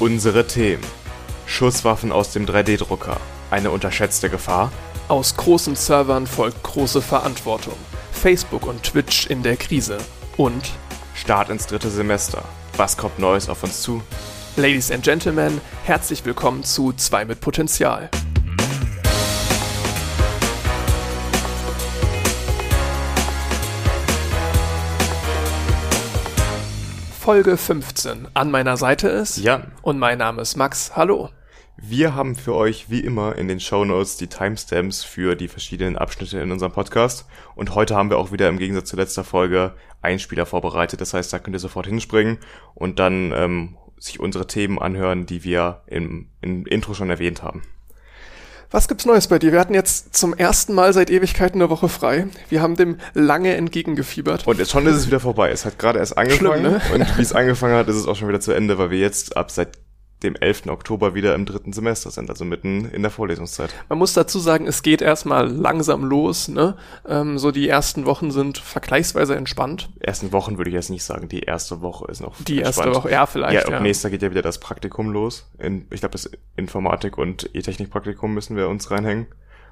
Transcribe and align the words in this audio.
Unsere 0.00 0.46
Themen. 0.46 0.82
Schusswaffen 1.44 2.10
aus 2.10 2.32
dem 2.32 2.46
3D-Drucker. 2.46 3.18
Eine 3.50 3.70
unterschätzte 3.70 4.30
Gefahr. 4.30 4.72
Aus 5.08 5.36
großen 5.36 5.76
Servern 5.76 6.26
folgt 6.26 6.62
große 6.62 7.02
Verantwortung. 7.02 7.74
Facebook 8.10 8.66
und 8.66 8.82
Twitch 8.82 9.26
in 9.26 9.42
der 9.42 9.58
Krise. 9.58 9.98
Und 10.38 10.70
Start 11.14 11.50
ins 11.50 11.66
dritte 11.66 11.90
Semester. 11.90 12.42
Was 12.78 12.96
kommt 12.96 13.18
Neues 13.18 13.50
auf 13.50 13.62
uns 13.62 13.82
zu? 13.82 14.00
Ladies 14.56 14.90
and 14.90 15.04
Gentlemen, 15.04 15.60
herzlich 15.84 16.24
willkommen 16.24 16.64
zu 16.64 16.94
2 16.94 17.26
mit 17.26 17.42
Potenzial. 17.42 18.08
Folge 27.20 27.58
15. 27.58 28.28
An 28.32 28.50
meiner 28.50 28.78
Seite 28.78 29.08
ist 29.08 29.36
Jan. 29.36 29.72
und 29.82 29.98
mein 29.98 30.16
Name 30.16 30.40
ist 30.40 30.56
Max. 30.56 30.96
Hallo. 30.96 31.28
Wir 31.76 32.14
haben 32.14 32.34
für 32.34 32.54
euch 32.54 32.88
wie 32.88 33.00
immer 33.00 33.36
in 33.36 33.46
den 33.46 33.60
Shownotes 33.60 34.16
die 34.16 34.28
Timestamps 34.28 35.04
für 35.04 35.36
die 35.36 35.48
verschiedenen 35.48 35.98
Abschnitte 35.98 36.40
in 36.40 36.50
unserem 36.50 36.72
Podcast. 36.72 37.26
Und 37.54 37.74
heute 37.74 37.94
haben 37.94 38.08
wir 38.08 38.16
auch 38.16 38.32
wieder 38.32 38.48
im 38.48 38.58
Gegensatz 38.58 38.88
zur 38.88 39.00
letzter 39.00 39.22
Folge 39.22 39.74
Einspieler 40.00 40.46
vorbereitet. 40.46 41.02
Das 41.02 41.12
heißt, 41.12 41.30
da 41.30 41.38
könnt 41.38 41.54
ihr 41.54 41.60
sofort 41.60 41.86
hinspringen 41.86 42.38
und 42.74 42.98
dann 42.98 43.32
ähm, 43.32 43.76
sich 43.98 44.18
unsere 44.18 44.46
Themen 44.46 44.78
anhören, 44.78 45.26
die 45.26 45.44
wir 45.44 45.82
im, 45.88 46.30
im 46.40 46.64
Intro 46.64 46.94
schon 46.94 47.10
erwähnt 47.10 47.42
haben. 47.42 47.60
Was 48.72 48.86
gibt's 48.86 49.04
Neues 49.04 49.26
bei 49.26 49.40
dir? 49.40 49.50
Wir 49.50 49.58
hatten 49.58 49.74
jetzt 49.74 50.16
zum 50.16 50.32
ersten 50.32 50.74
Mal 50.74 50.92
seit 50.92 51.10
Ewigkeiten 51.10 51.60
eine 51.60 51.70
Woche 51.70 51.88
frei. 51.88 52.28
Wir 52.50 52.62
haben 52.62 52.76
dem 52.76 52.98
lange 53.14 53.56
entgegengefiebert. 53.56 54.46
Und 54.46 54.60
jetzt 54.60 54.70
schon 54.70 54.86
ist 54.86 54.94
es 54.94 55.06
wieder 55.08 55.18
vorbei. 55.18 55.50
Es 55.50 55.64
hat 55.64 55.76
gerade 55.76 55.98
erst 55.98 56.16
angefangen 56.16 56.60
Schlimm, 56.60 56.72
ne? 56.74 56.80
und 56.94 57.18
wie 57.18 57.22
es 57.22 57.32
angefangen 57.32 57.74
hat, 57.74 57.88
ist 57.88 57.96
es 57.96 58.06
auch 58.06 58.14
schon 58.14 58.28
wieder 58.28 58.38
zu 58.38 58.52
Ende, 58.52 58.78
weil 58.78 58.90
wir 58.90 58.98
jetzt 59.00 59.36
ab 59.36 59.50
seit 59.50 59.70
dem 60.22 60.36
11. 60.36 60.66
Oktober 60.68 61.14
wieder 61.14 61.34
im 61.34 61.46
dritten 61.46 61.72
Semester 61.72 62.10
sind, 62.10 62.28
also 62.30 62.44
mitten 62.44 62.84
in 62.86 63.02
der 63.02 63.10
Vorlesungszeit. 63.10 63.74
Man 63.88 63.98
muss 63.98 64.12
dazu 64.12 64.38
sagen, 64.38 64.66
es 64.66 64.82
geht 64.82 65.02
erstmal 65.02 65.48
langsam 65.48 66.04
los. 66.04 66.48
Ne? 66.48 66.76
Ähm, 67.08 67.38
so 67.38 67.50
die 67.50 67.68
ersten 67.68 68.06
Wochen 68.06 68.30
sind 68.30 68.58
vergleichsweise 68.58 69.36
entspannt. 69.36 69.88
Ersten 70.00 70.32
Wochen 70.32 70.58
würde 70.58 70.70
ich 70.70 70.74
jetzt 70.74 70.90
nicht 70.90 71.04
sagen, 71.04 71.28
die 71.28 71.40
erste 71.40 71.80
Woche 71.80 72.10
ist 72.10 72.20
noch 72.20 72.34
Die 72.44 72.58
erste 72.58 72.82
entspannt. 72.82 73.04
Woche, 73.04 73.12
ja, 73.12 73.26
vielleicht. 73.26 73.66
Ja, 73.66 73.72
Ja, 73.72 73.80
nächster 73.80 74.10
geht 74.10 74.22
ja 74.22 74.30
wieder 74.30 74.42
das 74.42 74.58
Praktikum 74.58 75.10
los. 75.10 75.50
In, 75.58 75.86
ich 75.90 76.00
glaube, 76.00 76.12
das 76.12 76.30
Informatik- 76.56 77.18
und 77.18 77.48
E-Technik-Praktikum 77.54 78.34
müssen 78.34 78.56
wir 78.56 78.68
uns 78.68 78.90
reinhängen. 78.90 79.26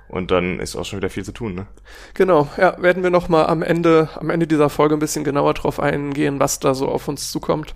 Und 0.09 0.31
dann 0.31 0.59
ist 0.59 0.75
auch 0.75 0.87
schon 0.87 0.99
wieder 0.99 1.11
viel 1.11 1.25
zu 1.25 1.33
tun, 1.33 1.55
ne? 1.55 1.67
Genau, 2.15 2.49
ja, 2.57 2.81
werden 2.81 3.03
wir 3.03 3.11
nochmal 3.11 3.47
am 3.47 3.62
Ende, 3.62 4.09
am 4.17 4.31
Ende 4.31 4.47
dieser 4.47 4.71
Folge 4.71 4.97
ein 4.97 5.01
bisschen 5.01 5.23
genauer 5.23 5.53
drauf 5.53 5.81
eingehen, 5.81 6.41
was 6.41 6.61
da 6.61 6.73
so 6.75 6.89
auf 6.89 7.09
uns 7.09 7.31
zukommt. 7.31 7.75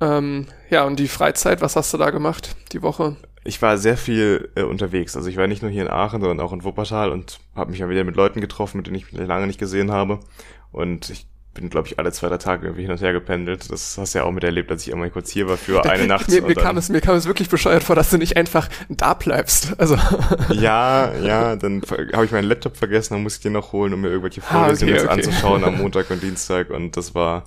Ähm, 0.00 0.46
ja, 0.70 0.84
und 0.84 0.98
die 0.98 1.08
Freizeit, 1.08 1.60
was 1.60 1.76
hast 1.76 1.92
du 1.94 1.98
da 1.98 2.10
gemacht 2.10 2.56
die 2.72 2.82
Woche? 2.82 3.16
Ich 3.44 3.62
war 3.62 3.78
sehr 3.78 3.96
viel 3.96 4.50
äh, 4.56 4.62
unterwegs. 4.62 5.16
Also 5.16 5.28
ich 5.28 5.36
war 5.36 5.46
nicht 5.46 5.62
nur 5.62 5.70
hier 5.70 5.82
in 5.82 5.90
Aachen, 5.90 6.20
sondern 6.20 6.40
auch 6.40 6.52
in 6.52 6.64
Wuppertal 6.64 7.10
und 7.12 7.38
habe 7.54 7.70
mich 7.70 7.80
mal 7.80 7.88
wieder 7.88 8.04
mit 8.04 8.16
Leuten 8.16 8.40
getroffen, 8.40 8.78
mit 8.78 8.86
denen 8.88 8.96
ich 8.96 9.12
mich 9.12 9.26
lange 9.26 9.46
nicht 9.46 9.60
gesehen 9.60 9.92
habe. 9.92 10.18
Und 10.72 11.10
ich 11.10 11.26
bin, 11.54 11.70
glaube 11.70 11.88
ich, 11.88 11.98
alle 11.98 12.12
zwei, 12.12 12.28
drei 12.28 12.36
Tage 12.38 12.66
irgendwie 12.66 12.82
hin 12.82 12.90
und 12.90 13.00
her 13.00 13.12
gependelt. 13.12 13.70
Das 13.70 13.96
hast 13.96 14.14
du 14.14 14.18
ja 14.18 14.24
auch 14.24 14.32
miterlebt, 14.32 14.70
als 14.70 14.86
ich 14.86 14.92
einmal 14.92 15.10
kurz 15.10 15.30
hier 15.30 15.48
war 15.48 15.56
für 15.56 15.82
eine 15.90 16.06
Nacht. 16.06 16.28
Mir, 16.28 16.42
mir, 16.42 16.54
kam 16.54 16.76
es, 16.76 16.88
mir 16.88 17.00
kam 17.00 17.14
es 17.16 17.26
wirklich 17.26 17.48
bescheuert 17.48 17.82
vor, 17.82 17.96
dass 17.96 18.10
du 18.10 18.18
nicht 18.18 18.36
einfach 18.36 18.68
da 18.88 19.14
bleibst. 19.14 19.78
Also, 19.78 19.96
Ja, 20.52 21.14
ja, 21.14 21.56
dann 21.56 21.82
habe 22.12 22.24
ich 22.24 22.32
meinen 22.32 22.48
Laptop 22.48 22.76
vergessen, 22.76 23.14
dann 23.14 23.22
musste 23.22 23.38
ich 23.38 23.42
den 23.44 23.52
noch 23.52 23.72
holen, 23.72 23.94
um 23.94 24.00
mir 24.02 24.08
irgendwelche 24.08 24.42
Ah, 24.42 24.64
Vorlesungen 24.64 24.92
okay, 24.92 25.02
jetzt 25.02 25.10
okay. 25.10 25.26
anzuschauen 25.26 25.64
am 25.64 25.78
Montag 25.78 26.10
und 26.10 26.22
Dienstag 26.22 26.70
und 26.70 26.96
das 26.96 27.14
war 27.14 27.44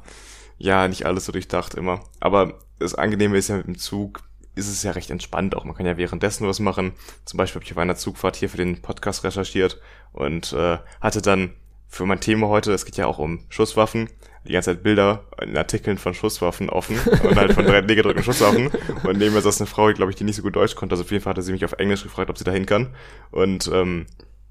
ja 0.60 0.88
nicht 0.88 1.06
alles 1.06 1.26
so 1.26 1.32
durchdacht 1.32 1.74
immer. 1.74 2.02
Aber 2.20 2.60
das 2.78 2.94
Angenehme 2.94 3.38
ist 3.38 3.48
ja 3.48 3.58
mit 3.58 3.68
dem 3.68 3.78
Zug, 3.78 4.22
ist 4.56 4.68
es 4.70 4.84
ja 4.84 4.92
recht 4.92 5.10
entspannt 5.10 5.56
auch. 5.56 5.64
Man 5.64 5.76
kann 5.76 5.86
ja 5.86 5.98
währenddessen 5.98 6.48
was 6.48 6.60
machen. 6.60 6.94
Zum 7.26 7.38
Beispiel 7.38 7.60
habe 7.60 7.66
ich 7.66 7.72
auf 7.72 7.78
einer 7.78 7.96
Zugfahrt 7.96 8.36
hier 8.36 8.50
für 8.50 8.58
den 8.58 8.82
Podcast 8.82 9.24
recherchiert 9.24 9.82
und 10.12 10.54
äh, 10.54 10.78
hatte 11.02 11.22
dann 11.22 11.54
für 11.88 12.06
mein 12.06 12.20
Thema 12.20 12.50
heute, 12.50 12.72
es 12.72 12.86
geht 12.86 12.98
ja 12.98 13.08
auch 13.08 13.18
um 13.18 13.46
Schusswaffen, 13.50 14.10
die 14.48 14.54
ganze 14.54 14.72
Zeit 14.72 14.84
Bilder 14.84 15.26
in 15.42 15.58
Artikeln 15.58 15.98
von 15.98 16.14
Schusswaffen 16.14 16.70
offen 16.70 17.00
und 17.00 17.36
halt 17.36 17.54
von 17.54 17.66
3D 17.66 17.96
gedrückten 17.96 18.24
Schusswaffen. 18.24 18.70
Und 19.04 19.18
neben 19.18 19.34
mir 19.34 19.42
saß 19.42 19.60
eine 19.60 19.68
Frau, 19.68 19.92
glaube 19.94 20.12
ich, 20.12 20.16
die 20.16 20.24
nicht 20.24 20.36
so 20.36 20.44
gut 20.44 20.56
Deutsch 20.56 20.76
konnte. 20.76 20.94
Also 20.94 21.04
auf 21.04 21.12
jeden 21.12 21.24
Fall 21.24 21.32
hatte 21.32 21.42
sie 21.42 21.52
mich 21.52 21.66
auf 21.66 21.74
Englisch 21.74 22.04
gefragt, 22.04 22.30
ob 22.30 22.38
sie 22.38 22.44
dahin 22.44 22.66
kann. 22.66 22.94
Und 23.32 23.70
ähm, 23.74 24.06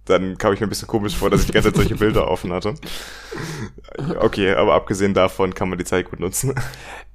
dann 0.08 0.38
kam 0.38 0.52
ich 0.52 0.60
mir 0.60 0.66
ein 0.66 0.70
bisschen 0.70 0.88
komisch 0.88 1.16
vor, 1.16 1.30
dass 1.30 1.40
ich 1.42 1.46
die 1.46 1.52
ganze 1.52 1.68
Zeit 1.70 1.76
solche 1.76 1.96
Bilder 1.96 2.28
offen 2.28 2.52
hatte. 2.52 2.74
Okay, 4.20 4.54
aber 4.54 4.74
abgesehen 4.74 5.14
davon 5.14 5.54
kann 5.54 5.68
man 5.68 5.78
die 5.78 5.84
Zeit 5.84 6.10
gut 6.10 6.20
nutzen. 6.20 6.54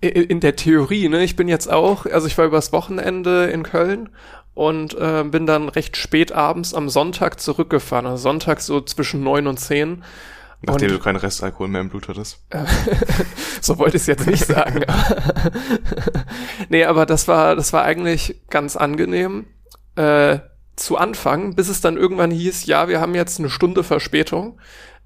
in 0.01 0.39
der 0.39 0.55
Theorie, 0.55 1.09
ne, 1.09 1.23
ich 1.23 1.35
bin 1.35 1.47
jetzt 1.47 1.71
auch, 1.71 2.05
also 2.05 2.27
ich 2.27 2.37
war 2.37 2.45
übers 2.45 2.71
Wochenende 2.71 3.45
in 3.45 3.63
Köln 3.63 4.09
und 4.53 4.93
äh, 4.95 5.23
bin 5.23 5.45
dann 5.45 5.69
recht 5.69 5.97
spät 5.97 6.31
abends 6.31 6.73
am 6.73 6.89
Sonntag 6.89 7.39
zurückgefahren. 7.39 8.05
Also 8.05 8.17
Sonntag 8.23 8.61
so 8.61 8.81
zwischen 8.81 9.23
neun 9.23 9.47
und 9.47 9.59
zehn. 9.59 10.03
Nachdem 10.65 10.91
Und- 10.91 10.97
du 10.97 11.03
keinen 11.03 11.17
Restalkohol 11.17 11.67
mehr 11.67 11.81
im 11.81 11.89
Blut 11.89 12.07
hattest. 12.07 12.39
so 13.61 13.77
wollte 13.79 13.97
ich 13.97 14.03
es 14.03 14.07
jetzt 14.07 14.27
nicht 14.27 14.45
sagen. 14.45 14.81
nee, 16.69 16.85
aber 16.85 17.05
das 17.05 17.27
war, 17.27 17.55
das 17.55 17.73
war 17.73 17.83
eigentlich 17.83 18.41
ganz 18.49 18.75
angenehm 18.75 19.45
äh, 19.95 20.39
zu 20.75 20.97
Anfang, 20.97 21.55
bis 21.55 21.69
es 21.69 21.81
dann 21.81 21.97
irgendwann 21.97 22.31
hieß, 22.31 22.65
ja, 22.65 22.87
wir 22.87 22.99
haben 22.99 23.15
jetzt 23.15 23.39
eine 23.39 23.49
Stunde 23.49 23.83
Verspätung. 23.83 24.59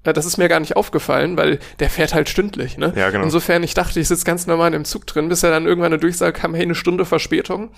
Äh, 0.04 0.12
Das 0.12 0.24
ist 0.26 0.36
mir 0.38 0.48
gar 0.48 0.60
nicht 0.60 0.76
aufgefallen, 0.76 1.36
weil 1.36 1.58
der 1.80 1.90
fährt 1.90 2.14
halt 2.14 2.28
stündlich, 2.28 2.78
ne? 2.78 2.92
Ja, 2.96 3.10
genau. 3.10 3.24
Insofern, 3.24 3.62
ich 3.62 3.74
dachte, 3.74 4.00
ich 4.00 4.08
sitze 4.08 4.24
ganz 4.24 4.46
normal 4.46 4.72
im 4.74 4.84
Zug 4.84 5.06
drin, 5.06 5.28
bis 5.28 5.42
er 5.42 5.50
dann 5.50 5.66
irgendwann 5.66 5.92
eine 5.92 6.00
Durchsage 6.00 6.32
kam, 6.32 6.54
hey, 6.54 6.62
eine 6.62 6.74
Stunde 6.74 7.04
Verspätung. 7.04 7.70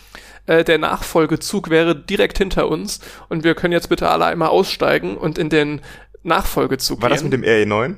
Äh, 0.47 0.63
der 0.65 0.79
Nachfolgezug 0.79 1.71
wäre 1.71 1.97
direkt 1.97 2.39
hinter 2.39 2.69
uns 2.69 3.01
und 3.29 3.43
wir 3.45 3.55
können 3.55 3.73
jetzt 3.73 3.89
bitte 3.89 4.09
alle 4.09 4.27
einmal 4.27 4.49
aussteigen 4.49 5.17
und 5.17 5.39
in 5.39 5.49
den 5.49 5.81
Nachfolgezug 6.23 7.01
War 7.03 7.09
gehen. 7.09 7.15
das 7.17 7.25
mit 7.25 7.33
dem 7.33 7.43
RE9? 7.43 7.97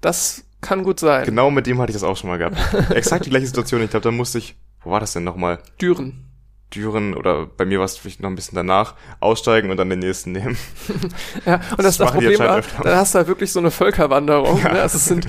das 0.00 0.44
kann 0.60 0.82
gut 0.84 0.98
sein. 1.00 1.24
Genau 1.24 1.50
mit 1.50 1.66
dem 1.66 1.78
hatte 1.80 1.90
ich 1.90 1.94
das 1.96 2.02
auch 2.04 2.16
schon 2.16 2.30
mal 2.30 2.38
gehabt. 2.38 2.56
Exakt 2.94 3.26
die 3.26 3.30
gleiche 3.30 3.46
Situation. 3.46 3.82
Ich 3.82 3.90
glaube, 3.90 4.04
da 4.04 4.10
musste 4.10 4.38
ich, 4.38 4.56
wo 4.82 4.90
war 4.90 5.00
das 5.00 5.12
denn 5.12 5.24
nochmal? 5.24 5.58
Düren. 5.80 6.24
Düren 6.74 7.14
oder 7.14 7.46
bei 7.46 7.64
mir 7.64 7.78
war 7.78 7.86
es 7.86 7.96
vielleicht 7.96 8.20
noch 8.20 8.28
ein 8.28 8.34
bisschen 8.34 8.56
danach, 8.56 8.94
aussteigen 9.20 9.70
und 9.70 9.76
dann 9.78 9.88
den 9.88 10.00
nächsten 10.00 10.32
nehmen. 10.32 10.56
Ja, 11.46 11.54
und 11.76 11.82
das, 11.82 11.96
Das 11.96 11.96
das, 11.98 12.12
Problem 12.12 12.38
war, 12.38 12.50
anscheinend 12.50 12.66
öfter. 12.66 12.82
da 12.84 12.96
hast 12.96 13.14
du 13.14 13.18
halt 13.18 13.28
wirklich 13.28 13.52
so 13.52 13.58
eine 13.60 13.70
Völkerwanderung. 13.70 14.60
Ja. 14.62 14.72
Ne? 14.74 14.80
Also 14.82 14.96
es 14.98 15.06
sind 15.06 15.26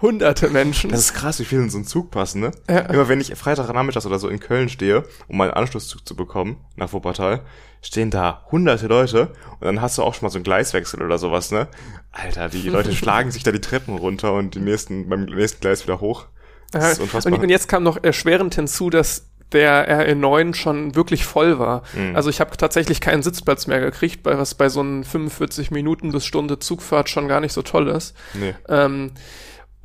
hunderte 0.00 0.48
Menschen. 0.48 0.90
Das 0.90 1.00
ist 1.00 1.14
krass, 1.14 1.40
wie 1.40 1.44
viel 1.44 1.58
in 1.60 1.70
so 1.70 1.78
einen 1.78 1.86
Zug 1.86 2.10
passen, 2.10 2.40
ne? 2.40 2.50
Ja. 2.68 2.80
Immer 2.80 3.08
wenn 3.08 3.20
ich 3.20 3.34
Freitagnachmittags 3.34 4.06
oder 4.06 4.18
so 4.18 4.28
in 4.28 4.40
Köln 4.40 4.68
stehe, 4.68 5.04
um 5.28 5.38
meinen 5.38 5.52
Anschlusszug 5.52 6.06
zu 6.06 6.14
bekommen, 6.14 6.58
nach 6.76 6.92
Wuppertal, 6.92 7.42
stehen 7.82 8.10
da 8.10 8.44
hunderte 8.50 8.86
Leute 8.88 9.32
und 9.58 9.62
dann 9.66 9.80
hast 9.80 9.98
du 9.98 10.02
auch 10.02 10.14
schon 10.14 10.26
mal 10.26 10.30
so 10.30 10.38
einen 10.38 10.44
Gleiswechsel 10.44 11.02
oder 11.02 11.18
sowas, 11.18 11.50
ne? 11.50 11.68
Alter, 12.12 12.48
die 12.48 12.68
Leute 12.68 12.92
schlagen 12.94 13.30
sich 13.30 13.42
da 13.42 13.52
die 13.52 13.60
Treppen 13.60 13.96
runter 13.96 14.34
und 14.34 14.54
die 14.54 14.60
nächsten, 14.60 15.08
beim 15.08 15.24
nächsten 15.24 15.60
Gleis 15.60 15.84
wieder 15.84 16.00
hoch. 16.00 16.26
Das 16.72 16.92
ist 16.92 17.00
unfassbar. 17.00 17.32
und, 17.32 17.40
und 17.40 17.48
jetzt 17.48 17.68
kam 17.68 17.82
noch 17.82 18.02
erschwerend 18.02 18.54
hinzu, 18.54 18.90
dass 18.90 19.28
der 19.52 20.08
RE9 20.08 20.54
schon 20.54 20.94
wirklich 20.94 21.24
voll 21.24 21.58
war. 21.58 21.82
Mhm. 21.94 22.16
Also 22.16 22.30
ich 22.30 22.40
habe 22.40 22.56
tatsächlich 22.56 23.00
keinen 23.00 23.22
Sitzplatz 23.22 23.66
mehr 23.66 23.80
gekriegt, 23.80 24.22
bei 24.22 24.36
was 24.38 24.54
bei 24.54 24.68
so 24.68 24.80
einen 24.80 25.04
45 25.04 25.70
Minuten 25.70 26.12
bis 26.12 26.26
Stunde 26.26 26.58
Zugfahrt 26.58 27.08
schon 27.08 27.28
gar 27.28 27.40
nicht 27.40 27.52
so 27.52 27.62
toll 27.62 27.88
ist. 27.88 28.16
nee. 28.34 28.54
Ähm, 28.68 29.12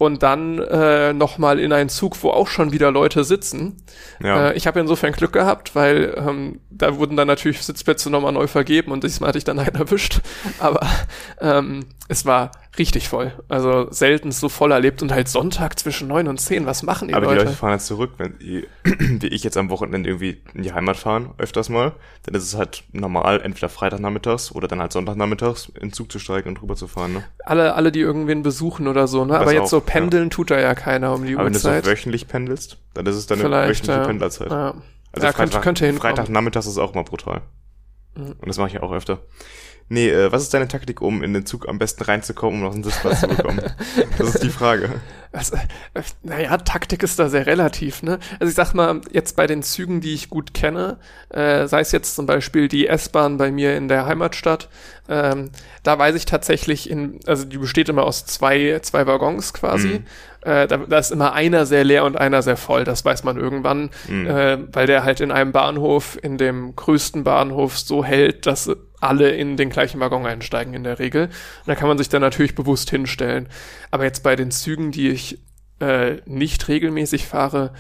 und 0.01 0.23
dann 0.23 0.57
äh, 0.57 1.13
nochmal 1.13 1.59
in 1.59 1.71
einen 1.71 1.87
Zug, 1.87 2.23
wo 2.23 2.31
auch 2.31 2.47
schon 2.47 2.71
wieder 2.71 2.89
Leute 2.89 3.23
sitzen. 3.23 3.83
Ja. 4.19 4.49
Äh, 4.49 4.53
ich 4.55 4.65
habe 4.65 4.79
insofern 4.79 5.11
Glück 5.11 5.31
gehabt, 5.31 5.75
weil 5.75 6.15
ähm, 6.17 6.59
da 6.71 6.97
wurden 6.97 7.15
dann 7.15 7.27
natürlich 7.27 7.61
Sitzplätze 7.61 8.09
nochmal 8.09 8.31
neu 8.31 8.47
vergeben 8.47 8.91
und 8.91 9.03
diesmal 9.03 9.27
hatte 9.27 9.37
ich 9.37 9.43
dann 9.43 9.59
einen 9.59 9.75
erwischt. 9.75 10.21
Aber 10.57 10.87
ähm, 11.39 11.85
es 12.07 12.25
war 12.25 12.49
richtig 12.77 13.09
voll. 13.09 13.33
Also 13.49 13.87
selten 13.91 14.31
so 14.31 14.47
voll 14.47 14.71
erlebt 14.71 15.01
und 15.01 15.11
halt 15.11 15.27
Sonntag 15.27 15.77
zwischen 15.77 16.07
neun 16.07 16.27
und 16.27 16.39
zehn. 16.39 16.65
Was 16.65 16.83
machen 16.83 17.07
die 17.07 17.13
Aber 17.13 17.25
die 17.25 17.33
Leute? 17.33 17.45
Leute 17.45 17.57
fahren 17.57 17.73
jetzt 17.73 17.87
zurück, 17.87 18.11
wenn 18.17 18.37
die, 18.39 18.65
wie 18.83 19.27
ich 19.27 19.43
jetzt 19.43 19.57
am 19.57 19.69
Wochenende 19.69 20.09
irgendwie 20.09 20.41
in 20.53 20.63
die 20.63 20.73
Heimat 20.73 20.97
fahren, 20.97 21.33
öfters 21.37 21.69
mal, 21.69 21.93
dann 22.23 22.35
ist 22.35 22.43
es 22.43 22.55
halt 22.55 22.83
normal, 22.93 23.41
entweder 23.41 23.69
Freitagnachmittags 23.69 24.51
oder 24.53 24.67
dann 24.67 24.79
halt 24.79 24.93
Sonntagnachmittags 24.93 25.69
in 25.75 25.89
den 25.89 25.93
Zug 25.93 26.11
zu 26.11 26.19
steigen 26.19 26.49
und 26.49 26.61
rüber 26.61 26.75
zu 26.75 26.87
fahren, 26.87 27.13
ne? 27.13 27.23
alle, 27.45 27.75
alle, 27.75 27.91
die 27.91 27.99
irgendwen 27.99 28.43
besuchen 28.43 28.87
oder 28.87 29.07
so. 29.07 29.25
Ne? 29.25 29.33
Das 29.33 29.41
Aber 29.41 29.53
jetzt 29.53 29.63
auch, 29.63 29.67
so 29.67 29.81
pendeln 29.81 30.29
tut 30.29 30.51
da 30.51 30.59
ja 30.59 30.73
keiner 30.73 31.13
um 31.13 31.25
die 31.25 31.35
Aber 31.35 31.45
wenn 31.45 31.53
du 31.53 31.59
so 31.59 31.67
Uhrzeit. 31.67 31.85
wöchentlich 31.85 32.27
pendelst, 32.27 32.77
dann 32.93 33.05
ist 33.05 33.15
es 33.15 33.27
dann 33.27 33.39
eine 33.41 33.69
wöchentliche 33.69 33.99
ja. 33.99 34.05
Pendlerzeit. 34.05 34.51
Ja. 34.51 34.75
Also 35.13 35.27
ja, 35.27 35.33
könnte, 35.33 35.59
könnte 35.59 35.85
hinkommen. 35.85 36.15
Freitagnachmittags 36.15 36.67
ist 36.67 36.77
auch 36.77 36.93
mal 36.93 37.03
brutal. 37.03 37.41
Mhm. 38.15 38.35
Und 38.39 38.47
das 38.47 38.57
mache 38.57 38.69
ich 38.69 38.81
auch 38.81 38.91
öfter. 38.91 39.19
Nee, 39.91 40.09
äh, 40.09 40.31
was 40.31 40.43
ist 40.43 40.53
deine 40.53 40.69
Taktik, 40.69 41.01
um 41.01 41.21
in 41.21 41.33
den 41.33 41.45
Zug 41.45 41.67
am 41.67 41.77
besten 41.77 42.05
reinzukommen, 42.05 42.61
um 42.61 42.65
noch 42.65 42.73
einen 42.73 42.83
Sitzplatz 42.83 43.19
zu 43.19 43.27
bekommen? 43.27 43.61
Das 44.17 44.35
ist 44.35 44.43
die 44.43 44.49
Frage. 44.49 44.89
Also, 45.33 45.57
naja, 46.23 46.55
Taktik 46.57 47.03
ist 47.03 47.19
da 47.19 47.27
sehr 47.27 47.45
relativ, 47.45 48.01
ne? 48.01 48.19
Also 48.39 48.49
ich 48.49 48.55
sag 48.55 48.73
mal, 48.73 49.01
jetzt 49.11 49.35
bei 49.35 49.47
den 49.47 49.63
Zügen, 49.63 49.99
die 49.99 50.13
ich 50.13 50.29
gut 50.29 50.53
kenne, 50.53 50.97
äh, 51.29 51.67
sei 51.67 51.81
es 51.81 51.91
jetzt 51.91 52.15
zum 52.15 52.25
Beispiel 52.25 52.69
die 52.69 52.87
S-Bahn 52.87 53.37
bei 53.37 53.51
mir 53.51 53.75
in 53.75 53.89
der 53.89 54.05
Heimatstadt, 54.05 54.69
ähm, 55.09 55.51
da 55.83 55.99
weiß 55.99 56.15
ich 56.15 56.25
tatsächlich 56.25 56.89
in, 56.89 57.19
also 57.25 57.43
die 57.43 57.57
besteht 57.57 57.89
immer 57.89 58.03
aus 58.03 58.25
zwei, 58.25 58.79
zwei 58.81 59.07
Waggons 59.07 59.53
quasi. 59.53 59.87
Mhm. 59.87 60.05
Äh, 60.41 60.67
da, 60.67 60.77
da 60.77 60.99
ist 60.99 61.11
immer 61.11 61.33
einer 61.33 61.65
sehr 61.65 61.83
leer 61.83 62.05
und 62.05 62.17
einer 62.17 62.41
sehr 62.41 62.57
voll, 62.57 62.85
das 62.85 63.03
weiß 63.03 63.23
man 63.23 63.37
irgendwann, 63.37 63.89
mhm. 64.07 64.27
äh, 64.27 64.57
weil 64.73 64.87
der 64.87 65.03
halt 65.03 65.19
in 65.19 65.31
einem 65.31 65.51
Bahnhof, 65.51 66.17
in 66.21 66.37
dem 66.37 66.75
größten 66.75 67.23
Bahnhof 67.23 67.77
so 67.77 68.05
hält, 68.05 68.45
dass 68.45 68.69
alle 69.01 69.31
in 69.31 69.57
den 69.57 69.69
gleichen 69.69 69.99
Waggon 69.99 70.25
einsteigen 70.25 70.73
in 70.73 70.83
der 70.83 70.99
Regel. 70.99 71.25
Und 71.25 71.67
da 71.67 71.75
kann 71.75 71.87
man 71.87 71.97
sich 71.97 72.09
dann 72.09 72.21
natürlich 72.21 72.55
bewusst 72.55 72.89
hinstellen. 72.89 73.49
Aber 73.89 74.05
jetzt 74.05 74.23
bei 74.23 74.35
den 74.35 74.51
Zügen, 74.51 74.91
die 74.91 75.09
ich 75.09 75.39
äh, 75.79 76.17
nicht 76.25 76.67
regelmäßig 76.67 77.25
fahre, 77.27 77.73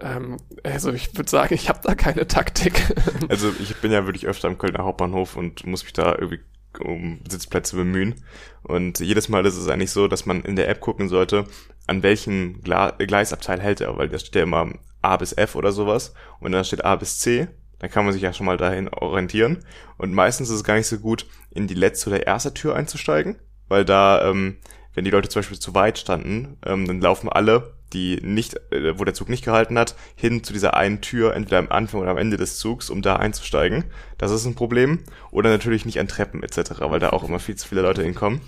ähm, 0.00 0.38
also 0.62 0.92
ich 0.92 1.16
würde 1.16 1.30
sagen, 1.30 1.54
ich 1.54 1.68
habe 1.68 1.80
da 1.82 1.94
keine 1.94 2.26
Taktik. 2.26 2.80
Also 3.28 3.52
ich 3.58 3.76
bin 3.76 3.90
ja 3.90 4.04
wirklich 4.04 4.26
öfter 4.26 4.48
am 4.48 4.58
Kölner 4.58 4.84
Hauptbahnhof 4.84 5.36
und 5.36 5.66
muss 5.66 5.82
mich 5.82 5.94
da 5.94 6.14
irgendwie 6.14 6.40
um 6.80 7.20
Sitzplätze 7.28 7.74
bemühen. 7.74 8.16
Und 8.62 9.00
jedes 9.00 9.28
Mal 9.28 9.46
ist 9.46 9.56
es 9.56 9.68
eigentlich 9.68 9.92
so, 9.92 10.08
dass 10.08 10.26
man 10.26 10.42
in 10.42 10.56
der 10.56 10.68
App 10.68 10.80
gucken 10.80 11.08
sollte, 11.08 11.46
an 11.86 12.02
welchem 12.02 12.60
Gleisabteil 12.62 13.60
hält 13.60 13.80
er, 13.80 13.96
weil 13.96 14.08
da 14.08 14.18
steht 14.18 14.34
ja 14.34 14.42
immer 14.42 14.72
A 15.00 15.16
bis 15.16 15.32
F 15.32 15.54
oder 15.54 15.72
sowas. 15.72 16.12
Und 16.40 16.52
dann 16.52 16.64
steht 16.64 16.84
A 16.84 16.96
bis 16.96 17.18
C 17.18 17.48
dann 17.84 17.90
kann 17.90 18.06
man 18.06 18.14
sich 18.14 18.22
ja 18.22 18.32
schon 18.32 18.46
mal 18.46 18.56
dahin 18.56 18.88
orientieren. 18.88 19.58
Und 19.98 20.14
meistens 20.14 20.48
ist 20.48 20.56
es 20.56 20.64
gar 20.64 20.76
nicht 20.76 20.86
so 20.86 20.98
gut, 20.98 21.26
in 21.50 21.66
die 21.66 21.74
letzte 21.74 22.08
oder 22.08 22.26
erste 22.26 22.54
Tür 22.54 22.74
einzusteigen, 22.76 23.36
weil 23.68 23.84
da, 23.84 24.26
ähm, 24.26 24.56
wenn 24.94 25.04
die 25.04 25.10
Leute 25.10 25.28
zum 25.28 25.40
Beispiel 25.40 25.58
zu 25.58 25.74
weit 25.74 25.98
standen, 25.98 26.56
ähm, 26.64 26.86
dann 26.86 27.02
laufen 27.02 27.28
alle 27.28 27.74
die 27.94 28.18
nicht, 28.22 28.60
äh, 28.70 28.98
wo 28.98 29.04
der 29.04 29.14
Zug 29.14 29.28
nicht 29.28 29.44
gehalten 29.44 29.78
hat, 29.78 29.94
hin 30.16 30.44
zu 30.44 30.52
dieser 30.52 30.74
einen 30.74 31.00
Tür, 31.00 31.34
entweder 31.34 31.58
am 31.58 31.70
Anfang 31.70 32.00
oder 32.00 32.10
am 32.10 32.18
Ende 32.18 32.36
des 32.36 32.58
Zugs, 32.58 32.90
um 32.90 33.00
da 33.00 33.16
einzusteigen. 33.16 33.84
Das 34.18 34.30
ist 34.30 34.44
ein 34.44 34.54
Problem. 34.54 35.00
Oder 35.30 35.50
natürlich 35.50 35.86
nicht 35.86 35.98
an 36.00 36.08
Treppen 36.08 36.42
etc., 36.42 36.72
weil 36.80 37.00
da 37.00 37.10
auch 37.10 37.24
immer 37.24 37.38
viel 37.38 37.56
zu 37.56 37.68
viele 37.68 37.82
Leute 37.82 38.02
hinkommen. 38.02 38.40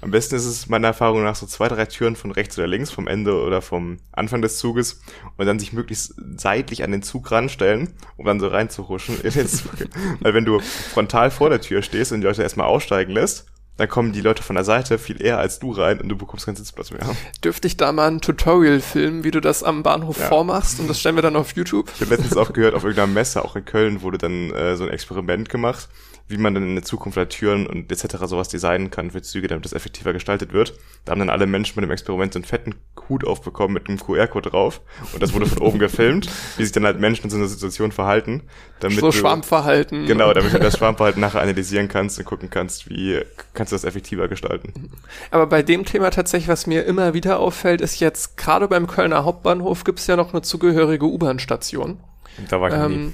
Am 0.00 0.10
besten 0.10 0.36
ist 0.36 0.46
es 0.46 0.68
meiner 0.68 0.88
Erfahrung 0.88 1.22
nach 1.22 1.36
so 1.36 1.46
zwei, 1.46 1.68
drei 1.68 1.86
Türen 1.86 2.16
von 2.16 2.30
rechts 2.30 2.56
oder 2.58 2.66
links, 2.66 2.90
vom 2.90 3.06
Ende 3.06 3.34
oder 3.34 3.60
vom 3.60 3.98
Anfang 4.12 4.42
des 4.42 4.58
Zuges 4.58 5.00
und 5.36 5.46
dann 5.46 5.58
sich 5.58 5.72
möglichst 5.72 6.14
seitlich 6.36 6.84
an 6.84 6.92
den 6.92 7.02
Zug 7.02 7.30
ranstellen, 7.30 7.94
um 8.16 8.26
dann 8.26 8.40
so 8.40 8.48
reinzuhuschen 8.48 9.20
in 9.20 9.32
den 9.32 9.48
Zug. 9.48 9.72
weil 10.20 10.34
wenn 10.34 10.44
du 10.44 10.60
frontal 10.60 11.30
vor 11.30 11.50
der 11.50 11.60
Tür 11.60 11.82
stehst 11.82 12.12
und 12.12 12.20
die 12.20 12.26
Leute 12.26 12.42
erstmal 12.42 12.66
aussteigen 12.66 13.12
lässt, 13.12 13.51
dann 13.76 13.88
kommen 13.88 14.12
die 14.12 14.20
Leute 14.20 14.42
von 14.42 14.54
der 14.54 14.64
Seite 14.64 14.98
viel 14.98 15.20
eher 15.22 15.38
als 15.38 15.58
du 15.58 15.72
rein 15.72 16.00
und 16.00 16.08
du 16.08 16.16
bekommst 16.16 16.46
keinen 16.46 16.56
Sitzplatz 16.56 16.90
mehr. 16.90 17.00
Dürfte 17.42 17.66
ich 17.66 17.76
da 17.76 17.92
mal 17.92 18.08
ein 18.08 18.20
Tutorial 18.20 18.80
filmen, 18.80 19.24
wie 19.24 19.30
du 19.30 19.40
das 19.40 19.62
am 19.62 19.82
Bahnhof 19.82 20.18
ja. 20.18 20.26
vormachst 20.26 20.78
und 20.78 20.88
das 20.88 21.00
stellen 21.00 21.16
wir 21.16 21.22
dann 21.22 21.36
auf 21.36 21.54
YouTube? 21.56 21.90
Ich 21.94 22.00
habe 22.02 22.14
letztens 22.14 22.36
auch 22.36 22.52
gehört, 22.52 22.74
auf 22.74 22.84
irgendeiner 22.84 23.12
Messe, 23.12 23.44
auch 23.44 23.56
in 23.56 23.64
Köln, 23.64 24.02
wurde 24.02 24.18
dann 24.18 24.50
äh, 24.50 24.76
so 24.76 24.84
ein 24.84 24.90
Experiment 24.90 25.48
gemacht 25.48 25.88
wie 26.28 26.36
man 26.36 26.54
dann 26.54 26.66
in 26.66 26.74
der 26.74 26.84
Zukunft 26.84 27.16
halt 27.16 27.30
Türen 27.30 27.66
und 27.66 27.90
etc. 27.90 28.16
sowas 28.24 28.48
designen 28.48 28.90
kann 28.90 29.10
für 29.10 29.22
Züge, 29.22 29.48
damit 29.48 29.64
das 29.64 29.72
effektiver 29.72 30.12
gestaltet 30.12 30.52
wird. 30.52 30.74
Da 31.04 31.12
haben 31.12 31.18
dann 31.18 31.30
alle 31.30 31.46
Menschen 31.46 31.74
mit 31.76 31.88
dem 31.88 31.92
Experiment 31.92 32.32
so 32.32 32.38
einen 32.38 32.44
fetten 32.44 32.74
Hut 33.08 33.26
aufbekommen 33.26 33.74
mit 33.74 33.88
einem 33.88 33.98
QR-Code 33.98 34.50
drauf 34.50 34.80
und 35.12 35.22
das 35.22 35.32
wurde 35.34 35.46
von 35.46 35.58
oben 35.58 35.78
gefilmt, 35.78 36.28
wie 36.56 36.62
sich 36.62 36.72
dann 36.72 36.84
halt 36.84 37.00
Menschen 37.00 37.24
in 37.24 37.30
so 37.30 37.36
einer 37.36 37.46
Situation 37.46 37.92
verhalten. 37.92 38.42
Damit 38.80 39.00
so 39.00 39.10
du, 39.10 39.12
Schwarmverhalten. 39.12 40.06
Genau, 40.06 40.32
damit 40.32 40.52
du 40.52 40.58
das 40.58 40.78
Schwarmverhalten 40.78 41.20
nachher 41.20 41.42
analysieren 41.42 41.88
kannst 41.88 42.18
und 42.18 42.24
gucken 42.24 42.50
kannst, 42.50 42.88
wie 42.88 43.20
kannst 43.54 43.72
du 43.72 43.74
das 43.74 43.84
effektiver 43.84 44.28
gestalten. 44.28 44.90
Aber 45.30 45.46
bei 45.46 45.62
dem 45.62 45.84
Thema 45.84 46.10
tatsächlich, 46.10 46.48
was 46.48 46.66
mir 46.66 46.84
immer 46.84 47.14
wieder 47.14 47.38
auffällt, 47.38 47.80
ist 47.80 48.00
jetzt, 48.00 48.36
gerade 48.36 48.68
beim 48.68 48.86
Kölner 48.86 49.24
Hauptbahnhof 49.24 49.84
gibt 49.84 49.98
es 49.98 50.06
ja 50.06 50.16
noch 50.16 50.32
eine 50.32 50.42
zugehörige 50.42 51.04
U-Bahn-Station. 51.04 52.00
Da 52.48 52.60
war 52.60 52.68
ich 52.68 52.74
ähm, 52.74 53.06
nie. 53.06 53.12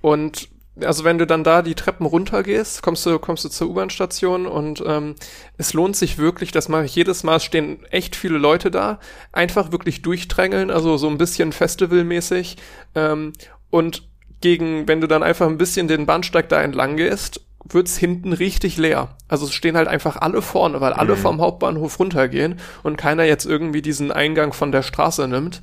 Und 0.00 0.48
also 0.82 1.04
wenn 1.04 1.18
du 1.18 1.26
dann 1.26 1.44
da 1.44 1.62
die 1.62 1.74
Treppen 1.74 2.06
runtergehst, 2.06 2.82
kommst 2.82 3.06
du, 3.06 3.18
kommst 3.18 3.44
du 3.44 3.48
zur 3.48 3.70
U-Bahn-Station 3.70 4.46
und 4.46 4.82
ähm, 4.86 5.14
es 5.56 5.72
lohnt 5.72 5.96
sich 5.96 6.18
wirklich, 6.18 6.50
das 6.52 6.68
mache 6.68 6.84
ich 6.86 6.96
jedes 6.96 7.22
Mal, 7.22 7.40
stehen 7.40 7.84
echt 7.90 8.16
viele 8.16 8.38
Leute 8.38 8.70
da, 8.70 8.98
einfach 9.32 9.72
wirklich 9.72 10.02
durchdrängeln, 10.02 10.70
also 10.70 10.96
so 10.96 11.08
ein 11.08 11.18
bisschen 11.18 11.52
festivalmäßig 11.52 12.56
ähm, 12.94 13.32
und 13.70 14.08
gegen, 14.40 14.88
wenn 14.88 15.00
du 15.00 15.06
dann 15.06 15.22
einfach 15.22 15.46
ein 15.46 15.58
bisschen 15.58 15.88
den 15.88 16.06
Bahnsteig 16.06 16.48
da 16.48 16.60
entlang 16.60 16.96
gehst, 16.96 17.40
wird's 17.64 17.96
hinten 17.96 18.32
richtig 18.32 18.76
leer. 18.76 19.16
Also 19.26 19.46
es 19.46 19.54
stehen 19.54 19.76
halt 19.76 19.88
einfach 19.88 20.16
alle 20.16 20.42
vorne, 20.42 20.80
weil 20.80 20.92
alle 20.92 21.14
mhm. 21.14 21.20
vom 21.20 21.40
Hauptbahnhof 21.40 21.98
runtergehen 21.98 22.60
und 22.82 22.98
keiner 22.98 23.24
jetzt 23.24 23.46
irgendwie 23.46 23.80
diesen 23.80 24.12
Eingang 24.12 24.52
von 24.52 24.70
der 24.70 24.82
Straße 24.82 25.26
nimmt. 25.28 25.62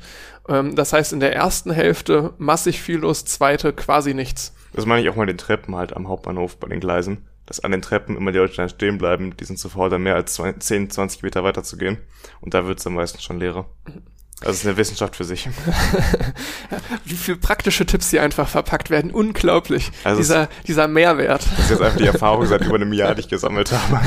Ähm, 0.50 0.76
das 0.76 0.94
heißt, 0.94 1.14
in 1.14 1.20
der 1.20 1.36
ersten 1.36 1.72
Hälfte 1.72 2.34
massig 2.38 2.82
viel 2.82 2.98
los, 2.98 3.26
zweite 3.26 3.72
quasi 3.74 4.14
nichts. 4.14 4.54
Das 4.74 4.86
meine 4.86 5.02
ich 5.02 5.10
auch 5.10 5.16
mal 5.16 5.26
den 5.26 5.38
Treppen 5.38 5.76
halt 5.76 5.96
am 5.96 6.08
Hauptbahnhof 6.08 6.58
bei 6.58 6.68
den 6.68 6.80
Gleisen. 6.80 7.28
Dass 7.46 7.60
an 7.60 7.72
den 7.72 7.82
Treppen 7.82 8.16
immer 8.16 8.32
die 8.32 8.38
Leute 8.38 8.56
dann 8.56 8.70
stehen 8.70 8.98
bleiben, 8.98 9.36
die 9.36 9.44
sind 9.44 9.60
zuvor 9.60 9.90
dann 9.90 10.04
mehr 10.04 10.16
als 10.16 10.36
10, 10.36 10.90
20 10.90 11.24
Meter 11.24 11.44
weiter 11.44 11.64
zu 11.64 11.78
gehen. 11.78 11.98
Und 12.40 12.54
da 12.54 12.66
wird 12.66 12.80
es 12.80 12.88
am 12.88 12.94
meisten 12.94 13.20
schon 13.20 13.40
leerer. 13.40 13.66
Das 14.42 14.56
ist 14.56 14.66
eine 14.66 14.78
Wissenschaft 14.78 15.16
für 15.16 15.24
sich. 15.24 15.48
Wie 17.06 17.16
viele 17.16 17.38
praktische 17.38 17.86
Tipps 17.86 18.10
hier 18.10 18.24
einfach 18.24 18.48
verpackt 18.48 18.90
werden. 18.90 19.12
Unglaublich. 19.12 19.92
Also 20.04 20.20
dieser, 20.20 20.50
dieser 20.66 20.88
Mehrwert. 20.88 21.46
Das 21.46 21.60
ist 21.60 21.70
jetzt 21.72 21.82
einfach 21.82 21.98
die 21.98 22.08
Erfahrung 22.08 22.48
seit 22.48 22.66
über 22.66 22.76
einem 22.76 22.94
Jahr, 22.94 23.14
die 23.14 23.22
ich 23.22 23.30
gesammelt 23.30 23.72
habe. 23.72 24.02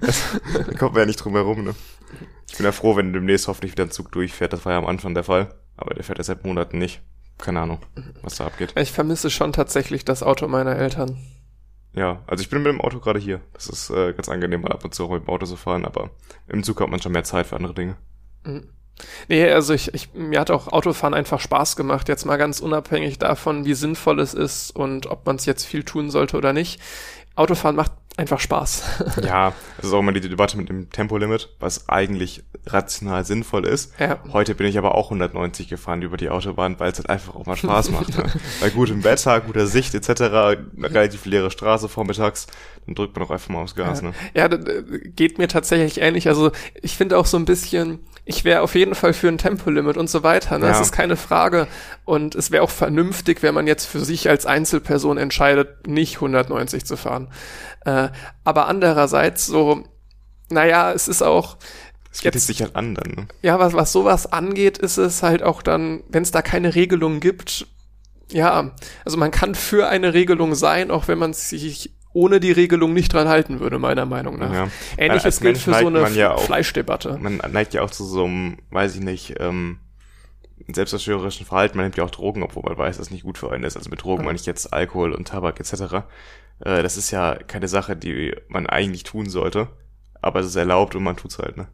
da 0.66 0.72
kommt 0.78 0.94
man 0.94 1.02
ja 1.02 1.06
nicht 1.06 1.18
drum 1.18 1.34
herum, 1.34 1.62
ne? 1.62 1.74
Ich 2.48 2.56
bin 2.56 2.64
ja 2.64 2.72
froh, 2.72 2.96
wenn 2.96 3.12
demnächst 3.12 3.46
hoffentlich 3.46 3.72
wieder 3.72 3.84
ein 3.84 3.90
Zug 3.90 4.10
durchfährt. 4.10 4.52
Das 4.52 4.64
war 4.64 4.72
ja 4.72 4.78
am 4.78 4.86
Anfang 4.86 5.14
der 5.14 5.24
Fall. 5.24 5.54
Aber 5.76 5.94
der 5.94 6.02
fährt 6.02 6.18
ja 6.18 6.24
seit 6.24 6.44
Monaten 6.44 6.78
nicht 6.78 7.02
keine 7.38 7.60
Ahnung, 7.60 7.80
was 8.22 8.36
da 8.36 8.46
abgeht. 8.46 8.72
Ich 8.76 8.92
vermisse 8.92 9.30
schon 9.30 9.52
tatsächlich 9.52 10.04
das 10.04 10.22
Auto 10.22 10.48
meiner 10.48 10.76
Eltern. 10.76 11.18
Ja, 11.92 12.22
also 12.26 12.42
ich 12.42 12.50
bin 12.50 12.62
mit 12.62 12.70
dem 12.70 12.80
Auto 12.80 13.00
gerade 13.00 13.18
hier. 13.18 13.40
Das 13.54 13.68
ist 13.68 13.90
äh, 13.90 14.12
ganz 14.12 14.28
angenehm, 14.28 14.60
mal 14.60 14.72
ab 14.72 14.84
und 14.84 14.94
zu 14.94 15.04
auch 15.04 15.10
mit 15.10 15.22
dem 15.22 15.28
Auto 15.28 15.46
zu 15.46 15.56
fahren, 15.56 15.84
aber 15.84 16.10
im 16.46 16.62
Zug 16.62 16.80
hat 16.80 16.90
man 16.90 17.00
schon 17.00 17.12
mehr 17.12 17.24
Zeit 17.24 17.46
für 17.46 17.56
andere 17.56 17.74
Dinge. 17.74 17.96
Mhm. 18.44 18.68
Nee, 19.28 19.50
also 19.50 19.74
ich, 19.74 19.92
ich, 19.92 20.14
mir 20.14 20.40
hat 20.40 20.50
auch 20.50 20.68
Autofahren 20.68 21.14
einfach 21.14 21.40
Spaß 21.40 21.76
gemacht, 21.76 22.08
jetzt 22.08 22.24
mal 22.24 22.36
ganz 22.36 22.60
unabhängig 22.60 23.18
davon, 23.18 23.64
wie 23.64 23.74
sinnvoll 23.74 24.20
es 24.20 24.32
ist 24.32 24.70
und 24.70 25.06
ob 25.06 25.26
man 25.26 25.36
es 25.36 25.44
jetzt 25.44 25.64
viel 25.64 25.84
tun 25.84 26.10
sollte 26.10 26.36
oder 26.36 26.52
nicht. 26.52 26.80
Autofahren 27.34 27.76
macht 27.76 27.92
einfach 28.16 28.40
Spaß. 28.40 28.82
ja, 29.22 29.52
das 29.76 29.86
ist 29.86 29.92
auch 29.92 30.00
immer 30.00 30.12
die 30.12 30.20
Debatte 30.20 30.56
mit 30.56 30.68
dem 30.68 30.90
Tempolimit, 30.90 31.54
was 31.60 31.88
eigentlich 31.88 32.44
rational 32.66 33.24
sinnvoll 33.24 33.66
ist. 33.66 33.92
Ja. 33.98 34.18
Heute 34.32 34.54
bin 34.54 34.66
ich 34.66 34.78
aber 34.78 34.94
auch 34.94 35.06
190 35.06 35.68
gefahren 35.68 36.02
über 36.02 36.16
die 36.16 36.30
Autobahn, 36.30 36.80
weil 36.80 36.90
es 36.90 36.98
halt 36.98 37.10
einfach 37.10 37.34
auch 37.34 37.46
mal 37.46 37.56
Spaß 37.56 37.90
macht. 37.90 38.16
Ne? 38.16 38.24
Bei 38.60 38.70
gutem 38.70 39.04
Wetter, 39.04 39.40
guter 39.40 39.66
Sicht 39.66 39.94
etc., 39.94 40.58
relativ 40.78 41.26
leere 41.26 41.50
Straße 41.50 41.88
vormittags, 41.88 42.46
dann 42.86 42.94
drückt 42.94 43.16
man 43.16 43.26
auch 43.26 43.30
einfach 43.30 43.48
mal 43.48 43.62
aufs 43.62 43.74
Gas. 43.74 44.00
Ja, 44.00 44.08
ne? 44.08 44.14
ja 44.34 44.48
geht 45.14 45.38
mir 45.38 45.48
tatsächlich 45.48 46.00
ähnlich. 46.00 46.28
Also 46.28 46.52
ich 46.80 46.96
finde 46.96 47.18
auch 47.18 47.26
so 47.26 47.36
ein 47.36 47.44
bisschen, 47.44 47.98
ich 48.24 48.44
wäre 48.44 48.62
auf 48.62 48.74
jeden 48.74 48.94
Fall 48.94 49.12
für 49.12 49.28
ein 49.28 49.38
Tempolimit 49.38 49.96
und 49.96 50.08
so 50.08 50.22
weiter. 50.22 50.58
Ne? 50.58 50.66
Ja. 50.66 50.72
Das 50.72 50.80
ist 50.80 50.92
keine 50.92 51.16
Frage. 51.16 51.66
Und 52.04 52.36
es 52.36 52.52
wäre 52.52 52.62
auch 52.62 52.70
vernünftig, 52.70 53.42
wenn 53.42 53.54
man 53.54 53.66
jetzt 53.66 53.86
für 53.86 54.00
sich 54.00 54.28
als 54.28 54.46
Einzelperson 54.46 55.18
entscheidet, 55.18 55.88
nicht 55.88 56.16
190 56.16 56.84
zu 56.84 56.96
fahren. 56.96 57.28
Äh, 57.84 58.08
aber 58.44 58.68
andererseits 58.68 59.46
so, 59.46 59.82
naja, 60.48 60.92
es 60.92 61.08
ist 61.08 61.22
auch. 61.22 61.56
Es 62.12 62.20
geht 62.20 62.34
jetzt, 62.34 62.46
sich 62.46 62.62
halt 62.62 62.76
an 62.76 62.94
dann. 62.94 63.12
Ne? 63.12 63.28
Ja, 63.42 63.58
was, 63.58 63.74
was 63.74 63.92
sowas 63.92 64.32
angeht, 64.32 64.78
ist 64.78 64.96
es 64.96 65.24
halt 65.24 65.42
auch 65.42 65.60
dann, 65.60 66.04
wenn 66.08 66.22
es 66.22 66.30
da 66.30 66.40
keine 66.40 66.74
Regelung 66.74 67.20
gibt, 67.20 67.66
ja, 68.32 68.72
also 69.04 69.16
man 69.18 69.30
kann 69.30 69.54
für 69.54 69.88
eine 69.88 70.12
Regelung 70.14 70.54
sein, 70.54 70.90
auch 70.90 71.08
wenn 71.08 71.18
man 71.18 71.32
sich 71.32 71.92
ohne 72.16 72.40
die 72.40 72.50
Regelung 72.50 72.94
nicht 72.94 73.12
dran 73.12 73.28
halten 73.28 73.60
würde, 73.60 73.78
meiner 73.78 74.06
Meinung 74.06 74.38
nach. 74.38 74.52
Ja. 74.52 74.68
Ähnliches 74.96 75.38
gilt 75.38 75.58
für 75.58 75.74
so 75.74 75.86
eine 75.86 76.08
ja 76.10 76.34
Fleischdebatte. 76.38 77.18
Man 77.20 77.42
neigt 77.52 77.74
ja 77.74 77.82
auch 77.82 77.90
zu 77.90 78.04
so 78.04 78.24
einem, 78.24 78.56
weiß 78.70 78.94
ich 78.94 79.02
nicht, 79.02 79.34
ähm, 79.38 79.80
selbstzerstörerischen 80.66 81.44
Verhalten. 81.44 81.76
Man 81.76 81.84
nimmt 81.84 81.98
ja 81.98 82.04
auch 82.04 82.10
Drogen, 82.10 82.42
obwohl 82.42 82.62
man 82.62 82.78
weiß, 82.78 82.96
dass 82.96 83.08
es 83.08 83.12
nicht 83.12 83.24
gut 83.24 83.36
für 83.36 83.52
einen 83.52 83.64
ist. 83.64 83.76
Also 83.76 83.90
mit 83.90 84.02
Drogen 84.02 84.22
ja. 84.22 84.26
meine 84.26 84.36
ich 84.36 84.46
jetzt 84.46 84.72
Alkohol 84.72 85.12
und 85.12 85.28
Tabak 85.28 85.60
etc. 85.60 85.72
Äh, 86.60 86.82
das 86.82 86.96
ist 86.96 87.10
ja 87.10 87.34
keine 87.34 87.68
Sache, 87.68 87.96
die 87.96 88.34
man 88.48 88.66
eigentlich 88.66 89.02
tun 89.02 89.28
sollte, 89.28 89.68
aber 90.22 90.40
es 90.40 90.46
ist 90.46 90.56
erlaubt 90.56 90.94
und 90.94 91.02
man 91.02 91.16
tut's 91.16 91.38
halt, 91.38 91.58
ne? 91.58 91.68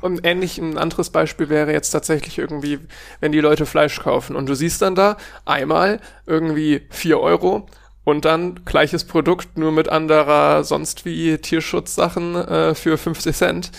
Und 0.00 0.24
ähnlich 0.24 0.56
ein 0.56 0.78
anderes 0.78 1.10
Beispiel 1.10 1.50
wäre 1.50 1.70
jetzt 1.72 1.90
tatsächlich 1.90 2.38
irgendwie, 2.38 2.78
wenn 3.20 3.32
die 3.32 3.40
Leute 3.40 3.66
Fleisch 3.66 4.00
kaufen 4.00 4.36
und 4.36 4.48
du 4.48 4.54
siehst 4.54 4.80
dann 4.80 4.94
da 4.94 5.18
einmal 5.44 6.00
irgendwie 6.24 6.86
vier 6.88 7.20
Euro 7.20 7.66
und 8.04 8.24
dann 8.24 8.60
gleiches 8.64 9.04
Produkt, 9.04 9.56
nur 9.58 9.72
mit 9.72 9.88
anderer 9.88 10.62
sonst 10.64 11.04
wie 11.04 11.38
Tierschutzsachen 11.38 12.36
äh, 12.36 12.74
für 12.74 12.98
50 12.98 13.36
Cent. 13.36 13.70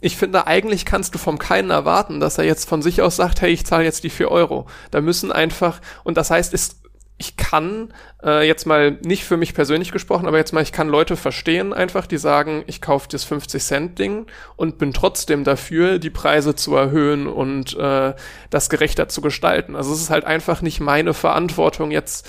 Ich 0.00 0.16
finde, 0.16 0.46
eigentlich 0.46 0.84
kannst 0.84 1.14
du 1.14 1.18
vom 1.18 1.38
keinen 1.38 1.70
erwarten, 1.70 2.20
dass 2.20 2.38
er 2.38 2.44
jetzt 2.44 2.68
von 2.68 2.82
sich 2.82 3.02
aus 3.02 3.16
sagt, 3.16 3.42
hey, 3.42 3.52
ich 3.52 3.66
zahle 3.66 3.84
jetzt 3.84 4.02
die 4.02 4.10
vier 4.10 4.30
Euro. 4.30 4.66
Da 4.90 5.00
müssen 5.00 5.30
einfach, 5.30 5.80
und 6.04 6.16
das 6.16 6.30
heißt, 6.30 6.54
es 6.54 6.80
ich 7.20 7.36
kann 7.36 7.92
äh, 8.24 8.46
jetzt 8.46 8.66
mal 8.66 8.92
nicht 9.04 9.24
für 9.24 9.36
mich 9.36 9.52
persönlich 9.52 9.92
gesprochen, 9.92 10.26
aber 10.26 10.38
jetzt 10.38 10.54
mal, 10.54 10.62
ich 10.62 10.72
kann 10.72 10.88
Leute 10.88 11.16
verstehen 11.16 11.74
einfach, 11.74 12.06
die 12.06 12.16
sagen, 12.16 12.64
ich 12.66 12.80
kaufe 12.80 13.08
das 13.10 13.24
50 13.24 13.62
Cent 13.62 13.98
Ding 13.98 14.24
und 14.56 14.78
bin 14.78 14.94
trotzdem 14.94 15.44
dafür, 15.44 15.98
die 15.98 16.08
Preise 16.08 16.54
zu 16.54 16.74
erhöhen 16.74 17.26
und 17.26 17.76
äh, 17.76 18.14
das 18.48 18.70
gerechter 18.70 19.08
zu 19.08 19.20
gestalten. 19.20 19.76
Also 19.76 19.92
es 19.92 20.00
ist 20.00 20.08
halt 20.08 20.24
einfach 20.24 20.62
nicht 20.62 20.80
meine 20.80 21.12
Verantwortung 21.12 21.90
jetzt, 21.90 22.26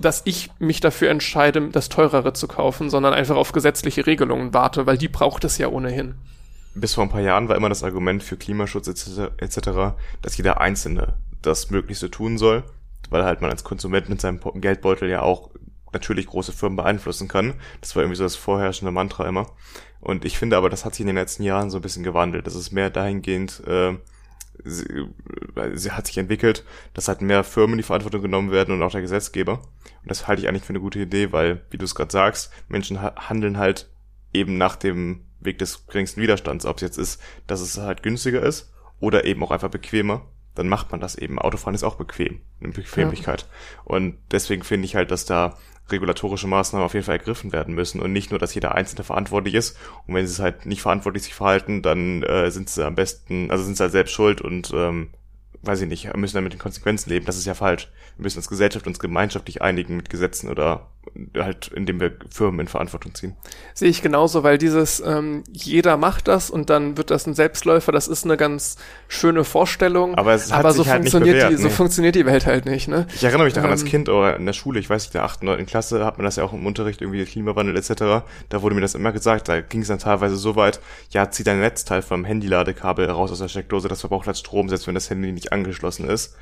dass 0.00 0.22
ich 0.24 0.50
mich 0.58 0.80
dafür 0.80 1.10
entscheide, 1.10 1.68
das 1.68 1.88
teurere 1.88 2.32
zu 2.32 2.48
kaufen, 2.48 2.90
sondern 2.90 3.14
einfach 3.14 3.36
auf 3.36 3.52
gesetzliche 3.52 4.06
Regelungen 4.06 4.54
warte, 4.54 4.86
weil 4.86 4.98
die 4.98 5.08
braucht 5.08 5.44
es 5.44 5.58
ja 5.58 5.68
ohnehin. 5.68 6.14
Bis 6.74 6.94
vor 6.94 7.04
ein 7.04 7.10
paar 7.10 7.20
Jahren 7.20 7.48
war 7.48 7.56
immer 7.56 7.68
das 7.68 7.82
Argument 7.82 8.22
für 8.22 8.36
Klimaschutz 8.36 8.88
etc., 8.88 9.32
etc., 9.38 9.94
dass 10.22 10.36
jeder 10.36 10.60
Einzelne 10.60 11.14
das 11.42 11.70
Möglichste 11.70 12.10
tun 12.10 12.38
soll 12.38 12.64
weil 13.10 13.24
halt 13.24 13.42
man 13.42 13.50
als 13.50 13.64
Konsument 13.64 14.08
mit 14.08 14.20
seinem 14.20 14.40
Geldbeutel 14.54 15.10
ja 15.10 15.22
auch 15.22 15.50
natürlich 15.92 16.26
große 16.26 16.52
Firmen 16.52 16.76
beeinflussen 16.76 17.28
kann. 17.28 17.54
Das 17.80 17.94
war 17.94 18.02
irgendwie 18.02 18.16
so 18.16 18.22
das 18.22 18.36
vorherrschende 18.36 18.92
Mantra 18.92 19.28
immer. 19.28 19.50
Und 20.00 20.24
ich 20.24 20.38
finde 20.38 20.56
aber, 20.56 20.70
das 20.70 20.84
hat 20.84 20.94
sich 20.94 21.00
in 21.00 21.08
den 21.08 21.16
letzten 21.16 21.42
Jahren 21.42 21.70
so 21.70 21.78
ein 21.78 21.82
bisschen 21.82 22.04
gewandelt. 22.04 22.46
Das 22.46 22.54
ist 22.54 22.70
mehr 22.70 22.90
dahingehend, 22.90 23.62
äh, 23.66 23.96
sie, 24.64 25.06
sie 25.74 25.90
hat 25.92 26.06
sich 26.06 26.18
entwickelt, 26.18 26.64
dass 26.94 27.08
halt 27.08 27.22
mehr 27.22 27.44
Firmen 27.44 27.76
die 27.76 27.82
Verantwortung 27.82 28.22
genommen 28.22 28.50
werden 28.50 28.74
und 28.74 28.82
auch 28.82 28.90
der 28.90 29.00
Gesetzgeber. 29.00 29.60
Und 30.02 30.10
das 30.10 30.26
halte 30.26 30.42
ich 30.42 30.48
eigentlich 30.48 30.64
für 30.64 30.70
eine 30.70 30.80
gute 30.80 31.00
Idee, 31.00 31.32
weil, 31.32 31.62
wie 31.70 31.78
du 31.78 31.84
es 31.84 31.94
gerade 31.94 32.12
sagst, 32.12 32.52
Menschen 32.68 33.00
handeln 33.00 33.58
halt 33.58 33.90
eben 34.32 34.58
nach 34.58 34.76
dem 34.76 35.24
Weg 35.40 35.58
des 35.58 35.86
geringsten 35.86 36.20
Widerstands. 36.20 36.66
Ob 36.66 36.76
es 36.76 36.82
jetzt 36.82 36.98
ist, 36.98 37.20
dass 37.46 37.60
es 37.60 37.78
halt 37.78 38.02
günstiger 38.02 38.42
ist 38.42 38.72
oder 39.00 39.24
eben 39.24 39.42
auch 39.42 39.50
einfach 39.50 39.70
bequemer 39.70 40.26
dann 40.60 40.68
macht 40.68 40.90
man 40.90 41.00
das 41.00 41.14
eben. 41.14 41.38
Autofahren 41.38 41.74
ist 41.74 41.84
auch 41.84 41.94
bequem, 41.94 42.40
eine 42.60 42.72
Bequemlichkeit. 42.72 43.42
Ja. 43.42 43.82
Und 43.84 44.18
deswegen 44.30 44.62
finde 44.62 44.84
ich 44.84 44.94
halt, 44.94 45.10
dass 45.10 45.24
da 45.24 45.56
regulatorische 45.88 46.46
Maßnahmen 46.46 46.84
auf 46.84 46.92
jeden 46.92 47.06
Fall 47.06 47.16
ergriffen 47.16 47.50
werden 47.50 47.74
müssen 47.74 47.98
und 47.98 48.12
nicht 48.12 48.30
nur, 48.30 48.38
dass 48.38 48.54
jeder 48.54 48.74
Einzelne 48.74 49.02
verantwortlich 49.02 49.54
ist. 49.54 49.78
Und 50.06 50.14
wenn 50.14 50.26
sie 50.26 50.34
es 50.34 50.38
halt 50.38 50.66
nicht 50.66 50.82
verantwortlich 50.82 51.22
sich 51.22 51.34
verhalten, 51.34 51.80
dann 51.80 52.22
äh, 52.24 52.50
sind 52.50 52.68
sie 52.68 52.84
am 52.84 52.94
besten, 52.94 53.50
also 53.50 53.64
sind 53.64 53.78
sie 53.78 53.82
halt 53.82 53.92
selbst 53.92 54.12
schuld 54.12 54.42
und 54.42 54.70
ähm, 54.74 55.08
weiß 55.62 55.80
ich 55.80 55.88
nicht, 55.88 56.14
müssen 56.14 56.34
dann 56.34 56.44
mit 56.44 56.52
den 56.52 56.60
Konsequenzen 56.60 57.08
leben. 57.08 57.24
Das 57.24 57.38
ist 57.38 57.46
ja 57.46 57.54
falsch. 57.54 57.88
Wir 58.18 58.24
müssen 58.24 58.38
als 58.38 58.48
Gesellschaft 58.48 58.86
uns 58.86 58.98
gemeinschaftlich 58.98 59.62
einigen 59.62 59.96
mit 59.96 60.10
Gesetzen 60.10 60.50
oder 60.50 60.90
halt, 61.36 61.68
indem 61.74 62.00
wir 62.00 62.12
Firmen 62.30 62.60
in 62.60 62.68
Verantwortung 62.68 63.14
ziehen. 63.14 63.34
Sehe 63.74 63.88
ich 63.88 64.02
genauso, 64.02 64.42
weil 64.42 64.58
dieses 64.58 65.00
ähm, 65.00 65.44
jeder 65.50 65.96
macht 65.96 66.28
das 66.28 66.50
und 66.50 66.70
dann 66.70 66.96
wird 66.96 67.10
das 67.10 67.26
ein 67.26 67.34
Selbstläufer, 67.34 67.90
das 67.90 68.06
ist 68.06 68.24
eine 68.24 68.36
ganz 68.36 68.76
schöne 69.08 69.44
Vorstellung. 69.44 70.14
Aber, 70.14 70.34
es 70.34 70.52
hat 70.52 70.60
aber 70.60 70.72
sich 70.72 70.84
so 70.84 70.90
halt 70.90 71.02
nicht 71.02 71.10
funktioniert 71.10 71.36
bewährt, 71.36 71.52
die, 71.52 71.56
so 71.56 71.68
nee. 71.68 71.74
funktioniert 71.74 72.14
die 72.14 72.26
Welt 72.26 72.46
halt 72.46 72.66
nicht, 72.66 72.88
ne? 72.88 73.06
Ich 73.14 73.24
erinnere 73.24 73.44
mich 73.44 73.54
daran 73.54 73.70
als 73.70 73.82
Ähm, 73.82 73.88
Kind 73.88 74.08
oder 74.08 74.36
in 74.36 74.46
der 74.46 74.52
Schule, 74.52 74.78
ich 74.78 74.88
weiß 74.88 75.02
nicht, 75.02 75.14
in 75.14 75.18
der 75.18 75.24
8., 75.24 75.42
9. 75.42 75.66
Klasse 75.66 76.04
hat 76.04 76.18
man 76.18 76.24
das 76.24 76.36
ja 76.36 76.44
auch 76.44 76.52
im 76.52 76.66
Unterricht, 76.66 77.00
irgendwie 77.00 77.24
Klimawandel 77.24 77.76
etc. 77.76 78.24
Da 78.48 78.62
wurde 78.62 78.74
mir 78.74 78.82
das 78.82 78.94
immer 78.94 79.12
gesagt, 79.12 79.48
da 79.48 79.60
ging 79.60 79.82
es 79.82 79.88
dann 79.88 79.98
teilweise 79.98 80.36
so 80.36 80.56
weit, 80.56 80.80
ja, 81.10 81.30
zieh 81.30 81.44
dein 81.44 81.60
Netzteil 81.60 82.02
vom 82.02 82.24
Handyladekabel 82.24 83.10
raus 83.10 83.32
aus 83.32 83.38
der 83.38 83.48
Steckdose, 83.48 83.88
das 83.88 84.00
verbraucht 84.00 84.26
halt 84.26 84.38
Strom, 84.38 84.68
selbst 84.68 84.86
wenn 84.86 84.94
das 84.94 85.10
Handy 85.10 85.32
nicht 85.32 85.52
angeschlossen 85.52 86.08
ist. 86.08 86.36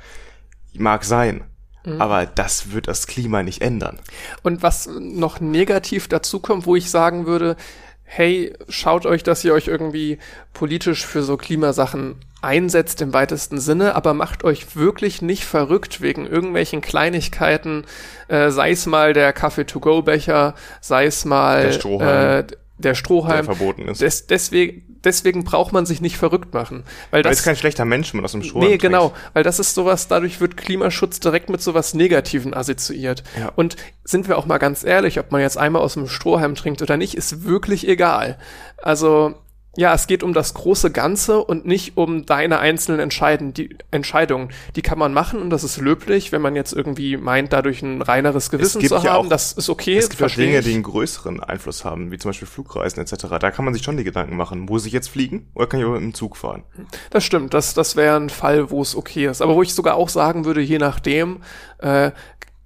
Mag 0.73 1.03
sein. 1.03 1.43
Mhm. 1.85 2.01
Aber 2.01 2.25
das 2.25 2.71
wird 2.71 2.87
das 2.87 3.07
Klima 3.07 3.43
nicht 3.43 3.61
ändern. 3.61 3.99
Und 4.43 4.63
was 4.63 4.87
noch 4.99 5.39
negativ 5.39 6.07
dazu 6.07 6.39
kommt, 6.39 6.65
wo 6.65 6.75
ich 6.75 6.89
sagen 6.89 7.25
würde, 7.25 7.55
hey, 8.03 8.53
schaut 8.67 9.05
euch, 9.05 9.21
dass 9.23 9.43
ihr 9.45 9.53
euch 9.53 9.67
irgendwie 9.67 10.17
politisch 10.53 11.05
für 11.05 11.21
so 11.21 11.37
Klimasachen 11.37 12.15
einsetzt 12.41 13.01
im 13.01 13.13
weitesten 13.13 13.59
Sinne, 13.59 13.95
aber 13.95 14.13
macht 14.13 14.43
euch 14.43 14.75
wirklich 14.75 15.21
nicht 15.21 15.43
verrückt 15.43 16.01
wegen 16.01 16.25
irgendwelchen 16.25 16.81
Kleinigkeiten, 16.81 17.85
äh, 18.29 18.49
sei 18.49 18.71
es 18.71 18.85
mal 18.85 19.13
der 19.13 19.31
Kaffee-to-go-Becher, 19.33 20.55
sei 20.81 21.05
es 21.05 21.25
mal 21.25 21.63
Der 21.63 21.71
Strohhalm. 21.73 22.39
äh, 22.39 22.47
der 22.77 22.95
Strohhalm. 22.95 23.45
Der 23.45 23.55
verboten 23.55 23.87
ist. 23.89 24.01
Des, 24.01 24.25
deswegen, 24.25 24.88
deswegen 25.03 25.43
braucht 25.43 25.71
man 25.73 25.85
sich 25.85 26.01
nicht 26.01 26.17
verrückt 26.17 26.53
machen. 26.53 26.83
Weil 27.11 27.19
Weil 27.19 27.23
das 27.23 27.39
ist 27.39 27.45
kein 27.45 27.55
schlechter 27.55 27.85
Mensch, 27.85 28.13
wenn 28.13 28.17
man 28.19 28.25
aus 28.25 28.31
dem 28.33 28.43
Strohhalm 28.43 28.71
Nee, 28.71 28.77
trinkt. 28.77 28.83
genau, 28.83 29.13
weil 29.33 29.43
das 29.43 29.59
ist 29.59 29.73
sowas, 29.75 30.07
dadurch 30.07 30.39
wird 30.41 30.57
Klimaschutz 30.57 31.19
direkt 31.19 31.49
mit 31.49 31.61
sowas 31.61 31.93
Negativen 31.93 32.53
assoziiert. 32.53 33.23
Ja. 33.39 33.51
Und 33.55 33.75
sind 34.03 34.27
wir 34.27 34.37
auch 34.37 34.45
mal 34.45 34.57
ganz 34.57 34.83
ehrlich, 34.83 35.19
ob 35.19 35.31
man 35.31 35.41
jetzt 35.41 35.57
einmal 35.57 35.81
aus 35.81 35.93
dem 35.93 36.07
Strohhalm 36.07 36.55
trinkt 36.55 36.81
oder 36.81 36.97
nicht, 36.97 37.15
ist 37.15 37.43
wirklich 37.43 37.87
egal. 37.87 38.37
Also, 38.77 39.35
ja, 39.77 39.93
es 39.93 40.07
geht 40.07 40.23
um 40.23 40.33
das 40.33 40.55
große 40.55 40.91
Ganze 40.91 41.43
und 41.43 41.65
nicht 41.65 41.95
um 41.95 42.25
deine 42.25 42.59
einzelnen 42.59 42.99
Entscheiden, 42.99 43.53
die 43.53 43.77
Entscheidungen. 43.91 44.49
Die 44.75 44.81
kann 44.81 44.97
man 44.97 45.13
machen 45.13 45.39
und 45.41 45.51
das 45.51 45.63
ist 45.63 45.77
löblich, 45.77 46.31
wenn 46.31 46.41
man 46.41 46.55
jetzt 46.55 46.73
irgendwie 46.73 47.17
meint, 47.17 47.53
dadurch 47.53 47.81
ein 47.83 48.01
reineres 48.01 48.49
Gewissen 48.49 48.81
zu 48.81 48.95
ja 48.95 49.03
haben. 49.03 49.27
auch- 49.27 49.29
das 49.29 49.53
ist 49.53 49.69
okay. 49.69 49.97
Es 49.97 50.09
gibt 50.09 50.17
verstehe 50.19 50.47
Dinge, 50.47 50.59
ich. 50.59 50.65
die 50.65 50.73
einen 50.73 50.83
größeren 50.83 51.41
Einfluss 51.41 51.85
haben, 51.85 52.11
wie 52.11 52.17
zum 52.17 52.29
Beispiel 52.29 52.47
Flugreisen 52.47 52.99
etc. 53.01 53.27
Da 53.39 53.51
kann 53.51 53.63
man 53.63 53.73
sich 53.73 53.83
schon 53.83 53.95
die 53.95 54.03
Gedanken 54.03 54.35
machen, 54.35 54.61
muss 54.61 54.85
ich 54.85 54.91
jetzt 54.91 55.07
fliegen 55.09 55.47
oder 55.53 55.67
kann 55.67 55.79
ich 55.79 55.85
auch 55.85 55.91
mit 55.93 56.01
dem 56.01 56.13
Zug 56.15 56.35
fahren? 56.35 56.63
Das 57.11 57.23
stimmt, 57.23 57.53
das, 57.53 57.73
das 57.75 57.95
wäre 57.95 58.15
ein 58.17 58.29
Fall, 58.29 58.71
wo 58.71 58.81
es 58.81 58.95
okay 58.95 59.27
ist. 59.27 59.41
Aber 59.41 59.55
wo 59.55 59.61
ich 59.61 59.73
sogar 59.75 59.95
auch 59.95 60.09
sagen 60.09 60.45
würde, 60.45 60.61
je 60.61 60.79
nachdem, 60.79 61.41
äh, 61.77 62.11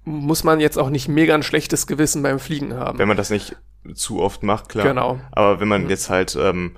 muss 0.04 0.44
man 0.44 0.60
jetzt 0.60 0.78
auch 0.78 0.90
nicht 0.90 1.08
mega 1.08 1.34
ein 1.34 1.42
schlechtes 1.42 1.86
Gewissen 1.86 2.22
beim 2.22 2.38
Fliegen 2.38 2.74
haben. 2.74 2.98
Wenn 2.98 3.08
man 3.08 3.16
das 3.16 3.30
nicht 3.30 3.56
zu 3.94 4.20
oft 4.20 4.42
macht, 4.42 4.68
klar. 4.68 4.86
Genau. 4.86 5.20
Aber 5.32 5.60
wenn 5.60 5.68
man 5.68 5.84
Mhm. 5.84 5.90
jetzt 5.90 6.10
halt 6.10 6.36
ähm, 6.40 6.76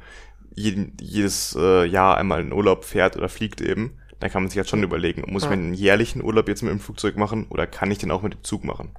jeden, 0.54 0.96
jedes 1.00 1.56
äh, 1.58 1.84
Jahr 1.84 2.16
einmal 2.16 2.40
in 2.40 2.52
Urlaub 2.52 2.84
fährt 2.84 3.16
oder 3.16 3.28
fliegt 3.28 3.60
eben, 3.60 3.98
dann 4.18 4.30
kann 4.30 4.42
man 4.42 4.48
sich 4.48 4.56
halt 4.58 4.68
schon 4.68 4.82
überlegen, 4.82 5.24
muss 5.30 5.42
ich 5.42 5.48
Ja. 5.50 5.52
einen 5.52 5.74
jährlichen 5.74 6.22
Urlaub 6.24 6.48
jetzt 6.48 6.62
mit 6.62 6.72
dem 6.72 6.80
Flugzeug 6.80 7.16
machen 7.18 7.46
oder 7.50 7.66
kann 7.66 7.90
ich 7.90 7.98
den 7.98 8.10
auch 8.10 8.22
mit 8.22 8.32
dem 8.32 8.42
Zug 8.44 8.64
machen? 8.64 8.90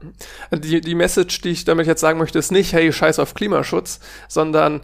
Die, 0.54 0.80
die 0.80 0.94
Message, 0.96 1.42
die 1.42 1.50
ich 1.50 1.66
damit 1.66 1.88
jetzt 1.88 2.02
sagen 2.02 2.20
möchte, 2.20 2.38
ist 2.38 2.52
nicht, 2.52 2.72
hey, 2.74 2.94
scheiß 2.94 3.18
auf 3.20 3.34
Klimaschutz, 3.34 4.00
sondern 4.28 4.82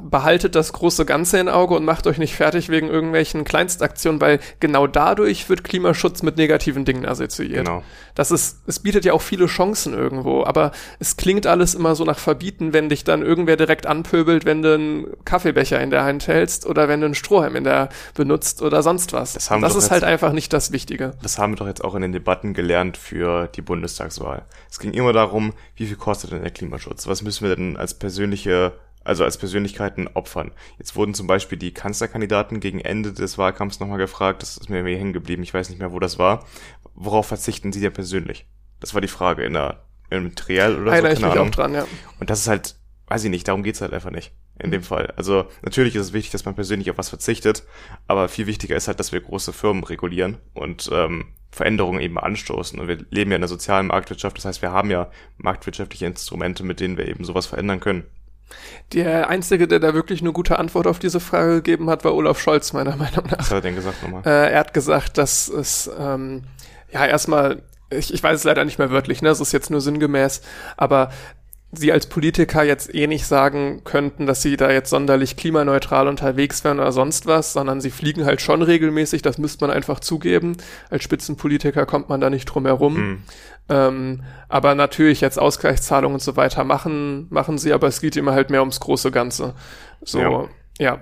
behaltet 0.00 0.54
das 0.54 0.72
große 0.72 1.04
Ganze 1.04 1.38
in 1.38 1.48
Auge 1.48 1.74
und 1.74 1.84
macht 1.84 2.06
euch 2.06 2.18
nicht 2.18 2.34
fertig 2.34 2.68
wegen 2.68 2.88
irgendwelchen 2.88 3.44
Kleinstaktionen, 3.44 4.20
weil 4.20 4.40
genau 4.60 4.86
dadurch 4.86 5.48
wird 5.48 5.64
Klimaschutz 5.64 6.22
mit 6.22 6.36
negativen 6.36 6.84
Dingen 6.84 7.06
assoziiert. 7.06 7.66
Genau. 7.66 7.82
Das 8.14 8.30
ist, 8.30 8.62
es 8.66 8.80
bietet 8.80 9.04
ja 9.04 9.12
auch 9.12 9.22
viele 9.22 9.46
Chancen 9.46 9.94
irgendwo, 9.94 10.44
aber 10.44 10.72
es 10.98 11.16
klingt 11.16 11.46
alles 11.46 11.74
immer 11.74 11.94
so 11.94 12.04
nach 12.04 12.18
Verbieten, 12.18 12.72
wenn 12.72 12.88
dich 12.88 13.04
dann 13.04 13.22
irgendwer 13.22 13.56
direkt 13.56 13.86
anpöbelt, 13.86 14.44
wenn 14.44 14.62
du 14.62 14.74
einen 14.74 15.06
Kaffeebecher 15.24 15.80
in 15.80 15.90
der 15.90 16.04
Hand 16.04 16.28
hältst 16.28 16.66
oder 16.66 16.88
wenn 16.88 17.00
du 17.00 17.06
einen 17.06 17.14
Strohhalm 17.14 17.56
in 17.56 17.64
der 17.64 17.88
benutzt 18.14 18.62
oder 18.62 18.82
sonst 18.82 19.12
was. 19.12 19.34
Das 19.34 19.50
haben 19.50 19.62
das 19.62 19.74
ist 19.74 19.90
halt 19.90 20.04
einfach 20.04 20.32
nicht 20.32 20.52
das 20.52 20.72
Wichtige. 20.72 21.12
Das 21.22 21.38
haben 21.38 21.52
wir 21.52 21.56
doch 21.56 21.66
jetzt 21.66 21.84
auch 21.84 21.94
in 21.94 22.02
den 22.02 22.12
Debatten 22.12 22.54
gelernt 22.54 22.96
für 22.96 23.48
die 23.48 23.62
Bundestagswahl. 23.62 24.44
Es 24.70 24.78
ging 24.78 24.92
immer 24.92 25.12
darum, 25.12 25.52
wie 25.76 25.86
viel 25.86 25.96
kostet 25.96 26.32
denn 26.32 26.42
der 26.42 26.50
Klimaschutz? 26.50 27.06
Was 27.06 27.22
müssen 27.22 27.46
wir 27.46 27.56
denn 27.56 27.76
als 27.76 27.94
persönliche, 27.94 28.72
also 29.04 29.24
als 29.24 29.38
Persönlichkeiten 29.38 30.08
opfern? 30.08 30.52
Jetzt 30.78 30.96
wurden 30.96 31.14
zum 31.14 31.26
Beispiel 31.26 31.58
die 31.58 31.74
Kanzlerkandidaten 31.74 32.60
gegen 32.60 32.80
Ende 32.80 33.12
des 33.12 33.38
Wahlkampfs 33.38 33.80
nochmal 33.80 33.98
gefragt, 33.98 34.42
das 34.42 34.56
ist 34.56 34.70
mir 34.70 34.78
irgendwie 34.78 34.96
hängen 34.96 35.12
geblieben, 35.12 35.42
ich 35.42 35.54
weiß 35.54 35.68
nicht 35.70 35.78
mehr, 35.78 35.92
wo 35.92 35.98
das 35.98 36.18
war. 36.18 36.44
Worauf 36.94 37.26
verzichten 37.26 37.72
sie 37.72 37.80
denn 37.80 37.92
persönlich? 37.92 38.46
Das 38.80 38.94
war 38.94 39.00
die 39.00 39.08
Frage 39.08 39.44
in 39.44 39.54
der, 39.54 39.84
im 40.10 40.34
Triell 40.34 40.74
oder 40.74 40.90
so, 40.90 40.90
Erinnere 40.90 41.12
ich 41.12 41.20
keine 41.20 41.32
mich 41.32 41.40
Ahnung. 41.40 41.48
auch 41.48 41.54
dran, 41.54 41.74
ja. 41.74 41.86
Und 42.20 42.30
das 42.30 42.40
ist 42.40 42.48
halt, 42.48 42.76
weiß 43.06 43.24
ich 43.24 43.30
nicht, 43.30 43.48
darum 43.48 43.62
geht's 43.62 43.80
halt 43.80 43.92
einfach 43.92 44.10
nicht. 44.10 44.32
In 44.58 44.70
dem 44.70 44.82
Fall. 44.82 45.12
Also 45.16 45.46
natürlich 45.62 45.96
ist 45.96 46.02
es 46.02 46.12
wichtig, 46.12 46.30
dass 46.30 46.44
man 46.44 46.54
persönlich 46.54 46.90
auf 46.90 46.98
was 46.98 47.08
verzichtet, 47.08 47.64
aber 48.06 48.28
viel 48.28 48.46
wichtiger 48.46 48.76
ist 48.76 48.86
halt, 48.86 49.00
dass 49.00 49.10
wir 49.10 49.20
große 49.20 49.52
Firmen 49.52 49.82
regulieren 49.82 50.38
und 50.52 50.88
ähm, 50.92 51.32
Veränderungen 51.50 52.00
eben 52.00 52.18
anstoßen. 52.18 52.78
Und 52.78 52.86
wir 52.86 52.98
leben 53.10 53.30
ja 53.30 53.36
in 53.36 53.40
der 53.40 53.48
sozialen 53.48 53.88
Marktwirtschaft, 53.88 54.36
das 54.36 54.44
heißt, 54.44 54.62
wir 54.62 54.70
haben 54.70 54.90
ja 54.90 55.10
marktwirtschaftliche 55.38 56.06
Instrumente, 56.06 56.64
mit 56.64 56.80
denen 56.80 56.96
wir 56.96 57.08
eben 57.08 57.24
sowas 57.24 57.46
verändern 57.46 57.80
können. 57.80 58.04
Der 58.92 59.28
Einzige, 59.28 59.68
der 59.68 59.80
da 59.80 59.94
wirklich 59.94 60.20
eine 60.20 60.32
gute 60.32 60.58
Antwort 60.58 60.86
auf 60.86 60.98
diese 60.98 61.20
Frage 61.20 61.56
gegeben 61.56 61.88
hat, 61.88 62.04
war 62.04 62.14
Olaf 62.14 62.40
Scholz, 62.40 62.72
meiner 62.72 62.96
Meinung 62.96 63.26
nach. 63.30 63.38
Was 63.38 63.46
hat 63.46 63.58
er 63.58 63.60
denn 63.62 63.74
gesagt 63.74 64.02
nochmal? 64.02 64.22
Äh, 64.24 64.52
er 64.52 64.60
hat 64.60 64.74
gesagt, 64.74 65.18
dass 65.18 65.48
es, 65.48 65.90
ähm, 65.98 66.42
ja, 66.92 67.06
erstmal, 67.06 67.62
ich, 67.90 68.12
ich 68.12 68.22
weiß 68.22 68.38
es 68.38 68.44
leider 68.44 68.64
nicht 68.64 68.78
mehr 68.78 68.90
wörtlich, 68.90 69.22
ne, 69.22 69.30
es 69.30 69.40
ist 69.40 69.52
jetzt 69.52 69.70
nur 69.70 69.80
sinngemäß, 69.80 70.42
aber 70.76 71.10
sie 71.74 71.90
als 71.90 72.06
Politiker 72.06 72.62
jetzt 72.62 72.94
eh 72.94 73.06
nicht 73.06 73.26
sagen 73.26 73.80
könnten, 73.84 74.26
dass 74.26 74.42
sie 74.42 74.58
da 74.58 74.70
jetzt 74.70 74.90
sonderlich 74.90 75.36
klimaneutral 75.36 76.06
unterwegs 76.06 76.64
wären 76.64 76.78
oder 76.78 76.92
sonst 76.92 77.24
was, 77.26 77.54
sondern 77.54 77.80
sie 77.80 77.90
fliegen 77.90 78.26
halt 78.26 78.42
schon 78.42 78.60
regelmäßig, 78.60 79.22
das 79.22 79.38
müsste 79.38 79.66
man 79.66 79.74
einfach 79.74 80.00
zugeben. 80.00 80.58
Als 80.90 81.02
Spitzenpolitiker 81.02 81.86
kommt 81.86 82.10
man 82.10 82.20
da 82.20 82.28
nicht 82.28 82.44
drum 82.44 82.66
herum. 82.66 82.96
Hm. 82.96 83.22
Ähm, 83.68 84.22
aber 84.48 84.74
natürlich 84.74 85.20
jetzt 85.20 85.38
Ausgleichszahlungen 85.38 86.14
und 86.14 86.20
so 86.20 86.36
weiter 86.36 86.64
machen, 86.64 87.26
machen 87.30 87.58
sie, 87.58 87.72
aber 87.72 87.86
es 87.86 88.00
geht 88.00 88.16
immer 88.16 88.32
halt 88.32 88.50
mehr 88.50 88.60
ums 88.60 88.80
große 88.80 89.10
Ganze. 89.10 89.54
So, 90.02 90.18
Ja. 90.20 90.48
ja. 90.78 91.00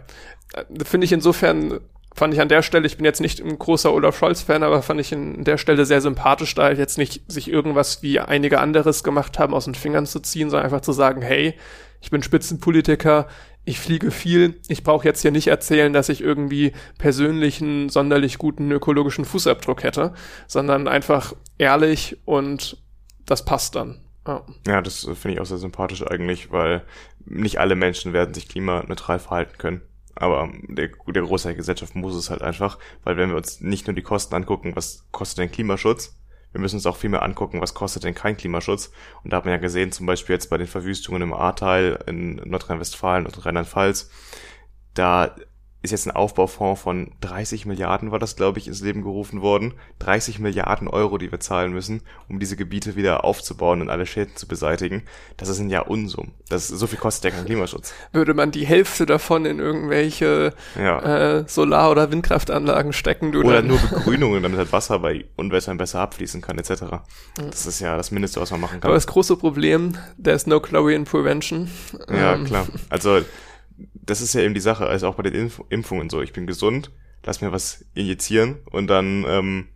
Äh, 0.54 0.84
Finde 0.84 1.04
ich 1.06 1.12
insofern, 1.12 1.80
fand 2.14 2.34
ich 2.34 2.40
an 2.40 2.48
der 2.48 2.62
Stelle, 2.62 2.86
ich 2.86 2.96
bin 2.96 3.04
jetzt 3.04 3.20
nicht 3.20 3.40
ein 3.40 3.58
großer 3.58 3.92
Olaf 3.92 4.18
Scholz-Fan, 4.18 4.62
aber 4.62 4.82
fand 4.82 5.00
ich 5.00 5.12
an 5.14 5.44
der 5.44 5.58
Stelle 5.58 5.86
sehr 5.86 6.00
sympathisch, 6.00 6.54
da 6.54 6.70
jetzt 6.70 6.98
nicht 6.98 7.22
sich 7.30 7.50
irgendwas 7.50 8.02
wie 8.02 8.20
einige 8.20 8.60
anderes 8.60 9.02
gemacht 9.04 9.38
haben, 9.38 9.54
aus 9.54 9.64
den 9.64 9.74
Fingern 9.74 10.06
zu 10.06 10.20
ziehen, 10.20 10.50
sondern 10.50 10.66
einfach 10.66 10.82
zu 10.82 10.92
sagen, 10.92 11.22
hey, 11.22 11.54
ich 12.00 12.10
bin 12.10 12.22
Spitzenpolitiker, 12.22 13.26
ich 13.70 13.78
fliege 13.78 14.10
viel, 14.10 14.60
ich 14.66 14.82
brauche 14.82 15.04
jetzt 15.04 15.22
hier 15.22 15.30
nicht 15.30 15.46
erzählen, 15.46 15.92
dass 15.92 16.08
ich 16.08 16.22
irgendwie 16.22 16.72
persönlich 16.98 17.62
einen 17.62 17.88
sonderlich 17.88 18.36
guten 18.36 18.70
ökologischen 18.72 19.24
Fußabdruck 19.24 19.84
hätte, 19.84 20.12
sondern 20.48 20.88
einfach 20.88 21.34
ehrlich 21.56 22.18
und 22.24 22.78
das 23.26 23.44
passt 23.44 23.76
dann. 23.76 24.00
Ja, 24.26 24.44
ja 24.66 24.82
das 24.82 25.04
finde 25.14 25.34
ich 25.34 25.40
auch 25.40 25.46
sehr 25.46 25.58
sympathisch 25.58 26.04
eigentlich, 26.04 26.50
weil 26.50 26.82
nicht 27.24 27.60
alle 27.60 27.76
Menschen 27.76 28.12
werden 28.12 28.34
sich 28.34 28.48
klimaneutral 28.48 29.20
verhalten 29.20 29.56
können. 29.56 29.82
Aber 30.16 30.50
der, 30.68 30.88
der 31.06 31.22
Großteil 31.22 31.52
der 31.52 31.58
Gesellschaft 31.58 31.94
muss 31.94 32.16
es 32.16 32.28
halt 32.28 32.42
einfach, 32.42 32.76
weil 33.04 33.16
wenn 33.16 33.30
wir 33.30 33.36
uns 33.36 33.60
nicht 33.60 33.86
nur 33.86 33.94
die 33.94 34.02
Kosten 34.02 34.34
angucken, 34.34 34.74
was 34.74 35.06
kostet 35.12 35.38
denn 35.38 35.52
Klimaschutz, 35.52 36.18
wir 36.52 36.60
müssen 36.60 36.76
uns 36.76 36.86
auch 36.86 36.96
viel 36.96 37.10
mehr 37.10 37.22
angucken, 37.22 37.60
was 37.60 37.74
kostet 37.74 38.04
denn 38.04 38.14
kein 38.14 38.36
Klimaschutz. 38.36 38.90
Und 39.22 39.32
da 39.32 39.38
hat 39.38 39.44
man 39.44 39.52
ja 39.52 39.60
gesehen, 39.60 39.92
zum 39.92 40.06
Beispiel 40.06 40.34
jetzt 40.34 40.50
bei 40.50 40.58
den 40.58 40.66
Verwüstungen 40.66 41.22
im 41.22 41.32
Ahrtal 41.32 42.02
in 42.06 42.36
Nordrhein-Westfalen 42.36 43.26
und 43.26 43.44
Rheinland-Pfalz, 43.44 44.10
da 44.94 45.36
ist 45.82 45.92
jetzt 45.92 46.06
ein 46.06 46.10
Aufbaufonds 46.10 46.82
von 46.82 47.12
30 47.22 47.64
Milliarden, 47.64 48.10
war 48.10 48.18
das, 48.18 48.36
glaube 48.36 48.58
ich, 48.58 48.68
ins 48.68 48.82
Leben 48.82 49.02
gerufen 49.02 49.40
worden. 49.40 49.72
30 50.00 50.38
Milliarden 50.38 50.88
Euro, 50.88 51.16
die 51.16 51.32
wir 51.32 51.40
zahlen 51.40 51.72
müssen, 51.72 52.02
um 52.28 52.38
diese 52.38 52.56
Gebiete 52.56 52.96
wieder 52.96 53.24
aufzubauen 53.24 53.80
und 53.80 53.88
alle 53.88 54.04
Schäden 54.04 54.36
zu 54.36 54.46
beseitigen. 54.46 55.02
Das 55.38 55.48
ist 55.48 55.58
ein 55.58 55.70
Jahr 55.70 55.88
Unsum. 55.88 56.32
Das 56.50 56.68
so 56.68 56.86
viel 56.86 56.98
kostet 56.98 57.32
ja 57.32 57.38
kein 57.38 57.46
Klimaschutz. 57.46 57.94
Würde 58.12 58.34
man 58.34 58.50
die 58.50 58.66
Hälfte 58.66 59.06
davon 59.06 59.46
in 59.46 59.58
irgendwelche 59.58 60.52
ja. 60.78 61.38
äh, 61.38 61.44
Solar- 61.48 61.90
oder 61.90 62.10
Windkraftanlagen 62.10 62.92
stecken, 62.92 63.32
du 63.32 63.42
Oder 63.42 63.62
nur 63.62 63.78
Begrünungen, 63.90 64.42
damit 64.42 64.58
halt 64.58 64.72
Wasser 64.72 64.98
bei 64.98 65.24
Unwettern 65.36 65.78
besser 65.78 66.00
abfließen 66.00 66.42
kann, 66.42 66.58
etc. 66.58 66.84
Das 67.36 67.64
ist 67.64 67.80
ja 67.80 67.96
das 67.96 68.10
Mindeste, 68.10 68.38
was 68.38 68.50
man 68.50 68.60
machen 68.60 68.80
kann. 68.80 68.88
Aber 68.88 68.94
das 68.96 69.06
große 69.06 69.36
Problem, 69.36 69.96
there's 70.22 70.46
no 70.46 70.60
chlorine 70.60 71.04
prevention. 71.04 71.70
Ja, 72.10 72.34
ähm. 72.34 72.44
klar. 72.44 72.66
Also 72.90 73.22
das 74.02 74.20
ist 74.20 74.34
ja 74.34 74.40
eben 74.40 74.54
die 74.54 74.60
Sache, 74.60 74.86
also 74.86 75.08
auch 75.08 75.14
bei 75.14 75.22
den 75.22 75.34
Impf 75.34 75.62
Impfungen 75.68 76.10
so. 76.10 76.22
Ich 76.22 76.32
bin 76.32 76.46
gesund, 76.46 76.90
lass 77.24 77.40
mir 77.40 77.52
was 77.52 77.84
injizieren 77.94 78.58
und 78.70 78.88
dann 78.88 79.24
ähm, 79.28 79.68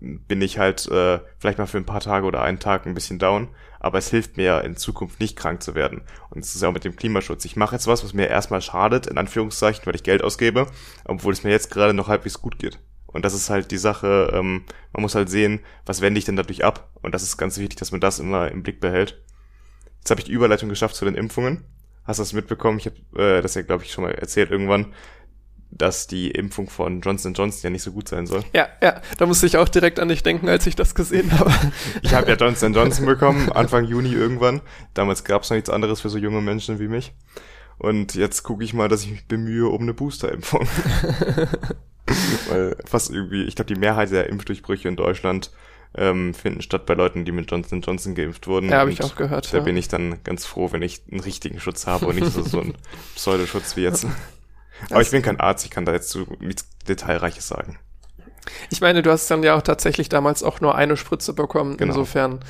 bin 0.00 0.40
ich 0.42 0.58
halt 0.58 0.86
äh, 0.88 1.20
vielleicht 1.38 1.58
mal 1.58 1.66
für 1.66 1.78
ein 1.78 1.86
paar 1.86 2.00
Tage 2.00 2.26
oder 2.26 2.42
einen 2.42 2.60
Tag 2.60 2.86
ein 2.86 2.94
bisschen 2.94 3.18
down, 3.18 3.48
aber 3.80 3.98
es 3.98 4.10
hilft 4.10 4.36
mir 4.36 4.62
in 4.64 4.76
Zukunft 4.76 5.20
nicht 5.20 5.36
krank 5.36 5.62
zu 5.62 5.74
werden. 5.74 6.02
Und 6.30 6.44
es 6.44 6.54
ist 6.54 6.62
ja 6.62 6.68
auch 6.68 6.72
mit 6.72 6.84
dem 6.84 6.96
Klimaschutz. 6.96 7.44
Ich 7.44 7.56
mache 7.56 7.74
jetzt 7.74 7.86
was, 7.86 8.04
was 8.04 8.14
mir 8.14 8.28
erstmal 8.28 8.62
schadet, 8.62 9.06
in 9.06 9.18
Anführungszeichen, 9.18 9.86
weil 9.86 9.94
ich 9.94 10.02
Geld 10.02 10.22
ausgebe, 10.22 10.66
obwohl 11.04 11.32
es 11.32 11.44
mir 11.44 11.50
jetzt 11.50 11.70
gerade 11.70 11.94
noch 11.94 12.08
halbwegs 12.08 12.40
gut 12.40 12.58
geht. 12.58 12.78
Und 13.06 13.24
das 13.24 13.34
ist 13.34 13.50
halt 13.50 13.70
die 13.70 13.78
Sache, 13.78 14.30
ähm, 14.34 14.64
man 14.92 15.02
muss 15.02 15.14
halt 15.14 15.30
sehen, 15.30 15.60
was 15.86 16.00
wende 16.00 16.18
ich 16.18 16.24
denn 16.24 16.36
dadurch 16.36 16.64
ab? 16.64 16.90
Und 17.02 17.14
das 17.14 17.22
ist 17.22 17.38
ganz 17.38 17.58
wichtig, 17.58 17.78
dass 17.78 17.90
man 17.90 18.00
das 18.00 18.18
immer 18.18 18.50
im 18.50 18.62
Blick 18.62 18.80
behält. 18.80 19.22
Jetzt 19.98 20.10
habe 20.10 20.20
ich 20.20 20.26
die 20.26 20.32
Überleitung 20.32 20.68
geschafft 20.68 20.94
zu 20.94 21.04
den 21.04 21.14
Impfungen. 21.14 21.64
Hast 22.08 22.18
du 22.18 22.22
das 22.22 22.32
mitbekommen? 22.32 22.78
Ich 22.78 22.86
habe 22.86 22.96
äh, 23.22 23.42
das 23.42 23.54
ja, 23.54 23.60
glaube 23.60 23.84
ich, 23.84 23.92
schon 23.92 24.04
mal 24.04 24.14
erzählt 24.14 24.50
irgendwann, 24.50 24.94
dass 25.70 26.06
die 26.06 26.30
Impfung 26.30 26.70
von 26.70 27.02
Johnson 27.02 27.34
Johnson 27.34 27.60
ja 27.64 27.70
nicht 27.70 27.82
so 27.82 27.92
gut 27.92 28.08
sein 28.08 28.26
soll. 28.26 28.44
Ja, 28.54 28.66
ja, 28.82 29.02
da 29.18 29.26
musste 29.26 29.44
ich 29.44 29.58
auch 29.58 29.68
direkt 29.68 30.00
an 30.00 30.08
dich 30.08 30.22
denken, 30.22 30.48
als 30.48 30.66
ich 30.66 30.74
das 30.74 30.94
gesehen 30.94 31.38
habe. 31.38 31.52
ich 32.02 32.14
habe 32.14 32.30
ja 32.30 32.36
Johnson 32.36 32.72
Johnson 32.72 33.04
bekommen, 33.04 33.52
Anfang 33.52 33.84
Juni 33.84 34.14
irgendwann. 34.14 34.62
Damals 34.94 35.22
gab 35.22 35.42
es 35.42 35.50
noch 35.50 35.56
nichts 35.56 35.68
anderes 35.68 36.00
für 36.00 36.08
so 36.08 36.16
junge 36.16 36.40
Menschen 36.40 36.78
wie 36.78 36.88
mich. 36.88 37.12
Und 37.76 38.14
jetzt 38.14 38.42
gucke 38.42 38.64
ich 38.64 38.72
mal, 38.72 38.88
dass 38.88 39.04
ich 39.04 39.10
mich 39.10 39.28
bemühe 39.28 39.68
um 39.68 39.82
eine 39.82 39.92
Boosterimpfung. 39.92 40.66
Weil 42.48 42.74
fast 42.86 43.10
irgendwie, 43.10 43.44
ich 43.44 43.54
glaube, 43.54 43.72
die 43.72 43.78
Mehrheit 43.78 44.10
der 44.12 44.30
Impfdurchbrüche 44.30 44.88
in 44.88 44.96
Deutschland 44.96 45.50
ähm, 45.96 46.34
finden 46.34 46.62
statt 46.62 46.86
bei 46.86 46.94
Leuten, 46.94 47.24
die 47.24 47.32
mit 47.32 47.50
Johnson 47.50 47.80
Johnson 47.80 48.14
geimpft 48.14 48.46
wurden. 48.46 48.70
Ja, 48.70 48.78
habe 48.78 48.92
ich 48.92 49.02
auch 49.02 49.16
gehört. 49.16 49.52
Da 49.52 49.58
ja. 49.58 49.64
bin 49.64 49.76
ich 49.76 49.88
dann 49.88 50.22
ganz 50.24 50.44
froh, 50.44 50.72
wenn 50.72 50.82
ich 50.82 51.02
einen 51.10 51.20
richtigen 51.20 51.60
Schutz 51.60 51.86
habe 51.86 52.06
und 52.06 52.16
nicht 52.16 52.32
so, 52.32 52.42
so 52.42 52.60
einen 52.60 52.74
Pseudoschutz 53.14 53.76
wie 53.76 53.82
jetzt. 53.82 54.06
Aber 54.90 55.00
ich 55.00 55.10
bin 55.10 55.22
kein 55.22 55.40
Arzt, 55.40 55.64
ich 55.64 55.70
kann 55.70 55.84
da 55.84 55.92
jetzt 55.92 56.10
so 56.10 56.26
nichts 56.40 56.68
Detailreiches 56.86 57.48
sagen. 57.48 57.78
Ich 58.70 58.80
meine, 58.80 59.02
du 59.02 59.10
hast 59.10 59.30
dann 59.30 59.42
ja 59.42 59.56
auch 59.56 59.62
tatsächlich 59.62 60.08
damals 60.08 60.42
auch 60.42 60.60
nur 60.60 60.74
eine 60.74 60.96
Spritze 60.96 61.32
bekommen. 61.32 61.76
Genau. 61.76 61.92
Insofern, 61.92 62.40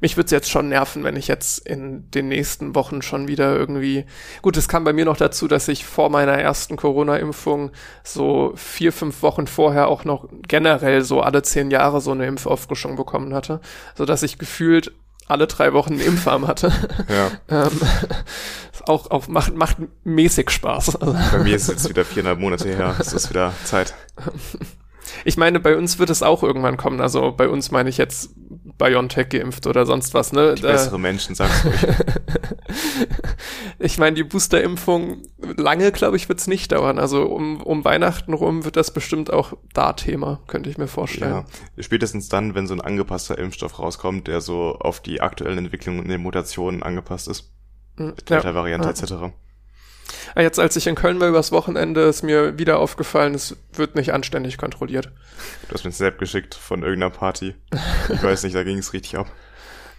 mich 0.00 0.16
würde 0.16 0.26
es 0.26 0.30
jetzt 0.32 0.50
schon 0.50 0.68
nerven, 0.68 1.04
wenn 1.04 1.16
ich 1.16 1.28
jetzt 1.28 1.66
in 1.66 2.10
den 2.10 2.28
nächsten 2.28 2.74
Wochen 2.74 3.02
schon 3.02 3.28
wieder 3.28 3.56
irgendwie. 3.56 4.04
Gut, 4.42 4.56
es 4.56 4.68
kam 4.68 4.84
bei 4.84 4.92
mir 4.92 5.04
noch 5.04 5.16
dazu, 5.16 5.48
dass 5.48 5.68
ich 5.68 5.84
vor 5.84 6.10
meiner 6.10 6.34
ersten 6.34 6.76
Corona-Impfung 6.76 7.70
so 8.04 8.52
vier, 8.56 8.92
fünf 8.92 9.22
Wochen 9.22 9.46
vorher 9.46 9.88
auch 9.88 10.04
noch 10.04 10.28
generell 10.48 11.02
so 11.02 11.20
alle 11.20 11.42
zehn 11.42 11.70
Jahre 11.70 12.00
so 12.00 12.12
eine 12.12 12.26
Impfauffrischung 12.26 12.96
bekommen 12.96 13.34
hatte. 13.34 13.60
So 13.94 14.04
dass 14.04 14.22
ich 14.22 14.38
gefühlt 14.38 14.92
alle 15.28 15.46
drei 15.46 15.72
Wochen 15.72 15.94
einen 15.94 16.02
Impfarm 16.02 16.46
hatte. 16.46 16.72
Ja. 17.08 17.30
ähm, 17.66 17.80
auch, 18.86 19.10
auch 19.10 19.28
macht, 19.28 19.54
macht 19.54 19.76
mäßig 20.04 20.50
Spaß. 20.50 20.98
Bei 20.98 21.38
mir 21.38 21.56
ist 21.56 21.62
es 21.62 21.68
jetzt 21.68 21.88
wieder 21.88 22.04
viereinhalb 22.04 22.38
Monate 22.38 22.68
her. 22.68 22.96
Es 22.98 23.12
ist 23.12 23.30
wieder 23.30 23.52
Zeit. 23.64 23.94
Ich 25.24 25.36
meine, 25.36 25.60
bei 25.60 25.76
uns 25.76 25.98
wird 25.98 26.10
es 26.10 26.22
auch 26.22 26.42
irgendwann 26.42 26.76
kommen. 26.76 27.00
Also 27.00 27.32
bei 27.32 27.48
uns 27.48 27.70
meine 27.70 27.88
ich 27.88 27.98
jetzt 27.98 28.30
BioNTech 28.78 29.28
geimpft 29.28 29.66
oder 29.66 29.86
sonst 29.86 30.14
was, 30.14 30.32
ne? 30.32 30.54
Die 30.54 30.62
bessere 30.62 30.98
Menschen, 30.98 31.34
sag's 31.34 31.64
ruhig. 31.64 31.86
ich 33.78 33.98
meine, 33.98 34.16
die 34.16 34.24
Boosterimpfung, 34.24 35.22
lange, 35.56 35.92
glaube 35.92 36.16
ich, 36.16 36.28
wird's 36.28 36.46
nicht 36.46 36.72
dauern. 36.72 36.98
Also 36.98 37.24
um, 37.24 37.62
um 37.62 37.84
Weihnachten 37.84 38.34
rum 38.34 38.64
wird 38.64 38.76
das 38.76 38.90
bestimmt 38.92 39.32
auch 39.32 39.54
da 39.72 39.92
Thema, 39.94 40.40
könnte 40.46 40.68
ich 40.68 40.78
mir 40.78 40.88
vorstellen. 40.88 41.44
Ja, 41.76 41.82
spätestens 41.82 42.28
dann, 42.28 42.54
wenn 42.54 42.66
so 42.66 42.74
ein 42.74 42.80
angepasster 42.80 43.38
Impfstoff 43.38 43.78
rauskommt, 43.78 44.28
der 44.28 44.40
so 44.40 44.76
auf 44.78 45.00
die 45.00 45.20
aktuellen 45.20 45.58
Entwicklungen 45.58 46.00
und 46.00 46.08
den 46.08 46.22
Mutationen 46.22 46.82
angepasst 46.82 47.28
ist. 47.28 47.52
Hm, 47.96 48.14
Delta-Variante 48.28 48.88
ja. 48.88 48.90
etc. 48.90 49.34
Ah, 50.34 50.42
jetzt, 50.42 50.58
als 50.58 50.76
ich 50.76 50.86
in 50.86 50.94
Köln 50.94 51.20
war 51.20 51.28
übers 51.28 51.52
Wochenende, 51.52 52.02
ist 52.02 52.22
mir 52.22 52.58
wieder 52.58 52.78
aufgefallen, 52.78 53.34
es 53.34 53.56
wird 53.72 53.94
nicht 53.94 54.12
anständig 54.12 54.58
kontrolliert. 54.58 55.10
Du 55.68 55.74
hast 55.74 55.84
mir 55.84 55.90
ein 55.90 55.94
Snap 55.94 56.18
geschickt 56.18 56.54
von 56.54 56.82
irgendeiner 56.82 57.10
Party. 57.10 57.54
Ich 58.12 58.22
weiß 58.22 58.42
nicht, 58.44 58.54
da 58.54 58.62
ging 58.62 58.78
es 58.78 58.92
richtig 58.92 59.16
ab. 59.18 59.26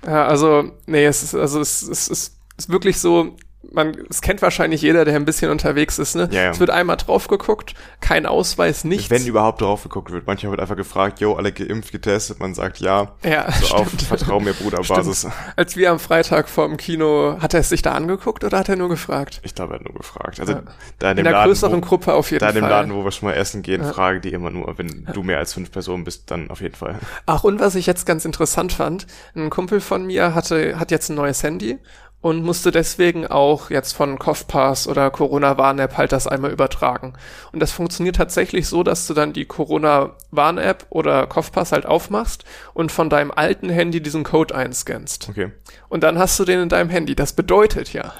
Ja, 0.06 0.28
also, 0.28 0.72
nee, 0.86 1.06
es 1.06 1.24
ist, 1.24 1.34
also 1.34 1.60
es, 1.60 1.82
es, 1.82 2.08
es 2.08 2.38
ist 2.56 2.70
wirklich 2.70 3.00
so, 3.00 3.36
man, 3.71 3.95
es 4.10 4.21
kennt 4.21 4.41
wahrscheinlich 4.41 4.82
jeder, 4.82 5.06
der 5.06 5.15
ein 5.15 5.25
bisschen 5.25 5.51
unterwegs 5.51 5.99
ist, 5.99 6.15
ne? 6.15 6.30
Ja, 6.32 6.43
ja. 6.43 6.51
Es 6.51 6.60
wird 6.60 6.69
einmal 6.69 6.97
drauf 6.97 7.27
geguckt, 7.27 7.73
kein 8.01 8.25
Ausweis, 8.25 8.84
nichts. 8.84 9.10
Wenn 9.10 9.25
überhaupt 9.25 9.62
drauf 9.62 9.84
geguckt 9.84 10.12
wird. 10.12 10.27
Manchmal 10.27 10.51
wird 10.51 10.62
einfach 10.62 10.75
gefragt, 10.75 11.19
jo, 11.19 11.36
alle 11.36 11.51
geimpft, 11.51 11.91
getestet, 11.91 12.39
man 12.39 12.53
sagt 12.53 12.80
ja. 12.80 13.13
Ja, 13.23 13.51
so 13.51 13.75
auf 13.75 13.89
Vertrau 13.89 14.39
mir 14.39 14.53
Bruder 14.53 14.82
Basis. 14.82 15.27
Als 15.56 15.75
wir 15.75 15.91
am 15.91 15.99
Freitag 15.99 16.49
vorm 16.49 16.77
Kino, 16.77 17.38
hat 17.39 17.53
er 17.53 17.62
es 17.62 17.69
sich 17.69 17.82
da 17.82 17.93
angeguckt 17.93 18.43
oder 18.43 18.60
hat 18.60 18.69
er 18.69 18.75
nur 18.75 18.89
gefragt? 18.89 19.41
Ich 19.43 19.56
glaube, 19.56 19.73
er 19.73 19.80
hat 19.80 19.86
nur 19.86 19.95
gefragt. 19.95 20.39
Also, 20.39 20.53
ja. 20.53 20.63
da 20.99 21.12
in, 21.12 21.17
dem 21.17 21.19
in 21.19 21.23
der 21.25 21.34
Laden, 21.34 21.49
größeren 21.49 21.82
wo, 21.82 21.88
Gruppe 21.88 22.13
auf 22.13 22.32
jeden 22.32 22.39
Fall. 22.39 22.53
Da 22.53 22.58
in 22.58 22.63
dem 22.63 22.69
Laden, 22.69 22.93
wo 22.93 23.03
wir 23.03 23.12
schon 23.12 23.30
mal 23.30 23.36
essen 23.36 23.62
gehen, 23.62 23.82
ja. 23.82 23.93
fragen 23.93 24.21
die 24.21 24.32
immer 24.34 24.49
nur, 24.49 24.77
wenn 24.77 25.08
du 25.13 25.23
mehr 25.23 25.38
als 25.38 25.53
fünf 25.53 25.71
Personen 25.71 26.03
bist, 26.03 26.32
dann 26.32 26.49
auf 26.49 26.62
jeden 26.62 26.75
Fall. 26.75 26.99
Ach, 27.25 27.43
und 27.43 27.60
was 27.60 27.75
ich 27.75 27.86
jetzt 27.86 28.06
ganz 28.06 28.25
interessant 28.25 28.73
fand, 28.73 29.08
ein 29.36 29.49
Kumpel 29.49 29.82
von 29.82 30.06
mir 30.06 30.34
hatte, 30.34 30.80
hat 30.80 30.91
jetzt 30.91 31.10
ein 31.10 31.15
neues 31.15 31.43
Handy 31.43 31.80
und 32.19 32.43
musste 32.43 32.71
deswegen 32.71 33.27
auch 33.27 33.69
jetzt 33.69 33.93
von 33.93 34.17
CoughPass 34.17 34.88
oder 34.88 35.12
Corona-Warn-App 35.12 35.97
halt 35.97 36.12
das 36.12 36.27
einmal 36.27 36.51
übertragen. 36.51 37.13
Und 37.51 37.60
das 37.60 37.71
funktioniert 37.71 38.15
tatsächlich 38.15 38.67
so, 38.67 38.84
dass 38.84 39.06
du 39.06 39.13
dann 39.13 39.34
die 39.34 39.45
Corona-Warn-App 39.45 40.88
oder 40.89 41.27
CoughPass 41.27 41.71
halt 41.71 41.86
aufmachst 41.86 42.43
und 42.73 42.91
von 42.91 43.10
deinem 43.10 43.32
alten 43.32 43.69
Handy 43.69 44.01
diesen 44.01 44.23
Code 44.23 44.56
einscannst. 44.56 45.30
Okay. 45.30 45.51
Und 45.89 46.03
dann 46.03 46.17
hast 46.17 46.39
du 46.39 46.45
den 46.45 46.62
in 46.62 46.69
deinem 46.69 46.89
Handy. 46.89 47.15
Das 47.15 47.34
bedeutet 47.34 47.93
ja, 47.93 48.13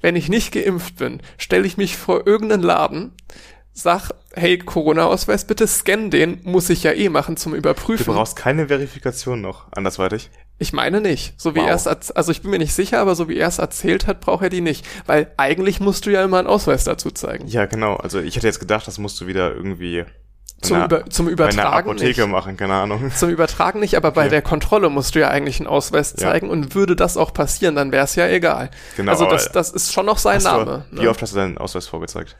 wenn 0.00 0.16
ich 0.16 0.28
nicht 0.28 0.52
geimpft 0.52 0.96
bin, 0.96 1.20
stelle 1.36 1.66
ich 1.66 1.76
mich 1.76 1.98
vor 1.98 2.26
irgendeinen 2.26 2.62
Laden, 2.62 3.12
sag, 3.74 4.10
hey, 4.34 4.58
Corona-Ausweis, 4.58 5.46
bitte 5.46 5.66
scan 5.66 6.10
den, 6.10 6.40
muss 6.42 6.70
ich 6.70 6.82
ja 6.82 6.92
eh 6.92 7.08
machen 7.08 7.36
zum 7.36 7.54
Überprüfen. 7.54 8.06
Du 8.06 8.12
brauchst 8.12 8.36
keine 8.36 8.68
Verifikation 8.68 9.40
noch, 9.40 9.70
andersweitig. 9.72 10.30
Ich 10.62 10.72
meine 10.72 11.00
nicht. 11.00 11.34
So 11.40 11.56
wie 11.56 11.58
wow. 11.58 11.66
er 11.66 11.74
es, 11.74 12.10
also 12.12 12.30
ich 12.30 12.42
bin 12.42 12.52
mir 12.52 12.58
nicht 12.58 12.72
sicher, 12.72 13.00
aber 13.00 13.16
so 13.16 13.28
wie 13.28 13.36
er 13.36 13.48
es 13.48 13.58
erzählt 13.58 14.06
hat, 14.06 14.20
braucht 14.20 14.44
er 14.44 14.48
die 14.48 14.60
nicht. 14.60 14.86
Weil 15.06 15.32
eigentlich 15.36 15.80
musst 15.80 16.06
du 16.06 16.10
ja 16.10 16.22
immer 16.22 16.38
einen 16.38 16.46
Ausweis 16.46 16.84
dazu 16.84 17.10
zeigen. 17.10 17.48
Ja, 17.48 17.66
genau. 17.66 17.96
Also 17.96 18.20
ich 18.20 18.36
hätte 18.36 18.46
jetzt 18.46 18.60
gedacht, 18.60 18.86
das 18.86 18.98
musst 18.98 19.20
du 19.20 19.26
wieder 19.26 19.52
irgendwie 19.52 20.04
zum, 20.60 20.76
einer, 20.76 20.84
Über, 20.84 21.10
zum 21.10 21.28
Übertragen 21.28 21.90
Apotheke 21.90 22.20
nicht. 22.20 22.30
machen, 22.30 22.56
keine 22.56 22.74
Ahnung. 22.74 23.10
Zum 23.12 23.28
Übertragen 23.30 23.80
nicht, 23.80 23.96
aber 23.96 24.12
bei 24.12 24.22
okay. 24.22 24.30
der 24.30 24.42
Kontrolle 24.42 24.88
musst 24.88 25.16
du 25.16 25.18
ja 25.18 25.30
eigentlich 25.30 25.58
einen 25.58 25.66
Ausweis 25.66 26.14
zeigen 26.14 26.46
ja. 26.46 26.52
und 26.52 26.76
würde 26.76 26.94
das 26.94 27.16
auch 27.16 27.34
passieren, 27.34 27.74
dann 27.74 27.90
wäre 27.90 28.04
es 28.04 28.14
ja 28.14 28.28
egal. 28.28 28.70
Genau. 28.96 29.10
Also 29.10 29.26
das, 29.26 29.50
das 29.50 29.70
ist 29.70 29.92
schon 29.92 30.06
noch 30.06 30.18
sein 30.18 30.42
Name. 30.42 30.84
Du, 30.90 30.96
ne? 30.96 31.02
Wie 31.02 31.08
oft 31.08 31.20
hast 31.20 31.32
du 31.32 31.38
deinen 31.38 31.58
Ausweis 31.58 31.88
vorgezeigt? 31.88 32.36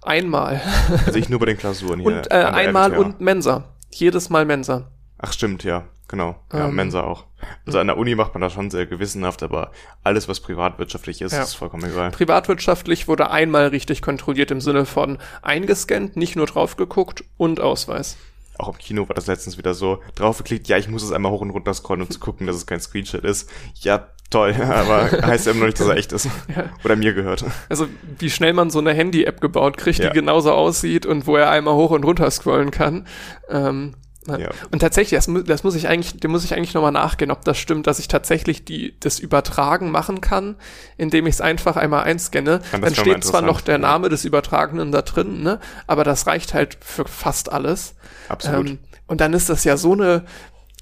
Einmal. 0.00 0.62
Also 1.04 1.18
ich 1.18 1.28
nur 1.28 1.40
bei 1.40 1.46
den 1.46 1.58
Klausuren 1.58 2.00
hier. 2.00 2.08
Und 2.08 2.30
äh, 2.30 2.36
einmal 2.36 2.96
und 2.96 3.20
Mensa. 3.20 3.64
Jedes 3.92 4.30
Mal 4.30 4.46
Mensa. 4.46 4.90
Ach 5.18 5.32
stimmt, 5.32 5.64
ja, 5.64 5.84
genau. 6.08 6.36
Ja, 6.52 6.68
ähm, 6.68 6.74
Mensa 6.74 7.02
auch. 7.02 7.24
Also 7.64 7.78
an 7.78 7.86
der 7.86 7.96
Uni 7.96 8.14
macht 8.14 8.34
man 8.34 8.40
das 8.40 8.52
schon 8.52 8.70
sehr 8.70 8.86
gewissenhaft, 8.86 9.42
aber 9.42 9.72
alles, 10.02 10.28
was 10.28 10.40
privatwirtschaftlich 10.40 11.22
ist, 11.22 11.32
ja. 11.32 11.42
ist 11.42 11.54
vollkommen 11.54 11.90
egal. 11.90 12.10
Privatwirtschaftlich 12.10 13.08
wurde 13.08 13.30
einmal 13.30 13.68
richtig 13.68 14.02
kontrolliert 14.02 14.50
im 14.50 14.60
Sinne 14.60 14.86
von 14.86 15.18
eingescannt, 15.42 16.16
nicht 16.16 16.36
nur 16.36 16.46
drauf 16.46 16.76
geguckt 16.76 17.24
und 17.36 17.60
Ausweis. 17.60 18.16
Auch 18.58 18.68
im 18.68 18.78
Kino 18.78 19.08
war 19.08 19.14
das 19.14 19.26
letztens 19.26 19.58
wieder 19.58 19.74
so, 19.74 20.00
draufgeklickt, 20.14 20.68
ja, 20.68 20.78
ich 20.78 20.88
muss 20.88 21.02
es 21.02 21.12
einmal 21.12 21.30
hoch 21.30 21.42
und 21.42 21.50
runter 21.50 21.74
scrollen, 21.74 22.02
um 22.02 22.10
zu 22.10 22.18
gucken, 22.18 22.46
dass 22.46 22.56
es 22.56 22.66
kein 22.66 22.80
Screenshot 22.80 23.22
ist. 23.22 23.50
Ja, 23.74 24.08
toll, 24.30 24.54
aber 24.60 25.10
heißt 25.10 25.46
ja 25.46 25.52
immer 25.52 25.60
noch 25.60 25.66
nicht, 25.66 25.80
dass 25.80 25.88
er 25.88 25.96
echt 25.96 26.12
ist. 26.12 26.28
Ja. 26.54 26.70
Oder 26.84 26.96
mir 26.96 27.12
gehört. 27.12 27.44
Also, 27.68 27.86
wie 28.18 28.30
schnell 28.30 28.54
man 28.54 28.70
so 28.70 28.78
eine 28.78 28.94
Handy-App 28.94 29.40
gebaut 29.42 29.76
kriegt, 29.76 29.98
ja. 29.98 30.08
die 30.08 30.14
genauso 30.14 30.52
aussieht 30.52 31.04
und 31.04 31.26
wo 31.26 31.36
er 31.36 31.50
einmal 31.50 31.74
hoch 31.74 31.90
und 31.90 32.04
runter 32.04 32.30
scrollen 32.30 32.70
kann. 32.70 33.06
Ähm, 33.50 33.94
Ja. 34.26 34.50
Und 34.70 34.80
tatsächlich, 34.80 35.18
das, 35.18 35.30
das 35.46 35.64
muss 35.64 35.74
ich 35.74 35.88
eigentlich, 35.88 36.20
dem 36.20 36.30
muss 36.30 36.44
ich 36.44 36.54
eigentlich 36.54 36.74
nochmal 36.74 36.92
nachgehen, 36.92 37.30
ob 37.30 37.44
das 37.44 37.56
stimmt, 37.58 37.86
dass 37.86 37.98
ich 37.98 38.08
tatsächlich 38.08 38.64
die, 38.64 38.94
das 39.00 39.18
Übertragen 39.18 39.90
machen 39.90 40.20
kann, 40.20 40.56
indem 40.96 41.26
ich 41.26 41.36
es 41.36 41.40
einfach 41.40 41.76
einmal 41.76 42.04
einscanne. 42.04 42.60
Dann 42.72 42.80
mal 42.80 42.94
steht 42.94 43.24
zwar 43.24 43.42
noch 43.42 43.60
der. 43.60 43.76
Name 43.86 44.08
des 44.08 44.24
Übertragenen 44.24 44.90
da 44.90 45.02
drin, 45.02 45.42
ne? 45.42 45.60
aber 45.86 46.02
das 46.04 46.26
reicht 46.26 46.54
halt 46.54 46.78
für 46.80 47.04
fast 47.04 47.52
alles. 47.52 47.94
Absolut. 48.28 48.70
Ähm, 48.70 48.78
und 49.06 49.20
dann 49.20 49.32
ist 49.32 49.48
das 49.48 49.64
ja 49.64 49.76
so 49.76 49.92
eine, 49.92 50.24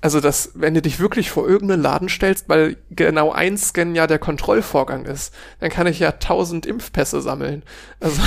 also 0.05 0.21
das, 0.21 0.51
wenn 0.53 0.75
du 0.75 0.83
dich 0.83 1.01
wirklich 1.01 1.31
vor 1.31 1.49
irgendeinen 1.49 1.81
Laden 1.81 2.11
stellst, 2.11 2.51
weil 2.51 2.77
genau 2.91 3.33
ein 3.33 3.57
Scan 3.57 3.95
ja 3.95 4.07
der 4.07 4.19
Kontrollvorgang 4.19 5.07
ist, 5.07 5.33
dann 5.61 5.71
kann 5.71 5.87
ich 5.87 5.99
ja 5.99 6.13
tausend 6.13 6.67
Impfpässe 6.67 7.23
sammeln. 7.23 7.63
Also 8.01 8.21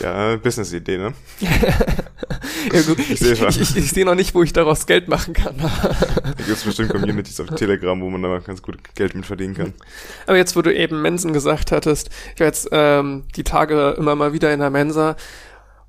ja, 0.00 0.36
Business-Idee, 0.36 0.98
ne? 0.98 1.14
ja, 1.40 2.82
gut, 2.82 3.00
Ich 3.10 3.20
ich, 3.20 3.42
ich, 3.42 3.76
ich, 3.76 3.90
sehe 3.90 4.04
noch 4.04 4.14
nicht, 4.14 4.32
wo 4.36 4.44
ich 4.44 4.52
daraus 4.52 4.86
Geld 4.86 5.08
machen 5.08 5.34
kann. 5.34 5.56
Da 5.58 6.32
gibt 6.36 6.50
es 6.50 6.62
bestimmt 6.62 6.90
Communities 6.90 7.40
auf 7.40 7.48
Telegram, 7.48 8.00
wo 8.00 8.08
man 8.10 8.22
da 8.22 8.38
ganz 8.38 8.62
gut 8.62 8.78
Geld 8.94 9.16
mit 9.16 9.26
verdienen 9.26 9.54
kann. 9.54 9.74
Aber 10.28 10.36
jetzt, 10.36 10.54
wo 10.54 10.62
du 10.62 10.72
eben 10.72 11.02
Mensen 11.02 11.32
gesagt 11.32 11.72
hattest, 11.72 12.10
ich 12.34 12.40
war 12.40 12.46
jetzt 12.46 12.68
ähm, 12.70 13.24
die 13.34 13.42
Tage 13.42 13.96
immer 13.98 14.14
mal 14.14 14.32
wieder 14.32 14.54
in 14.54 14.60
der 14.60 14.70
Mensa 14.70 15.16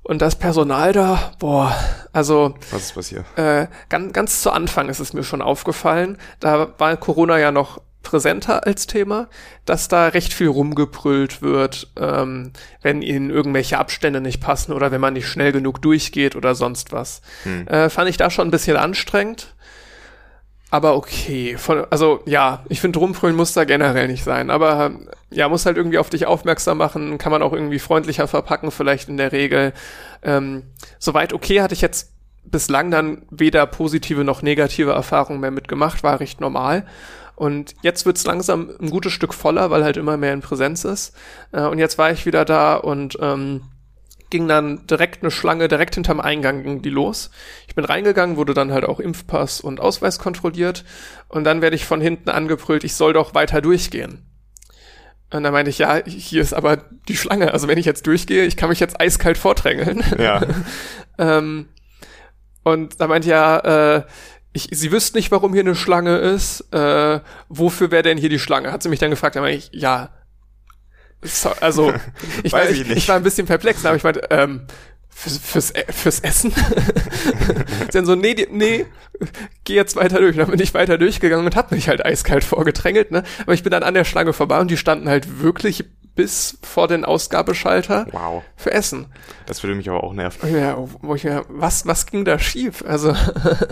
und 0.06 0.22
das 0.22 0.36
Personal 0.36 0.92
da, 0.92 1.32
boah, 1.38 1.74
also 2.12 2.54
Was 2.70 2.82
ist 2.82 2.94
passiert? 2.94 3.24
äh, 3.36 3.66
ganz, 3.88 4.12
ganz 4.12 4.42
zu 4.42 4.50
Anfang 4.52 4.88
ist 4.88 5.00
es 5.00 5.12
mir 5.12 5.24
schon 5.24 5.42
aufgefallen, 5.42 6.18
da 6.38 6.68
war 6.78 6.96
Corona 6.96 7.38
ja 7.38 7.50
noch 7.50 7.80
präsenter 8.04 8.64
als 8.64 8.86
Thema, 8.86 9.28
dass 9.64 9.88
da 9.88 10.06
recht 10.06 10.32
viel 10.32 10.46
rumgebrüllt 10.46 11.42
wird, 11.42 11.88
ähm, 11.98 12.52
wenn 12.80 13.02
ihnen 13.02 13.30
irgendwelche 13.30 13.78
Abstände 13.78 14.20
nicht 14.20 14.40
passen 14.40 14.72
oder 14.72 14.92
wenn 14.92 15.00
man 15.00 15.14
nicht 15.14 15.26
schnell 15.26 15.50
genug 15.50 15.82
durchgeht 15.82 16.36
oder 16.36 16.54
sonst 16.54 16.92
was. 16.92 17.20
Hm. 17.42 17.66
Äh, 17.66 17.90
fand 17.90 18.08
ich 18.08 18.16
da 18.16 18.30
schon 18.30 18.46
ein 18.46 18.52
bisschen 18.52 18.76
anstrengend. 18.76 19.55
Aber 20.76 20.94
okay, 20.94 21.56
von, 21.56 21.86
also 21.88 22.20
ja, 22.26 22.62
ich 22.68 22.82
finde 22.82 22.98
rumbrüllen 22.98 23.34
muss 23.34 23.54
da 23.54 23.64
generell 23.64 24.08
nicht 24.08 24.22
sein, 24.22 24.50
aber 24.50 24.90
ja, 25.30 25.48
muss 25.48 25.64
halt 25.64 25.78
irgendwie 25.78 25.96
auf 25.96 26.10
dich 26.10 26.26
aufmerksam 26.26 26.76
machen, 26.76 27.16
kann 27.16 27.32
man 27.32 27.40
auch 27.40 27.54
irgendwie 27.54 27.78
freundlicher 27.78 28.28
verpacken, 28.28 28.70
vielleicht 28.70 29.08
in 29.08 29.16
der 29.16 29.32
Regel. 29.32 29.72
Ähm, 30.22 30.64
soweit 30.98 31.32
okay 31.32 31.62
hatte 31.62 31.72
ich 31.72 31.80
jetzt 31.80 32.12
bislang 32.44 32.90
dann 32.90 33.22
weder 33.30 33.64
positive 33.64 34.22
noch 34.22 34.42
negative 34.42 34.90
Erfahrungen 34.90 35.40
mehr 35.40 35.50
mitgemacht, 35.50 36.02
war 36.02 36.20
recht 36.20 36.42
normal. 36.42 36.84
Und 37.36 37.74
jetzt 37.80 38.04
wird's 38.04 38.26
langsam 38.26 38.68
ein 38.78 38.90
gutes 38.90 39.14
Stück 39.14 39.32
voller, 39.32 39.70
weil 39.70 39.82
halt 39.82 39.96
immer 39.96 40.18
mehr 40.18 40.34
in 40.34 40.42
Präsenz 40.42 40.84
ist. 40.84 41.16
Äh, 41.52 41.62
und 41.62 41.78
jetzt 41.78 41.96
war 41.96 42.10
ich 42.10 42.26
wieder 42.26 42.44
da 42.44 42.74
und 42.76 43.16
ähm, 43.22 43.62
ging 44.30 44.48
dann 44.48 44.86
direkt 44.86 45.22
eine 45.22 45.30
Schlange, 45.30 45.68
direkt 45.68 45.94
hinterm 45.94 46.20
Eingang 46.20 46.62
ging 46.62 46.82
die 46.82 46.90
los. 46.90 47.30
Ich 47.68 47.74
bin 47.74 47.84
reingegangen, 47.84 48.36
wurde 48.36 48.54
dann 48.54 48.72
halt 48.72 48.84
auch 48.84 49.00
Impfpass 49.00 49.60
und 49.60 49.80
Ausweis 49.80 50.18
kontrolliert 50.18 50.84
und 51.28 51.44
dann 51.44 51.62
werde 51.62 51.76
ich 51.76 51.84
von 51.84 52.00
hinten 52.00 52.30
angebrüllt, 52.30 52.84
ich 52.84 52.94
soll 52.94 53.12
doch 53.12 53.34
weiter 53.34 53.60
durchgehen. 53.60 54.22
Und 55.32 55.42
dann 55.42 55.52
meinte 55.52 55.70
ich, 55.70 55.78
ja, 55.78 56.00
hier 56.04 56.40
ist 56.40 56.54
aber 56.54 56.84
die 57.08 57.16
Schlange. 57.16 57.52
Also 57.52 57.66
wenn 57.66 57.78
ich 57.78 57.86
jetzt 57.86 58.06
durchgehe, 58.06 58.44
ich 58.44 58.56
kann 58.56 58.68
mich 58.68 58.78
jetzt 58.78 59.00
eiskalt 59.00 59.38
vordrängeln. 59.38 60.04
Ja, 60.18 60.42
ähm, 61.18 61.68
und 62.62 63.00
da 63.00 63.06
meinte 63.06 63.26
ich, 63.26 63.30
ja, 63.30 63.96
äh, 63.96 64.02
ich, 64.52 64.68
sie 64.70 64.90
wüssten 64.90 65.18
nicht, 65.18 65.30
warum 65.30 65.52
hier 65.52 65.62
eine 65.62 65.74
Schlange 65.74 66.16
ist. 66.16 66.72
Äh, 66.72 67.20
wofür 67.48 67.90
wäre 67.90 68.02
denn 68.02 68.18
hier 68.18 68.28
die 68.28 68.38
Schlange? 68.38 68.72
Hat 68.72 68.82
sie 68.82 68.88
mich 68.88 68.98
dann 68.98 69.10
gefragt. 69.10 69.36
Dann 69.36 69.42
meinte 69.42 69.58
ich, 69.58 69.70
ja, 69.72 70.10
also 71.60 71.92
ich, 72.42 72.52
war, 72.52 72.60
Weiß 72.60 72.70
ich 72.70 72.82
ich, 72.82 72.88
nicht. 72.88 72.98
ich 72.98 73.08
war 73.08 73.16
ein 73.16 73.22
bisschen 73.22 73.46
perplex, 73.46 73.84
aber 73.84 73.96
ich 73.96 74.04
meinte, 74.04 74.22
ähm, 74.30 74.66
fürs, 75.08 75.38
fürs, 75.38 75.70
E- 75.74 75.92
fürs 75.92 76.20
Essen? 76.20 76.52
Dann 77.92 78.04
so, 78.04 78.14
nee, 78.14 78.46
nee, 78.50 78.86
geh 79.64 79.74
jetzt 79.74 79.96
weiter 79.96 80.20
durch. 80.20 80.36
Dann 80.36 80.50
bin 80.50 80.60
ich 80.60 80.74
weiter 80.74 80.98
durchgegangen 80.98 81.46
und 81.46 81.56
hab 81.56 81.72
mich 81.72 81.88
halt 81.88 82.04
eiskalt 82.04 82.44
vorgedrängelt, 82.44 83.10
ne? 83.10 83.24
Aber 83.42 83.54
ich 83.54 83.62
bin 83.62 83.70
dann 83.70 83.82
an 83.82 83.94
der 83.94 84.04
Schlange 84.04 84.32
vorbei 84.34 84.60
und 84.60 84.70
die 84.70 84.76
standen 84.76 85.08
halt 85.08 85.40
wirklich 85.40 85.84
bis 86.14 86.58
vor 86.62 86.88
den 86.88 87.04
Ausgabeschalter 87.04 88.06
wow. 88.10 88.42
für 88.56 88.72
Essen. 88.72 89.06
Das 89.46 89.62
würde 89.62 89.74
mich 89.74 89.88
aber 89.88 90.02
auch 90.02 90.12
nerven. 90.12 90.52
Ja, 90.54 90.76
wo 90.78 91.14
ich 91.14 91.24
mir, 91.24 91.44
was, 91.48 91.86
was 91.86 92.06
ging 92.06 92.24
da 92.24 92.38
schief? 92.38 92.82
Also, 92.86 93.14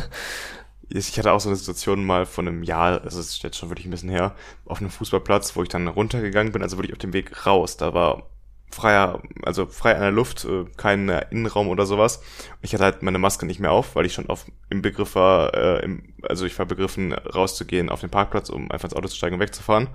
Ich 0.88 1.18
hatte 1.18 1.32
auch 1.32 1.40
so 1.40 1.48
eine 1.48 1.56
Situation 1.56 2.04
mal 2.04 2.26
von 2.26 2.46
einem 2.46 2.62
Jahr, 2.62 3.02
also 3.02 3.20
es 3.20 3.30
ist 3.30 3.42
jetzt 3.42 3.56
schon 3.56 3.70
wirklich 3.70 3.86
ein 3.86 3.90
bisschen 3.90 4.10
her, 4.10 4.34
auf 4.64 4.80
einem 4.80 4.90
Fußballplatz, 4.90 5.56
wo 5.56 5.62
ich 5.62 5.68
dann 5.68 5.88
runtergegangen 5.88 6.52
bin, 6.52 6.62
also 6.62 6.76
wirklich 6.76 6.92
auf 6.92 6.98
dem 6.98 7.12
Weg 7.12 7.46
raus. 7.46 7.76
Da 7.76 7.94
war 7.94 8.30
freier, 8.70 9.22
also 9.42 9.66
frei 9.66 9.94
an 9.94 10.02
der 10.02 10.10
Luft, 10.10 10.44
äh, 10.44 10.64
kein 10.76 11.08
Innenraum 11.08 11.68
oder 11.68 11.86
sowas. 11.86 12.22
Ich 12.60 12.74
hatte 12.74 12.84
halt 12.84 13.02
meine 13.02 13.18
Maske 13.18 13.46
nicht 13.46 13.60
mehr 13.60 13.72
auf, 13.72 13.94
weil 13.94 14.04
ich 14.04 14.12
schon 14.12 14.28
auf 14.28 14.46
im 14.68 14.82
Begriff 14.82 15.14
war, 15.14 15.54
äh, 15.54 15.84
im, 15.84 16.14
also 16.22 16.44
ich 16.44 16.58
war 16.58 16.66
begriffen, 16.66 17.12
rauszugehen 17.12 17.88
auf 17.88 18.00
den 18.00 18.10
Parkplatz, 18.10 18.50
um 18.50 18.70
einfach 18.70 18.88
ins 18.88 18.96
Auto 18.96 19.08
zu 19.08 19.16
steigen 19.16 19.34
und 19.34 19.40
wegzufahren. 19.40 19.88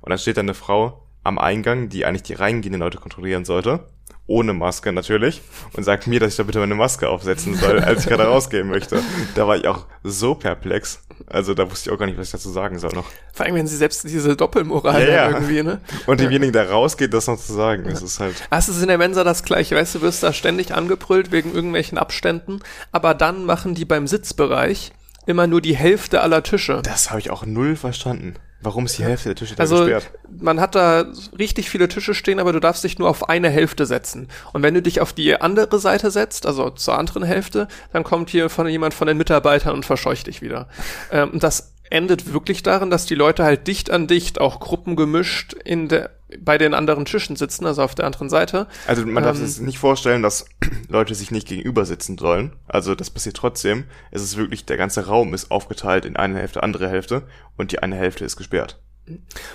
Und 0.00 0.10
dann 0.10 0.18
steht 0.18 0.36
da 0.36 0.42
eine 0.42 0.54
Frau 0.54 1.06
am 1.22 1.38
Eingang, 1.38 1.88
die 1.88 2.04
eigentlich 2.06 2.22
die 2.22 2.34
reingehenden 2.34 2.80
Leute 2.80 2.98
kontrollieren 2.98 3.44
sollte, 3.44 3.80
ohne 4.26 4.52
Maske 4.52 4.92
natürlich, 4.92 5.42
und 5.72 5.82
sagt 5.82 6.06
mir, 6.06 6.20
dass 6.20 6.30
ich 6.32 6.36
da 6.36 6.44
bitte 6.44 6.60
meine 6.60 6.74
Maske 6.76 7.08
aufsetzen 7.08 7.54
soll, 7.56 7.80
als 7.80 8.02
ich 8.02 8.06
gerade 8.08 8.24
rausgehen 8.24 8.68
möchte. 8.68 9.02
Da 9.34 9.46
war 9.48 9.56
ich 9.56 9.66
auch 9.66 9.86
so 10.04 10.34
perplex. 10.34 11.02
Also 11.26 11.52
da 11.52 11.70
wusste 11.70 11.90
ich 11.90 11.94
auch 11.94 11.98
gar 11.98 12.06
nicht, 12.06 12.16
was 12.16 12.28
ich 12.28 12.32
dazu 12.32 12.48
sagen 12.50 12.78
soll 12.78 12.92
noch. 12.94 13.04
vor 13.34 13.44
allem, 13.44 13.54
wenn 13.56 13.66
sie 13.66 13.76
selbst 13.76 14.04
diese 14.04 14.36
Doppelmoral 14.36 15.02
Ja, 15.06 15.14
ja. 15.14 15.30
irgendwie, 15.30 15.62
ne? 15.62 15.80
Und 16.06 16.18
demjenigen, 16.20 16.52
der 16.52 16.70
rausgeht, 16.70 17.12
das 17.12 17.26
noch 17.26 17.38
zu 17.38 17.52
sagen, 17.52 17.84
das 17.84 18.00
ist 18.02 18.20
halt, 18.20 18.36
Ah, 18.48 18.56
Es 18.58 18.68
ist 18.70 18.80
in 18.80 18.88
der 18.88 18.96
Mensa 18.98 19.22
das 19.24 19.42
gleiche, 19.42 19.76
weißt 19.76 19.96
du, 19.96 19.98
du 19.98 20.04
wirst 20.06 20.22
da 20.22 20.32
ständig 20.32 20.72
angebrüllt 20.74 21.30
wegen 21.32 21.52
irgendwelchen 21.52 21.98
Abständen, 21.98 22.60
aber 22.92 23.12
dann 23.14 23.44
machen 23.44 23.74
die 23.74 23.84
beim 23.84 24.06
Sitzbereich 24.06 24.92
immer 25.26 25.46
nur 25.46 25.60
die 25.60 25.76
Hälfte 25.76 26.22
aller 26.22 26.42
Tische. 26.42 26.80
das 26.82 27.10
habe 27.10 27.20
ich 27.20 27.30
auch 27.30 27.44
null 27.44 27.76
verstanden. 27.76 28.34
Warum 28.62 28.84
ist 28.84 28.98
die 28.98 29.04
Hälfte 29.04 29.30
der 29.30 29.36
Tische 29.36 29.54
da 29.56 29.62
Also 29.62 29.78
gesperrt? 29.84 30.10
man 30.38 30.60
hat 30.60 30.74
da 30.74 31.06
richtig 31.38 31.70
viele 31.70 31.88
Tische 31.88 32.14
stehen, 32.14 32.38
aber 32.38 32.52
du 32.52 32.60
darfst 32.60 32.84
dich 32.84 32.98
nur 32.98 33.08
auf 33.08 33.28
eine 33.28 33.48
Hälfte 33.48 33.86
setzen. 33.86 34.28
Und 34.52 34.62
wenn 34.62 34.74
du 34.74 34.82
dich 34.82 35.00
auf 35.00 35.12
die 35.12 35.40
andere 35.40 35.78
Seite 35.78 36.10
setzt, 36.10 36.46
also 36.46 36.70
zur 36.70 36.98
anderen 36.98 37.22
Hälfte, 37.22 37.68
dann 37.92 38.04
kommt 38.04 38.28
hier 38.30 38.50
von 38.50 38.68
jemand 38.68 38.92
von 38.94 39.06
den 39.06 39.16
Mitarbeitern 39.16 39.74
und 39.74 39.86
verscheucht 39.86 40.26
dich 40.26 40.42
wieder. 40.42 40.68
Ähm, 41.10 41.30
das 41.34 41.69
endet 41.90 42.32
wirklich 42.32 42.62
darin, 42.62 42.90
dass 42.90 43.06
die 43.06 43.14
Leute 43.14 43.44
halt 43.44 43.66
dicht 43.66 43.90
an 43.90 44.06
dicht, 44.06 44.40
auch 44.40 44.60
gruppengemischt 44.60 45.52
in 45.52 45.88
der 45.88 46.10
bei 46.38 46.58
den 46.58 46.74
anderen 46.74 47.04
Tischen 47.04 47.36
sitzen, 47.36 47.66
also 47.66 47.82
auf 47.82 47.94
der 47.94 48.06
anderen 48.06 48.28
Seite. 48.28 48.66
Also 48.86 49.04
man 49.04 49.24
darf 49.24 49.36
Ähm, 49.36 49.46
sich 49.46 49.60
nicht 49.60 49.78
vorstellen, 49.78 50.22
dass 50.22 50.46
Leute 50.88 51.14
sich 51.14 51.30
nicht 51.30 51.48
gegenüber 51.48 51.84
sitzen 51.84 52.18
sollen. 52.18 52.52
Also 52.68 52.94
das 52.94 53.10
passiert 53.10 53.36
trotzdem. 53.36 53.84
Es 54.10 54.22
ist 54.22 54.36
wirklich, 54.36 54.64
der 54.64 54.76
ganze 54.76 55.06
Raum 55.06 55.34
ist 55.34 55.50
aufgeteilt 55.50 56.04
in 56.04 56.16
eine 56.16 56.38
Hälfte, 56.38 56.62
andere 56.62 56.88
Hälfte 56.88 57.22
und 57.56 57.72
die 57.72 57.80
eine 57.80 57.96
Hälfte 57.96 58.24
ist 58.24 58.36
gesperrt. 58.36 58.80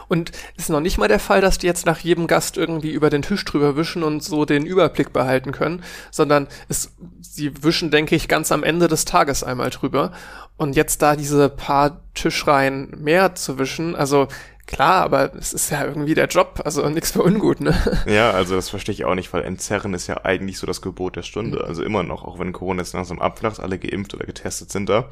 Und 0.10 0.32
es 0.58 0.66
ist 0.66 0.70
noch 0.70 0.82
nicht 0.82 0.98
mal 0.98 1.08
der 1.08 1.20
Fall, 1.20 1.40
dass 1.40 1.58
die 1.58 1.68
jetzt 1.68 1.86
nach 1.86 2.00
jedem 2.00 2.28
Gast 2.28 2.58
irgendwie 2.58 2.92
über 2.92 3.10
den 3.10 3.22
Tisch 3.22 3.46
drüber 3.46 3.78
wischen 3.78 4.04
und 4.04 4.22
so 4.22 4.44
den 4.44 4.66
Überblick 4.66 5.14
behalten 5.14 5.54
können, 5.54 5.82
sondern 6.12 6.48
es, 6.68 6.92
sie 7.22 7.64
wischen, 7.64 7.90
denke 7.90 8.16
ich, 8.16 8.28
ganz 8.28 8.52
am 8.52 8.64
Ende 8.64 8.90
des 8.90 9.06
Tages 9.06 9.44
einmal 9.44 9.70
drüber. 9.70 10.12
Und 10.58 10.76
jetzt 10.76 11.02
da 11.02 11.16
diese 11.16 11.50
paar 11.50 12.02
Tischreihen 12.14 12.92
mehr 12.98 13.36
zu 13.36 13.60
wischen, 13.60 13.96
also 13.96 14.28
klar, 14.68 15.04
aber 15.04 15.36
es 15.36 15.54
ist 15.54 15.70
ja 15.70 15.84
irgendwie 15.84 16.14
der 16.14 16.28
Job, 16.28 16.62
also 16.64 16.88
nichts 16.90 17.12
für 17.12 17.24
ungut, 17.24 17.62
ne? 17.62 17.76
Ja, 18.08 18.32
also 18.32 18.56
das 18.56 18.70
verstehe 18.70 18.94
ich 18.94 19.06
auch 19.06 19.16
nicht, 19.16 19.32
weil 19.34 19.44
Entzerren 19.44 19.94
ist 19.94 20.08
ja 20.08 20.24
eigentlich 20.24 20.58
so 20.58 20.66
das 20.66 20.82
Gebot 20.82 21.16
der 21.18 21.24
Stunde. 21.24 21.64
Also 21.66 21.84
immer 21.84 22.04
noch, 22.04 22.24
auch 22.24 22.40
wenn 22.40 22.54
Corona 22.54 22.82
jetzt 22.82 22.94
langsam 22.94 23.20
abflacht, 23.20 23.60
alle 23.60 23.78
geimpft 23.78 24.14
oder 24.14 24.26
getestet 24.26 24.72
sind 24.72 24.90
da, 24.90 25.10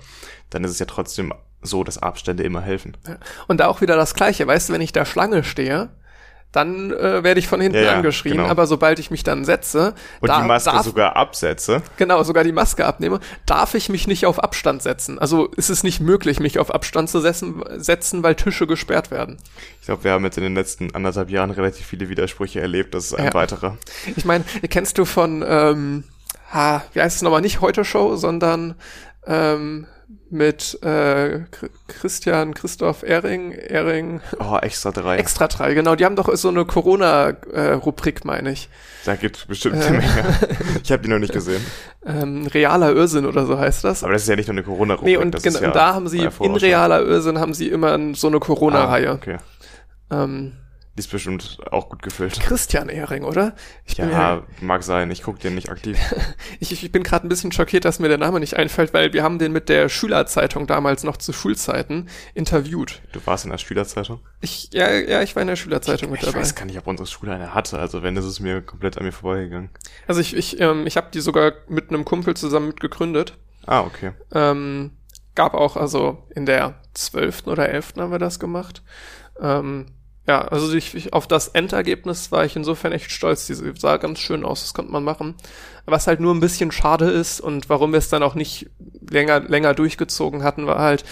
dann 0.49 0.63
ist 0.63 0.71
es 0.71 0.79
ja 0.79 0.85
trotzdem 0.85 1.33
so, 1.61 1.83
dass 1.83 1.97
Abstände 1.97 2.43
immer 2.43 2.61
helfen. 2.61 2.97
Und 3.47 3.59
da 3.59 3.67
auch 3.67 3.81
wieder 3.81 3.95
das 3.95 4.15
Gleiche, 4.15 4.47
weißt 4.47 4.69
du, 4.69 4.73
wenn 4.73 4.81
ich 4.81 4.91
da 4.91 5.05
Schlange 5.05 5.43
stehe, 5.43 5.89
dann 6.53 6.91
äh, 6.91 7.23
werde 7.23 7.39
ich 7.39 7.47
von 7.49 7.59
hinten 7.59 7.77
Ja, 7.79 7.83
ja, 7.83 7.93
angeschrien, 7.95 8.37
genau. 8.37 8.47
aber 8.49 8.65
sobald 8.67 8.99
ich 8.99 9.11
mich 9.11 9.23
dann 9.23 9.43
setze, 9.43 9.93
Und 10.21 10.29
da, 10.29 10.41
die 10.41 10.47
Maske 10.47 10.71
darf, 10.71 10.83
sogar 10.85 11.15
absetze. 11.17 11.81
genau, 11.97 12.23
sogar 12.23 12.45
die 12.45 12.51
Maske 12.53 12.85
abnehme, 12.85 13.19
darf 13.45 13.73
ich 13.73 13.89
mich 13.89 14.07
nicht 14.07 14.25
auf 14.25 14.39
Abstand 14.41 14.81
setzen. 14.81 15.19
Also 15.19 15.47
ist 15.47 15.69
es 15.69 15.83
nicht 15.83 15.99
möglich, 15.99 16.39
mich 16.39 16.59
auf 16.59 16.73
Abstand 16.73 17.09
zu 17.09 17.19
setzen, 17.19 17.61
setzen 17.75 18.23
weil 18.23 18.35
Tische 18.35 18.67
gesperrt 18.67 19.11
werden. 19.11 19.37
Ich 19.81 19.87
glaube, 19.87 20.03
wir 20.05 20.11
haben 20.11 20.23
jetzt 20.23 20.37
in 20.37 20.43
den 20.43 20.55
letzten 20.55 20.93
anderthalb 20.95 21.29
Jahren 21.29 21.51
relativ 21.51 21.85
viele 21.85 22.07
Widersprüche 22.07 22.61
erlebt. 22.61 22.93
Das 22.93 23.05
ist 23.05 23.13
ein 23.15 23.25
Ja. 23.25 23.33
weiterer. 23.33 23.77
Ich 24.15 24.23
meine, 24.23 24.43
kennst 24.69 24.97
du 24.97 25.05
von, 25.05 25.43
ähm, 25.45 26.03
ha, 26.53 26.83
wie 26.93 27.01
heißt 27.01 27.15
es 27.17 27.21
nochmal, 27.23 27.41
nicht 27.41 27.61
Heute 27.61 27.83
Show, 27.83 28.15
sondern 28.15 28.75
ähm, 29.25 29.87
mit 30.33 30.79
äh, 30.81 31.41
Chr- 31.51 31.69
Christian, 31.87 32.53
Christoph 32.53 33.03
Ehring, 33.03 33.51
Ehring, 33.51 34.19
Oh, 34.39 34.57
extra 34.61 34.91
drei. 34.91 35.17
Extra 35.17 35.47
drei, 35.47 35.73
genau, 35.73 35.95
die 35.95 36.03
haben 36.05 36.15
doch 36.15 36.33
so 36.35 36.49
eine 36.49 36.65
Corona-Rubrik, 36.65 38.25
meine 38.25 38.51
ich. 38.51 38.67
da 39.05 39.15
gibt 39.15 39.47
bestimmt 39.47 39.75
Äh. 39.75 39.85
eine 39.85 39.97
Menge. 39.99 40.37
Ich 40.83 40.91
habe 40.91 41.03
die 41.03 41.09
noch 41.09 41.19
nicht 41.19 41.33
gesehen. 41.33 41.63
Ähm, 42.05 42.47
realer 42.47 42.91
Irrsinn 42.93 43.25
oder 43.25 43.45
so 43.45 43.57
heißt 43.57 43.83
das. 43.83 44.03
Aber 44.03 44.13
das 44.13 44.23
ist 44.23 44.27
ja 44.27 44.35
nicht 44.35 44.47
nur 44.47 44.55
eine 44.55 44.63
Corona-Rubrik. 44.63 45.17
Nee, 45.17 45.23
und, 45.23 45.41
genau, 45.43 45.59
ja 45.59 45.67
und 45.67 45.75
da 45.75 45.93
haben 45.93 46.07
sie, 46.09 46.19
in 46.39 46.55
realer 46.55 47.01
Irrsinn 47.01 47.39
haben 47.39 47.53
sie 47.53 47.69
immer 47.69 47.97
so 48.15 48.27
eine 48.27 48.39
Corona-Reihe. 48.39 49.09
Ah, 49.11 49.13
okay. 49.13 49.37
ähm, 50.11 50.53
Die 50.95 50.99
ist 50.99 51.09
bestimmt 51.09 51.57
auch 51.71 51.89
gut 51.89 52.03
gefüllt. 52.03 52.39
Christian 52.39 52.87
Ehring, 52.87 53.23
oder? 53.23 53.55
Ich 53.83 53.97
ja, 53.97 54.07
ja, 54.07 54.43
mag 54.61 54.83
sein. 54.83 55.09
Ich 55.09 55.23
gucke 55.23 55.39
den 55.39 55.55
nicht 55.55 55.69
aktiv. 55.69 55.97
ich, 56.59 56.71
ich 56.71 56.91
bin 56.91 57.01
gerade 57.01 57.25
ein 57.25 57.29
bisschen 57.29 57.51
schockiert, 57.51 57.83
dass 57.83 57.97
mir 57.97 58.09
der 58.09 58.19
Name 58.19 58.39
nicht 58.39 58.57
einfällt, 58.57 58.93
weil 58.93 59.11
wir 59.11 59.23
haben 59.23 59.39
den 59.39 59.51
mit 59.51 59.69
der 59.69 59.89
Schülerzeitung 59.89 60.67
damals 60.67 61.03
noch 61.03 61.17
zu 61.17 61.33
Schulzeiten 61.33 62.09
interviewt. 62.35 63.01
Du 63.11 63.19
warst 63.25 63.45
in 63.45 63.49
der 63.49 63.57
Schülerzeitung? 63.57 64.19
Ich, 64.39 64.69
ja, 64.71 64.91
ja, 64.91 65.23
ich 65.23 65.35
war 65.35 65.41
in 65.41 65.47
der 65.47 65.55
Schülerzeitung 65.55 66.11
mit 66.11 66.19
ich 66.19 66.25
dabei. 66.27 66.41
Ich 66.41 66.45
weiß 66.45 66.55
gar 66.55 66.65
nicht, 66.65 66.77
ob 66.77 66.85
unsere 66.85 67.07
Schule 67.07 67.33
eine 67.33 67.55
hatte. 67.55 67.79
Also 67.79 68.03
wenn, 68.03 68.15
ist 68.15 68.25
es 68.25 68.39
mir 68.39 68.61
komplett 68.61 68.99
an 68.99 69.05
mir 69.05 69.11
vorbeigegangen. 69.11 69.71
Also 70.07 70.21
ich, 70.21 70.35
ich, 70.35 70.59
ähm, 70.59 70.85
ich 70.85 70.95
habe 70.95 71.07
die 71.11 71.21
sogar 71.21 71.53
mit 71.69 71.89
einem 71.89 72.05
Kumpel 72.05 72.35
zusammen 72.35 72.67
mitgegründet. 72.67 73.35
Ah, 73.65 73.81
okay. 73.81 74.11
Ähm, 74.31 74.91
gab 75.33 75.55
auch, 75.55 75.75
also 75.75 76.27
in 76.35 76.45
der 76.45 76.75
zwölften 76.93 77.49
oder 77.49 77.69
elften 77.69 77.99
haben 77.99 78.11
wir 78.11 78.19
das 78.19 78.39
gemacht. 78.39 78.83
Ähm, 79.39 79.87
ja, 80.25 80.41
also 80.41 80.73
ich, 80.73 80.95
ich, 80.95 81.13
auf 81.13 81.27
das 81.27 81.49
Endergebnis 81.49 82.31
war 82.31 82.45
ich 82.45 82.55
insofern 82.55 82.93
echt 82.93 83.11
stolz. 83.11 83.45
Die 83.47 83.55
sah 83.55 83.97
ganz 83.97 84.19
schön 84.19 84.45
aus, 84.45 84.61
das 84.61 84.73
konnte 84.73 84.91
man 84.91 85.03
machen. 85.03 85.35
Was 85.85 86.07
halt 86.07 86.21
nur 86.21 86.33
ein 86.33 86.39
bisschen 86.39 86.71
schade 86.71 87.09
ist 87.09 87.41
und 87.41 87.69
warum 87.69 87.91
wir 87.91 87.97
es 87.97 88.07
dann 88.07 88.23
auch 88.23 88.35
nicht 88.35 88.69
länger, 89.09 89.41
länger 89.41 89.73
durchgezogen 89.73 90.43
hatten, 90.43 90.65
war 90.65 90.79
halt, 90.79 91.03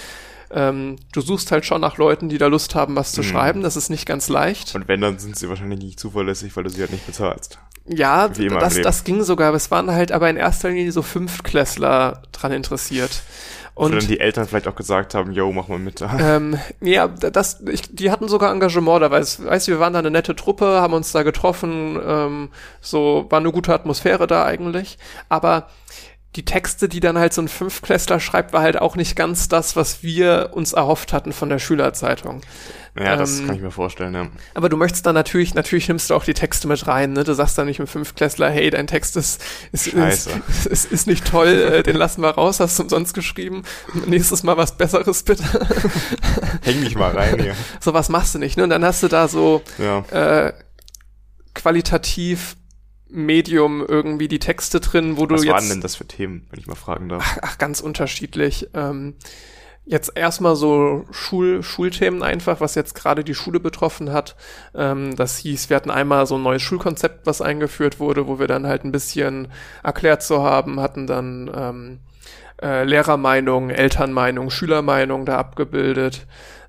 ähm, 0.50 0.95
du 1.12 1.19
suchst 1.19 1.52
halt 1.52 1.65
schon 1.65 1.82
nach 1.82 1.97
Leuten, 1.97 2.30
die 2.30 2.38
da 2.38 2.47
Lust 2.47 2.74
haben, 2.74 2.95
was 2.95 3.12
zu 3.12 3.21
mhm. 3.21 3.26
schreiben. 3.26 3.62
Das 3.63 3.76
ist 3.76 3.89
nicht 3.89 4.06
ganz 4.06 4.30
leicht. 4.30 4.76
Und 4.76 4.88
wenn, 4.88 5.02
dann 5.02 5.19
sind 5.19 5.38
sie 5.38 5.50
wahrscheinlich 5.50 5.80
nicht 5.80 6.00
zuverlässig, 6.00 6.56
weil 6.56 6.63
du 6.63 6.69
sie 6.69 6.80
halt 6.80 6.91
nicht 6.91 7.06
bezahlst. 7.06 7.60
Ja, 7.86 8.30
das, 8.30 8.80
das 8.80 9.04
ging 9.04 9.24
sogar, 9.24 9.50
aber 9.50 9.58
es 9.58 9.71
waren 9.71 9.89
halt 9.91 10.12
aber 10.12 10.30
in 10.30 10.38
erster 10.38 10.69
Linie 10.69 10.91
so 10.91 11.02
Fünftklässler 11.02 12.21
dran 12.32 12.52
interessiert. 12.52 13.24
Und 13.73 13.93
Wo 13.93 13.99
dann 13.99 14.07
die 14.07 14.19
Eltern 14.19 14.47
vielleicht 14.47 14.67
auch 14.67 14.75
gesagt 14.75 15.15
haben, 15.15 15.31
yo, 15.31 15.51
mach 15.51 15.67
mal 15.67 15.79
mit 15.79 16.01
da. 16.01 16.17
Ähm, 16.19 16.60
ja, 16.81 17.07
das, 17.07 17.62
ich, 17.69 17.95
die 17.95 18.12
hatten 18.12 18.27
sogar 18.27 18.51
Engagement 18.51 19.01
da, 19.01 19.12
weißt, 19.12 19.45
weißt 19.45 19.67
du, 19.67 19.71
wir 19.71 19.79
waren 19.79 19.93
da 19.93 19.99
eine 19.99 20.12
nette 20.12 20.36
Truppe, 20.36 20.81
haben 20.81 20.93
uns 20.93 21.12
da 21.12 21.23
getroffen, 21.23 21.99
ähm, 22.05 22.49
so 22.81 23.27
war 23.29 23.39
eine 23.39 23.51
gute 23.51 23.73
Atmosphäre 23.73 24.27
da 24.27 24.43
eigentlich. 24.43 24.97
Aber 25.29 25.67
die 26.36 26.45
Texte, 26.45 26.88
die 26.88 26.99
dann 26.99 27.17
halt 27.17 27.34
so 27.34 27.41
ein 27.41 27.47
Fünfklässler 27.47 28.19
schreibt, 28.19 28.53
war 28.53 28.62
halt 28.62 28.79
auch 28.79 28.95
nicht 28.95 29.15
ganz 29.15 29.49
das, 29.49 29.75
was 29.75 30.03
wir 30.03 30.51
uns 30.53 30.73
erhofft 30.73 31.12
hatten 31.13 31.34
von 31.34 31.49
der 31.49 31.60
Schülerzeitung. 31.60 32.41
Ja, 32.97 33.13
ähm, 33.13 33.19
das 33.19 33.45
kann 33.45 33.56
ich 33.56 33.62
mir 33.62 33.71
vorstellen, 33.71 34.13
ja. 34.13 34.27
Aber 34.54 34.67
du 34.67 34.75
möchtest 34.75 35.06
dann 35.06 35.15
natürlich, 35.15 35.54
natürlich 35.54 35.88
nimmst 35.88 36.10
du 36.10 36.15
auch 36.15 36.25
die 36.25 36.34
Texte 36.34 36.67
mit 36.67 36.88
rein, 36.88 37.13
ne? 37.13 37.23
Du 37.23 37.34
sagst 37.34 37.58
dann 37.58 37.67
nicht 37.67 37.80
im 37.80 37.88
Fünfklässler, 37.88 38.49
hey, 38.49 38.69
dein 38.69 38.88
Text 38.88 39.15
ist, 39.15 39.41
ist, 39.71 39.88
ist, 39.88 40.30
ist, 40.69 40.91
ist, 40.91 41.08
nicht 41.08 41.25
toll, 41.25 41.47
äh, 41.47 41.84
den 41.84 41.95
lassen 41.95 42.21
wir 42.21 42.32
raus, 42.32 42.60
hast 42.60 42.80
du 42.80 42.84
umsonst 42.84 43.13
geschrieben. 43.13 43.63
Nächstes 44.08 44.43
Mal 44.43 44.58
was 44.58 44.77
Besseres, 44.77 45.23
bitte. 45.23 45.43
Häng 46.63 46.82
dich 46.82 46.95
mal 46.95 47.12
rein 47.12 47.39
hier. 47.39 47.56
So 47.80 47.93
was 47.93 48.10
machst 48.10 48.36
du 48.36 48.39
nicht, 48.39 48.58
ne? 48.58 48.63
Und 48.63 48.69
dann 48.69 48.84
hast 48.84 49.01
du 49.01 49.08
da 49.08 49.27
so 49.27 49.62
ja. 49.77 49.99
äh, 50.12 50.54
qualitativ 51.54 52.58
Medium 53.08 53.86
irgendwie 53.86 54.27
die 54.27 54.39
Texte 54.39 54.80
drin, 54.80 55.17
wo 55.17 55.25
du 55.25 55.36
Was 55.36 55.43
jetzt. 55.43 55.54
Was 55.54 55.62
waren 55.62 55.69
denn 55.69 55.82
das 55.82 55.95
für 55.95 56.06
Themen, 56.06 56.47
wenn 56.49 56.60
ich 56.60 56.67
mal 56.67 56.75
fragen 56.75 57.10
darf? 57.10 57.23
Ach, 57.25 57.38
ach 57.41 57.58
ganz 57.58 57.82
unterschiedlich. 57.82 58.69
Ähm, 58.73 59.15
jetzt 59.86 60.15
erstmal 60.15 60.56
so 60.56 61.06
Schul 61.12 61.63
Schulthemen 61.63 62.24
einfach, 62.24 62.62
was 62.62 62.76
jetzt 62.76 62.94
gerade 62.94 63.24
die 63.24 63.34
Schule 63.34 63.60
betroffen 63.60 64.12
hat. 64.12 64.36
Ähm, 64.76 65.15
das 65.15 65.38
hieß, 65.38 65.70
wir 65.70 65.76
hatten 65.76 65.91
einmal 65.91 66.26
so 66.28 66.36
ein 66.36 66.44
neues 66.44 66.62
Schulkonzept, 66.62 67.26
was 67.26 67.41
eingeführt 67.41 68.00
wurde, 68.00 68.28
wo 68.28 68.39
wir 68.39 68.48
dann 68.48 68.67
halt 68.67 68.84
ein 68.84 68.91
bisschen 68.91 69.48
erklärt 69.84 70.24
zu 70.24 70.44
haben, 70.44 70.80
hatten 70.80 71.08
dann 71.08 71.52
ähm, 71.54 72.00
äh, 72.62 72.84
Lehrermeinung, 72.84 73.70
Elternmeinung, 73.72 74.50
Schülermeinung 74.50 75.26
da 75.26 75.38
abgebildet. 75.38 76.28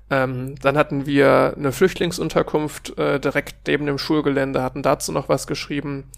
Ähm, 0.09 0.55
dann 0.61 0.77
hatten 0.77 1.05
wir 1.05 1.53
eine 1.55 1.71
Flüchtlingsunterkunft 1.71 2.97
äh, 2.97 3.19
direkt 3.19 3.67
neben 3.67 3.85
dem 3.85 3.97
Schulgelände, 3.97 4.61
hatten 4.61 4.83
dazu 4.83 5.11
noch 5.11 5.29
was 5.29 5.47
geschrieben. 5.47 6.11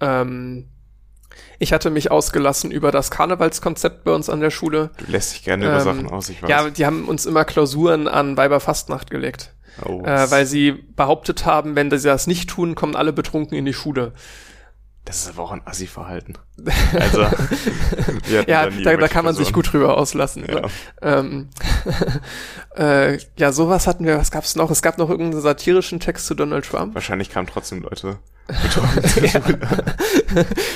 Ähm, 0.00 0.66
ich 1.58 1.72
hatte 1.72 1.90
mich 1.90 2.10
ausgelassen 2.10 2.70
über 2.70 2.90
das 2.90 3.10
Karnevalskonzept 3.10 4.04
bei 4.04 4.12
uns 4.12 4.28
an 4.28 4.40
der 4.40 4.50
Schule. 4.50 4.90
Du 4.98 5.10
lässt 5.10 5.32
dich 5.32 5.44
gerne 5.44 5.64
über 5.64 5.78
ähm, 5.78 5.80
Sachen 5.80 6.10
aus, 6.10 6.28
ich 6.28 6.42
weiß. 6.42 6.50
Ja, 6.50 6.70
die 6.70 6.86
haben 6.86 7.08
uns 7.08 7.26
immer 7.26 7.44
Klausuren 7.44 8.08
an 8.08 8.36
Weiberfastnacht 8.36 9.10
gelegt. 9.10 9.52
Oh, 9.84 10.02
äh, 10.04 10.30
weil 10.30 10.44
sie 10.44 10.72
behauptet 10.72 11.46
haben, 11.46 11.76
wenn 11.76 11.90
sie 11.90 12.08
das 12.08 12.26
nicht 12.26 12.50
tun, 12.50 12.74
kommen 12.74 12.94
alle 12.94 13.12
betrunken 13.12 13.56
in 13.56 13.64
die 13.64 13.72
Schule. 13.72 14.12
Das 15.04 15.22
ist 15.22 15.30
aber 15.30 15.42
auch 15.42 15.50
ein 15.50 15.62
Assi-Verhalten. 15.64 16.34
Also, 16.92 17.22
ja, 18.30 18.70
da, 18.70 18.96
da 18.96 19.08
kann 19.08 19.24
man 19.24 19.34
sich 19.34 19.52
gut 19.52 19.72
drüber 19.72 19.96
auslassen. 19.96 20.42
Ne? 20.42 20.52
Ja, 20.52 20.60
ne? 20.60 20.68
ähm, 21.02 21.48
äh, 22.76 23.18
ja 23.36 23.50
sowas 23.50 23.88
hatten 23.88 24.04
wir, 24.04 24.18
was 24.18 24.30
gab's 24.30 24.54
noch? 24.54 24.70
Es 24.70 24.82
gab 24.82 24.98
noch 24.98 25.10
irgendeinen 25.10 25.42
satirischen 25.42 25.98
Text 25.98 26.26
zu 26.26 26.34
Donald 26.34 26.64
Trump. 26.66 26.94
Wahrscheinlich 26.94 27.30
kamen 27.30 27.48
trotzdem 27.48 27.82
Leute. 27.82 28.18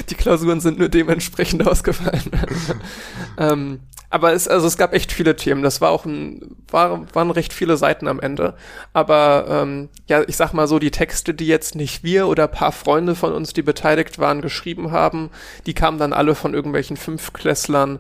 Die 0.09 0.15
Klausuren 0.15 0.61
sind 0.61 0.79
nur 0.79 0.89
dementsprechend 0.89 1.67
ausgefallen. 1.67 2.31
ähm, 3.39 3.81
aber 4.11 4.33
es, 4.33 4.47
also 4.49 4.67
es 4.67 4.77
gab 4.77 4.93
echt 4.93 5.13
viele 5.13 5.37
Themen. 5.37 5.63
Das 5.63 5.81
war 5.81 5.91
auch 5.91 6.05
ein, 6.05 6.57
war, 6.71 7.07
waren 7.15 7.31
recht 7.31 7.53
viele 7.53 7.77
Seiten 7.77 8.09
am 8.09 8.21
Ende. 8.21 8.55
Aber 8.93 9.47
ähm, 9.49 9.89
ja, 10.07 10.23
ich 10.27 10.37
sag 10.37 10.53
mal 10.53 10.69
so, 10.69 10.79
die 10.79 10.91
Texte, 10.91 11.35
die 11.35 11.47
jetzt 11.47 11.75
nicht 11.75 12.05
wir 12.05 12.29
oder 12.29 12.49
paar 12.49 12.73
Freunde 12.73 13.15
von 13.15 13.33
uns, 13.33 13.53
die 13.53 13.63
beteiligt 13.63 14.19
waren, 14.19 14.43
geschrieben 14.43 14.93
haben, 14.93 15.31
die 15.67 15.75
kamen 15.75 15.99
dann 15.99 16.13
alle 16.13 16.35
von 16.35 16.55
irgendwelchen 16.55 16.97
Fünfklässlern 16.97 17.99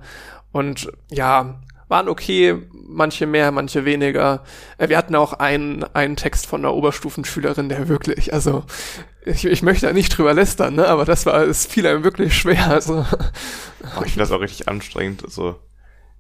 und 0.52 0.90
ja, 1.10 1.60
waren 1.88 2.08
okay, 2.08 2.62
manche 2.72 3.26
mehr, 3.26 3.52
manche 3.52 3.84
weniger. 3.84 4.42
Äh, 4.78 4.88
wir 4.88 4.96
hatten 4.96 5.14
auch 5.14 5.34
einen, 5.34 5.84
einen 5.94 6.16
Text 6.16 6.46
von 6.46 6.60
einer 6.60 6.74
Oberstufenschülerin, 6.74 7.68
der 7.68 7.88
wirklich, 7.88 8.32
also 8.32 8.64
ich, 9.24 9.44
ich 9.44 9.62
möchte 9.62 9.86
da 9.86 9.92
nicht 9.92 10.16
drüber 10.16 10.34
lästern, 10.34 10.76
ne, 10.76 10.86
aber 10.86 11.04
das 11.04 11.26
war, 11.26 11.42
es 11.42 11.66
fiel 11.66 11.86
einem 11.86 12.04
wirklich 12.04 12.36
schwer. 12.36 12.68
Also. 12.68 13.04
Ich 14.04 14.12
finde 14.12 14.20
das 14.20 14.32
auch 14.32 14.40
richtig 14.40 14.68
anstrengend. 14.68 15.24
Also 15.24 15.56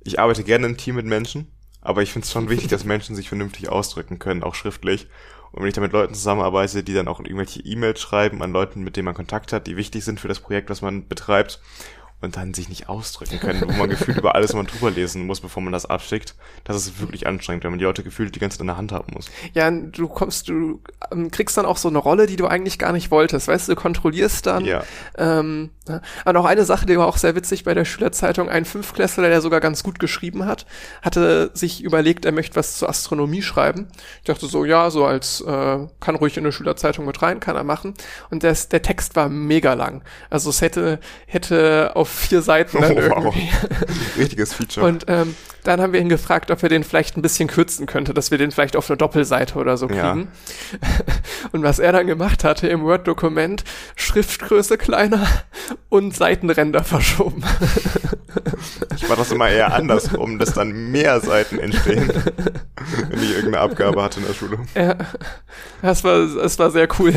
ich 0.06 0.20
arbeite 0.20 0.44
gerne 0.44 0.66
im 0.66 0.76
Team 0.76 0.96
mit 0.96 1.06
Menschen, 1.06 1.50
aber 1.80 2.02
ich 2.02 2.12
finde 2.12 2.24
es 2.24 2.32
schon 2.32 2.48
wichtig, 2.50 2.68
dass 2.68 2.84
Menschen 2.84 3.16
sich 3.16 3.28
vernünftig 3.28 3.68
ausdrücken 3.68 4.18
können, 4.18 4.42
auch 4.42 4.54
schriftlich. 4.54 5.08
Und 5.52 5.62
wenn 5.62 5.68
ich 5.68 5.74
da 5.74 5.80
mit 5.80 5.92
Leuten 5.92 6.14
zusammenarbeite, 6.14 6.82
die 6.82 6.92
dann 6.92 7.08
auch 7.08 7.20
irgendwelche 7.20 7.60
E-Mails 7.60 8.00
schreiben 8.00 8.42
an 8.42 8.52
Leuten, 8.52 8.82
mit 8.82 8.96
denen 8.96 9.06
man 9.06 9.14
Kontakt 9.14 9.52
hat, 9.52 9.66
die 9.66 9.76
wichtig 9.76 10.04
sind 10.04 10.20
für 10.20 10.28
das 10.28 10.40
Projekt, 10.40 10.68
was 10.68 10.82
man 10.82 11.08
betreibt, 11.08 11.60
und 12.20 12.36
dann 12.36 12.54
sich 12.54 12.68
nicht 12.68 12.88
ausdrücken 12.88 13.38
können, 13.40 13.62
wo 13.66 13.72
man 13.72 13.90
gefühlt 13.90 14.16
über 14.16 14.34
alles 14.34 14.54
mal 14.54 14.64
drüber 14.64 14.90
lesen 14.90 15.26
muss, 15.26 15.40
bevor 15.40 15.62
man 15.62 15.72
das 15.72 15.86
abschickt. 15.86 16.34
Das 16.64 16.76
ist 16.76 17.00
wirklich 17.00 17.26
anstrengend, 17.26 17.64
wenn 17.64 17.72
man 17.72 17.78
die 17.78 17.84
Leute 17.84 18.02
gefühlt 18.02 18.34
die 18.34 18.38
ganze 18.38 18.56
Zeit 18.56 18.62
in 18.62 18.68
der 18.68 18.78
Hand 18.78 18.92
haben 18.92 19.12
muss. 19.12 19.30
Ja, 19.52 19.70
du 19.70 20.08
kommst, 20.08 20.48
du 20.48 20.80
ähm, 21.12 21.30
kriegst 21.30 21.56
dann 21.58 21.66
auch 21.66 21.76
so 21.76 21.88
eine 21.88 21.98
Rolle, 21.98 22.26
die 22.26 22.36
du 22.36 22.46
eigentlich 22.46 22.78
gar 22.78 22.92
nicht 22.92 23.10
wolltest. 23.10 23.48
Weißt 23.48 23.68
du, 23.68 23.74
du 23.74 23.80
kontrollierst 23.80 24.46
dann. 24.46 24.64
Ja. 24.64 24.84
Ähm, 25.18 25.70
aber 26.24 26.32
noch 26.32 26.44
eine 26.44 26.64
Sache, 26.64 26.86
die 26.86 26.98
war 26.98 27.06
auch 27.06 27.16
sehr 27.16 27.34
witzig 27.34 27.64
bei 27.64 27.74
der 27.74 27.84
Schülerzeitung. 27.84 28.48
Ein 28.48 28.64
Fünfklässler, 28.64 29.28
der 29.28 29.40
sogar 29.40 29.60
ganz 29.60 29.82
gut 29.82 29.98
geschrieben 29.98 30.46
hat, 30.46 30.66
hatte 31.02 31.50
sich 31.54 31.82
überlegt, 31.82 32.24
er 32.24 32.32
möchte 32.32 32.56
was 32.56 32.76
zur 32.76 32.88
Astronomie 32.88 33.42
schreiben. 33.42 33.88
Ich 34.18 34.26
dachte 34.26 34.46
so, 34.46 34.64
ja, 34.64 34.90
so 34.90 35.04
als 35.04 35.40
äh, 35.40 35.78
kann 36.00 36.14
ruhig 36.16 36.36
in 36.36 36.44
eine 36.44 36.52
Schülerzeitung 36.52 37.06
mit 37.06 37.22
rein, 37.22 37.40
kann 37.40 37.56
er 37.56 37.64
machen. 37.64 37.94
Und 38.30 38.44
das, 38.44 38.68
der 38.68 38.82
Text 38.82 39.16
war 39.16 39.28
mega 39.28 39.74
lang. 39.74 40.02
Also 40.30 40.50
es 40.50 40.60
hätte 40.60 40.98
hätte 41.26 41.92
auf 41.94 42.08
vier 42.08 42.42
Seiten 42.42 42.80
dann 42.80 42.92
oh, 42.92 43.00
irgendwie. 43.00 43.48
Wow. 43.52 44.18
Richtiges 44.18 44.54
Feature. 44.54 44.86
Und 44.86 45.04
ähm, 45.08 45.34
dann 45.66 45.80
haben 45.80 45.92
wir 45.92 46.00
ihn 46.00 46.08
gefragt, 46.08 46.50
ob 46.50 46.62
wir 46.62 46.68
den 46.68 46.84
vielleicht 46.84 47.16
ein 47.16 47.22
bisschen 47.22 47.48
kürzen 47.48 47.86
könnte, 47.86 48.14
dass 48.14 48.30
wir 48.30 48.38
den 48.38 48.50
vielleicht 48.50 48.76
auf 48.76 48.88
eine 48.88 48.96
Doppelseite 48.96 49.58
oder 49.58 49.76
so 49.76 49.88
kriegen. 49.88 50.28
Ja. 50.72 50.78
Und 51.52 51.62
was 51.62 51.78
er 51.78 51.92
dann 51.92 52.06
gemacht 52.06 52.44
hatte 52.44 52.68
im 52.68 52.82
Word-Dokument, 52.82 53.64
Schriftgröße 53.96 54.78
kleiner 54.78 55.26
und 55.88 56.14
Seitenränder 56.14 56.84
verschoben. 56.84 57.42
Ich 58.94 59.08
war 59.08 59.16
das 59.16 59.32
immer 59.32 59.48
eher 59.48 59.74
andersrum, 59.74 60.38
dass 60.38 60.52
dann 60.52 60.90
mehr 60.90 61.20
Seiten 61.20 61.58
entstehen, 61.58 62.10
wenn 63.08 63.22
ich 63.22 63.30
irgendeine 63.30 63.60
Abgabe 63.60 64.02
hatte 64.02 64.20
in 64.20 64.26
der 64.26 64.34
Schule. 64.34 64.58
Ja, 64.74 64.96
das 65.82 66.04
war, 66.04 66.26
das 66.26 66.58
war 66.58 66.70
sehr 66.70 66.88
cool. 66.98 67.14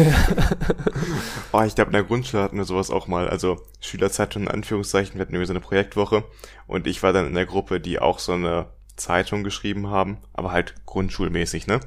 Oh, 1.51 1.61
ich 1.63 1.75
glaube, 1.75 1.89
in 1.89 1.93
der 1.93 2.03
Grundschule 2.03 2.43
hatten 2.43 2.57
wir 2.57 2.63
sowas 2.63 2.89
auch 2.91 3.07
mal. 3.07 3.27
Also 3.27 3.61
Schülerzeitung 3.81 4.43
in 4.43 4.47
Anführungszeichen, 4.49 5.15
wir 5.15 5.21
hatten 5.21 5.33
irgendwie 5.33 5.47
so 5.47 5.53
eine 5.53 5.61
Projektwoche 5.61 6.23
und 6.69 6.85
ich 6.85 7.01
war 7.01 7.13
dann 7.13 7.25
in 7.25 7.33
der 7.33 7.47
Gruppe, 7.47 7.79
die 7.79 7.97
auch 7.97 8.19
so 8.19 8.33
eine 8.33 8.67
Zeitung 8.95 9.43
geschrieben 9.43 9.89
haben, 9.89 10.19
aber 10.33 10.51
halt 10.51 10.75
grundschulmäßig, 10.85 11.65
ne? 11.65 11.79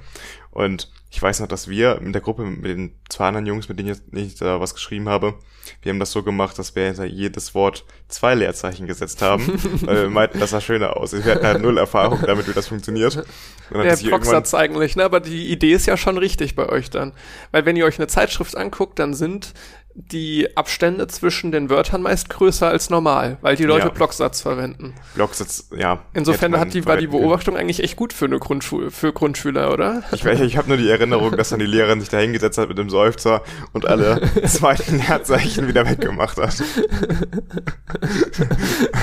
Und 0.51 0.91
ich 1.09 1.23
weiß 1.23 1.41
noch, 1.41 1.47
dass 1.47 1.69
wir 1.69 2.01
mit 2.01 2.15
der 2.15 2.21
Gruppe, 2.23 2.43
mit 2.43 2.65
den 2.65 2.95
zwei 3.09 3.29
anderen 3.29 3.47
Jungs, 3.47 3.69
mit 3.69 3.79
denen 3.79 3.97
ich 4.13 4.35
da 4.35 4.61
was 4.61 4.75
geschrieben 4.75 5.09
habe, 5.09 5.35
wir 5.83 5.91
haben 5.91 6.01
das 6.01 6.11
so 6.11 6.25
gemacht, 6.25 6.59
dass 6.59 6.75
wir 6.75 6.87
hinter 6.87 7.05
jedes 7.05 7.55
Wort 7.55 7.85
zwei 8.09 8.35
Leerzeichen 8.35 8.89
gesetzt 8.89 9.23
haben, 9.23 9.47
weil 9.83 10.03
wir 10.03 10.11
meinten, 10.11 10.41
das 10.41 10.51
sah 10.51 10.61
schöner 10.61 10.97
aus. 10.97 11.13
Wir 11.13 11.33
hatten 11.33 11.47
halt 11.47 11.63
null 11.63 11.79
Erfahrung 11.79 12.21
damit, 12.27 12.49
wie 12.49 12.53
das 12.53 12.67
funktioniert. 12.67 13.25
Der 13.71 13.97
Blocksatz 13.97 14.53
eigentlich, 14.53 14.97
ne? 14.97 15.05
Aber 15.05 15.21
die 15.21 15.53
Idee 15.53 15.73
ist 15.73 15.87
ja 15.87 15.97
schon 15.97 16.19
richtig 16.19 16.57
bei 16.57 16.69
euch 16.69 16.91
dann. 16.91 17.13
Weil 17.53 17.65
wenn 17.67 17.77
ihr 17.77 17.85
euch 17.85 17.99
eine 17.99 18.09
Zeitschrift 18.09 18.57
anguckt, 18.57 18.99
dann 18.99 19.15
sind 19.15 19.55
die 19.95 20.57
Abstände 20.57 21.07
zwischen 21.07 21.53
den 21.53 21.69
Wörtern 21.69 22.01
meist 22.03 22.31
größer 22.31 22.69
als 22.69 22.89
normal, 22.91 23.37
weil 23.43 23.57
die 23.57 23.65
Leute 23.65 23.89
Ja. 23.89 23.93
Blocksatz 23.93 24.41
verwenden. 24.41 24.95
Blocksatz, 25.15 25.69
ja. 25.77 26.03
Insofern 26.15 26.59
hat 26.59 26.73
die, 26.75 26.87
war 26.87 26.97
die 26.97 27.03
verwenden 27.03 27.11
können. 27.11 27.23
Beobachtung 27.23 27.57
eigentlich 27.57 27.83
echt 27.83 27.97
gut 27.97 28.13
für 28.13 28.25
eine 28.25 28.39
Grundschule, 28.39 28.91
für 28.91 29.13
Grundschüler, 29.13 29.73
oder? 29.73 30.03
Ich, 30.13 30.25
ich 30.25 30.57
habe 30.57 30.69
nur 30.69 30.77
die 30.79 30.89
Erinnerung, 30.89 31.37
dass 31.37 31.51
dann 31.51 31.59
die 31.59 31.67
Lehrerin 31.67 32.01
sich 32.01 32.09
da 32.09 32.19
hingesetzt 32.19 32.57
hat 32.59 32.69
mit 32.69 32.79
dem 32.79 32.89
Seufzer 32.91 33.43
und 33.73 33.87
alle 33.87 34.21
zweiten 34.47 34.99
Leerzeichen 34.99 35.69
wieder 35.69 35.89
weggemacht 35.89 36.39
hat. 36.39 36.63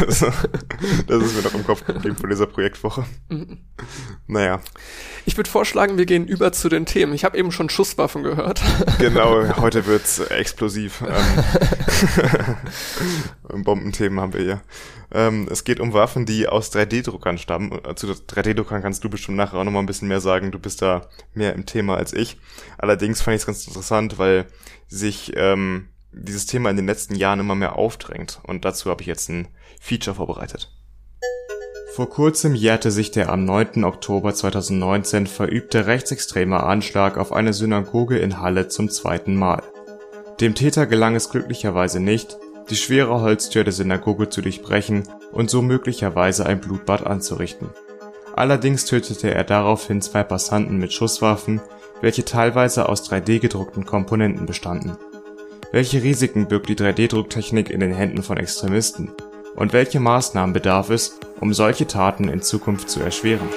also, 0.01 0.27
das 1.07 1.23
ist 1.23 1.35
mir 1.35 1.43
noch 1.43 1.53
im 1.53 1.65
Kopf 1.65 1.85
geblieben 1.85 2.15
von 2.15 2.29
dieser 2.29 2.47
Projektwoche. 2.47 3.05
Naja, 4.27 4.59
Ich 5.25 5.37
würde 5.37 5.49
vorschlagen, 5.49 5.97
wir 5.97 6.05
gehen 6.05 6.27
über 6.27 6.51
zu 6.51 6.69
den 6.69 6.85
Themen. 6.85 7.13
Ich 7.13 7.23
habe 7.25 7.37
eben 7.37 7.51
schon 7.51 7.69
Schusswaffen 7.69 8.23
gehört. 8.23 8.61
genau, 8.99 9.43
heute 9.57 9.85
wird's 9.85 10.19
explosiv. 10.19 10.78
Ähm, 13.49 13.63
Bombenthemen 13.63 14.19
haben 14.19 14.33
wir 14.33 14.41
hier. 14.41 14.61
Ähm, 15.11 15.47
es 15.49 15.63
geht 15.63 15.79
um 15.79 15.93
Waffen, 15.93 16.25
die 16.25 16.47
aus 16.47 16.71
3D-Druckern 16.71 17.37
stammen. 17.37 17.71
Äh, 17.83 17.95
Zu 17.95 18.07
3D-Druckern 18.07 18.81
kannst 18.81 19.03
du 19.03 19.09
bestimmt 19.09 19.37
nachher 19.37 19.57
auch 19.57 19.63
nochmal 19.63 19.83
ein 19.83 19.87
bisschen 19.87 20.07
mehr 20.07 20.21
sagen. 20.21 20.51
Du 20.51 20.59
bist 20.59 20.81
da 20.81 21.07
mehr 21.33 21.53
im 21.53 21.65
Thema 21.65 21.97
als 21.97 22.13
ich. 22.13 22.37
Allerdings 22.77 23.21
fand 23.21 23.35
ich 23.35 23.41
es 23.41 23.45
ganz 23.47 23.67
interessant, 23.67 24.17
weil 24.17 24.45
sich 24.87 25.33
ähm, 25.35 25.89
dieses 26.11 26.45
Thema 26.45 26.69
in 26.69 26.77
den 26.77 26.85
letzten 26.85 27.15
Jahren 27.15 27.39
immer 27.39 27.55
mehr 27.55 27.75
aufdrängt. 27.75 28.39
Und 28.43 28.65
dazu 28.65 28.89
habe 28.89 29.01
ich 29.01 29.07
jetzt 29.07 29.29
ein 29.29 29.47
Feature 29.79 30.15
vorbereitet. 30.15 30.71
Vor 31.95 32.09
kurzem 32.09 32.55
jährte 32.55 32.91
sich 32.91 33.11
der 33.11 33.29
am 33.29 33.45
9. 33.45 33.83
Oktober 33.83 34.33
2019 34.33 35.27
verübte 35.27 35.87
rechtsextreme 35.87 36.63
Anschlag 36.63 37.17
auf 37.17 37.33
eine 37.33 37.51
Synagoge 37.51 38.19
in 38.19 38.39
Halle 38.39 38.67
zum 38.67 38.89
zweiten 38.89 39.35
Mal. 39.35 39.63
Dem 40.41 40.55
Täter 40.55 40.85
gelang 40.85 41.15
es 41.15 41.29
glücklicherweise 41.29 41.99
nicht, 41.99 42.37
die 42.69 42.77
schwere 42.77 43.19
Holztür 43.19 43.65
der 43.65 43.73
Synagoge 43.73 44.29
zu 44.29 44.41
durchbrechen 44.41 45.03
und 45.33 45.49
so 45.49 45.61
möglicherweise 45.61 46.45
ein 46.45 46.61
Blutbad 46.61 47.05
anzurichten. 47.05 47.69
Allerdings 48.35 48.85
tötete 48.85 49.33
er 49.33 49.43
daraufhin 49.43 50.01
zwei 50.01 50.23
Passanten 50.23 50.77
mit 50.77 50.93
Schusswaffen, 50.93 51.59
welche 51.99 52.23
teilweise 52.23 52.87
aus 52.87 53.11
3D 53.11 53.39
gedruckten 53.39 53.85
Komponenten 53.85 54.45
bestanden. 54.45 54.97
Welche 55.73 56.03
Risiken 56.03 56.47
birgt 56.47 56.69
die 56.69 56.75
3D-Drucktechnik 56.75 57.69
in 57.69 57.81
den 57.81 57.93
Händen 57.93 58.23
von 58.23 58.37
Extremisten? 58.37 59.11
Und 59.55 59.73
welche 59.73 59.99
Maßnahmen 59.99 60.53
bedarf 60.53 60.89
es, 60.89 61.19
um 61.41 61.53
solche 61.53 61.85
Taten 61.85 62.29
in 62.29 62.41
Zukunft 62.41 62.89
zu 62.89 63.01
erschweren? 63.01 63.49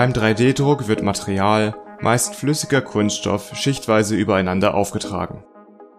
Beim 0.00 0.12
3D-Druck 0.12 0.88
wird 0.88 1.02
Material, 1.02 1.76
meist 2.00 2.34
flüssiger 2.34 2.80
Kunststoff, 2.80 3.54
schichtweise 3.54 4.16
übereinander 4.16 4.72
aufgetragen. 4.72 5.44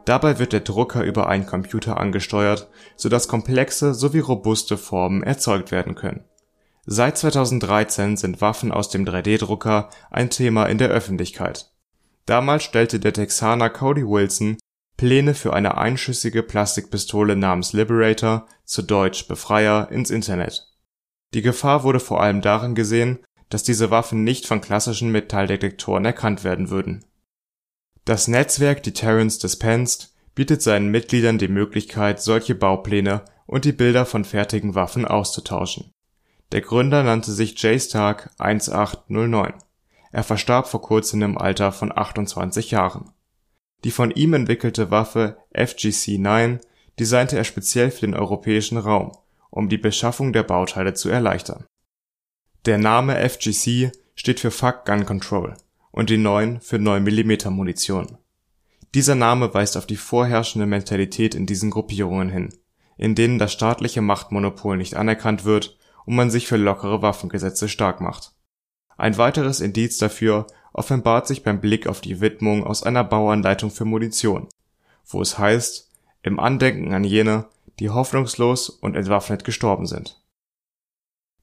Dabei 0.05 0.39
wird 0.39 0.53
der 0.53 0.61
Drucker 0.61 1.03
über 1.03 1.29
einen 1.29 1.45
Computer 1.45 1.99
angesteuert, 1.99 2.67
sodass 2.95 3.27
komplexe 3.27 3.93
sowie 3.93 4.21
robuste 4.21 4.79
Formen 4.79 5.21
erzeugt 5.21 5.71
werden 5.71 5.93
können. 5.93 6.23
Seit 6.87 7.19
2013 7.19 8.17
sind 8.17 8.41
Waffen 8.41 8.71
aus 8.71 8.89
dem 8.89 9.05
3D-Drucker 9.05 9.91
ein 10.09 10.31
Thema 10.31 10.65
in 10.65 10.79
der 10.79 10.89
Öffentlichkeit. 10.89 11.69
Damals 12.25 12.63
stellte 12.63 12.99
der 12.99 13.13
Texaner 13.13 13.69
Cody 13.69 14.03
Wilson 14.03 14.57
Pläne 14.97 15.35
für 15.35 15.53
eine 15.53 15.77
einschüssige 15.77 16.41
Plastikpistole 16.41 17.35
namens 17.35 17.71
Liberator, 17.73 18.47
zu 18.65 18.81
Deutsch 18.81 19.27
Befreier, 19.27 19.91
ins 19.91 20.09
Internet. 20.09 20.71
Die 21.35 21.43
Gefahr 21.43 21.83
wurde 21.83 21.99
vor 21.99 22.21
allem 22.21 22.41
darin 22.41 22.75
gesehen, 22.75 23.19
dass 23.51 23.63
diese 23.63 23.91
Waffen 23.91 24.23
nicht 24.23 24.47
von 24.47 24.61
klassischen 24.61 25.11
Metalldetektoren 25.11 26.05
erkannt 26.05 26.43
werden 26.43 26.69
würden. 26.71 27.05
Das 28.05 28.27
Netzwerk 28.27 28.81
Deterrence 28.81 29.37
Dispensed 29.37 30.15
bietet 30.33 30.61
seinen 30.63 30.89
Mitgliedern 30.89 31.37
die 31.37 31.49
Möglichkeit, 31.49 32.21
solche 32.21 32.55
Baupläne 32.55 33.23
und 33.45 33.65
die 33.65 33.73
Bilder 33.73 34.05
von 34.05 34.23
fertigen 34.23 34.73
Waffen 34.73 35.05
auszutauschen. 35.05 35.91
Der 36.53 36.61
Gründer 36.61 37.03
nannte 37.03 37.31
sich 37.31 37.61
Jay 37.61 37.79
Stark 37.79 38.31
1809. 38.39 39.53
Er 40.11 40.23
verstarb 40.23 40.67
vor 40.67 40.81
kurzem 40.81 41.21
im 41.21 41.37
Alter 41.37 41.71
von 41.71 41.95
28 41.95 42.71
Jahren. 42.71 43.11
Die 43.83 43.91
von 43.91 44.11
ihm 44.11 44.33
entwickelte 44.33 44.91
Waffe 44.91 45.37
FGC-9 45.53 46.59
designte 46.99 47.37
er 47.37 47.43
speziell 47.43 47.91
für 47.91 48.01
den 48.01 48.15
europäischen 48.15 48.77
Raum, 48.77 49.11
um 49.49 49.69
die 49.69 49.77
Beschaffung 49.77 50.33
der 50.33 50.43
Bauteile 50.43 50.93
zu 50.93 51.09
erleichtern. 51.09 51.65
Der 52.67 52.77
Name 52.77 53.27
FGC 53.27 53.91
steht 54.13 54.39
für 54.39 54.51
Fuck 54.51 54.85
Gun 54.85 55.03
Control 55.03 55.55
und 55.89 56.11
die 56.11 56.19
9 56.19 56.61
für 56.61 56.77
9 56.77 57.03
mm 57.03 57.51
Munition. 57.51 58.19
Dieser 58.93 59.15
Name 59.15 59.51
weist 59.51 59.77
auf 59.77 59.87
die 59.87 59.95
vorherrschende 59.95 60.67
Mentalität 60.67 61.33
in 61.33 61.47
diesen 61.47 61.71
Gruppierungen 61.71 62.29
hin, 62.29 62.53
in 62.97 63.15
denen 63.15 63.39
das 63.39 63.51
staatliche 63.51 64.01
Machtmonopol 64.03 64.77
nicht 64.77 64.93
anerkannt 64.93 65.43
wird 65.43 65.79
und 66.05 66.15
man 66.15 66.29
sich 66.29 66.45
für 66.45 66.57
lockere 66.57 67.01
Waffengesetze 67.01 67.67
stark 67.67 67.99
macht. 67.99 68.33
Ein 68.95 69.17
weiteres 69.17 69.59
Indiz 69.59 69.97
dafür 69.97 70.45
offenbart 70.71 71.25
sich 71.25 71.41
beim 71.41 71.61
Blick 71.61 71.87
auf 71.87 71.99
die 71.99 72.21
Widmung 72.21 72.63
aus 72.63 72.83
einer 72.83 73.03
Bauanleitung 73.03 73.71
für 73.71 73.85
Munition, 73.85 74.47
wo 75.07 75.19
es 75.19 75.39
heißt, 75.39 75.89
im 76.21 76.39
Andenken 76.39 76.93
an 76.93 77.05
jene, 77.05 77.47
die 77.79 77.89
hoffnungslos 77.89 78.69
und 78.69 78.95
entwaffnet 78.95 79.45
gestorben 79.45 79.87
sind. 79.87 80.20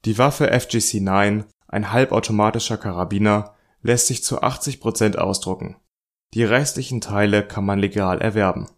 Die 0.04 0.16
Waffe 0.16 0.52
FGC-9, 0.52 1.44
ein 1.66 1.92
halbautomatischer 1.92 2.76
Karabiner, 2.76 3.56
lässt 3.82 4.06
sich 4.06 4.22
zu 4.22 4.40
80% 4.40 5.16
ausdrucken. 5.16 5.76
Die 6.34 6.44
restlichen 6.44 7.00
Teile 7.00 7.42
kann 7.42 7.66
man 7.66 7.80
legal 7.80 8.20
erwerben. 8.20 8.68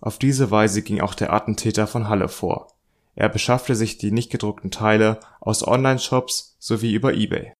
Auf 0.00 0.18
diese 0.18 0.50
Weise 0.50 0.82
ging 0.82 1.00
auch 1.00 1.14
der 1.14 1.32
Attentäter 1.32 1.86
von 1.86 2.08
Halle 2.08 2.28
vor. 2.28 2.66
Er 3.14 3.28
beschaffte 3.28 3.76
sich 3.76 3.98
die 3.98 4.10
nicht 4.10 4.28
gedruckten 4.28 4.72
Teile 4.72 5.20
aus 5.40 5.66
Online-Shops 5.66 6.56
sowie 6.58 6.94
über 6.94 7.14
eBay. 7.14 7.52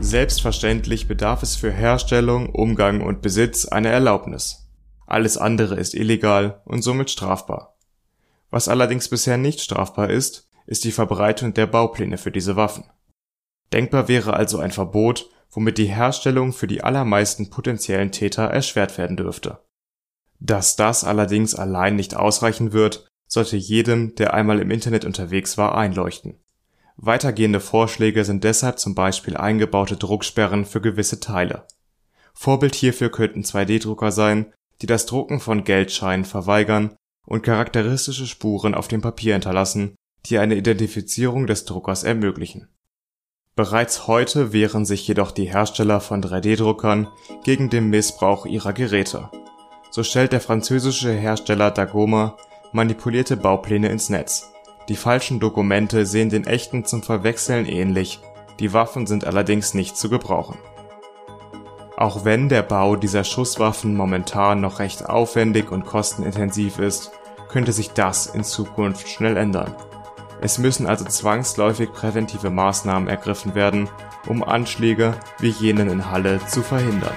Selbstverständlich 0.00 1.08
bedarf 1.08 1.42
es 1.42 1.56
für 1.56 1.70
Herstellung, 1.70 2.50
Umgang 2.50 3.00
und 3.00 3.22
Besitz 3.22 3.64
einer 3.64 3.90
Erlaubnis. 3.90 4.69
Alles 5.10 5.36
andere 5.36 5.74
ist 5.74 5.94
illegal 5.94 6.62
und 6.64 6.82
somit 6.82 7.10
strafbar. 7.10 7.76
Was 8.50 8.68
allerdings 8.68 9.08
bisher 9.08 9.38
nicht 9.38 9.60
strafbar 9.60 10.08
ist, 10.08 10.48
ist 10.66 10.84
die 10.84 10.92
Verbreitung 10.92 11.52
der 11.52 11.66
Baupläne 11.66 12.16
für 12.16 12.30
diese 12.30 12.54
Waffen. 12.54 12.84
Denkbar 13.72 14.06
wäre 14.06 14.34
also 14.34 14.60
ein 14.60 14.70
Verbot, 14.70 15.28
womit 15.50 15.78
die 15.78 15.86
Herstellung 15.86 16.52
für 16.52 16.68
die 16.68 16.84
allermeisten 16.84 17.50
potenziellen 17.50 18.12
Täter 18.12 18.44
erschwert 18.44 18.98
werden 18.98 19.16
dürfte. 19.16 19.58
Dass 20.38 20.76
das 20.76 21.02
allerdings 21.02 21.56
allein 21.56 21.96
nicht 21.96 22.14
ausreichen 22.14 22.72
wird, 22.72 23.08
sollte 23.26 23.56
jedem, 23.56 24.14
der 24.14 24.32
einmal 24.32 24.60
im 24.60 24.70
Internet 24.70 25.04
unterwegs 25.04 25.58
war, 25.58 25.76
einleuchten. 25.76 26.38
Weitergehende 26.96 27.58
Vorschläge 27.58 28.24
sind 28.24 28.44
deshalb 28.44 28.78
zum 28.78 28.94
Beispiel 28.94 29.36
eingebaute 29.36 29.96
Drucksperren 29.96 30.64
für 30.64 30.80
gewisse 30.80 31.18
Teile. 31.18 31.66
Vorbild 32.32 32.76
hierfür 32.76 33.10
könnten 33.10 33.40
2D-Drucker 33.40 34.12
sein, 34.12 34.52
die 34.82 34.86
das 34.86 35.06
Drucken 35.06 35.40
von 35.40 35.64
Geldscheinen 35.64 36.24
verweigern 36.24 36.96
und 37.26 37.42
charakteristische 37.42 38.26
Spuren 38.26 38.74
auf 38.74 38.88
dem 38.88 39.02
Papier 39.02 39.34
hinterlassen, 39.34 39.94
die 40.26 40.38
eine 40.38 40.56
Identifizierung 40.56 41.46
des 41.46 41.64
Druckers 41.64 42.04
ermöglichen. 42.04 42.68
Bereits 43.56 44.06
heute 44.06 44.52
wehren 44.52 44.84
sich 44.84 45.06
jedoch 45.06 45.32
die 45.32 45.44
Hersteller 45.44 46.00
von 46.00 46.22
3D-Druckern 46.22 47.08
gegen 47.44 47.68
den 47.68 47.90
Missbrauch 47.90 48.46
ihrer 48.46 48.72
Geräte. 48.72 49.30
So 49.90 50.02
stellt 50.02 50.32
der 50.32 50.40
französische 50.40 51.12
Hersteller 51.12 51.70
Dagoma 51.70 52.36
manipulierte 52.72 53.36
Baupläne 53.36 53.88
ins 53.88 54.08
Netz. 54.08 54.50
Die 54.88 54.96
falschen 54.96 55.40
Dokumente 55.40 56.06
sehen 56.06 56.30
den 56.30 56.46
echten 56.46 56.84
zum 56.84 57.02
Verwechseln 57.02 57.66
ähnlich, 57.66 58.20
die 58.60 58.72
Waffen 58.72 59.06
sind 59.06 59.24
allerdings 59.24 59.74
nicht 59.74 59.96
zu 59.96 60.08
gebrauchen. 60.08 60.58
Auch 62.00 62.24
wenn 62.24 62.48
der 62.48 62.62
Bau 62.62 62.96
dieser 62.96 63.24
Schusswaffen 63.24 63.94
momentan 63.94 64.62
noch 64.62 64.78
recht 64.78 65.06
aufwendig 65.06 65.70
und 65.70 65.84
kostenintensiv 65.84 66.78
ist, 66.78 67.10
könnte 67.50 67.72
sich 67.72 67.90
das 67.90 68.24
in 68.24 68.42
Zukunft 68.42 69.06
schnell 69.06 69.36
ändern. 69.36 69.74
Es 70.40 70.56
müssen 70.56 70.86
also 70.86 71.04
zwangsläufig 71.04 71.92
präventive 71.92 72.48
Maßnahmen 72.48 73.06
ergriffen 73.06 73.54
werden, 73.54 73.90
um 74.26 74.42
Anschläge 74.42 75.12
wie 75.40 75.50
jenen 75.50 75.90
in 75.90 76.10
Halle 76.10 76.40
zu 76.46 76.62
verhindern. 76.62 77.12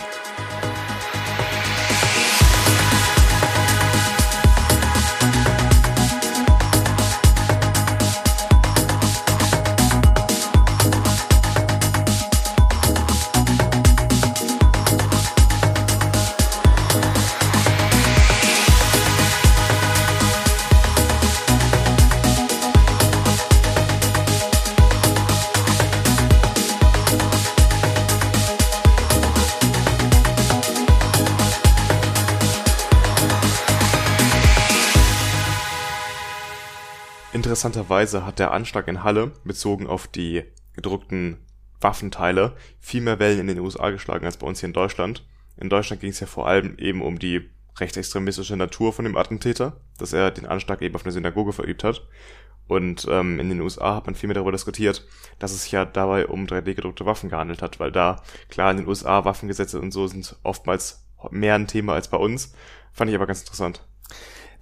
Interessanterweise 37.33 38.27
hat 38.27 38.37
der 38.37 38.51
Anschlag 38.51 38.87
in 38.87 39.03
Halle, 39.03 39.31
bezogen 39.43 39.87
auf 39.87 40.05
die 40.07 40.43
gedruckten 40.75 41.37
Waffenteile, 41.81 42.55
viel 42.79 43.01
mehr 43.01 43.17
Wellen 43.17 43.39
in 43.39 43.47
den 43.47 43.59
USA 43.59 43.89
geschlagen 43.89 44.25
als 44.25 44.37
bei 44.37 44.45
uns 44.45 44.59
hier 44.59 44.67
in 44.67 44.73
Deutschland. 44.73 45.25
In 45.57 45.67
Deutschland 45.67 45.99
ging 45.99 46.11
es 46.11 46.19
ja 46.19 46.27
vor 46.27 46.47
allem 46.47 46.77
eben 46.77 47.01
um 47.01 47.17
die 47.17 47.49
rechtsextremistische 47.79 48.55
Natur 48.55 48.93
von 48.93 49.05
dem 49.05 49.17
Attentäter, 49.17 49.81
dass 49.97 50.13
er 50.13 50.29
den 50.29 50.45
Anschlag 50.45 50.83
eben 50.83 50.93
auf 50.93 51.05
eine 51.05 51.11
Synagoge 51.11 51.53
verübt 51.53 51.83
hat. 51.83 52.07
Und 52.67 53.07
ähm, 53.09 53.39
in 53.39 53.49
den 53.49 53.61
USA 53.61 53.95
hat 53.95 54.05
man 54.05 54.13
viel 54.13 54.27
mehr 54.27 54.35
darüber 54.35 54.51
diskutiert, 54.51 55.05
dass 55.39 55.53
es 55.53 55.69
ja 55.71 55.85
dabei 55.85 56.27
um 56.27 56.45
3D-gedruckte 56.45 57.07
Waffen 57.07 57.31
gehandelt 57.31 57.63
hat, 57.63 57.79
weil 57.79 57.91
da, 57.91 58.21
klar, 58.47 58.69
in 58.69 58.77
den 58.77 58.87
USA 58.87 59.25
Waffengesetze 59.25 59.81
und 59.81 59.91
so 59.91 60.05
sind 60.05 60.35
oftmals 60.43 61.07
mehr 61.31 61.55
ein 61.55 61.67
Thema 61.67 61.93
als 61.93 62.09
bei 62.09 62.17
uns. 62.17 62.53
Fand 62.93 63.09
ich 63.09 63.15
aber 63.15 63.25
ganz 63.25 63.39
interessant. 63.39 63.83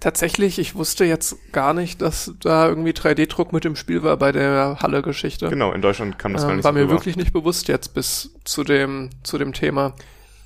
Tatsächlich, 0.02 0.58
ich 0.58 0.74
wusste 0.74 1.04
jetzt 1.04 1.52
gar 1.52 1.74
nicht, 1.74 2.02
dass 2.02 2.34
da 2.40 2.68
irgendwie 2.68 2.90
3D-Druck 2.90 3.52
mit 3.52 3.64
im 3.64 3.76
Spiel 3.76 4.02
war 4.02 4.16
bei 4.16 4.32
der 4.32 4.78
Halle-Geschichte. 4.80 5.48
Genau, 5.48 5.70
in 5.70 5.80
Deutschland 5.80 6.18
kam 6.18 6.32
das 6.32 6.42
ähm, 6.42 6.48
gar 6.48 6.56
nicht 6.56 6.64
War 6.64 6.72
so 6.72 6.74
mir 6.74 6.84
rüber. 6.86 6.94
wirklich 6.94 7.14
nicht 7.14 7.32
bewusst 7.32 7.68
jetzt 7.68 7.94
bis 7.94 8.34
zu 8.42 8.64
dem, 8.64 9.10
zu 9.22 9.38
dem 9.38 9.52
Thema. 9.52 9.94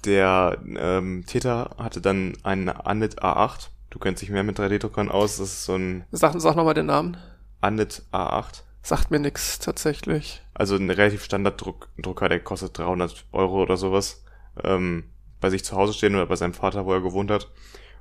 Der 0.04 0.58
ähm, 0.76 1.24
Täter 1.26 1.70
hatte 1.78 2.02
dann 2.02 2.36
einen 2.42 2.68
Anit 2.68 3.22
A8. 3.22 3.68
Du 3.88 3.98
kennst 3.98 4.20
dich 4.20 4.28
mehr 4.28 4.42
mit 4.42 4.60
3D-Druckern 4.60 5.10
aus. 5.10 5.38
Das 5.38 5.48
ist 5.48 5.64
so 5.64 5.76
ein. 5.76 6.04
Sag, 6.10 6.38
sag 6.38 6.54
nochmal 6.54 6.74
den 6.74 6.84
Namen. 6.84 7.16
Anit 7.62 8.02
A8. 8.12 8.60
Sagt 8.82 9.10
mir 9.10 9.20
nix 9.20 9.58
tatsächlich. 9.58 10.42
Also 10.52 10.76
ein 10.76 10.90
relativ 10.90 11.24
Standarddrucker, 11.24 12.28
der 12.28 12.40
kostet 12.40 12.76
300 12.76 13.24
Euro 13.32 13.62
oder 13.62 13.78
sowas. 13.78 14.22
Ähm, 14.62 15.04
bei 15.40 15.48
sich 15.48 15.64
zu 15.64 15.76
Hause 15.76 15.94
stehen 15.94 16.14
oder 16.14 16.26
bei 16.26 16.36
seinem 16.36 16.52
Vater, 16.52 16.84
wo 16.84 16.92
er 16.92 17.00
gewohnt 17.00 17.30
hat 17.30 17.48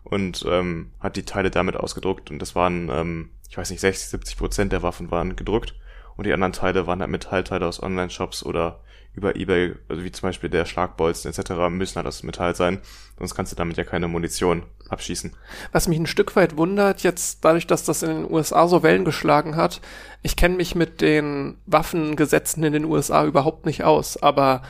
und 0.05 0.45
ähm, 0.47 0.91
hat 0.99 1.17
die 1.17 1.23
Teile 1.23 1.51
damit 1.51 1.75
ausgedruckt 1.75 2.31
und 2.31 2.39
das 2.39 2.55
waren, 2.55 2.89
ähm, 2.89 3.29
ich 3.49 3.57
weiß 3.57 3.69
nicht, 3.69 3.81
60, 3.81 4.09
70 4.09 4.37
Prozent 4.37 4.71
der 4.71 4.83
Waffen 4.83 5.11
waren 5.11 5.35
gedruckt 5.35 5.75
und 6.15 6.25
die 6.25 6.33
anderen 6.33 6.53
Teile 6.53 6.87
waren 6.87 7.01
halt 7.01 7.11
Metallteile 7.11 7.65
aus 7.65 7.81
Online-Shops 7.81 8.45
oder 8.45 8.79
über 9.15 9.35
Ebay, 9.35 9.75
also 9.87 10.03
wie 10.03 10.11
zum 10.11 10.27
Beispiel 10.27 10.49
der 10.49 10.65
Schlagbolzen 10.65 11.31
etc. 11.31 11.51
müssen 11.69 11.95
halt 11.95 12.07
aus 12.07 12.23
Metall 12.23 12.55
sein, 12.55 12.79
sonst 13.17 13.33
kannst 13.33 13.51
du 13.51 13.55
damit 13.55 13.77
ja 13.77 13.85
keine 13.85 14.07
Munition 14.07 14.63
abschießen. 14.89 15.31
Was 15.71 15.87
mich 15.87 15.97
ein 15.97 16.05
Stück 16.05 16.35
weit 16.35 16.57
wundert, 16.57 17.01
jetzt 17.01 17.43
dadurch, 17.43 17.65
dass 17.65 17.85
das 17.85 18.03
in 18.03 18.09
den 18.09 18.31
USA 18.31 18.67
so 18.67 18.83
Wellen 18.83 19.05
geschlagen 19.05 19.55
hat, 19.55 19.81
ich 20.21 20.35
kenne 20.35 20.55
mich 20.55 20.75
mit 20.75 21.01
den 21.01 21.57
Waffengesetzen 21.65 22.63
in 22.63 22.73
den 22.73 22.85
USA 22.85 23.25
überhaupt 23.25 23.65
nicht 23.65 23.83
aus, 23.83 24.21
aber 24.21 24.61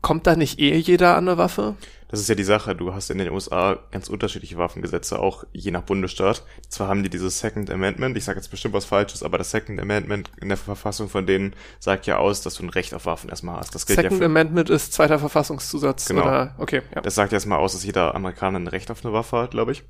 kommt 0.00 0.26
da 0.26 0.34
nicht 0.34 0.58
eh 0.58 0.76
jeder 0.76 1.16
an 1.16 1.28
eine 1.28 1.38
Waffe? 1.38 1.76
Das 2.10 2.18
ist 2.18 2.28
ja 2.28 2.34
die 2.34 2.44
Sache. 2.44 2.74
Du 2.74 2.92
hast 2.92 3.08
in 3.10 3.18
den 3.18 3.30
USA 3.30 3.78
ganz 3.92 4.08
unterschiedliche 4.08 4.58
Waffengesetze, 4.58 5.18
auch 5.20 5.44
je 5.52 5.70
nach 5.70 5.82
Bundesstaat. 5.82 6.42
Zwar 6.68 6.88
haben 6.88 7.04
die 7.04 7.08
dieses 7.08 7.38
Second 7.38 7.70
Amendment, 7.70 8.16
ich 8.16 8.24
sage 8.24 8.38
jetzt 8.38 8.50
bestimmt 8.50 8.74
was 8.74 8.84
Falsches, 8.84 9.22
aber 9.22 9.38
das 9.38 9.52
Second 9.52 9.80
Amendment 9.80 10.30
in 10.40 10.48
der 10.48 10.56
Verfassung 10.56 11.08
von 11.08 11.26
denen 11.26 11.54
sagt 11.78 12.06
ja 12.06 12.18
aus, 12.18 12.42
dass 12.42 12.54
du 12.54 12.64
ein 12.64 12.70
Recht 12.70 12.94
auf 12.94 13.06
Waffen 13.06 13.30
erstmal 13.30 13.58
hast. 13.58 13.74
Das 13.74 13.86
gilt 13.86 13.98
Second 13.98 14.12
ja 14.12 14.18
für, 14.18 14.24
Amendment 14.24 14.70
ist 14.70 14.92
zweiter 14.92 15.20
Verfassungszusatz. 15.20 16.06
Genau. 16.06 16.22
Oder? 16.22 16.54
Okay. 16.58 16.82
Ja. 16.94 17.00
Das 17.00 17.14
sagt 17.14 17.32
erstmal 17.32 17.60
aus, 17.60 17.72
dass 17.72 17.84
jeder 17.84 18.14
Amerikaner 18.14 18.58
ein 18.58 18.66
Recht 18.66 18.90
auf 18.90 19.04
eine 19.04 19.14
Waffe 19.14 19.36
hat, 19.36 19.52
glaube 19.52 19.72
ich. 19.72 19.84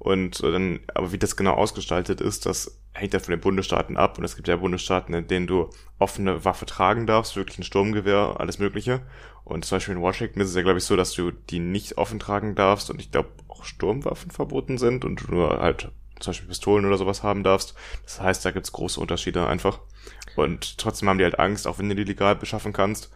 Und 0.00 0.42
dann, 0.42 0.80
aber 0.94 1.12
wie 1.12 1.18
das 1.18 1.36
genau 1.36 1.52
ausgestaltet 1.52 2.22
ist, 2.22 2.46
das 2.46 2.80
hängt 2.94 3.12
ja 3.12 3.20
von 3.20 3.32
den 3.32 3.40
Bundesstaaten 3.40 3.98
ab. 3.98 4.16
Und 4.16 4.24
es 4.24 4.34
gibt 4.34 4.48
ja 4.48 4.56
Bundesstaaten, 4.56 5.14
in 5.14 5.28
denen 5.28 5.46
du 5.46 5.68
offene 5.98 6.42
Waffe 6.42 6.64
tragen 6.64 7.06
darfst, 7.06 7.36
wirklich 7.36 7.58
ein 7.58 7.64
Sturmgewehr, 7.64 8.36
alles 8.38 8.58
Mögliche. 8.58 9.02
Und 9.44 9.66
zum 9.66 9.76
Beispiel 9.76 9.94
in 9.94 10.00
Washington 10.00 10.40
ist 10.40 10.48
es 10.48 10.54
ja, 10.56 10.62
glaube 10.62 10.78
ich, 10.78 10.84
so, 10.84 10.96
dass 10.96 11.12
du 11.12 11.30
die 11.30 11.58
nicht 11.58 11.98
offen 11.98 12.18
tragen 12.18 12.54
darfst 12.54 12.90
und 12.90 12.98
ich 12.98 13.12
glaube 13.12 13.28
auch 13.48 13.64
Sturmwaffen 13.64 14.30
verboten 14.30 14.78
sind 14.78 15.04
und 15.04 15.20
du 15.20 15.34
nur 15.34 15.60
halt 15.60 15.90
zum 16.18 16.30
Beispiel 16.30 16.48
Pistolen 16.48 16.86
oder 16.86 16.96
sowas 16.96 17.22
haben 17.22 17.42
darfst. 17.42 17.74
Das 18.04 18.22
heißt, 18.22 18.44
da 18.44 18.52
gibt's 18.52 18.72
große 18.72 18.98
Unterschiede 18.98 19.46
einfach. 19.46 19.80
Und 20.34 20.78
trotzdem 20.78 21.10
haben 21.10 21.18
die 21.18 21.24
halt 21.24 21.38
Angst, 21.38 21.66
auch 21.66 21.78
wenn 21.78 21.90
du 21.90 21.94
die 21.94 22.04
legal 22.04 22.36
beschaffen 22.36 22.72
kannst, 22.72 23.12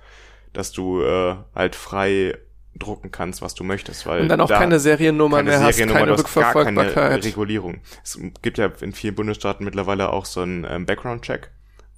dass 0.53 0.71
du 0.73 1.03
äh, 1.03 1.37
halt 1.55 1.77
frei 1.77 2.37
drucken 2.77 3.11
kannst, 3.11 3.43
was 3.43 3.55
du 3.55 3.65
möchtest, 3.65 4.07
weil 4.07 4.23
und 4.23 4.29
dann 4.29 4.41
auch 4.41 4.49
da 4.49 4.59
keine 4.59 4.81
Seriennummer 4.81 5.39
keine 5.39 5.51
mehr 5.51 5.59
Seriennummer, 5.59 6.01
hast, 6.01 6.07
keine 6.07 6.19
Rückverfolgbarkeit, 6.19 6.95
keine 6.95 7.25
Regulierung. 7.25 7.81
Es 8.03 8.19
gibt 8.43 8.59
ja 8.59 8.71
in 8.81 8.93
vielen 8.93 9.15
Bundesstaaten 9.15 9.65
mittlerweile 9.65 10.13
auch 10.13 10.25
so 10.25 10.41
einen 10.41 10.67
ähm, 10.69 10.87
Background-Check, 10.87 11.51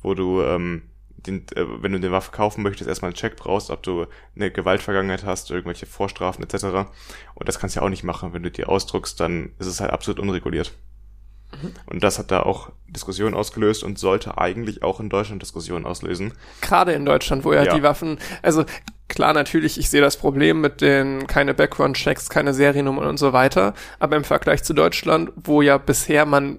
wo 0.03 0.15
du 0.15 0.43
ähm, 0.43 0.83
den, 1.27 1.47
äh, 1.55 1.65
wenn 1.83 1.93
du 1.93 1.99
eine 1.99 2.13
Waffe 2.13 2.31
kaufen 2.31 2.63
möchtest, 2.63 2.89
erstmal 2.89 3.11
einen 3.11 3.17
Check 3.17 3.37
brauchst, 3.37 3.71
ob 3.71 3.83
du 3.83 4.07
eine 4.35 4.51
Gewaltvergangenheit 4.51 5.25
hast, 5.25 5.51
irgendwelche 5.51 5.87
Vorstrafen 5.87 6.45
etc. 6.45 6.89
Und 7.35 7.49
das 7.49 7.59
kannst 7.59 7.77
du 7.77 7.81
ja 7.81 7.87
auch 7.87 7.91
nicht 7.91 8.05
machen. 8.05 8.33
Wenn 8.33 8.43
du 8.43 8.51
die 8.51 8.65
ausdruckst, 8.65 9.19
dann 9.21 9.51
ist 9.59 9.67
es 9.67 9.81
halt 9.81 9.91
absolut 9.91 10.21
unreguliert. 10.21 10.73
Mhm. 11.53 11.73
Und 11.87 12.03
das 12.03 12.19
hat 12.19 12.31
da 12.31 12.43
auch 12.43 12.71
Diskussionen 12.89 13.35
ausgelöst 13.35 13.85
und 13.85 13.99
sollte 13.99 14.39
eigentlich 14.39 14.83
auch 14.83 15.01
in 15.01 15.09
Deutschland 15.09 15.43
Diskussionen 15.43 15.87
auslösen. 15.87 16.33
Gerade 16.61 16.93
in 16.93 17.05
Deutschland, 17.05 17.45
wo 17.45 17.53
ja, 17.53 17.65
ja. 17.65 17.75
die 17.75 17.83
Waffen, 17.83 18.19
also 18.43 18.65
klar, 19.09 19.33
natürlich, 19.33 19.79
ich 19.79 19.91
sehe 19.91 20.01
das 20.01 20.17
Problem 20.17 20.61
mit 20.61 20.81
den 20.81 21.27
keine 21.27 21.55
Background-Checks, 21.55 22.29
keine 22.29 22.55
Seriennummern 22.55 23.07
und 23.07 23.19
so 23.19 23.33
weiter, 23.33 23.75
aber 23.99 24.17
im 24.17 24.25
Vergleich 24.25 24.63
zu 24.65 24.75
Deutschland, 24.75 25.31
wo 25.37 25.63
ja 25.63 25.79
bisher 25.79 26.27
man 26.27 26.59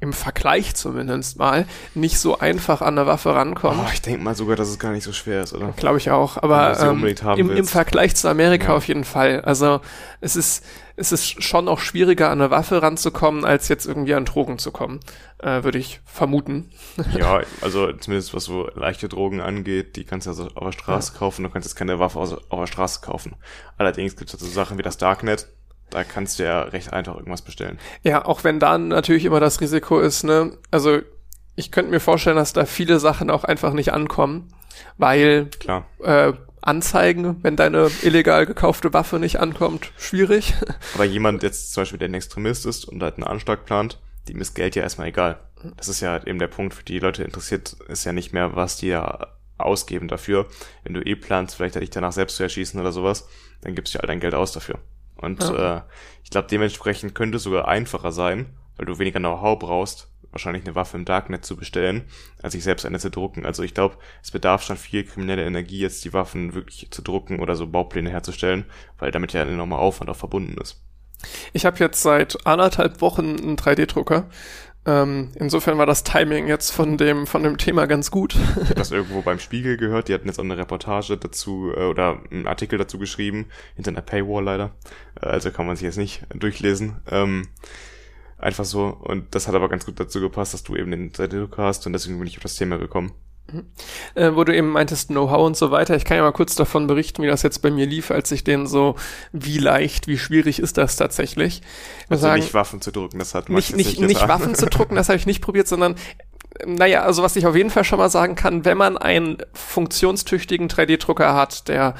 im 0.00 0.12
Vergleich 0.12 0.76
zumindest 0.76 1.38
mal 1.38 1.66
nicht 1.94 2.20
so 2.20 2.38
einfach 2.38 2.82
an 2.82 2.96
eine 2.96 3.08
Waffe 3.08 3.34
rankommt. 3.34 3.80
Oh, 3.82 3.90
ich 3.92 4.00
denke 4.00 4.22
mal 4.22 4.36
sogar, 4.36 4.54
dass 4.54 4.68
es 4.68 4.78
gar 4.78 4.92
nicht 4.92 5.02
so 5.02 5.12
schwer 5.12 5.42
ist, 5.42 5.52
oder? 5.54 5.72
Glaube 5.76 5.98
ich 5.98 6.10
auch, 6.12 6.36
aber 6.36 6.78
ähm, 6.80 7.04
im, 7.36 7.50
im, 7.50 7.66
Vergleich 7.66 8.14
zu 8.14 8.28
Amerika 8.28 8.68
ja. 8.68 8.76
auf 8.76 8.86
jeden 8.86 9.02
Fall. 9.02 9.40
Also 9.40 9.80
es 10.20 10.36
ist 10.36 10.64
es 10.98 11.12
ist 11.12 11.42
schon 11.42 11.68
auch 11.68 11.78
schwieriger 11.78 12.30
an 12.30 12.40
eine 12.40 12.50
Waffe 12.50 12.82
ranzukommen, 12.82 13.44
als 13.44 13.68
jetzt 13.68 13.86
irgendwie 13.86 14.14
an 14.14 14.24
Drogen 14.24 14.58
zu 14.58 14.72
kommen, 14.72 14.98
äh, 15.38 15.62
würde 15.62 15.78
ich 15.78 16.00
vermuten. 16.04 16.70
Ja, 17.16 17.40
also 17.60 17.92
zumindest 17.92 18.34
was 18.34 18.44
so 18.44 18.68
leichte 18.74 19.08
Drogen 19.08 19.40
angeht, 19.40 19.96
die 19.96 20.04
kannst 20.04 20.26
du 20.26 20.30
also 20.30 20.48
auf 20.54 20.64
der 20.64 20.72
Straße 20.72 21.12
ja. 21.12 21.18
kaufen, 21.18 21.44
du 21.44 21.50
kannst 21.50 21.68
jetzt 21.68 21.76
keine 21.76 22.00
Waffe 22.00 22.18
auf 22.18 22.40
der 22.50 22.66
Straße 22.66 23.00
kaufen. 23.00 23.36
Allerdings 23.76 24.16
gibt 24.16 24.34
es 24.34 24.40
so 24.40 24.46
Sachen 24.46 24.76
wie 24.76 24.82
das 24.82 24.98
Darknet, 24.98 25.46
da 25.90 26.02
kannst 26.02 26.38
du 26.38 26.42
ja 26.42 26.62
recht 26.62 26.92
einfach 26.92 27.14
irgendwas 27.14 27.42
bestellen. 27.42 27.78
Ja, 28.02 28.24
auch 28.24 28.42
wenn 28.42 28.58
da 28.58 28.76
natürlich 28.76 29.24
immer 29.24 29.40
das 29.40 29.60
Risiko 29.60 30.00
ist, 30.00 30.24
ne? 30.24 30.58
Also 30.70 30.98
ich 31.54 31.70
könnte 31.70 31.92
mir 31.92 32.00
vorstellen, 32.00 32.36
dass 32.36 32.52
da 32.52 32.66
viele 32.66 32.98
Sachen 32.98 33.30
auch 33.30 33.44
einfach 33.44 33.72
nicht 33.72 33.92
ankommen, 33.92 34.52
weil 34.96 35.46
Klar. 35.60 35.86
Äh, 36.02 36.32
Anzeigen, 36.62 37.42
wenn 37.42 37.56
deine 37.56 37.90
illegal 38.02 38.46
gekaufte 38.46 38.92
Waffe 38.92 39.18
nicht 39.18 39.40
ankommt, 39.40 39.92
schwierig. 39.96 40.54
Aber 40.94 41.04
jemand 41.04 41.42
jetzt 41.42 41.72
zum 41.72 41.82
Beispiel, 41.82 41.98
der 41.98 42.08
ein 42.08 42.14
Extremist 42.14 42.66
ist 42.66 42.84
und 42.84 43.02
halt 43.02 43.14
einen 43.14 43.24
Anschlag 43.24 43.64
plant, 43.64 43.98
dem 44.28 44.40
ist 44.40 44.54
Geld 44.54 44.76
ja 44.76 44.82
erstmal 44.82 45.08
egal. 45.08 45.38
Das 45.76 45.88
ist 45.88 46.00
ja 46.00 46.24
eben 46.26 46.38
der 46.38 46.46
Punkt, 46.48 46.74
für 46.74 46.84
die 46.84 46.98
Leute 46.98 47.24
interessiert, 47.24 47.76
ist 47.88 48.04
ja 48.04 48.12
nicht 48.12 48.32
mehr, 48.32 48.54
was 48.54 48.76
die 48.76 48.88
ja 48.88 49.28
ausgeben 49.56 50.08
dafür. 50.08 50.46
Wenn 50.84 50.94
du 50.94 51.00
eh 51.00 51.16
planst, 51.16 51.56
vielleicht 51.56 51.74
dich 51.74 51.90
danach 51.90 52.12
selbst 52.12 52.36
zu 52.36 52.42
erschießen 52.42 52.80
oder 52.80 52.92
sowas, 52.92 53.28
dann 53.62 53.74
gibst 53.74 53.94
du 53.94 53.98
halt 53.98 54.08
dein 54.08 54.20
Geld 54.20 54.34
aus 54.34 54.52
dafür. 54.52 54.78
Und 55.16 55.42
ja. 55.42 55.78
äh, 55.78 55.82
ich 56.22 56.30
glaube, 56.30 56.48
dementsprechend 56.48 57.14
könnte 57.14 57.38
es 57.38 57.42
sogar 57.42 57.66
einfacher 57.66 58.12
sein, 58.12 58.46
weil 58.76 58.86
du 58.86 58.98
weniger 58.98 59.18
Know-how 59.18 59.58
brauchst, 59.58 60.08
wahrscheinlich 60.30 60.64
eine 60.64 60.74
Waffe 60.74 60.96
im 60.96 61.04
Darknet 61.04 61.44
zu 61.44 61.56
bestellen, 61.56 62.04
als 62.42 62.52
sich 62.52 62.64
selbst 62.64 62.86
eine 62.86 62.98
zu 62.98 63.10
drucken. 63.10 63.46
Also 63.46 63.62
ich 63.62 63.74
glaube, 63.74 63.96
es 64.22 64.30
bedarf 64.30 64.62
schon 64.62 64.76
viel 64.76 65.04
kriminelle 65.04 65.44
Energie, 65.44 65.80
jetzt 65.80 66.04
die 66.04 66.12
Waffen 66.12 66.54
wirklich 66.54 66.90
zu 66.90 67.02
drucken 67.02 67.40
oder 67.40 67.56
so 67.56 67.66
Baupläne 67.66 68.10
herzustellen, 68.10 68.64
weil 68.98 69.10
damit 69.10 69.32
ja 69.32 69.42
ein 69.42 69.48
enormer 69.48 69.78
Aufwand 69.78 70.10
auch 70.10 70.16
verbunden 70.16 70.56
ist. 70.60 70.82
Ich 71.52 71.66
habe 71.66 71.78
jetzt 71.78 72.00
seit 72.02 72.46
anderthalb 72.46 73.00
Wochen 73.00 73.36
einen 73.36 73.56
3D-Drucker 73.56 74.28
ähm, 74.88 75.32
insofern 75.34 75.76
war 75.76 75.84
das 75.84 76.02
Timing 76.02 76.48
jetzt 76.48 76.70
von 76.70 76.96
dem, 76.96 77.26
von 77.26 77.42
dem 77.42 77.58
Thema 77.58 77.86
ganz 77.86 78.10
gut. 78.10 78.34
Ich 78.34 78.62
habe 78.62 78.74
das 78.76 78.90
irgendwo 78.90 79.20
beim 79.20 79.38
Spiegel 79.38 79.76
gehört, 79.76 80.08
die 80.08 80.14
hatten 80.14 80.26
jetzt 80.26 80.38
auch 80.38 80.44
eine 80.44 80.56
Reportage 80.56 81.18
dazu 81.18 81.72
äh, 81.76 81.84
oder 81.84 82.20
einen 82.30 82.46
Artikel 82.46 82.78
dazu 82.78 82.98
geschrieben, 82.98 83.46
hinter 83.74 83.90
einer 83.90 84.00
Paywall 84.00 84.44
leider. 84.44 84.70
Äh, 85.20 85.26
also 85.26 85.50
kann 85.50 85.66
man 85.66 85.76
sich 85.76 85.84
jetzt 85.84 85.98
nicht 85.98 86.22
durchlesen. 86.34 86.96
Ähm, 87.10 87.48
einfach 88.38 88.64
so. 88.64 88.86
Und 88.86 89.34
das 89.34 89.48
hat 89.48 89.54
aber 89.54 89.68
ganz 89.68 89.84
gut 89.84 89.98
dazu 90.00 90.20
gepasst, 90.20 90.54
dass 90.54 90.62
du 90.62 90.76
eben 90.76 90.90
den 90.90 91.12
3D-Druck 91.12 91.58
hast 91.58 91.86
und 91.86 91.92
deswegen 91.92 92.18
bin 92.18 92.26
ich 92.26 92.36
auf 92.36 92.42
das 92.42 92.56
Thema 92.56 92.78
gekommen. 92.78 93.12
Äh, 94.14 94.34
wo 94.34 94.44
du 94.44 94.54
eben 94.54 94.68
meintest, 94.68 95.08
Know-how 95.08 95.46
und 95.46 95.56
so 95.56 95.70
weiter. 95.70 95.96
Ich 95.96 96.04
kann 96.04 96.18
ja 96.18 96.22
mal 96.22 96.32
kurz 96.32 96.54
davon 96.54 96.86
berichten, 96.86 97.22
wie 97.22 97.26
das 97.26 97.42
jetzt 97.42 97.62
bei 97.62 97.70
mir 97.70 97.86
lief, 97.86 98.10
als 98.10 98.30
ich 98.30 98.44
den 98.44 98.66
so, 98.66 98.94
wie 99.32 99.56
leicht, 99.56 100.06
wie 100.06 100.18
schwierig 100.18 100.58
ist 100.58 100.76
das 100.76 100.96
tatsächlich. 100.96 101.62
Also 102.10 102.22
sagen, 102.22 102.42
nicht 102.42 102.52
Waffen 102.52 102.82
zu 102.82 102.92
drucken, 102.92 103.18
das 103.18 103.34
hat 103.34 103.48
man 103.48 103.56
nicht, 103.56 103.74
nicht, 103.74 104.00
nicht 104.00 104.28
Waffen 104.28 104.54
zu 104.54 104.66
drucken, 104.66 104.96
das 104.96 105.08
habe 105.08 105.16
ich 105.16 105.24
nicht 105.24 105.40
probiert, 105.40 105.66
sondern 105.66 105.94
naja, 106.66 107.02
also 107.02 107.22
was 107.22 107.36
ich 107.36 107.46
auf 107.46 107.56
jeden 107.56 107.70
Fall 107.70 107.84
schon 107.84 107.98
mal 107.98 108.10
sagen 108.10 108.34
kann, 108.34 108.64
wenn 108.64 108.76
man 108.76 108.98
einen 108.98 109.38
funktionstüchtigen 109.52 110.68
3D-Drucker 110.68 111.34
hat, 111.34 111.68
der 111.68 111.94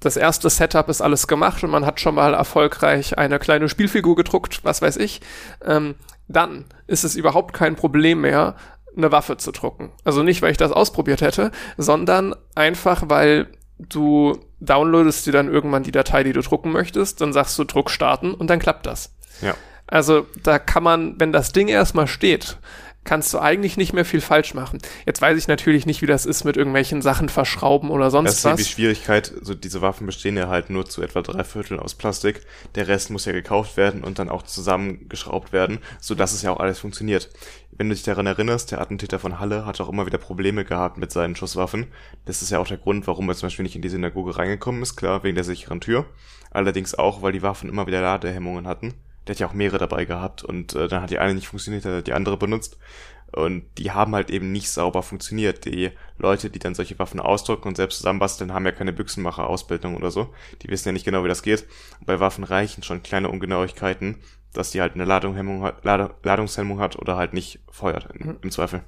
das 0.00 0.16
erste 0.16 0.48
Setup 0.50 0.88
ist 0.88 1.00
alles 1.00 1.26
gemacht 1.26 1.62
und 1.62 1.70
man 1.70 1.86
hat 1.86 2.00
schon 2.00 2.14
mal 2.14 2.34
erfolgreich 2.34 3.18
eine 3.18 3.38
kleine 3.38 3.68
Spielfigur 3.68 4.16
gedruckt, 4.16 4.64
was 4.64 4.82
weiß 4.82 4.96
ich, 4.96 5.20
ähm, 5.64 5.94
dann 6.26 6.64
ist 6.86 7.04
es 7.04 7.16
überhaupt 7.16 7.54
kein 7.54 7.76
Problem 7.76 8.22
mehr, 8.22 8.56
eine 8.96 9.12
Waffe 9.12 9.36
zu 9.36 9.52
drucken. 9.52 9.92
Also 10.04 10.22
nicht, 10.22 10.42
weil 10.42 10.50
ich 10.50 10.56
das 10.56 10.72
ausprobiert 10.72 11.20
hätte, 11.20 11.52
sondern 11.76 12.34
einfach, 12.54 13.04
weil 13.06 13.48
du 13.78 14.38
downloadest 14.60 15.26
dir 15.26 15.32
dann 15.32 15.52
irgendwann 15.52 15.82
die 15.82 15.92
Datei, 15.92 16.22
die 16.22 16.32
du 16.32 16.42
drucken 16.42 16.72
möchtest, 16.72 17.20
dann 17.20 17.32
sagst 17.32 17.58
du 17.58 17.64
Druck 17.64 17.90
starten 17.90 18.34
und 18.34 18.48
dann 18.48 18.58
klappt 18.58 18.86
das. 18.86 19.14
Ja. 19.40 19.54
Also 19.86 20.26
da 20.42 20.58
kann 20.58 20.82
man, 20.82 21.18
wenn 21.18 21.32
das 21.32 21.52
Ding 21.52 21.68
erstmal 21.68 22.06
steht, 22.06 22.58
kannst 23.04 23.32
du 23.32 23.38
eigentlich 23.38 23.76
nicht 23.76 23.92
mehr 23.92 24.04
viel 24.04 24.20
falsch 24.20 24.54
machen. 24.54 24.78
Jetzt 25.06 25.22
weiß 25.22 25.38
ich 25.38 25.48
natürlich 25.48 25.86
nicht, 25.86 26.02
wie 26.02 26.06
das 26.06 26.26
ist 26.26 26.44
mit 26.44 26.56
irgendwelchen 26.56 27.02
Sachen 27.02 27.28
verschrauben 27.28 27.90
oder 27.90 28.10
sonst 28.10 28.30
das 28.30 28.38
ist 28.38 28.44
was. 28.44 28.56
die 28.58 28.64
Schwierigkeit, 28.64 29.32
so 29.40 29.54
diese 29.54 29.80
Waffen 29.80 30.06
bestehen 30.06 30.36
ja 30.36 30.48
halt 30.48 30.70
nur 30.70 30.86
zu 30.86 31.02
etwa 31.02 31.22
drei 31.22 31.42
Vierteln 31.44 31.80
aus 31.80 31.94
Plastik. 31.94 32.42
Der 32.74 32.88
Rest 32.88 33.10
muss 33.10 33.24
ja 33.24 33.32
gekauft 33.32 33.76
werden 33.76 34.04
und 34.04 34.18
dann 34.18 34.28
auch 34.28 34.42
zusammengeschraubt 34.42 35.52
werden, 35.52 35.78
so 36.00 36.14
dass 36.14 36.32
es 36.32 36.42
ja 36.42 36.52
auch 36.52 36.60
alles 36.60 36.78
funktioniert. 36.78 37.30
Wenn 37.72 37.88
du 37.88 37.94
dich 37.94 38.04
daran 38.04 38.26
erinnerst, 38.26 38.72
der 38.72 38.80
Attentäter 38.80 39.18
von 39.18 39.40
Halle 39.40 39.64
hat 39.64 39.80
auch 39.80 39.88
immer 39.88 40.04
wieder 40.04 40.18
Probleme 40.18 40.66
gehabt 40.66 40.98
mit 40.98 41.10
seinen 41.10 41.34
Schusswaffen. 41.34 41.86
Das 42.26 42.42
ist 42.42 42.50
ja 42.50 42.58
auch 42.58 42.68
der 42.68 42.76
Grund, 42.76 43.06
warum 43.06 43.28
er 43.28 43.34
zum 43.34 43.46
Beispiel 43.46 43.62
nicht 43.62 43.76
in 43.76 43.82
die 43.82 43.88
Synagoge 43.88 44.36
reingekommen 44.36 44.82
ist, 44.82 44.96
klar, 44.96 45.22
wegen 45.22 45.36
der 45.36 45.44
sicheren 45.44 45.80
Tür. 45.80 46.04
Allerdings 46.50 46.94
auch, 46.94 47.22
weil 47.22 47.32
die 47.32 47.42
Waffen 47.42 47.70
immer 47.70 47.86
wieder 47.86 48.02
Ladehemmungen 48.02 48.66
hatten. 48.66 48.94
Der 49.30 49.36
hat 49.36 49.40
ja 49.40 49.46
auch 49.46 49.52
mehrere 49.52 49.78
dabei 49.78 50.06
gehabt 50.06 50.42
und 50.42 50.74
äh, 50.74 50.88
dann 50.88 51.02
hat 51.02 51.10
die 51.10 51.20
eine 51.20 51.34
nicht 51.34 51.46
funktioniert, 51.46 51.84
hat 51.84 51.92
er 51.92 52.02
die 52.02 52.14
andere 52.14 52.36
benutzt. 52.36 52.78
Und 53.30 53.62
die 53.78 53.92
haben 53.92 54.12
halt 54.16 54.28
eben 54.28 54.50
nicht 54.50 54.68
sauber 54.68 55.04
funktioniert. 55.04 55.64
Die 55.66 55.92
Leute, 56.18 56.50
die 56.50 56.58
dann 56.58 56.74
solche 56.74 56.98
Waffen 56.98 57.20
ausdrucken 57.20 57.68
und 57.68 57.76
selbst 57.76 57.98
zusammenbasteln, 57.98 58.52
haben 58.52 58.66
ja 58.66 58.72
keine 58.72 58.92
Büchsenmacher-Ausbildung 58.92 59.94
oder 59.94 60.10
so. 60.10 60.34
Die 60.62 60.68
wissen 60.68 60.88
ja 60.88 60.92
nicht 60.92 61.04
genau, 61.04 61.22
wie 61.22 61.28
das 61.28 61.44
geht. 61.44 61.64
Und 62.00 62.06
bei 62.06 62.18
Waffen 62.18 62.42
reichen 62.42 62.82
schon 62.82 63.04
kleine 63.04 63.28
Ungenauigkeiten, 63.28 64.16
dass 64.52 64.72
die 64.72 64.80
halt 64.80 64.94
eine 64.94 65.04
Ladungshemmung 65.04 65.62
hat, 65.62 65.84
Lad 65.84 66.12
Ladungshemmung 66.24 66.80
hat 66.80 66.96
oder 66.96 67.14
halt 67.16 67.32
nicht 67.32 67.60
feuert 67.70 68.08
im, 68.12 68.36
im 68.42 68.50
Zweifel. 68.50 68.82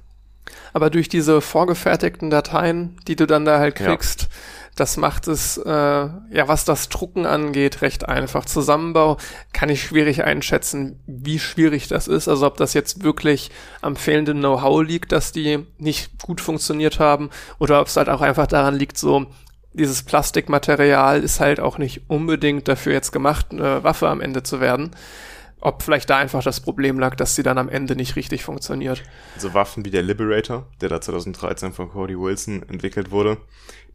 Aber 0.73 0.89
durch 0.89 1.07
diese 1.07 1.39
vorgefertigten 1.39 2.29
Dateien, 2.29 2.97
die 3.07 3.15
du 3.15 3.25
dann 3.25 3.45
da 3.45 3.59
halt 3.59 3.75
kriegst, 3.75 4.23
ja. 4.23 4.27
Das 4.75 4.97
macht 4.97 5.27
es, 5.27 5.57
äh, 5.57 5.69
ja, 5.69 6.47
was 6.47 6.65
das 6.65 6.89
Drucken 6.89 7.25
angeht, 7.25 7.81
recht 7.81 8.07
einfach. 8.07 8.45
Zusammenbau 8.45 9.17
kann 9.51 9.69
ich 9.69 9.83
schwierig 9.83 10.23
einschätzen, 10.23 10.99
wie 11.05 11.39
schwierig 11.39 11.87
das 11.87 12.07
ist. 12.07 12.27
Also 12.27 12.47
ob 12.47 12.57
das 12.57 12.73
jetzt 12.73 13.03
wirklich 13.03 13.51
am 13.81 13.95
fehlenden 13.95 14.39
Know-how 14.39 14.83
liegt, 14.83 15.11
dass 15.11 15.31
die 15.31 15.65
nicht 15.77 16.21
gut 16.21 16.41
funktioniert 16.41 16.99
haben, 16.99 17.29
oder 17.59 17.81
ob 17.81 17.87
es 17.87 17.97
halt 17.97 18.09
auch 18.09 18.21
einfach 18.21 18.47
daran 18.47 18.75
liegt, 18.75 18.97
so, 18.97 19.27
dieses 19.73 20.03
Plastikmaterial 20.03 21.23
ist 21.23 21.39
halt 21.39 21.59
auch 21.59 21.77
nicht 21.77 22.01
unbedingt 22.07 22.67
dafür 22.67 22.93
jetzt 22.93 23.11
gemacht, 23.11 23.47
eine 23.51 23.83
Waffe 23.83 24.07
am 24.07 24.21
Ende 24.21 24.43
zu 24.43 24.59
werden 24.59 24.91
ob 25.63 25.81
vielleicht 25.81 26.09
da 26.09 26.17
einfach 26.17 26.43
das 26.43 26.59
Problem 26.59 26.99
lag, 26.99 27.15
dass 27.15 27.35
sie 27.35 27.43
dann 27.43 27.57
am 27.57 27.69
Ende 27.69 27.95
nicht 27.95 28.17
richtig 28.17 28.43
funktioniert. 28.43 29.01
So 29.37 29.53
Waffen 29.53 29.85
wie 29.85 29.91
der 29.91 30.03
Liberator, 30.03 30.67
der 30.81 30.89
da 30.89 30.99
2013 30.99 31.71
von 31.71 31.89
Cody 31.89 32.19
Wilson 32.19 32.63
entwickelt 32.67 33.11
wurde, 33.11 33.37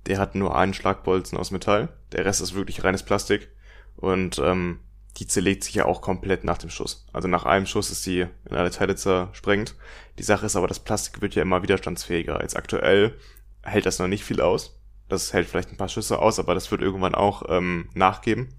der 0.08 0.18
hat 0.18 0.34
nur 0.34 0.56
einen 0.56 0.74
Schlagbolzen 0.74 1.38
aus 1.38 1.50
Metall, 1.50 1.90
der 2.12 2.24
Rest 2.24 2.40
ist 2.40 2.54
wirklich 2.54 2.82
reines 2.82 3.02
Plastik 3.02 3.48
und 3.96 4.38
ähm, 4.38 4.80
die 5.18 5.26
zerlegt 5.26 5.64
sich 5.64 5.74
ja 5.74 5.84
auch 5.84 6.00
komplett 6.00 6.44
nach 6.44 6.58
dem 6.58 6.70
Schuss. 6.70 7.06
Also 7.12 7.28
nach 7.28 7.44
einem 7.44 7.66
Schuss 7.66 7.90
ist 7.90 8.04
sie 8.04 8.26
in 8.48 8.56
alle 8.56 8.70
Teile 8.70 8.96
zersprengt. 8.96 9.74
Die 10.18 10.22
Sache 10.22 10.46
ist 10.46 10.56
aber, 10.56 10.68
das 10.68 10.78
Plastik 10.78 11.20
wird 11.20 11.34
ja 11.34 11.42
immer 11.42 11.62
widerstandsfähiger. 11.62 12.40
Jetzt 12.40 12.56
aktuell 12.56 13.14
hält 13.62 13.86
das 13.86 13.98
noch 13.98 14.06
nicht 14.06 14.24
viel 14.24 14.40
aus. 14.40 14.80
Das 15.08 15.32
hält 15.32 15.48
vielleicht 15.48 15.70
ein 15.70 15.76
paar 15.76 15.88
Schüsse 15.88 16.20
aus, 16.20 16.38
aber 16.38 16.54
das 16.54 16.70
wird 16.70 16.82
irgendwann 16.82 17.14
auch 17.14 17.42
ähm, 17.48 17.88
nachgeben. 17.94 18.54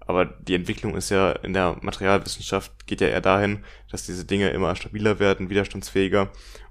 Aber 0.00 0.24
die 0.24 0.54
Entwicklung 0.54 0.94
ist 0.94 1.10
ja 1.10 1.32
in 1.32 1.52
der 1.52 1.76
Materialwissenschaft 1.80 2.86
geht 2.86 3.00
ja 3.00 3.08
eher 3.08 3.20
dahin, 3.20 3.64
dass 3.90 4.06
diese 4.06 4.24
Dinge 4.24 4.50
immer 4.50 4.76
stabiler 4.76 5.18
werden, 5.18 5.50
widerstandsfähiger. 5.50 6.30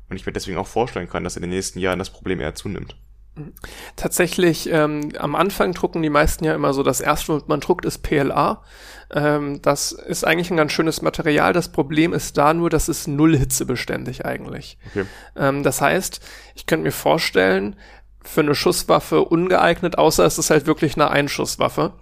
Und 0.10 0.16
ich 0.16 0.26
mir 0.26 0.32
deswegen 0.32 0.58
auch 0.58 0.68
vorstellen 0.68 1.10
kann, 1.10 1.24
dass 1.24 1.36
in 1.36 1.42
den 1.42 1.50
nächsten 1.50 1.80
Jahren 1.80 2.00
das 2.00 2.12
Problem 2.12 2.40
eher 2.40 2.56
zunimmt. 2.56 2.96
Tatsächlich, 3.96 4.70
ähm, 4.72 5.12
am 5.18 5.36
Anfang 5.36 5.74
drucken 5.74 6.02
die 6.02 6.10
meisten 6.10 6.46
ja 6.46 6.56
immer 6.56 6.74
so, 6.74 6.84
das 6.84 7.02
erste, 7.02 7.36
was 7.36 7.48
man 7.48 7.60
druckt, 7.60 7.86
ist 7.86 8.00
PLA. 8.00 8.64
Ähm, 9.12 9.62
das 9.62 9.92
ist 9.92 10.26
eigentlich 10.26 10.52
ein 10.52 10.58
ganz 10.58 10.72
schönes 10.72 11.02
Material. 11.02 11.52
Das 11.52 11.70
Problem 11.70 12.14
ist 12.14 12.38
da 12.38 12.54
nur, 12.54 12.70
dass 12.70 12.88
es 12.88 13.08
null 13.08 13.38
hitzebeständig 13.38 14.26
eigentlich. 14.26 14.78
Okay. 14.90 15.06
Ähm, 15.36 15.64
das 15.64 15.82
heißt, 15.82 16.22
ich 16.56 16.66
könnte 16.66 16.86
mir 16.86 16.92
vorstellen, 16.92 17.76
für 18.24 18.42
eine 18.42 18.56
Schusswaffe 18.56 19.24
ungeeignet, 19.24 19.98
außer 19.98 20.26
es 20.26 20.38
ist 20.38 20.50
halt 20.50 20.66
wirklich 20.66 20.96
eine 20.96 21.12
Einschusswaffe. 21.12 21.94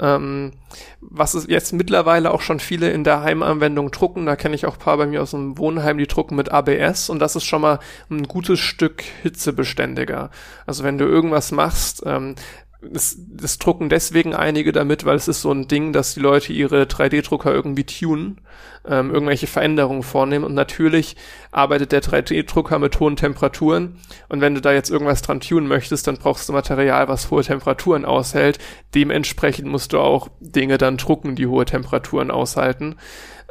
Ähm, 0.00 0.52
was 1.00 1.34
es 1.34 1.46
jetzt 1.48 1.72
mittlerweile 1.72 2.30
auch 2.32 2.40
schon 2.40 2.60
viele 2.60 2.90
in 2.90 3.04
der 3.04 3.22
Heimanwendung 3.22 3.90
drucken, 3.90 4.24
da 4.24 4.36
kenne 4.36 4.54
ich 4.54 4.64
auch 4.64 4.78
paar 4.78 4.96
bei 4.96 5.06
mir 5.06 5.22
aus 5.22 5.32
dem 5.32 5.58
Wohnheim, 5.58 5.98
die 5.98 6.06
drucken 6.06 6.34
mit 6.34 6.50
ABS 6.50 7.10
und 7.10 7.18
das 7.18 7.36
ist 7.36 7.44
schon 7.44 7.60
mal 7.60 7.78
ein 8.10 8.26
gutes 8.26 8.58
Stück 8.58 9.02
hitzebeständiger. 9.22 10.30
Also 10.66 10.82
wenn 10.82 10.96
du 10.96 11.04
irgendwas 11.04 11.52
machst, 11.52 12.02
ähm, 12.06 12.36
das, 12.82 13.16
das 13.18 13.58
drucken 13.58 13.88
deswegen 13.88 14.34
einige 14.34 14.72
damit, 14.72 15.04
weil 15.04 15.16
es 15.16 15.28
ist 15.28 15.42
so 15.42 15.52
ein 15.52 15.68
Ding, 15.68 15.92
dass 15.92 16.14
die 16.14 16.20
Leute 16.20 16.52
ihre 16.52 16.82
3D-Drucker 16.84 17.52
irgendwie 17.52 17.84
tunen, 17.84 18.40
ähm, 18.84 19.12
irgendwelche 19.12 19.46
Veränderungen 19.46 20.02
vornehmen 20.02 20.44
und 20.44 20.54
natürlich 20.54 21.16
arbeitet 21.52 21.92
der 21.92 22.02
3D-Drucker 22.02 22.78
mit 22.78 22.98
hohen 22.98 23.16
Temperaturen 23.16 23.98
und 24.28 24.40
wenn 24.40 24.54
du 24.54 24.60
da 24.60 24.72
jetzt 24.72 24.90
irgendwas 24.90 25.22
dran 25.22 25.40
tunen 25.40 25.68
möchtest, 25.68 26.06
dann 26.06 26.16
brauchst 26.16 26.48
du 26.48 26.52
Material, 26.52 27.08
was 27.08 27.30
hohe 27.30 27.44
Temperaturen 27.44 28.04
aushält. 28.04 28.58
Dementsprechend 28.94 29.68
musst 29.68 29.92
du 29.92 29.98
auch 29.98 30.28
Dinge 30.40 30.78
dann 30.78 30.96
drucken, 30.96 31.36
die 31.36 31.46
hohe 31.46 31.64
Temperaturen 31.64 32.30
aushalten. 32.30 32.96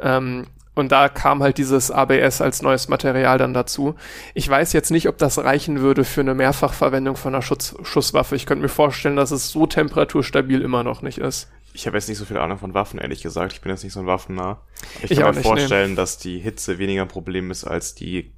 Ähm, 0.00 0.46
und 0.74 0.90
da 0.90 1.08
kam 1.08 1.42
halt 1.42 1.58
dieses 1.58 1.90
ABS 1.90 2.40
als 2.40 2.62
neues 2.62 2.88
Material 2.88 3.36
dann 3.36 3.52
dazu. 3.52 3.94
Ich 4.34 4.48
weiß 4.48 4.72
jetzt 4.72 4.90
nicht, 4.90 5.08
ob 5.08 5.18
das 5.18 5.38
reichen 5.38 5.80
würde 5.80 6.04
für 6.04 6.22
eine 6.22 6.34
Mehrfachverwendung 6.34 7.16
von 7.16 7.34
einer 7.34 7.42
Schutz 7.42 7.74
Schusswaffe. 7.82 8.36
Ich 8.36 8.46
könnte 8.46 8.62
mir 8.62 8.68
vorstellen, 8.70 9.16
dass 9.16 9.32
es 9.32 9.50
so 9.50 9.66
temperaturstabil 9.66 10.62
immer 10.62 10.82
noch 10.82 11.02
nicht 11.02 11.18
ist. 11.18 11.50
Ich 11.74 11.86
habe 11.86 11.96
jetzt 11.96 12.08
nicht 12.08 12.18
so 12.18 12.24
viel 12.24 12.38
Ahnung 12.38 12.58
von 12.58 12.74
Waffen, 12.74 12.98
ehrlich 12.98 13.22
gesagt. 13.22 13.52
Ich 13.52 13.60
bin 13.60 13.70
jetzt 13.70 13.84
nicht 13.84 13.92
so 13.92 14.00
ein 14.00 14.06
Waffennah. 14.06 14.60
Ich, 15.02 15.10
ich 15.10 15.18
kann 15.18 15.34
mir 15.34 15.42
vorstellen, 15.42 15.90
nee. 15.90 15.96
dass 15.96 16.18
die 16.18 16.38
Hitze 16.38 16.78
weniger 16.78 17.02
ein 17.02 17.08
Problem 17.08 17.50
ist 17.50 17.64
als 17.64 17.94
die 17.94 18.32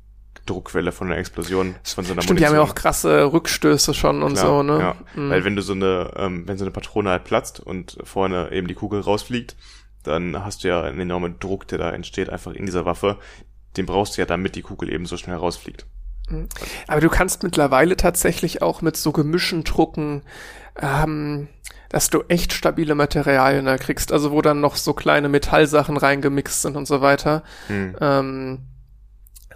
Druckquelle 0.47 0.93
von 0.93 1.09
einer 1.09 1.19
Explosion 1.19 1.75
von 1.85 2.05
so 2.05 2.13
einer 2.13 2.23
Stimmt, 2.23 2.31
Munition. 2.31 2.37
die 2.37 2.47
haben 2.47 2.55
ja 2.55 2.61
auch 2.61 2.75
krasse 2.75 3.33
Rückstöße 3.33 3.95
schon 3.95 4.23
und 4.23 4.35
Klar, 4.35 4.47
so, 4.47 4.63
ne? 4.63 4.79
Ja. 4.79 4.97
Mhm. 5.15 5.31
Weil 5.31 5.45
wenn 5.45 5.57
du 5.57 5.63
so 5.63 5.73
eine, 5.73 6.13
ähm, 6.17 6.47
wenn 6.47 6.59
so 6.59 6.65
eine 6.65 6.71
Patrone 6.71 7.11
halt 7.11 7.25
platzt 7.25 7.61
und 7.61 7.97
vorne 8.05 8.51
eben 8.53 8.67
die 8.67 8.75
Kugel 8.75 9.01
rausfliegt, 9.01 9.57
dann 10.05 10.45
hast 10.45 10.65
du 10.65 10.69
ja 10.69 10.83
einen 10.83 11.01
enormen 11.01 11.39
Druck, 11.41 11.67
der 11.69 11.79
da 11.79 11.91
entsteht, 11.91 12.31
einfach 12.31 12.53
in 12.53 12.67
dieser 12.67 12.85
Waffe. 12.85 13.19
Den 13.77 13.87
brauchst 13.87 14.17
du 14.17 14.23
ja, 14.23 14.27
damit 14.27 14.55
die 14.55 14.63
Kugel 14.63 14.93
eben 14.93 15.07
so 15.07 15.17
schnell 15.17 15.37
rausfliegt. 15.37 15.87
Mhm. 16.29 16.49
Aber 16.87 17.01
du 17.01 17.09
kannst 17.09 17.43
mittlerweile 17.43 17.97
tatsächlich 17.97 18.63
auch 18.63 18.83
mit 18.83 18.97
so 18.97 19.13
Gemischen 19.13 19.65
drucken, 19.65 20.23
ähm, 20.81 21.49
dass 21.89 22.11
du 22.11 22.23
echt 22.29 22.53
stabile 22.53 22.95
Materialien 22.95 23.67
da 23.67 23.77
kriegst, 23.79 24.13
also 24.13 24.33
wo 24.33 24.43
dann 24.43 24.61
noch 24.61 24.77
so 24.77 24.95
kleine 24.95 25.29
Metallsachen 25.29 25.97
reingemixt 25.97 26.63
sind 26.63 26.77
und 26.77 26.87
so 26.87 27.01
weiter. 27.01 27.43
Hm. 27.69 27.97
Ähm, 28.01 28.59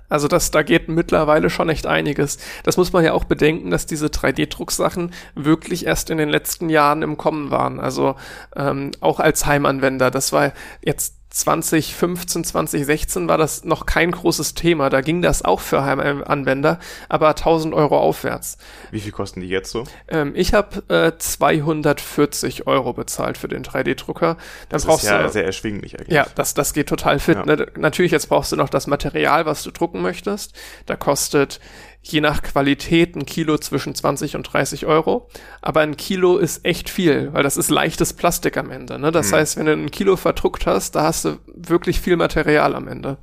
also 0.09 0.29
das, 0.29 0.51
da 0.51 0.63
geht 0.63 0.89
mittlerweile 0.89 1.51
schon 1.51 1.69
echt 1.69 1.87
einiges. 1.87 2.39
Das 2.63 2.77
muss 2.77 2.93
man 2.93 3.05
ja 3.05 3.13
auch 3.13 3.25
bedenken, 3.25 3.71
dass 3.71 3.87
diese 3.87 4.07
3D-Drucksachen 4.07 5.13
wirklich 5.35 5.87
erst 5.87 6.11
in 6.11 6.19
den 6.19 6.29
letzten 6.29 6.71
Jahren 6.71 7.03
im 7.03 7.17
Kommen 7.17 7.51
waren. 7.51 7.79
Also 7.79 8.17
ähm, 8.57 8.93
auch 9.01 9.21
als 9.21 9.47
Heimanwender. 9.47 10.11
Das 10.11 10.33
war 10.33 10.53
jetzt 10.83 11.18
2015, 11.31 12.45
2016 12.45 13.29
war 13.29 13.37
das 13.37 13.65
noch 13.65 13.87
kein 13.87 14.11
großes 14.11 14.55
Thema. 14.55 14.89
Da 14.89 15.03
ging 15.03 15.21
das 15.21 15.45
auch 15.45 15.61
für 15.61 15.85
Heimanwender, 15.85 16.79
aber 17.09 17.29
1000 17.29 17.75
Euro 17.75 17.99
aufwärts. 17.99 18.57
Wie 18.91 19.01
viel 19.01 19.13
kosten 19.13 19.41
die 19.41 19.49
jetzt 19.49 19.71
so? 19.71 19.85
Ähm, 20.09 20.33
ich 20.35 20.55
habe 20.55 20.83
äh, 20.89 21.13
240 21.17 22.67
Euro 22.67 22.93
bezahlt 22.95 23.37
für 23.37 23.49
den 23.49 23.63
3D-Drucker. 23.63 24.37
Das 24.69 24.85
ist 24.85 25.03
ja 25.03 25.23
du, 25.23 25.29
sehr 25.29 25.45
erschwinglich 25.45 25.99
eigentlich. 25.99 26.15
Ja, 26.15 26.27
das, 26.35 26.55
das 26.55 26.73
geht 26.73 26.89
total 26.89 27.19
fit. 27.19 27.37
Ja. 27.37 27.45
Ne? 27.45 27.67
Natürlich, 27.77 28.13
jetzt 28.13 28.29
brauchst 28.29 28.53
du 28.53 28.57
noch 28.57 28.71
das 28.71 28.87
Material, 28.87 29.45
was 29.45 29.63
du 29.63 29.71
drucken 29.71 30.01
möchtest. 30.01 30.55
Da 30.87 30.97
kostet 30.97 31.61
je 32.03 32.21
nach 32.21 32.43
Qualität 32.43 33.17
ein 33.17 33.27
Kilo 33.27 33.59
zwischen 33.59 33.95
20 33.95 34.37
und 34.37 34.45
30 34.45 34.87
Euro. 34.87 35.29
Aber 35.61 35.81
ein 35.81 35.97
Kilo 35.97 36.39
ist 36.39 36.65
echt 36.65 36.89
viel, 36.91 37.33
weil 37.33 37.43
das 37.43 37.57
ist 37.57 37.71
leichtes 37.71 38.13
Plastik 38.13 38.57
am 38.57 38.71
Ende. 38.71 38.99
Ne? 38.99 39.13
Das 39.13 39.31
mhm. 39.31 39.37
heißt, 39.37 39.57
wenn 39.57 39.67
du 39.67 39.73
ein 39.73 39.91
Kilo 39.91 40.17
verdruckt 40.17 40.67
hast, 40.67 40.95
da 40.95 41.05
hast 41.05 41.25
du 41.25 41.39
wirklich 41.47 42.01
viel 42.01 42.17
Material 42.17 42.75
am 42.75 42.89
Ende. 42.89 43.19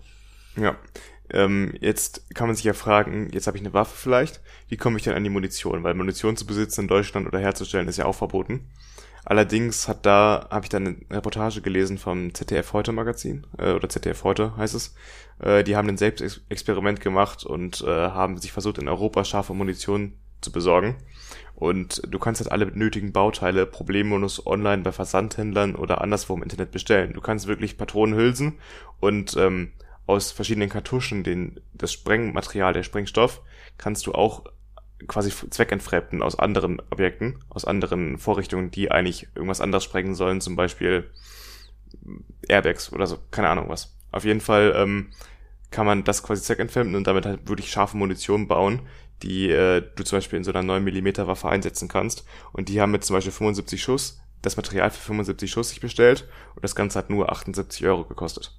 Ja. 0.55 0.75
Ähm, 1.31 1.73
jetzt 1.79 2.35
kann 2.35 2.47
man 2.47 2.55
sich 2.55 2.65
ja 2.65 2.73
fragen, 2.73 3.29
jetzt 3.33 3.47
habe 3.47 3.57
ich 3.57 3.63
eine 3.63 3.73
Waffe 3.73 3.97
vielleicht, 3.97 4.41
wie 4.69 4.77
komme 4.77 4.97
ich 4.97 5.03
denn 5.03 5.15
an 5.15 5.23
die 5.23 5.31
Munition? 5.31 5.83
Weil 5.83 5.95
Munition 5.95 6.37
zu 6.37 6.45
besitzen 6.45 6.81
in 6.81 6.87
Deutschland 6.87 7.25
oder 7.25 7.39
herzustellen 7.39 7.87
ist 7.87 7.97
ja 7.97 8.05
auch 8.05 8.13
verboten. 8.13 8.69
Allerdings 9.25 9.87
hat 9.87 10.05
da, 10.05 10.47
habe 10.51 10.65
ich 10.65 10.69
da 10.69 10.77
eine 10.77 10.97
Reportage 11.09 11.61
gelesen 11.61 11.97
vom 11.97 12.33
ZDF 12.35 12.73
Heute 12.73 12.91
Magazin, 12.91 13.47
äh, 13.57 13.71
oder 13.71 13.89
ZDF 13.89 14.23
Heute 14.23 14.55
heißt 14.55 14.75
es. 14.75 14.93
Äh, 15.39 15.63
die 15.63 15.75
haben 15.75 15.89
ein 15.89 15.97
Selbstexperiment 15.97 17.01
gemacht 17.01 17.45
und 17.45 17.81
äh, 17.81 17.87
haben 17.87 18.37
sich 18.37 18.51
versucht, 18.51 18.77
in 18.77 18.87
Europa 18.87 19.23
scharfe 19.23 19.53
Munition 19.53 20.13
zu 20.41 20.51
besorgen. 20.51 20.95
Und 21.55 22.01
du 22.09 22.19
kannst 22.19 22.41
halt 22.41 22.51
alle 22.51 22.67
nötigen 22.67 23.13
Bauteile 23.13 23.65
problemlos 23.65 24.45
online 24.45 24.83
bei 24.83 24.91
Versandhändlern 24.91 25.75
oder 25.75 26.01
anderswo 26.01 26.35
im 26.35 26.43
Internet 26.43 26.71
bestellen. 26.71 27.13
Du 27.13 27.21
kannst 27.21 27.47
wirklich 27.47 27.77
Patronenhülsen 27.77 28.59
und 28.99 29.37
ähm, 29.37 29.71
aus 30.05 30.31
verschiedenen 30.31 30.69
Kartuschen 30.69 31.23
den, 31.23 31.61
das 31.73 31.93
Sprengmaterial, 31.93 32.73
der 32.73 32.83
Sprengstoff, 32.83 33.41
kannst 33.77 34.05
du 34.05 34.11
auch 34.11 34.43
quasi 35.07 35.31
zweckentfremden 35.49 36.21
aus 36.21 36.37
anderen 36.37 36.81
Objekten, 36.89 37.39
aus 37.49 37.65
anderen 37.65 38.17
Vorrichtungen, 38.17 38.71
die 38.71 38.91
eigentlich 38.91 39.27
irgendwas 39.35 39.61
anderes 39.61 39.83
sprengen 39.83 40.15
sollen, 40.15 40.41
zum 40.41 40.55
Beispiel 40.55 41.09
Airbags 42.47 42.91
oder 42.91 43.07
so, 43.07 43.17
keine 43.31 43.49
Ahnung 43.49 43.69
was. 43.69 43.94
Auf 44.15 44.23
jeden 44.23 44.39
Fall 44.39 44.73
ähm, 44.77 45.09
kann 45.71 45.85
man 45.85 46.05
das 46.05 46.23
quasi 46.23 46.41
zweckentfremden 46.41 46.95
und 46.95 47.05
damit 47.05 47.25
halt 47.25 47.49
wirklich 47.49 47.69
scharfe 47.69 47.97
Munition 47.97 48.47
bauen, 48.47 48.79
die 49.23 49.49
äh, 49.51 49.83
du 49.95 50.03
zum 50.03 50.17
Beispiel 50.17 50.37
in 50.37 50.45
so 50.45 50.51
einer 50.51 50.63
9 50.63 50.83
mm 50.83 51.27
Waffe 51.27 51.49
einsetzen 51.49 51.89
kannst. 51.89 52.25
Und 52.53 52.69
die 52.69 52.79
haben 52.79 52.91
mit 52.91 53.03
zum 53.03 53.15
Beispiel 53.15 53.33
75 53.33 53.83
Schuss 53.83 54.21
das 54.41 54.55
Material 54.55 54.89
für 54.89 55.01
75 55.01 55.51
Schuss 55.51 55.69
sich 55.69 55.81
bestellt 55.81 56.29
und 56.55 56.63
das 56.63 56.75
Ganze 56.75 56.97
hat 56.97 57.09
nur 57.09 57.29
78 57.29 57.85
Euro 57.85 58.05
gekostet. 58.05 58.57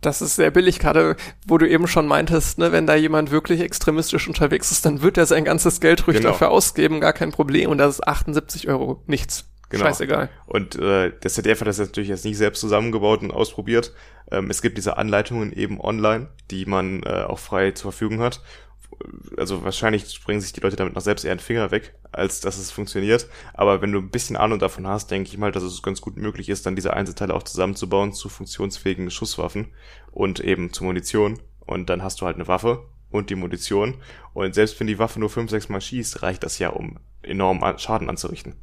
Das 0.00 0.22
ist 0.22 0.36
sehr 0.36 0.52
billig, 0.52 0.78
gerade 0.78 1.16
wo 1.46 1.58
du 1.58 1.68
eben 1.68 1.88
schon 1.88 2.06
meintest, 2.06 2.58
ne, 2.58 2.70
wenn 2.70 2.86
da 2.86 2.94
jemand 2.94 3.32
wirklich 3.32 3.60
extremistisch 3.60 4.28
unterwegs 4.28 4.70
ist, 4.70 4.84
dann 4.84 5.02
wird 5.02 5.18
er 5.18 5.26
sein 5.26 5.44
ganzes 5.44 5.80
Geld 5.80 6.06
ruhig 6.06 6.18
genau. 6.18 6.30
dafür 6.30 6.50
ausgeben, 6.50 7.00
gar 7.00 7.14
kein 7.14 7.32
Problem. 7.32 7.70
Und 7.70 7.78
das 7.78 7.94
ist 7.94 8.06
78 8.06 8.68
Euro 8.68 9.02
nichts. 9.06 9.48
Genau. 9.68 9.84
Scheißegal. 9.84 10.28
Und 10.46 10.76
äh, 10.76 11.12
das 11.20 11.34
ZDF 11.34 11.60
hat 11.60 11.68
das 11.68 11.78
natürlich 11.78 12.08
jetzt 12.08 12.24
nicht 12.24 12.36
selbst 12.36 12.60
zusammengebaut 12.60 13.22
und 13.22 13.32
ausprobiert. 13.32 13.92
Ähm, 14.30 14.48
es 14.50 14.62
gibt 14.62 14.78
diese 14.78 14.96
Anleitungen 14.96 15.52
eben 15.52 15.80
online, 15.80 16.28
die 16.50 16.66
man 16.66 17.02
äh, 17.02 17.24
auch 17.26 17.38
frei 17.38 17.72
zur 17.72 17.92
Verfügung 17.92 18.20
hat 18.20 18.40
also 19.36 19.62
wahrscheinlich 19.64 20.10
springen 20.10 20.40
sich 20.40 20.52
die 20.52 20.60
Leute 20.60 20.76
damit 20.76 20.94
noch 20.94 21.02
selbst 21.02 21.24
eher 21.24 21.32
einen 21.32 21.40
Finger 21.40 21.70
weg, 21.70 21.94
als 22.12 22.40
dass 22.40 22.58
es 22.58 22.70
funktioniert. 22.70 23.28
Aber 23.54 23.82
wenn 23.82 23.92
du 23.92 23.98
ein 23.98 24.10
bisschen 24.10 24.36
Ahnung 24.36 24.58
davon 24.58 24.86
hast, 24.86 25.10
denke 25.10 25.28
ich 25.28 25.38
mal, 25.38 25.52
dass 25.52 25.62
es 25.62 25.82
ganz 25.82 26.00
gut 26.00 26.16
möglich 26.16 26.48
ist, 26.48 26.66
dann 26.66 26.76
diese 26.76 26.94
Einzelteile 26.94 27.34
auch 27.34 27.42
zusammenzubauen 27.42 28.12
zu 28.12 28.28
funktionsfähigen 28.28 29.10
Schusswaffen 29.10 29.68
und 30.12 30.40
eben 30.40 30.72
zu 30.72 30.84
Munition. 30.84 31.40
Und 31.60 31.90
dann 31.90 32.02
hast 32.02 32.20
du 32.20 32.26
halt 32.26 32.36
eine 32.36 32.48
Waffe 32.48 32.84
und 33.10 33.30
die 33.30 33.34
Munition. 33.34 33.94
Und 34.34 34.54
selbst 34.54 34.78
wenn 34.80 34.86
die 34.86 34.98
Waffe 34.98 35.20
nur 35.20 35.30
fünf, 35.30 35.50
sechs 35.50 35.68
Mal 35.68 35.80
schießt, 35.80 36.22
reicht 36.22 36.44
das 36.44 36.58
ja, 36.58 36.70
um 36.70 36.98
enorm 37.22 37.62
Schaden 37.78 38.08
anzurichten. 38.08 38.54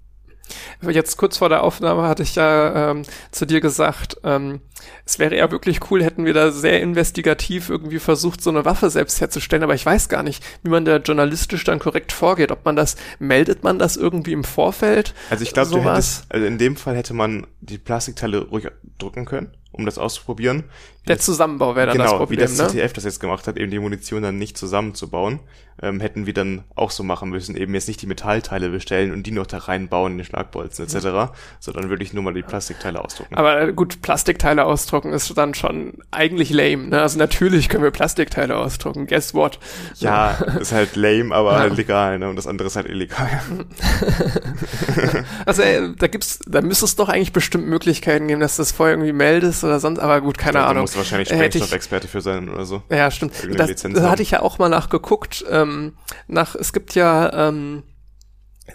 Jetzt 0.82 1.18
kurz 1.18 1.38
vor 1.38 1.50
der 1.50 1.64
Aufnahme 1.64 2.04
hatte 2.04 2.24
ich 2.24 2.36
ja 2.36 2.92
ähm, 2.92 3.04
zu 3.32 3.46
dir 3.46 3.62
gesagt, 3.62 4.18
ähm, 4.24 4.60
es 5.06 5.18
wäre 5.18 5.36
ja 5.36 5.50
wirklich 5.50 5.90
cool, 5.90 6.04
hätten 6.04 6.26
wir 6.26 6.34
da 6.34 6.52
sehr 6.52 6.82
investigativ 6.82 7.70
irgendwie 7.70 8.00
versucht, 8.00 8.42
so 8.42 8.50
eine 8.50 8.66
Waffe 8.66 8.90
selbst 8.90 9.22
herzustellen, 9.22 9.64
aber 9.64 9.76
ich 9.76 9.86
weiß 9.86 10.10
gar 10.10 10.24
nicht, 10.24 10.44
wie 10.64 10.70
man 10.70 10.86
da 10.86 10.98
journalistisch 10.98 11.64
dann 11.64 11.80
korrekt 11.80 12.12
vorgeht. 12.12 12.52
Ob 12.52 12.66
man 12.66 12.76
das, 12.76 12.98
meldet 13.20 13.64
man 13.64 13.80
das 13.80 13.96
irgendwie 13.96 14.34
im 14.34 14.44
Vorfeld? 14.44 15.14
Also 15.30 15.44
ich 15.44 15.54
glaube, 15.54 15.82
hättest, 15.84 16.26
also 16.30 16.46
in 16.46 16.58
dem 16.58 16.76
Fall 16.76 16.96
hätte 16.96 17.14
man 17.14 17.48
die 17.62 17.78
Plastikteile 17.78 18.48
ruhig 18.48 18.68
drücken 18.98 19.26
können 19.26 19.52
um 19.74 19.86
das 19.86 19.98
auszuprobieren. 19.98 20.66
Der 21.08 21.20
Zusammenbau 21.20 21.76
wäre 21.76 21.88
dann 21.88 21.98
genau, 21.98 22.12
das 22.12 22.18
Problem, 22.18 22.40
wie 22.40 22.44
das 22.44 22.56
ZDF 22.56 22.92
ne? 22.92 22.94
das 22.94 23.04
jetzt 23.04 23.20
gemacht 23.20 23.48
hat, 23.48 23.58
eben 23.58 23.72
die 23.72 23.80
Munition 23.80 24.22
dann 24.22 24.38
nicht 24.38 24.58
zusammenzubauen, 24.58 25.40
ähm, 25.82 26.00
hätten 26.00 26.26
wir 26.26 26.34
dann 26.34 26.64
auch 26.76 26.92
so 26.92 27.04
machen 27.04 27.30
müssen, 27.30 27.56
eben 27.56 27.74
jetzt 27.74 27.88
nicht 27.88 28.02
die 28.02 28.08
Metallteile 28.08 28.70
bestellen 28.70 29.12
und 29.12 29.24
die 29.24 29.32
noch 29.32 29.48
da 29.48 29.58
reinbauen 29.58 30.14
in 30.14 30.18
den 30.20 30.26
Schlagbolzen 30.26 30.86
etc., 30.86 31.06
mhm. 31.06 31.30
sondern 31.60 31.90
wirklich 31.90 32.14
nur 32.14 32.24
mal 32.24 32.34
die 32.34 32.44
Plastikteile 32.44 33.04
ausdrucken. 33.04 33.36
Aber 33.36 33.62
äh, 33.62 33.74
gut, 33.74 34.02
Plastikteile 34.02 34.66
ausdrucken 34.66 35.14
ist 35.14 35.36
dann 35.38 35.54
schon 35.54 35.94
eigentlich 36.12 36.52
lame, 36.52 36.88
ne? 36.90 37.02
Also 37.02 37.18
natürlich 37.18 37.70
können 37.70 37.84
wir 37.84 37.92
Plastikteile 37.92 38.56
ausdrucken, 38.58 39.08
guess 39.08 39.34
what? 39.34 39.60
Ja, 39.98 40.32
ist 40.60 40.72
halt 40.72 40.96
lame, 40.96 41.34
aber 41.34 41.54
ja. 41.54 41.60
halt 41.60 41.78
legal, 41.78 42.20
ne? 42.20 42.30
Und 42.30 42.36
das 42.36 42.48
andere 42.48 42.68
ist 42.68 42.76
halt 42.76 42.88
illegal. 42.88 43.30
also 45.46 45.62
äh, 45.62 45.90
da 45.98 46.08
gibt's, 46.08 46.40
da 46.48 46.62
müsste 46.62 46.86
es 46.86 46.96
doch 46.96 47.10
eigentlich 47.10 47.34
bestimmt 47.34 47.68
Möglichkeiten 47.68 48.28
geben, 48.28 48.42
dass 48.42 48.58
du 48.58 48.62
das 48.62 48.72
vorher 48.72 48.96
irgendwie 48.96 49.14
meldest 49.14 49.64
oder 49.64 49.80
sonst, 49.80 50.00
aber 50.00 50.22
gut, 50.22 50.38
keine 50.38 50.60
ja, 50.60 50.66
Ahnung. 50.66 50.76
Du 50.76 50.82
musst 50.82 50.98
wahrscheinlich 50.98 51.30
Sprengstoffexperte 51.30 52.08
für 52.08 52.22
sein 52.22 52.50
oder 52.50 52.66
so. 52.66 52.84
Ja, 52.90 53.10
stimmt. 53.12 53.34
Das, 53.56 53.72
da 53.82 54.10
hatte 54.10 54.22
ich 54.22 54.32
ja 54.32 54.42
auch 54.42 54.60
mal 54.60 54.70
nachgeguckt. 54.70 55.44
Ähm, 55.64 55.94
nach, 56.28 56.56
es 56.56 56.74
gibt 56.74 56.96
ja 56.96 57.48
ähm, 57.48 57.84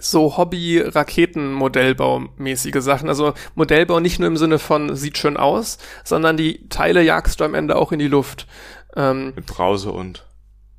so 0.00 0.36
Hobby-Raketenmodellbau-mäßige 0.36 2.82
Sachen. 2.82 3.08
Also 3.08 3.32
Modellbau 3.54 4.00
nicht 4.00 4.18
nur 4.18 4.28
im 4.28 4.36
Sinne 4.36 4.58
von 4.58 4.94
sieht 4.96 5.16
schön 5.18 5.36
aus, 5.36 5.78
sondern 6.04 6.36
die 6.36 6.68
Teile 6.68 7.02
jagst 7.02 7.40
du 7.40 7.44
am 7.44 7.54
Ende 7.54 7.76
auch 7.76 7.92
in 7.92 7.98
die 7.98 8.08
Luft. 8.08 8.46
Ähm, 8.96 9.32
Mit 9.34 9.46
Brause 9.46 9.92
und 9.92 10.26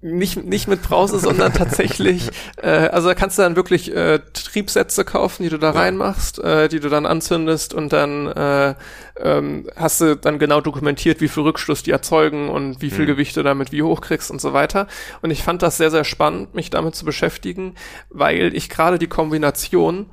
nicht, 0.01 0.45
nicht 0.45 0.67
mit 0.67 0.81
Brause, 0.81 1.19
sondern 1.19 1.51
tatsächlich, 1.51 2.29
äh, 2.61 2.67
also 2.67 3.09
da 3.09 3.15
kannst 3.15 3.37
du 3.37 3.41
dann 3.41 3.55
wirklich 3.55 3.93
äh, 3.93 4.19
Triebsätze 4.33 5.03
kaufen, 5.03 5.43
die 5.43 5.49
du 5.49 5.57
da 5.57 5.71
reinmachst, 5.71 6.39
äh, 6.39 6.69
die 6.69 6.79
du 6.79 6.89
dann 6.89 7.05
anzündest 7.05 7.73
und 7.73 7.91
dann 7.91 8.27
äh, 8.27 8.75
ähm, 9.17 9.69
hast 9.75 9.99
du 9.99 10.15
dann 10.15 10.39
genau 10.39 10.61
dokumentiert, 10.61 11.19
wie 11.19 11.27
viel 11.27 11.43
Rückschluss 11.43 11.83
die 11.83 11.91
erzeugen 11.91 12.49
und 12.49 12.81
wie 12.81 12.91
viel 12.91 13.03
mhm. 13.03 13.09
Gewichte 13.09 13.43
damit 13.43 13.73
wie 13.73 13.83
hoch 13.83 13.99
kriegst 13.99 14.31
und 14.31 14.39
so 14.39 14.53
weiter. 14.53 14.87
Und 15.21 15.31
ich 15.31 15.43
fand 15.43 15.61
das 15.61 15.77
sehr, 15.77 15.91
sehr 15.91 16.05
spannend, 16.05 16.55
mich 16.55 16.69
damit 16.69 16.95
zu 16.95 17.03
beschäftigen, 17.03 17.75
weil 18.09 18.55
ich 18.55 18.69
gerade 18.69 18.99
die 18.99 19.07
Kombination 19.07 20.05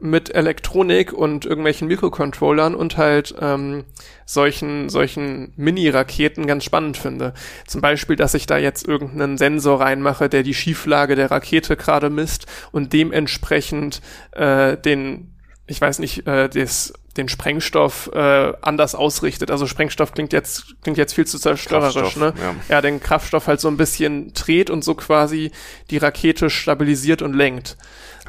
mit 0.00 0.34
Elektronik 0.34 1.12
und 1.12 1.44
irgendwelchen 1.44 1.88
Mikrocontrollern 1.88 2.74
und 2.74 2.96
halt 2.96 3.34
ähm, 3.40 3.84
solchen, 4.24 4.88
solchen 4.88 5.52
Mini-Raketen 5.56 6.46
ganz 6.46 6.64
spannend 6.64 6.96
finde. 6.96 7.34
Zum 7.66 7.80
Beispiel, 7.80 8.16
dass 8.16 8.34
ich 8.34 8.46
da 8.46 8.58
jetzt 8.58 8.86
irgendeinen 8.86 9.38
Sensor 9.38 9.80
reinmache, 9.80 10.28
der 10.28 10.42
die 10.42 10.54
Schieflage 10.54 11.16
der 11.16 11.30
Rakete 11.30 11.76
gerade 11.76 12.10
misst 12.10 12.46
und 12.72 12.92
dementsprechend 12.92 14.00
äh, 14.32 14.76
den, 14.76 15.34
ich 15.66 15.80
weiß 15.80 15.98
nicht, 15.98 16.26
äh, 16.26 16.48
des, 16.48 16.92
den 17.16 17.28
Sprengstoff 17.28 18.10
äh, 18.14 18.52
anders 18.62 18.94
ausrichtet. 18.94 19.50
Also 19.50 19.66
Sprengstoff 19.66 20.12
klingt 20.12 20.32
jetzt 20.32 20.76
klingt 20.82 20.96
jetzt 20.96 21.12
viel 21.12 21.26
zu 21.26 21.38
zerstörerisch, 21.38 22.16
ne? 22.16 22.32
Ja. 22.40 22.54
ja, 22.68 22.80
den 22.80 23.00
Kraftstoff 23.00 23.48
halt 23.48 23.60
so 23.60 23.68
ein 23.68 23.76
bisschen 23.76 24.32
dreht 24.32 24.70
und 24.70 24.84
so 24.84 24.94
quasi 24.94 25.50
die 25.90 25.98
Rakete 25.98 26.50
stabilisiert 26.50 27.20
und 27.22 27.34
lenkt. 27.34 27.76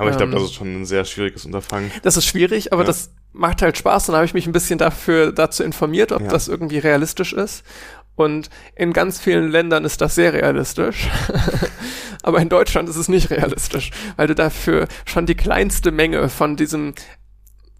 Aber 0.01 0.09
ich 0.09 0.17
glaube, 0.17 0.31
ähm, 0.31 0.39
das 0.39 0.49
ist 0.49 0.55
schon 0.55 0.81
ein 0.81 0.85
sehr 0.85 1.05
schwieriges 1.05 1.45
Unterfangen. 1.45 1.91
Das 2.01 2.17
ist 2.17 2.25
schwierig, 2.25 2.73
aber 2.73 2.81
ja. 2.81 2.87
das 2.87 3.11
macht 3.33 3.61
halt 3.61 3.77
Spaß. 3.77 4.07
Dann 4.07 4.15
habe 4.15 4.25
ich 4.25 4.33
mich 4.33 4.47
ein 4.47 4.51
bisschen 4.51 4.79
dafür 4.79 5.31
dazu 5.31 5.63
informiert, 5.63 6.11
ob 6.11 6.23
ja. 6.23 6.27
das 6.27 6.47
irgendwie 6.47 6.79
realistisch 6.79 7.33
ist. 7.33 7.63
Und 8.15 8.49
in 8.75 8.93
ganz 8.93 9.19
vielen 9.19 9.49
Ländern 9.49 9.85
ist 9.85 10.01
das 10.01 10.15
sehr 10.15 10.33
realistisch. 10.33 11.07
aber 12.23 12.39
in 12.39 12.49
Deutschland 12.49 12.89
ist 12.89 12.97
es 12.97 13.09
nicht 13.09 13.29
realistisch, 13.29 13.91
weil 14.17 14.27
du 14.27 14.35
dafür 14.35 14.87
schon 15.05 15.25
die 15.25 15.35
kleinste 15.35 15.91
Menge 15.91 16.29
von 16.29 16.55
diesem 16.55 16.93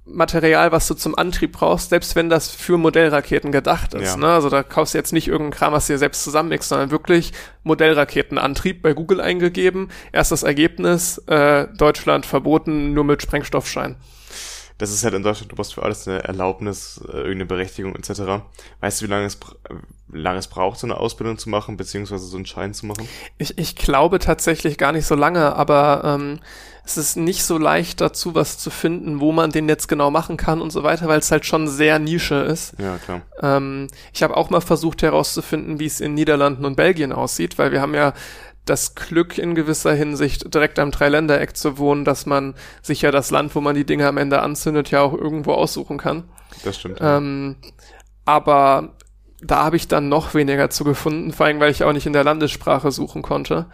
Material, 0.06 0.72
was 0.72 0.88
du 0.88 0.96
zum 0.96 1.16
Antrieb 1.16 1.54
brauchst, 1.54 1.90
selbst 1.90 2.16
wenn 2.16 2.30
das 2.30 2.50
für 2.50 2.78
Modellraketen 2.78 3.52
gedacht 3.52 3.94
ist. 3.94 4.16
Ja. 4.16 4.18
Ne? 4.18 4.28
Also 4.28 4.50
da 4.50 4.64
kaufst 4.64 4.94
du 4.94 4.98
jetzt 4.98 5.14
nicht 5.14 5.28
irgendeinen 5.28 5.52
Kram, 5.52 5.74
was 5.74 5.88
du 5.88 5.94
dir 5.94 6.00
selbst 6.00 6.24
zusammenmixst, 6.24 6.70
sondern 6.70 6.92
wirklich 6.92 7.34
Modellraketenantrieb 7.64 8.82
bei 8.82 8.94
Google 8.94 9.22
eingegeben. 9.22 9.90
Erstes 10.12 10.44
Ergebnis, 10.44 11.20
äh, 11.28 11.68
Deutschland 11.78 12.26
verboten, 12.26 12.94
nur 12.94 13.04
mit 13.04 13.22
Sprengstoffschein. 13.22 13.96
Das 14.80 14.90
ist 14.90 15.04
halt 15.04 15.14
in 15.14 15.22
Deutschland, 15.22 15.52
du 15.52 15.56
brauchst 15.56 15.76
für 15.76 15.84
alles 15.84 16.08
eine 16.08 16.24
Erlaubnis, 16.24 17.00
äh, 17.08 17.18
irgendeine 17.18 17.46
Berechtigung 17.46 17.96
etc. 17.96 18.44
Weißt 18.80 19.00
du, 19.00 19.06
wie 19.06 19.12
lange 19.12 19.28
es, 19.28 19.38
wie 20.08 20.18
lange 20.18 20.40
es 20.40 20.48
braucht, 20.48 20.80
so 20.80 20.88
eine 20.88 20.98
Ausbildung 20.98 21.38
zu 21.38 21.52
machen, 21.52 21.78
beziehungsweise 21.78 22.26
so 22.26 22.36
einen 22.36 22.48
Schein 22.48 22.74
zu 22.74 22.88
machen? 22.88 23.08
Ich, 23.38 23.60
ich 23.60 23.76
glaube 23.76 24.18
tatsächlich 24.18 24.80
gar 24.80 24.92
nicht 24.92 25.06
so 25.06 25.14
lange, 25.14 25.56
aber 25.56 26.02
ähm, 26.04 26.40
es 26.98 27.10
ist 27.10 27.16
nicht 27.18 27.44
so 27.44 27.58
leicht 27.58 28.02
dazu, 28.02 28.36
was 28.36 28.58
zu 28.58 28.70
finden, 28.70 29.20
wo 29.20 29.32
man 29.32 29.52
den 29.52 29.68
jetzt 29.68 29.88
genau 29.88 30.12
machen 30.12 30.38
kann 30.38 30.62
und 30.62 30.72
so 30.72 30.84
weiter, 30.84 31.08
weil 31.08 31.20
es 31.20 31.32
halt 31.32 31.46
schon 31.46 31.68
sehr 31.68 32.00
Nische 32.00 32.36
ist. 32.36 32.74
Ja, 32.78 32.98
klar. 32.98 33.22
Ähm, 33.42 33.88
ich 34.14 34.24
habe 34.24 34.38
auch 34.38 34.50
mal 34.50 34.62
versucht 34.62 35.02
herauszufinden, 35.02 35.80
wie 35.80 35.86
es 35.86 36.02
in 36.02 36.14
Niederlanden 36.14 36.66
und 36.66 36.76
Belgien 36.76 37.12
aussieht, 37.12 37.58
weil 37.58 37.72
wir 37.72 37.82
haben 37.82 37.94
ja 37.94 38.14
das 38.66 38.96
Glück 38.96 39.38
in 39.38 39.56
gewisser 39.56 39.94
Hinsicht 39.94 40.54
direkt 40.54 40.78
am 40.80 40.92
Dreiländereck 40.92 41.58
zu 41.58 41.78
wohnen, 41.78 42.06
dass 42.06 42.26
man 42.26 42.54
sich 42.82 43.02
ja 43.02 43.12
das 43.12 43.32
Land, 43.32 43.56
wo 43.56 43.62
man 43.62 43.76
die 43.76 43.86
Dinge 43.86 44.08
am 44.08 44.18
Ende 44.18 44.42
anzündet, 44.42 44.92
ja 44.92 45.02
auch 45.02 45.14
irgendwo 45.14 45.54
aussuchen 45.54 45.98
kann. 45.98 46.26
Das 46.64 46.78
stimmt. 46.78 47.00
Ähm, 47.02 47.56
aber 48.26 48.94
da 49.42 49.64
habe 49.64 49.76
ich 49.76 49.88
dann 49.88 50.10
noch 50.10 50.34
weniger 50.34 50.70
zu 50.70 50.84
gefunden, 50.84 51.34
vor 51.34 51.48
allem 51.48 51.60
weil 51.60 51.72
ich 51.72 51.84
auch 51.84 51.94
nicht 51.94 52.06
in 52.06 52.14
der 52.14 52.24
Landessprache 52.24 52.92
suchen 52.92 53.24
konnte. 53.24 53.66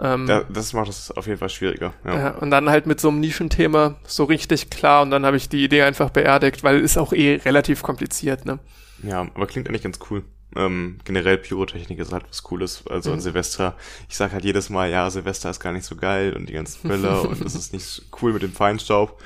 Ähm, 0.00 0.26
ja, 0.26 0.42
das 0.48 0.72
macht 0.72 0.88
es 0.88 1.10
auf 1.10 1.26
jeden 1.26 1.38
Fall 1.38 1.48
schwieriger. 1.48 1.92
Ja. 2.04 2.14
ja. 2.14 2.30
und 2.30 2.50
dann 2.50 2.68
halt 2.68 2.86
mit 2.86 3.00
so 3.00 3.08
einem 3.08 3.20
Nischenthema 3.20 3.96
so 4.04 4.24
richtig 4.24 4.70
klar 4.70 5.02
und 5.02 5.10
dann 5.10 5.24
habe 5.24 5.36
ich 5.36 5.48
die 5.48 5.64
Idee 5.64 5.82
einfach 5.82 6.10
beerdigt, 6.10 6.64
weil 6.64 6.80
ist 6.80 6.98
auch 6.98 7.12
eh 7.12 7.36
relativ 7.36 7.82
kompliziert, 7.82 8.44
ne? 8.44 8.58
Ja, 9.02 9.20
aber 9.20 9.46
klingt 9.46 9.68
eigentlich 9.68 9.82
ganz 9.82 9.98
cool. 10.10 10.24
Ähm, 10.56 10.98
generell 11.04 11.38
Pyrotechnik 11.38 11.98
ist 11.98 12.12
halt 12.12 12.24
was 12.28 12.42
Cooles. 12.42 12.84
Also 12.88 13.12
mhm. 13.12 13.20
Silvester, 13.20 13.76
ich 14.08 14.16
sag 14.16 14.32
halt 14.32 14.44
jedes 14.44 14.70
Mal, 14.70 14.90
ja, 14.90 15.08
Silvester 15.10 15.50
ist 15.50 15.60
gar 15.60 15.72
nicht 15.72 15.84
so 15.84 15.96
geil 15.96 16.34
und 16.34 16.48
die 16.48 16.52
ganzen 16.52 16.88
Böller 16.88 17.22
und 17.28 17.40
es 17.44 17.54
ist 17.54 17.72
nicht 17.72 18.02
cool 18.20 18.32
mit 18.32 18.42
dem 18.42 18.52
Feinstaub. 18.52 19.20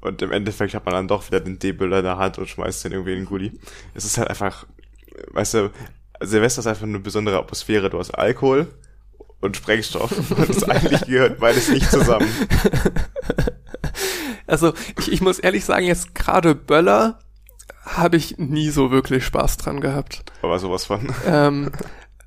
Und 0.00 0.20
im 0.20 0.32
Endeffekt 0.32 0.74
hat 0.74 0.84
man 0.84 0.94
dann 0.94 1.08
doch 1.08 1.26
wieder 1.26 1.40
den 1.40 1.58
D-Böller 1.58 1.98
in 1.98 2.04
der 2.04 2.18
Hand 2.18 2.38
und 2.38 2.46
schmeißt 2.46 2.84
den 2.84 2.92
irgendwie 2.92 3.12
in 3.12 3.20
den 3.20 3.26
Gully. 3.26 3.52
Es 3.94 4.04
ist 4.04 4.18
halt 4.18 4.28
einfach, 4.28 4.66
weißt 5.32 5.54
du, 5.54 5.70
Silvester 6.20 6.60
ist 6.60 6.66
einfach 6.66 6.82
eine 6.82 6.98
besondere 6.98 7.38
Atmosphäre. 7.38 7.88
Du 7.88 7.98
hast 7.98 8.10
Alkohol, 8.10 8.68
und 9.40 9.56
Sprengstoff. 9.56 10.12
Und 10.30 10.48
das 10.48 10.64
eigentlich 10.68 11.06
gehört 11.06 11.38
beides 11.38 11.68
nicht 11.68 11.90
zusammen. 11.90 12.28
Also 14.46 14.74
ich, 14.98 15.10
ich 15.10 15.20
muss 15.20 15.38
ehrlich 15.38 15.64
sagen, 15.64 15.86
jetzt 15.86 16.14
gerade 16.14 16.54
Böller 16.54 17.18
habe 17.84 18.16
ich 18.16 18.38
nie 18.38 18.70
so 18.70 18.90
wirklich 18.90 19.24
Spaß 19.24 19.56
dran 19.56 19.80
gehabt. 19.80 20.24
Aber 20.42 20.58
sowas 20.58 20.84
von. 20.84 21.12
Ähm, 21.26 21.70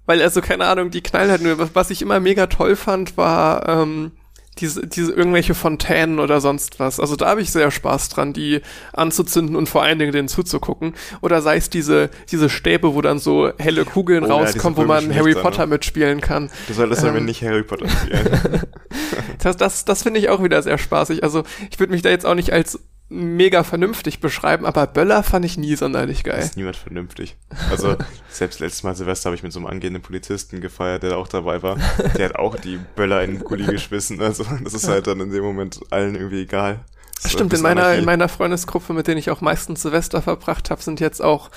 weil 0.06 0.22
also 0.22 0.42
keine 0.42 0.66
Ahnung, 0.66 0.90
die 0.90 1.04
knallen 1.04 1.30
halt 1.30 1.42
nur. 1.42 1.76
Was, 1.76 1.90
ich 1.90 2.02
immer 2.02 2.20
mega 2.20 2.48
toll 2.48 2.76
fand, 2.76 3.18
war 3.18 3.68
ähm, 3.68 4.14
diese, 4.60 4.88
diese 4.88 5.12
irgendwelche 5.12 5.54
Fontänen 5.54 6.20
oder 6.20 6.42
sonst 6.42 6.80
was. 6.80 7.00
Also 7.00 7.16
da 7.16 7.28
habe 7.28 7.42
ich 7.42 7.52
sehr 7.52 7.70
Spaß 7.70 8.10
dran, 8.10 8.34
die 8.34 8.62
anzuzünden 8.94 9.56
und 9.56 9.70
vor 9.70 9.84
allen 9.84 10.00
Dingen 10.00 10.12
denen 10.12 10.28
zuzugucken. 10.28 10.94
Oder 11.22 11.42
sei 11.42 11.58
es 11.58 11.70
diese, 11.70 12.10
diese 12.32 12.50
Stäbe, 12.50 12.96
wo 12.96 13.02
dann 13.02 13.20
so 13.20 13.52
helle 13.58 13.86
Kugeln 13.86 14.26
oh, 14.26 14.30
rauskommen, 14.30 14.78
ja, 14.78 14.84
wo 14.84 14.88
man 14.88 15.14
Harry 15.14 15.36
Potter 15.36 15.66
ne? 15.66 15.74
mitspielen 15.74 16.22
kann. 16.22 16.50
Du 16.68 16.74
solltest 16.74 17.04
ähm, 17.04 17.10
aber 17.10 17.20
nicht 17.20 17.44
Harry 17.44 17.64
Potter 17.64 17.88
spielen. 17.90 18.62
das 19.44 19.58
das, 19.58 19.86
das 19.86 20.04
finde 20.04 20.20
ich 20.20 20.30
auch 20.30 20.44
wieder 20.44 20.62
sehr 20.62 20.78
spaßig. 20.78 21.24
Also 21.24 21.44
ich 21.70 21.80
würde 21.80 21.94
mich 21.94 22.02
da 22.02 22.10
jetzt 22.10 22.26
auch 22.26 22.36
nicht 22.36 22.52
als 22.52 22.80
mega 23.10 23.64
vernünftig 23.64 24.20
beschreiben, 24.20 24.66
aber 24.66 24.86
Böller 24.86 25.24
fand 25.24 25.46
ich 25.46 25.58
nie 25.58 25.76
sonderlich 25.76 26.24
geil. 26.24 26.40
Ist 26.40 26.58
niemand 26.58 26.76
vernünftig. 26.76 27.38
Also 27.70 27.96
selbst 28.30 28.60
letztes 28.60 28.84
Mal 28.84 28.96
Silvester 28.96 29.28
habe 29.28 29.36
ich 29.36 29.44
mit 29.44 29.54
so 29.54 29.60
einem 29.60 29.68
angehenden 29.68 30.02
Polizisten 30.02 30.60
gefeiert, 30.60 31.04
der 31.04 31.18
auch 31.18 31.28
dabei 31.28 31.64
war. 31.64 31.78
Der 32.18 32.30
hat 32.30 32.36
auch 32.36 32.58
die 32.58 32.80
Böller 32.96 33.24
in 33.24 33.36
den 33.36 33.44
Gully 33.44 33.66
geschmissen. 33.72 34.22
Also 34.22 34.46
das 34.64 34.74
ist 34.74 34.88
halt 34.88 35.08
dann 35.08 35.22
in 35.22 35.32
dem 35.32 35.44
Moment 35.44 35.80
allen 35.90 36.16
irgendwie 36.16 36.42
egal. 36.42 36.82
Das 37.22 37.32
Stimmt, 37.32 37.54
in 37.54 37.62
meiner, 37.62 37.96
in 37.96 38.06
meiner 38.06 38.30
Freundesgruppe, 38.30 38.94
mit 38.94 39.08
denen 39.08 39.18
ich 39.18 39.32
auch 39.32 39.42
meistens 39.42 39.82
Silvester 39.82 40.22
verbracht 40.22 40.70
habe, 40.70 40.82
sind 40.84 41.00
jetzt 41.00 41.22
auch 41.22 41.50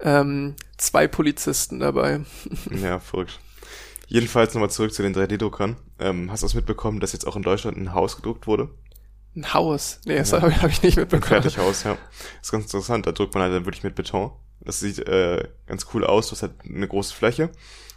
ähm, 0.00 0.54
zwei 0.76 1.06
Polizisten 1.06 1.80
dabei. 1.80 2.20
Ja, 2.82 2.98
verrückt. 2.98 3.38
Jedenfalls 4.08 4.54
nochmal 4.54 4.70
zurück 4.70 4.92
zu 4.92 5.02
den 5.02 5.14
3D-Druckern. 5.14 5.76
Ähm, 5.98 6.30
hast 6.30 6.42
du 6.42 6.46
es 6.46 6.54
mitbekommen, 6.54 7.00
dass 7.00 7.12
jetzt 7.12 7.26
auch 7.26 7.36
in 7.36 7.42
Deutschland 7.42 7.76
ein 7.76 7.94
Haus 7.94 8.16
gedruckt 8.16 8.46
wurde? 8.46 8.68
Ein 9.36 9.52
Haus? 9.52 10.00
Nee, 10.04 10.16
das 10.16 10.30
ja. 10.30 10.42
habe 10.42 10.62
hab 10.62 10.70
ich 10.70 10.82
nicht 10.82 10.96
mitbekommen. 10.96 11.34
Ein 11.34 11.42
Fertighaus, 11.42 11.82
ja. 11.82 11.96
Das 12.38 12.46
ist 12.48 12.52
ganz 12.52 12.64
interessant. 12.64 13.06
Da 13.06 13.12
drückt 13.12 13.34
man 13.34 13.42
halt 13.42 13.52
dann 13.52 13.64
wirklich 13.64 13.82
mit 13.82 13.94
Beton. 13.94 14.32
Das 14.60 14.80
sieht 14.80 15.00
äh, 15.00 15.48
ganz 15.66 15.86
cool 15.92 16.04
aus. 16.04 16.30
Das 16.30 16.42
hat 16.42 16.52
eine 16.64 16.86
große 16.88 17.14
Fläche 17.14 17.50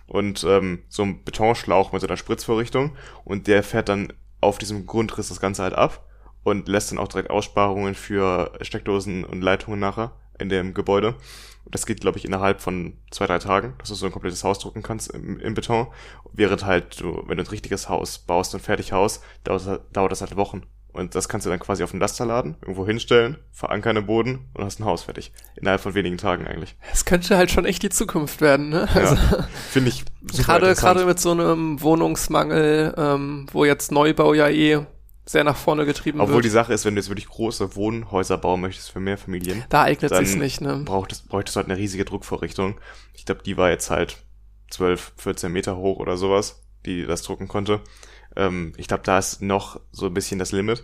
und 0.08 0.44
ähm, 0.46 0.84
so 0.90 1.04
ein 1.04 1.24
Betonschlauch 1.24 1.92
mit 1.92 2.02
so 2.02 2.08
einer 2.08 2.18
Spritzvorrichtung 2.18 2.96
und 3.26 3.48
der 3.48 3.62
fährt 3.62 3.90
dann 3.90 4.14
auf 4.42 4.58
diesem 4.58 4.86
Grundriss 4.86 5.28
das 5.28 5.40
Ganze 5.40 5.64
halt 5.64 5.74
ab 5.74 6.06
und 6.44 6.68
lässt 6.68 6.92
dann 6.92 7.00
auch 7.00 7.10
direkt 7.10 7.30
Aussparungen 7.30 7.94
für 7.94 8.52
Steckdosen 8.62 9.26
und 9.26 9.42
Leitungen 9.42 9.80
nachher 9.80 10.14
in 10.40 10.50
dem 10.50 10.74
Gebäude. 10.74 11.16
Und 11.66 11.76
das 11.76 11.86
geht, 11.86 12.00
glaube 12.00 12.18
ich, 12.18 12.24
innerhalb 12.24 12.62
von 12.62 12.98
zwei, 13.12 13.26
drei 13.26 13.40
Tagen, 13.40 13.74
dass 13.80 13.90
du 13.90 13.96
so 13.96 14.06
ein 14.06 14.12
komplettes 14.14 14.46
Haus 14.46 14.60
drucken 14.60 14.84
kannst 14.84 15.12
im, 15.12 15.40
im 15.40 15.54
Beton. 15.54 15.88
Während 16.32 16.64
halt 16.64 17.02
du, 17.02 17.24
wenn 17.28 17.38
du 17.38 17.44
ein 17.44 17.48
richtiges 17.50 17.90
Haus 17.90 18.20
baust, 18.20 18.56
ein 18.56 18.62
Fertighaus, 18.62 19.22
dauert, 19.44 19.82
dauert 19.92 20.12
das 20.12 20.22
halt 20.22 20.38
Wochen. 20.38 20.64
Und 20.98 21.14
das 21.14 21.30
kannst 21.30 21.46
du 21.46 21.50
dann 21.52 21.60
quasi 21.60 21.84
auf 21.84 21.92
den 21.92 22.00
Laster 22.00 22.26
laden, 22.26 22.56
irgendwo 22.62 22.86
hinstellen, 22.86 23.38
verankern 23.52 23.98
im 23.98 24.08
Boden 24.08 24.50
und 24.54 24.64
hast 24.64 24.80
ein 24.80 24.86
Haus 24.86 25.04
fertig. 25.04 25.32
Innerhalb 25.56 25.80
von 25.80 25.94
wenigen 25.94 26.18
Tagen 26.18 26.48
eigentlich. 26.48 26.76
Es 26.92 27.06
könnte 27.06 27.38
halt 27.38 27.52
schon 27.52 27.66
echt 27.66 27.84
die 27.84 27.90
Zukunft 27.90 28.42
werden, 28.42 28.70
ne? 28.70 28.88
Ja, 28.94 29.02
also, 29.02 29.16
Finde 29.70 29.90
ich 29.90 30.06
Gerade 30.44 30.74
gerade 30.74 31.06
mit 31.06 31.20
so 31.20 31.32
einem 31.32 31.82
Wohnungsmangel, 31.82 32.96
ähm, 32.98 33.46
wo 33.52 33.64
jetzt 33.64 33.92
Neubau 33.92 34.34
ja 34.34 34.50
eh 34.50 34.80
sehr 35.26 35.44
nach 35.44 35.56
vorne 35.56 35.86
getrieben 35.86 36.20
Obwohl 36.22 36.36
wird. 36.36 36.46
die 36.46 36.50
Sache 36.50 36.74
ist, 36.74 36.86
wenn 36.86 36.96
du 36.96 37.02
jetzt 37.02 37.10
wirklich 37.10 37.28
große 37.28 37.76
Wohnhäuser 37.76 38.38
bauen 38.38 38.62
möchtest 38.62 38.92
für 38.92 39.00
mehr 39.00 39.18
Familien, 39.18 39.64
da 39.70 39.84
eignet 39.84 40.16
sich's 40.16 40.36
nicht, 40.36 40.62
ne? 40.62 40.82
Brauchtest, 40.86 41.28
bräuchtest 41.28 41.56
du 41.56 41.58
halt 41.60 41.70
eine 41.70 41.78
riesige 41.78 42.06
Druckvorrichtung. 42.06 42.80
Ich 43.14 43.26
glaube, 43.26 43.44
die 43.44 43.58
war 43.58 43.70
jetzt 43.70 43.90
halt 43.90 44.18
12, 44.72 45.14
14 45.18 45.52
Meter 45.52 45.78
hoch 45.78 46.00
oder 46.00 46.18
sowas, 46.18 46.64
die 46.86 47.06
das 47.06 47.22
drucken 47.22 47.48
konnte. 47.48 47.82
Ähm, 48.38 48.72
ich 48.78 48.88
glaube, 48.88 49.04
da 49.04 49.18
ist 49.18 49.42
noch 49.42 49.82
so 49.92 50.06
ein 50.06 50.14
bisschen 50.14 50.40
das 50.40 50.54
Limit. 50.54 50.84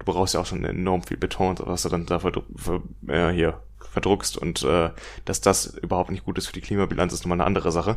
Du 0.00 0.06
brauchst 0.06 0.34
ja 0.34 0.40
auch 0.40 0.46
schon 0.46 0.64
enorm 0.64 1.04
viel 1.04 1.16
Beton, 1.16 1.56
was 1.60 1.82
du 1.82 1.88
dann 1.88 2.06
da 2.06 2.18
ver, 2.18 2.32
ver, 2.56 2.82
äh, 3.06 3.32
hier 3.32 3.60
verdruckst 3.92 4.36
und 4.36 4.62
äh, 4.64 4.90
dass 5.24 5.40
das 5.40 5.66
überhaupt 5.66 6.10
nicht 6.10 6.24
gut 6.24 6.36
ist 6.36 6.46
für 6.46 6.52
die 6.52 6.60
Klimabilanz, 6.60 7.12
ist 7.12 7.22
nochmal 7.22 7.36
eine 7.36 7.46
andere 7.46 7.70
Sache. 7.70 7.94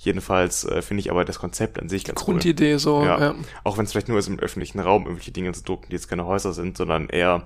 Jedenfalls 0.00 0.64
äh, 0.64 0.82
finde 0.82 1.02
ich 1.02 1.10
aber 1.10 1.24
das 1.24 1.38
Konzept 1.38 1.78
an 1.78 1.88
sich 1.88 2.04
ganz 2.04 2.20
Grundidee 2.20 2.72
cool. 2.72 2.78
so, 2.78 3.04
ja. 3.04 3.20
ja. 3.20 3.34
Auch 3.62 3.78
wenn 3.78 3.84
es 3.84 3.92
vielleicht 3.92 4.08
nur 4.08 4.18
ist, 4.18 4.26
im 4.26 4.40
öffentlichen 4.40 4.80
Raum 4.80 5.04
irgendwelche 5.04 5.30
Dinge 5.30 5.52
zu 5.52 5.62
drucken, 5.62 5.86
die 5.90 5.94
jetzt 5.94 6.08
keine 6.08 6.26
Häuser 6.26 6.52
sind, 6.52 6.76
sondern 6.76 7.08
eher 7.08 7.44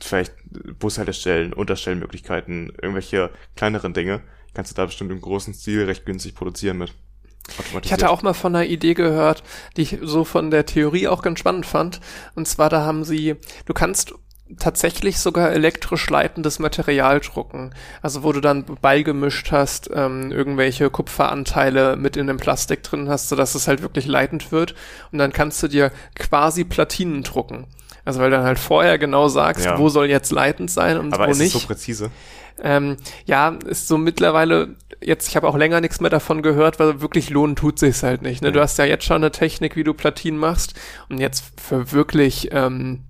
vielleicht 0.00 0.32
Bushaltestellen, 0.78 1.52
Unterstellmöglichkeiten, 1.52 2.72
irgendwelche 2.80 3.30
kleineren 3.56 3.92
Dinge, 3.92 4.22
kannst 4.54 4.72
du 4.72 4.74
da 4.74 4.86
bestimmt 4.86 5.12
im 5.12 5.20
großen 5.20 5.54
Stil 5.54 5.84
recht 5.84 6.06
günstig 6.06 6.34
produzieren 6.34 6.78
mit. 6.78 6.94
Ich 7.82 7.92
hatte 7.92 8.10
auch 8.10 8.22
mal 8.22 8.34
von 8.34 8.54
einer 8.54 8.66
Idee 8.66 8.94
gehört, 8.94 9.42
die 9.76 9.82
ich 9.82 9.98
so 10.02 10.24
von 10.24 10.50
der 10.50 10.66
Theorie 10.66 11.08
auch 11.08 11.22
ganz 11.22 11.38
spannend 11.38 11.66
fand. 11.66 12.00
Und 12.34 12.46
zwar, 12.46 12.68
da 12.70 12.82
haben 12.82 13.04
sie, 13.04 13.36
du 13.66 13.74
kannst 13.74 14.14
tatsächlich 14.58 15.18
sogar 15.18 15.52
elektrisch 15.52 16.08
leitendes 16.10 16.58
Material 16.58 17.20
drucken. 17.20 17.74
Also 18.00 18.22
wo 18.22 18.32
du 18.32 18.40
dann 18.40 18.64
beigemischt 18.64 19.50
hast, 19.50 19.90
ähm, 19.92 20.30
irgendwelche 20.30 20.90
Kupferanteile 20.90 21.96
mit 21.96 22.16
in 22.16 22.26
dem 22.26 22.36
Plastik 22.36 22.82
drin 22.82 23.08
hast, 23.08 23.28
sodass 23.28 23.54
es 23.54 23.68
halt 23.68 23.82
wirklich 23.82 24.06
leitend 24.06 24.52
wird. 24.52 24.74
Und 25.10 25.18
dann 25.18 25.32
kannst 25.32 25.62
du 25.62 25.68
dir 25.68 25.90
quasi 26.14 26.64
Platinen 26.64 27.22
drucken. 27.22 27.66
Also 28.04 28.20
weil 28.20 28.30
du 28.30 28.36
dann 28.36 28.46
halt 28.46 28.58
vorher 28.58 28.98
genau 28.98 29.28
sagst, 29.28 29.64
ja. 29.64 29.78
wo 29.78 29.88
soll 29.88 30.06
jetzt 30.08 30.32
leitend 30.32 30.70
sein 30.70 30.98
und 30.98 31.14
Aber 31.14 31.26
wo 31.26 31.30
ist 31.30 31.38
nicht. 31.38 31.54
Es 31.54 31.62
so 31.62 31.66
präzise? 31.66 32.10
Ähm, 32.62 32.96
ja, 33.24 33.56
ist 33.66 33.88
so 33.88 33.98
mittlerweile 33.98 34.76
jetzt, 35.00 35.28
ich 35.28 35.36
habe 35.36 35.48
auch 35.48 35.56
länger 35.56 35.80
nichts 35.80 36.00
mehr 36.00 36.10
davon 36.10 36.42
gehört, 36.42 36.78
weil 36.78 37.00
wirklich 37.00 37.30
lohnen 37.30 37.56
tut 37.56 37.78
sich's 37.78 38.02
halt 38.02 38.22
nicht. 38.22 38.42
Ne? 38.42 38.48
Ja. 38.48 38.52
Du 38.52 38.60
hast 38.60 38.78
ja 38.78 38.84
jetzt 38.84 39.04
schon 39.04 39.16
eine 39.16 39.30
Technik, 39.30 39.76
wie 39.76 39.84
du 39.84 39.94
Platinen 39.94 40.38
machst 40.38 40.74
und 41.08 41.18
jetzt 41.18 41.44
für 41.60 41.92
wirklich, 41.92 42.50
ähm, 42.52 43.04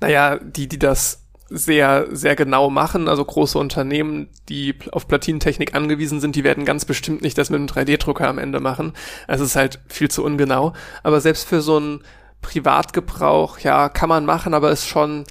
naja, 0.00 0.38
die, 0.38 0.68
die 0.68 0.78
das 0.78 1.22
sehr, 1.50 2.06
sehr 2.10 2.36
genau 2.36 2.70
machen, 2.70 3.08
also 3.08 3.24
große 3.24 3.58
Unternehmen, 3.58 4.28
die 4.48 4.74
auf 4.92 5.06
Platinentechnik 5.06 5.74
angewiesen 5.74 6.20
sind, 6.20 6.36
die 6.36 6.44
werden 6.44 6.64
ganz 6.64 6.84
bestimmt 6.84 7.22
nicht 7.22 7.36
das 7.38 7.50
mit 7.50 7.58
einem 7.58 7.68
3D-Drucker 7.68 8.26
am 8.26 8.38
Ende 8.38 8.60
machen. 8.60 8.92
Es 9.28 9.40
ist 9.40 9.54
halt 9.54 9.80
viel 9.88 10.10
zu 10.10 10.24
ungenau. 10.24 10.72
Aber 11.02 11.20
selbst 11.20 11.46
für 11.46 11.60
so 11.60 11.76
einen 11.76 12.02
Privatgebrauch, 12.44 13.58
ja, 13.58 13.88
kann 13.88 14.08
man 14.08 14.24
machen, 14.24 14.54
aber 14.54 14.70
ist 14.70 14.86
schon, 14.86 15.24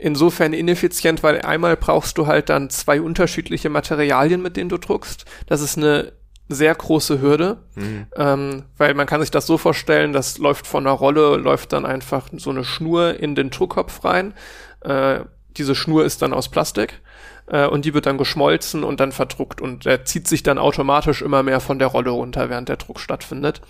insofern 0.00 0.52
ineffizient, 0.52 1.22
weil 1.22 1.40
einmal 1.42 1.76
brauchst 1.76 2.18
du 2.18 2.26
halt 2.26 2.48
dann 2.48 2.70
zwei 2.70 3.00
unterschiedliche 3.00 3.68
Materialien, 3.68 4.42
mit 4.42 4.56
denen 4.56 4.70
du 4.70 4.78
druckst. 4.78 5.24
Das 5.46 5.60
ist 5.60 5.76
eine 5.76 6.12
sehr 6.48 6.74
große 6.74 7.20
Hürde, 7.20 7.58
mhm. 7.76 8.06
ähm, 8.16 8.64
weil 8.76 8.94
man 8.94 9.06
kann 9.06 9.20
sich 9.20 9.30
das 9.30 9.46
so 9.46 9.56
vorstellen, 9.56 10.12
das 10.12 10.38
läuft 10.38 10.66
von 10.66 10.86
einer 10.86 10.96
Rolle, 10.96 11.36
läuft 11.36 11.72
dann 11.72 11.86
einfach 11.86 12.28
so 12.36 12.50
eine 12.50 12.64
Schnur 12.64 13.20
in 13.20 13.34
den 13.36 13.50
Druckkopf 13.50 14.04
rein. 14.04 14.34
Äh, 14.80 15.20
diese 15.56 15.74
Schnur 15.74 16.04
ist 16.04 16.22
dann 16.22 16.32
aus 16.32 16.48
Plastik 16.48 17.00
äh, 17.46 17.66
und 17.66 17.84
die 17.84 17.94
wird 17.94 18.06
dann 18.06 18.18
geschmolzen 18.18 18.82
und 18.82 18.98
dann 18.98 19.12
verdruckt 19.12 19.60
und 19.60 19.84
der 19.84 20.04
zieht 20.04 20.26
sich 20.26 20.42
dann 20.42 20.58
automatisch 20.58 21.22
immer 21.22 21.44
mehr 21.44 21.60
von 21.60 21.78
der 21.78 21.88
Rolle 21.88 22.10
runter, 22.10 22.50
während 22.50 22.68
der 22.68 22.76
Druck 22.76 22.98
stattfindet. 22.98 23.60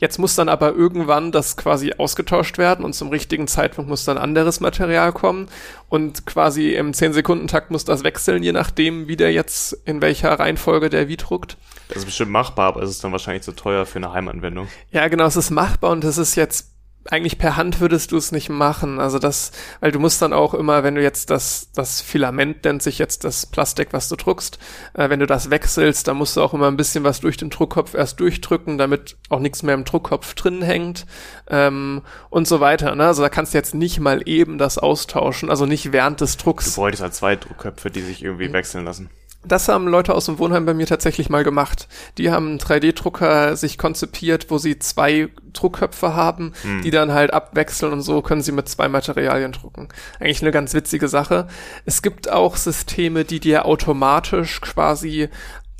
Jetzt 0.00 0.18
muss 0.18 0.34
dann 0.34 0.48
aber 0.48 0.74
irgendwann 0.74 1.30
das 1.30 1.58
quasi 1.58 1.92
ausgetauscht 1.98 2.56
werden 2.56 2.84
und 2.84 2.94
zum 2.94 3.10
richtigen 3.10 3.46
Zeitpunkt 3.46 3.88
muss 3.88 4.04
dann 4.04 4.16
anderes 4.16 4.60
Material 4.60 5.12
kommen 5.12 5.48
und 5.90 6.24
quasi 6.24 6.74
im 6.74 6.92
10-Sekunden-Takt 6.92 7.70
muss 7.70 7.84
das 7.84 8.02
wechseln, 8.02 8.42
je 8.42 8.52
nachdem, 8.52 9.08
wie 9.08 9.16
der 9.16 9.32
jetzt 9.32 9.74
in 9.84 10.00
welcher 10.00 10.32
Reihenfolge 10.40 10.88
der 10.88 11.08
wie 11.08 11.18
druckt. 11.18 11.58
Das 11.88 11.98
ist 11.98 12.06
bestimmt 12.06 12.32
machbar, 12.32 12.68
aber 12.68 12.82
es 12.82 12.90
ist 12.90 13.04
dann 13.04 13.12
wahrscheinlich 13.12 13.42
zu 13.42 13.52
teuer 13.52 13.84
für 13.84 13.98
eine 13.98 14.12
Heimanwendung. 14.12 14.68
Ja, 14.90 15.06
genau, 15.08 15.26
es 15.26 15.36
ist 15.36 15.50
machbar 15.50 15.90
und 15.90 16.02
es 16.02 16.16
ist 16.16 16.34
jetzt 16.34 16.70
eigentlich 17.08 17.38
per 17.38 17.56
Hand 17.56 17.80
würdest 17.80 18.12
du 18.12 18.16
es 18.16 18.30
nicht 18.30 18.50
machen. 18.50 19.00
Also 19.00 19.18
das, 19.18 19.52
weil 19.80 19.90
du 19.90 19.98
musst 19.98 20.20
dann 20.20 20.32
auch 20.32 20.52
immer, 20.52 20.82
wenn 20.82 20.94
du 20.94 21.02
jetzt 21.02 21.30
das, 21.30 21.70
das 21.74 22.00
Filament 22.00 22.64
nennt 22.64 22.82
sich 22.82 22.98
jetzt 22.98 23.24
das 23.24 23.46
Plastik, 23.46 23.92
was 23.92 24.08
du 24.08 24.16
druckst, 24.16 24.58
äh, 24.94 25.08
wenn 25.08 25.20
du 25.20 25.26
das 25.26 25.50
wechselst, 25.50 26.08
dann 26.08 26.16
musst 26.16 26.36
du 26.36 26.42
auch 26.42 26.52
immer 26.52 26.68
ein 26.68 26.76
bisschen 26.76 27.02
was 27.04 27.20
durch 27.20 27.36
den 27.36 27.50
Druckkopf 27.50 27.94
erst 27.94 28.20
durchdrücken, 28.20 28.76
damit 28.76 29.16
auch 29.30 29.40
nichts 29.40 29.62
mehr 29.62 29.74
im 29.74 29.84
Druckkopf 29.84 30.34
drin 30.34 30.62
hängt 30.62 31.06
ähm, 31.48 32.02
und 32.28 32.46
so 32.46 32.60
weiter. 32.60 32.94
Ne? 32.94 33.06
Also 33.06 33.22
da 33.22 33.28
kannst 33.28 33.54
du 33.54 33.58
jetzt 33.58 33.74
nicht 33.74 33.98
mal 33.98 34.22
eben 34.26 34.58
das 34.58 34.76
austauschen, 34.76 35.48
also 35.48 35.64
nicht 35.64 35.92
während 35.92 36.20
des 36.20 36.36
Drucks. 36.36 36.74
Du 36.74 36.80
bräuchtest 36.80 37.02
halt 37.02 37.14
zwei 37.14 37.36
Druckköpfe, 37.36 37.90
die 37.90 38.02
sich 38.02 38.22
irgendwie 38.22 38.52
wechseln 38.52 38.84
lassen. 38.84 39.10
Das 39.42 39.68
haben 39.68 39.88
Leute 39.88 40.14
aus 40.14 40.26
dem 40.26 40.38
Wohnheim 40.38 40.66
bei 40.66 40.74
mir 40.74 40.86
tatsächlich 40.86 41.30
mal 41.30 41.44
gemacht. 41.44 41.88
Die 42.18 42.30
haben 42.30 42.48
einen 42.48 42.58
3D-Drucker 42.58 43.56
sich 43.56 43.78
konzipiert, 43.78 44.50
wo 44.50 44.58
sie 44.58 44.78
zwei 44.78 45.30
Druckköpfe 45.54 46.14
haben, 46.14 46.52
hm. 46.60 46.82
die 46.82 46.90
dann 46.90 47.12
halt 47.12 47.32
abwechseln 47.32 47.92
und 47.92 48.02
so 48.02 48.20
können 48.20 48.42
sie 48.42 48.52
mit 48.52 48.68
zwei 48.68 48.88
Materialien 48.88 49.52
drucken. 49.52 49.88
Eigentlich 50.18 50.42
eine 50.42 50.50
ganz 50.50 50.74
witzige 50.74 51.08
Sache. 51.08 51.48
Es 51.86 52.02
gibt 52.02 52.30
auch 52.30 52.56
Systeme, 52.56 53.24
die 53.24 53.40
dir 53.40 53.64
automatisch 53.64 54.60
quasi 54.60 55.30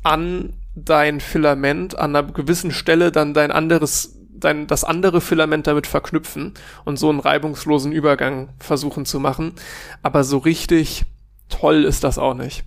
an 0.01 0.53
dein 0.73 1.19
Filament 1.19 1.97
an 1.99 2.15
einer 2.15 2.31
gewissen 2.31 2.71
Stelle 2.71 3.11
dann 3.11 3.35
dein 3.35 3.51
anderes 3.51 4.17
dein, 4.31 4.65
das 4.65 4.83
andere 4.83 5.21
Filament 5.21 5.67
damit 5.67 5.85
verknüpfen 5.85 6.55
und 6.83 6.97
so 6.97 7.11
einen 7.11 7.19
reibungslosen 7.19 7.91
Übergang 7.91 8.49
versuchen 8.57 9.05
zu 9.05 9.19
machen. 9.19 9.53
Aber 10.01 10.23
so 10.23 10.39
richtig 10.39 11.05
toll 11.47 11.83
ist 11.83 12.03
das 12.03 12.17
auch 12.17 12.33
nicht 12.33 12.65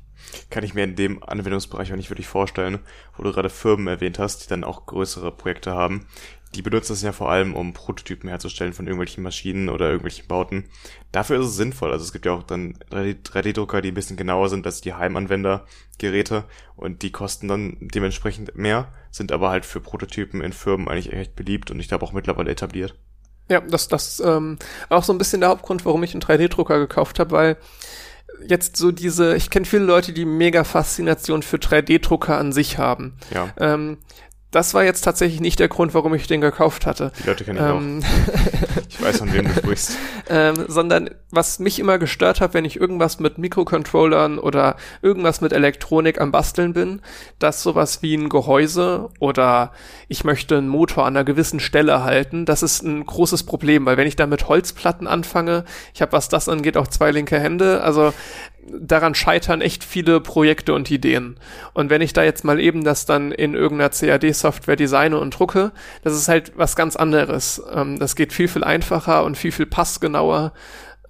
kann 0.51 0.65
ich 0.65 0.75
mir 0.75 0.85
in 0.85 0.97
dem 0.97 1.23
Anwendungsbereich 1.23 1.93
auch 1.93 1.97
nicht 1.97 2.11
wirklich 2.11 2.27
vorstellen, 2.27 2.79
wo 3.17 3.23
du 3.23 3.33
gerade 3.33 3.51
Firmen 3.51 3.87
erwähnt 3.87 4.19
hast, 4.19 4.45
die 4.45 4.49
dann 4.49 4.65
auch 4.65 4.87
größere 4.87 5.33
Projekte 5.33 5.73
haben. 5.73 6.07
Die 6.55 6.63
benutzen 6.63 6.93
es 6.93 7.03
ja 7.03 7.13
vor 7.13 7.31
allem, 7.31 7.55
um 7.55 7.73
Prototypen 7.73 8.29
herzustellen 8.29 8.73
von 8.73 8.87
irgendwelchen 8.87 9.25
Maschinen 9.25 9.69
oder 9.69 9.87
irgendwelchen 9.87 10.29
Bauten. 10.29 10.65
Dafür 11.11 11.41
ist 11.41 11.47
es 11.47 11.57
sinnvoll. 11.57 11.91
Also 11.91 12.05
es 12.05 12.13
gibt 12.13 12.27
ja 12.27 12.33
auch 12.33 12.45
dann 12.45 12.79
3D-Drucker, 12.93 13.83
die 13.83 13.89
ein 13.89 13.95
bisschen 13.95 14.17
genauer 14.17 14.49
sind 14.49 14.65
als 14.65 14.81
die 14.81 14.95
Heimanwendergeräte 14.95 16.45
und 16.77 17.03
die 17.03 17.11
kosten 17.11 17.49
dann 17.49 17.77
dementsprechend 17.81 18.57
mehr, 18.57 18.93
sind 19.11 19.33
aber 19.33 19.51
halt 19.51 19.67
für 19.67 19.81
Prototypen 19.81 20.41
in 20.43 20.53
Firmen 20.53 20.89
eigentlich 20.89 21.13
echt 21.13 21.35
beliebt 21.35 21.73
und 21.73 21.81
ich 21.81 21.89
glaube 21.89 22.05
auch 22.05 22.13
mittlerweile 22.13 22.53
etabliert. 22.53 22.95
Ja, 23.49 23.61
das, 23.61 23.89
das 23.89 24.21
ähm, 24.21 24.59
auch 24.89 25.05
so 25.05 25.13
ein 25.13 25.19
bisschen 25.19 25.41
der 25.41 25.51
Hauptgrund, 25.51 25.85
warum 25.85 26.03
ich 26.03 26.15
einen 26.15 26.23
3D-Drucker 26.23 26.79
gekauft 26.79 27.19
habe, 27.19 27.31
weil 27.33 27.57
jetzt 28.49 28.77
so 28.77 28.93
diese, 28.93 29.37
ich 29.37 29.51
kenne 29.51 29.65
viele 29.65 29.85
Leute, 29.85 30.13
die 30.13 30.25
mega 30.25 30.65
Faszination 30.65 31.43
für 31.43 31.57
3D-Drucker 31.57 32.39
an 32.39 32.53
sich 32.53 32.79
haben. 32.79 33.15
Ja. 33.33 33.53
Ähm, 33.59 33.99
das 34.55 34.73
war 34.73 34.85
jetzt 34.85 35.01
tatsächlich 35.03 35.41
nicht 35.41 35.59
der 35.59 35.69
Grund, 35.69 35.95
warum 35.95 36.15
ich 36.15 36.29
den 36.29 36.41
gekauft 36.41 36.87
hatte. 36.87 37.11
Die 37.19 37.27
Leute 37.27 37.45
kenne 37.45 37.59
ich 37.59 37.65
ähm, 37.65 38.01
auch. 38.03 38.83
ich 38.89 39.03
weiß, 39.03 39.19
von 39.19 39.33
wem 39.33 39.49
du 39.49 39.55
sprichst. 39.59 39.99
Ähm, 40.29 40.55
sondern 40.69 41.11
was 41.31 41.59
mich 41.59 41.81
immer 41.81 41.99
gestört 41.99 42.41
hat, 42.41 42.55
wenn 42.55 42.65
ich 42.65 42.79
irgendwas 42.79 43.19
mit 43.19 43.37
Mikrocontrollern 43.37 44.39
oder 44.39 44.77
irgendwas 45.03 45.41
mit 45.41 45.53
Elektronik 45.53 46.21
am 46.21 46.31
Basteln 46.31 46.73
bin, 46.73 47.03
dass 47.41 47.65
sowas 47.65 48.01
wie 48.03 48.15
ein 48.15 48.29
Gehäuse 48.29 49.11
oder 49.19 49.73
ich 50.07 50.23
möchte 50.23 50.57
einen 50.57 50.69
Motor 50.69 51.05
an 51.05 51.17
einer 51.17 51.25
gewissen 51.25 51.59
Stelle 51.59 52.05
halten, 52.05 52.47
das 52.47 52.63
ist 52.63 52.83
ein 52.85 53.05
großes 53.05 53.43
Problem, 53.43 53.87
weil 53.87 53.97
wenn 53.97 54.07
ich 54.07 54.17
da 54.17 54.27
mit 54.27 54.49
Holzplatten 54.49 55.09
anfange, 55.09 55.65
ich 55.93 56.01
habe, 56.01 56.13
was 56.13 56.29
das 56.29 56.49
angeht, 56.49 56.77
auch 56.77 56.87
zwei 56.87 57.11
linke 57.11 57.41
Hände, 57.41 57.83
also 57.83 58.15
daran 58.67 59.15
scheitern 59.15 59.61
echt 59.61 59.85
viele 59.85 60.21
Projekte 60.21 60.75
und 60.75 60.91
Ideen. 60.91 61.37
Und 61.73 61.91
wenn 61.91 62.03
ich 62.03 62.13
da 62.13 62.23
jetzt 62.23 62.45
mal 62.45 62.61
eben 62.61 62.85
das 62.85 63.07
dann 63.07 63.33
in 63.33 63.55
irgendeiner 63.55 63.91
CAD-Software 63.91 64.77
designe 64.77 65.19
und 65.19 65.39
drucke, 65.39 65.73
das 66.03 66.15
ist 66.15 66.29
halt 66.29 66.53
was 66.57 66.77
ganz 66.77 66.97
anderes. 66.97 67.63
Ähm, 67.73 67.99
das 67.99 68.17
geht 68.17 68.33
viel, 68.33 68.49
viel 68.49 68.65
einfacher 68.65 69.25
und 69.25 69.37
viel, 69.37 69.53
viel 69.53 69.67
passgenauer. 69.67 70.53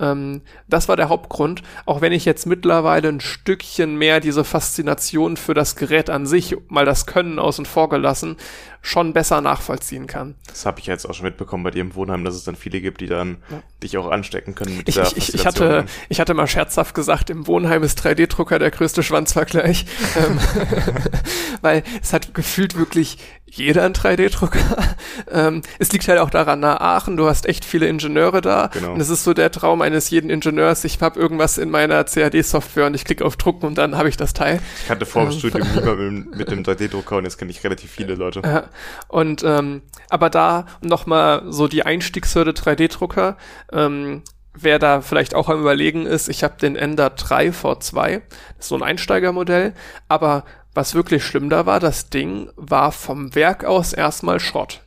Ähm, 0.00 0.42
das 0.68 0.88
war 0.88 0.96
der 0.96 1.08
Hauptgrund, 1.08 1.62
auch 1.86 2.00
wenn 2.00 2.12
ich 2.12 2.24
jetzt 2.24 2.46
mittlerweile 2.46 3.08
ein 3.08 3.20
Stückchen 3.20 3.96
mehr 3.96 4.20
diese 4.20 4.44
Faszination 4.44 5.36
für 5.36 5.54
das 5.54 5.76
Gerät 5.76 6.10
an 6.10 6.26
sich, 6.26 6.56
mal 6.68 6.84
das 6.84 7.06
Können 7.06 7.38
außen 7.38 7.66
vor 7.66 7.88
gelassen, 7.88 8.36
schon 8.84 9.14
besser 9.14 9.40
nachvollziehen 9.40 10.06
kann. 10.06 10.34
Das 10.46 10.66
habe 10.66 10.78
ich 10.78 10.84
jetzt 10.84 11.08
auch 11.08 11.14
schon 11.14 11.24
mitbekommen 11.24 11.64
bei 11.64 11.70
dir 11.70 11.80
im 11.80 11.94
Wohnheim, 11.94 12.22
dass 12.22 12.34
es 12.34 12.44
dann 12.44 12.54
viele 12.54 12.82
gibt, 12.82 13.00
die 13.00 13.06
dann 13.06 13.38
ja. 13.50 13.62
dich 13.82 13.96
auch 13.96 14.10
anstecken 14.10 14.54
können 14.54 14.76
mit 14.76 14.86
ich, 14.90 14.96
dieser 14.96 15.16
ich, 15.16 15.32
ich, 15.32 15.46
hatte, 15.46 15.86
ich 16.10 16.20
hatte 16.20 16.34
mal 16.34 16.46
scherzhaft 16.46 16.94
gesagt, 16.94 17.30
im 17.30 17.46
Wohnheim 17.46 17.82
ist 17.82 18.04
3D-Drucker 18.04 18.58
der 18.58 18.70
größte 18.70 19.02
Schwanzvergleich. 19.02 19.86
Ähm, 20.16 20.38
weil 21.62 21.82
es 22.02 22.12
hat 22.12 22.34
gefühlt 22.34 22.76
wirklich 22.76 23.18
jeder 23.46 23.84
einen 23.84 23.94
3D-Drucker. 23.94 24.94
ähm, 25.30 25.62
es 25.78 25.92
liegt 25.92 26.06
halt 26.08 26.18
auch 26.18 26.30
daran, 26.30 26.60
nach 26.60 26.80
Aachen, 26.80 27.16
du 27.16 27.26
hast 27.26 27.46
echt 27.46 27.64
viele 27.64 27.86
Ingenieure 27.86 28.40
da. 28.40 28.68
Genau. 28.68 28.92
Und 28.92 29.00
es 29.00 29.08
ist 29.08 29.24
so 29.24 29.32
der 29.34 29.50
Traum 29.50 29.80
eines 29.80 30.10
jeden 30.10 30.30
Ingenieurs, 30.30 30.84
ich 30.84 31.00
habe 31.00 31.18
irgendwas 31.18 31.58
in 31.58 31.70
meiner 31.70 32.04
CAD-Software 32.04 32.86
und 32.86 32.94
ich 32.94 33.04
klicke 33.04 33.24
auf 33.24 33.36
Drucken 33.36 33.66
und 33.66 33.78
dann 33.78 33.96
habe 33.96 34.08
ich 34.08 34.16
das 34.16 34.34
Teil. 34.34 34.60
Ich 34.84 34.90
hatte 34.90 35.06
vor 35.06 35.22
dem 35.22 35.32
ähm, 35.32 35.38
Studium 35.38 35.68
lieber 35.74 35.96
mit, 35.96 36.36
mit 36.36 36.50
dem 36.50 36.62
3D-Drucker 36.62 37.16
und 37.16 37.24
jetzt 37.24 37.38
kenne 37.38 37.50
ich 37.50 37.62
relativ 37.64 37.90
viele 37.90 38.14
Leute. 38.14 38.42
Ja. 38.44 38.64
Und 39.08 39.42
ähm, 39.44 39.82
aber 40.10 40.30
da 40.30 40.66
nochmal 40.80 41.42
so 41.48 41.68
die 41.68 41.84
Einstiegshürde 41.84 42.52
3D-Drucker. 42.52 43.36
Ähm, 43.72 44.22
wer 44.54 44.78
da 44.78 45.00
vielleicht 45.00 45.34
auch 45.34 45.48
am 45.48 45.60
überlegen 45.60 46.06
ist, 46.06 46.28
ich 46.28 46.44
habe 46.44 46.56
den 46.60 46.76
Ender 46.76 47.10
3 47.10 47.48
V2, 47.48 48.22
das 48.56 48.66
ist 48.66 48.68
so 48.68 48.76
ein 48.76 48.82
Einsteigermodell, 48.82 49.74
aber 50.08 50.44
was 50.74 50.94
wirklich 50.94 51.24
schlimm 51.24 51.50
da 51.50 51.66
war, 51.66 51.80
das 51.80 52.10
Ding 52.10 52.50
war 52.56 52.92
vom 52.92 53.34
Werk 53.34 53.64
aus 53.64 53.92
erstmal 53.92 54.40
Schrott. 54.40 54.82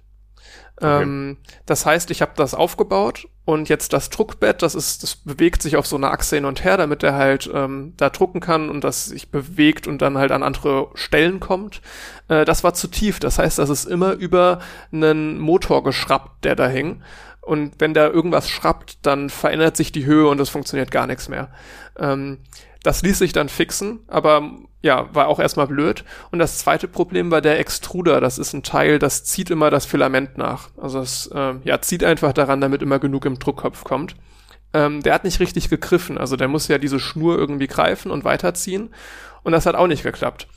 Okay. 0.78 1.04
Ähm, 1.04 1.38
das 1.66 1.86
heißt, 1.86 2.12
ich 2.12 2.22
habe 2.22 2.34
das 2.36 2.54
aufgebaut 2.54 3.28
und 3.48 3.70
jetzt 3.70 3.94
das 3.94 4.10
Druckbett, 4.10 4.62
das 4.62 4.76
ist, 4.76 5.04
das 5.04 5.16
bewegt 5.16 5.62
sich 5.62 5.78
auf 5.78 5.88
so 5.88 5.96
einer 5.96 6.12
Achse 6.12 6.36
hin 6.36 6.44
und 6.44 6.66
her, 6.66 6.76
damit 6.76 7.02
er 7.02 7.16
halt 7.16 7.50
ähm, 7.54 7.94
da 7.96 8.10
drucken 8.10 8.42
kann 8.42 8.70
und 8.70 8.84
das 8.84 9.06
sich 9.06 9.32
bewegt 9.32 9.88
und 9.88 10.02
dann 10.02 10.18
halt 10.18 10.34
an 10.34 10.44
andere 10.44 10.90
Stellen 10.96 11.40
kommt. 11.40 11.82
Äh, 12.28 12.44
das 12.44 12.66
war 12.66 12.74
zu 12.74 12.90
tief. 12.90 13.22
Das 13.22 13.40
heißt, 13.40 13.58
das 13.58 13.70
ist 13.70 13.86
immer 13.86 14.12
über 14.12 14.60
einen 14.92 15.40
Motor 15.40 15.82
geschraubt, 15.86 16.44
der 16.44 16.58
da 16.58 16.68
hing. 16.68 17.02
Und 17.40 17.76
wenn 17.80 17.94
da 17.94 18.10
irgendwas 18.10 18.50
schrappt, 18.50 18.98
dann 19.04 19.30
verändert 19.30 19.78
sich 19.78 19.94
die 19.94 20.06
Höhe 20.06 20.28
und 20.28 20.42
es 20.42 20.50
funktioniert 20.50 20.92
gar 20.92 21.08
nichts 21.08 21.30
mehr. 21.30 21.48
Ähm, 21.98 22.40
das 22.88 23.02
ließ 23.02 23.20
sich 23.20 23.34
dann 23.34 23.50
fixen, 23.50 24.00
aber 24.08 24.50
ja, 24.82 25.14
war 25.14 25.28
auch 25.28 25.42
erstmal 25.42 25.68
blöd. 25.68 26.06
Und 26.32 26.40
das 26.40 26.60
zweite 26.60 26.88
Problem 26.88 27.32
war 27.32 27.42
der 27.42 27.60
Extruder. 27.60 28.22
Das 28.22 28.38
ist 28.38 28.54
ein 28.54 28.64
Teil, 28.64 28.98
das 28.98 29.26
zieht 29.26 29.50
immer 29.50 29.70
das 29.70 29.86
Filament 29.86 30.38
nach. 30.38 30.70
Also 30.78 31.02
es 31.02 31.28
äh, 31.28 31.56
ja, 31.66 31.82
zieht 31.82 32.06
einfach 32.06 32.32
daran, 32.32 32.62
damit 32.62 32.82
immer 32.82 33.00
genug 33.00 33.26
im 33.26 33.40
Druckkopf 33.40 33.84
kommt. 33.84 34.16
Ähm, 34.74 35.04
der 35.04 35.14
hat 35.14 35.26
nicht 35.26 35.42
richtig 35.42 35.70
gegriffen. 35.70 36.18
Also 36.18 36.38
der 36.38 36.48
muss 36.48 36.70
ja 36.70 36.78
diese 36.78 37.02
Schnur 37.02 37.38
irgendwie 37.38 37.68
greifen 37.68 38.10
und 38.10 38.24
weiterziehen. 38.24 38.94
Und 39.44 39.52
das 39.52 39.66
hat 39.66 39.76
auch 39.76 39.88
nicht 39.88 40.04
geklappt. 40.04 40.48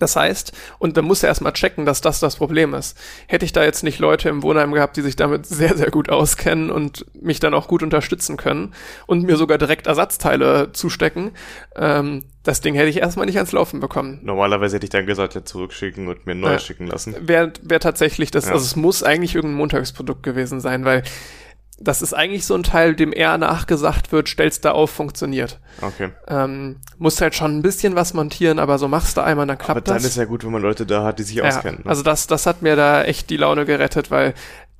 Das 0.00 0.16
heißt, 0.16 0.52
und 0.78 0.96
dann 0.96 1.04
muss 1.04 1.22
er 1.22 1.28
erstmal 1.28 1.52
checken, 1.52 1.86
dass 1.86 2.00
das 2.00 2.18
das 2.18 2.36
Problem 2.36 2.74
ist. 2.74 2.98
Hätte 3.28 3.44
ich 3.44 3.52
da 3.52 3.62
jetzt 3.62 3.84
nicht 3.84 4.00
Leute 4.00 4.28
im 4.28 4.42
Wohnheim 4.42 4.72
gehabt, 4.72 4.96
die 4.96 5.02
sich 5.02 5.14
damit 5.14 5.46
sehr, 5.46 5.76
sehr 5.76 5.90
gut 5.90 6.08
auskennen 6.08 6.70
und 6.70 7.06
mich 7.14 7.38
dann 7.38 7.54
auch 7.54 7.68
gut 7.68 7.82
unterstützen 7.82 8.36
können 8.36 8.74
und 9.06 9.22
mir 9.22 9.36
sogar 9.36 9.58
direkt 9.58 9.86
Ersatzteile 9.86 10.72
zustecken, 10.72 11.30
ähm, 11.76 12.24
das 12.42 12.62
Ding 12.62 12.74
hätte 12.74 12.88
ich 12.88 12.96
erstmal 12.96 13.26
nicht 13.26 13.36
ans 13.36 13.52
Laufen 13.52 13.80
bekommen. 13.80 14.18
Normalerweise 14.22 14.76
hätte 14.76 14.84
ich 14.84 14.90
dann 14.90 15.06
gesagt, 15.06 15.34
ja, 15.34 15.44
zurückschicken 15.44 16.08
und 16.08 16.24
mir 16.24 16.34
neu 16.34 16.54
äh, 16.54 16.58
schicken 16.58 16.86
lassen. 16.86 17.14
Wäre 17.20 17.52
wär 17.62 17.80
tatsächlich 17.80 18.30
das, 18.30 18.46
ja. 18.46 18.52
also 18.52 18.64
es 18.64 18.76
muss 18.76 19.02
eigentlich 19.02 19.34
irgendein 19.34 19.58
Montagsprodukt 19.58 20.22
gewesen 20.22 20.60
sein, 20.60 20.86
weil 20.86 21.02
das 21.80 22.02
ist 22.02 22.12
eigentlich 22.12 22.44
so 22.44 22.54
ein 22.54 22.62
Teil, 22.62 22.94
dem 22.94 23.12
eher 23.12 23.38
nachgesagt 23.38 24.12
wird, 24.12 24.28
stellst 24.28 24.64
da 24.66 24.72
auf, 24.72 24.90
funktioniert. 24.90 25.58
Okay. 25.80 26.10
Ähm, 26.28 26.76
musst 26.98 27.20
halt 27.22 27.34
schon 27.34 27.56
ein 27.56 27.62
bisschen 27.62 27.96
was 27.96 28.12
montieren, 28.12 28.58
aber 28.58 28.78
so 28.78 28.86
machst 28.86 29.16
du 29.16 29.22
einmal, 29.22 29.46
dann 29.46 29.56
klappt 29.56 29.70
aber 29.70 29.80
das. 29.80 29.90
Aber 29.90 29.98
dann 30.00 30.06
ist 30.08 30.16
ja 30.16 30.26
gut, 30.26 30.44
wenn 30.44 30.52
man 30.52 30.62
Leute 30.62 30.84
da 30.84 31.04
hat, 31.04 31.18
die 31.18 31.22
sich 31.22 31.36
ja, 31.36 31.44
auskennen. 31.44 31.80
Ne? 31.82 31.90
Also 31.90 32.02
das, 32.02 32.26
das 32.26 32.44
hat 32.44 32.60
mir 32.60 32.76
da 32.76 33.02
echt 33.02 33.30
die 33.30 33.38
Laune 33.38 33.64
gerettet, 33.64 34.10
weil 34.10 34.34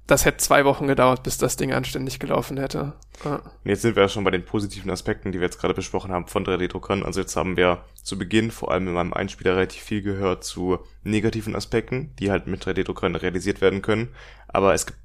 das 0.07 0.25
hätte 0.25 0.39
zwei 0.39 0.65
Wochen 0.65 0.89
gedauert, 0.89 1.23
bis 1.23 1.39
das 1.39 1.57
Ding 1.57 1.73
anständig 1.73 2.19
gelaufen 2.19 2.59
hätte. 2.59 2.95
Ja. 3.25 3.41
Jetzt 3.65 3.83
sind 3.83 3.97
wir 3.97 4.03
ja 4.03 4.09
schon 4.09 4.25
bei 4.25 4.31
den 4.31 4.45
positiven 4.45 4.91
Aspekten, 4.91 5.31
die 5.31 5.39
wir 5.39 5.47
jetzt 5.47 5.61
gerade 5.61 5.73
besprochen 5.73 6.11
haben 6.11 6.27
von 6.27 6.45
3D-Druckern. 6.45 7.05
Also 7.05 7.21
jetzt 7.21 7.37
haben 7.37 7.57
wir 7.57 7.85
zu 8.03 8.19
Beginn 8.19 8.51
vor 8.51 8.73
allem 8.73 8.89
in 8.89 8.95
meinem 8.95 9.13
Einspieler 9.13 9.57
relativ 9.57 9.83
viel 9.83 10.03
gehört 10.03 10.43
zu 10.43 10.79
negativen 11.05 11.55
Aspekten, 11.55 12.13
die 12.19 12.31
halt 12.31 12.47
mit 12.47 12.67
3D-Druckern 12.67 13.15
realisiert 13.15 13.61
werden 13.61 13.83
können. 13.83 14.09
Aber 14.49 14.75
es 14.75 14.87
gibt 14.87 14.99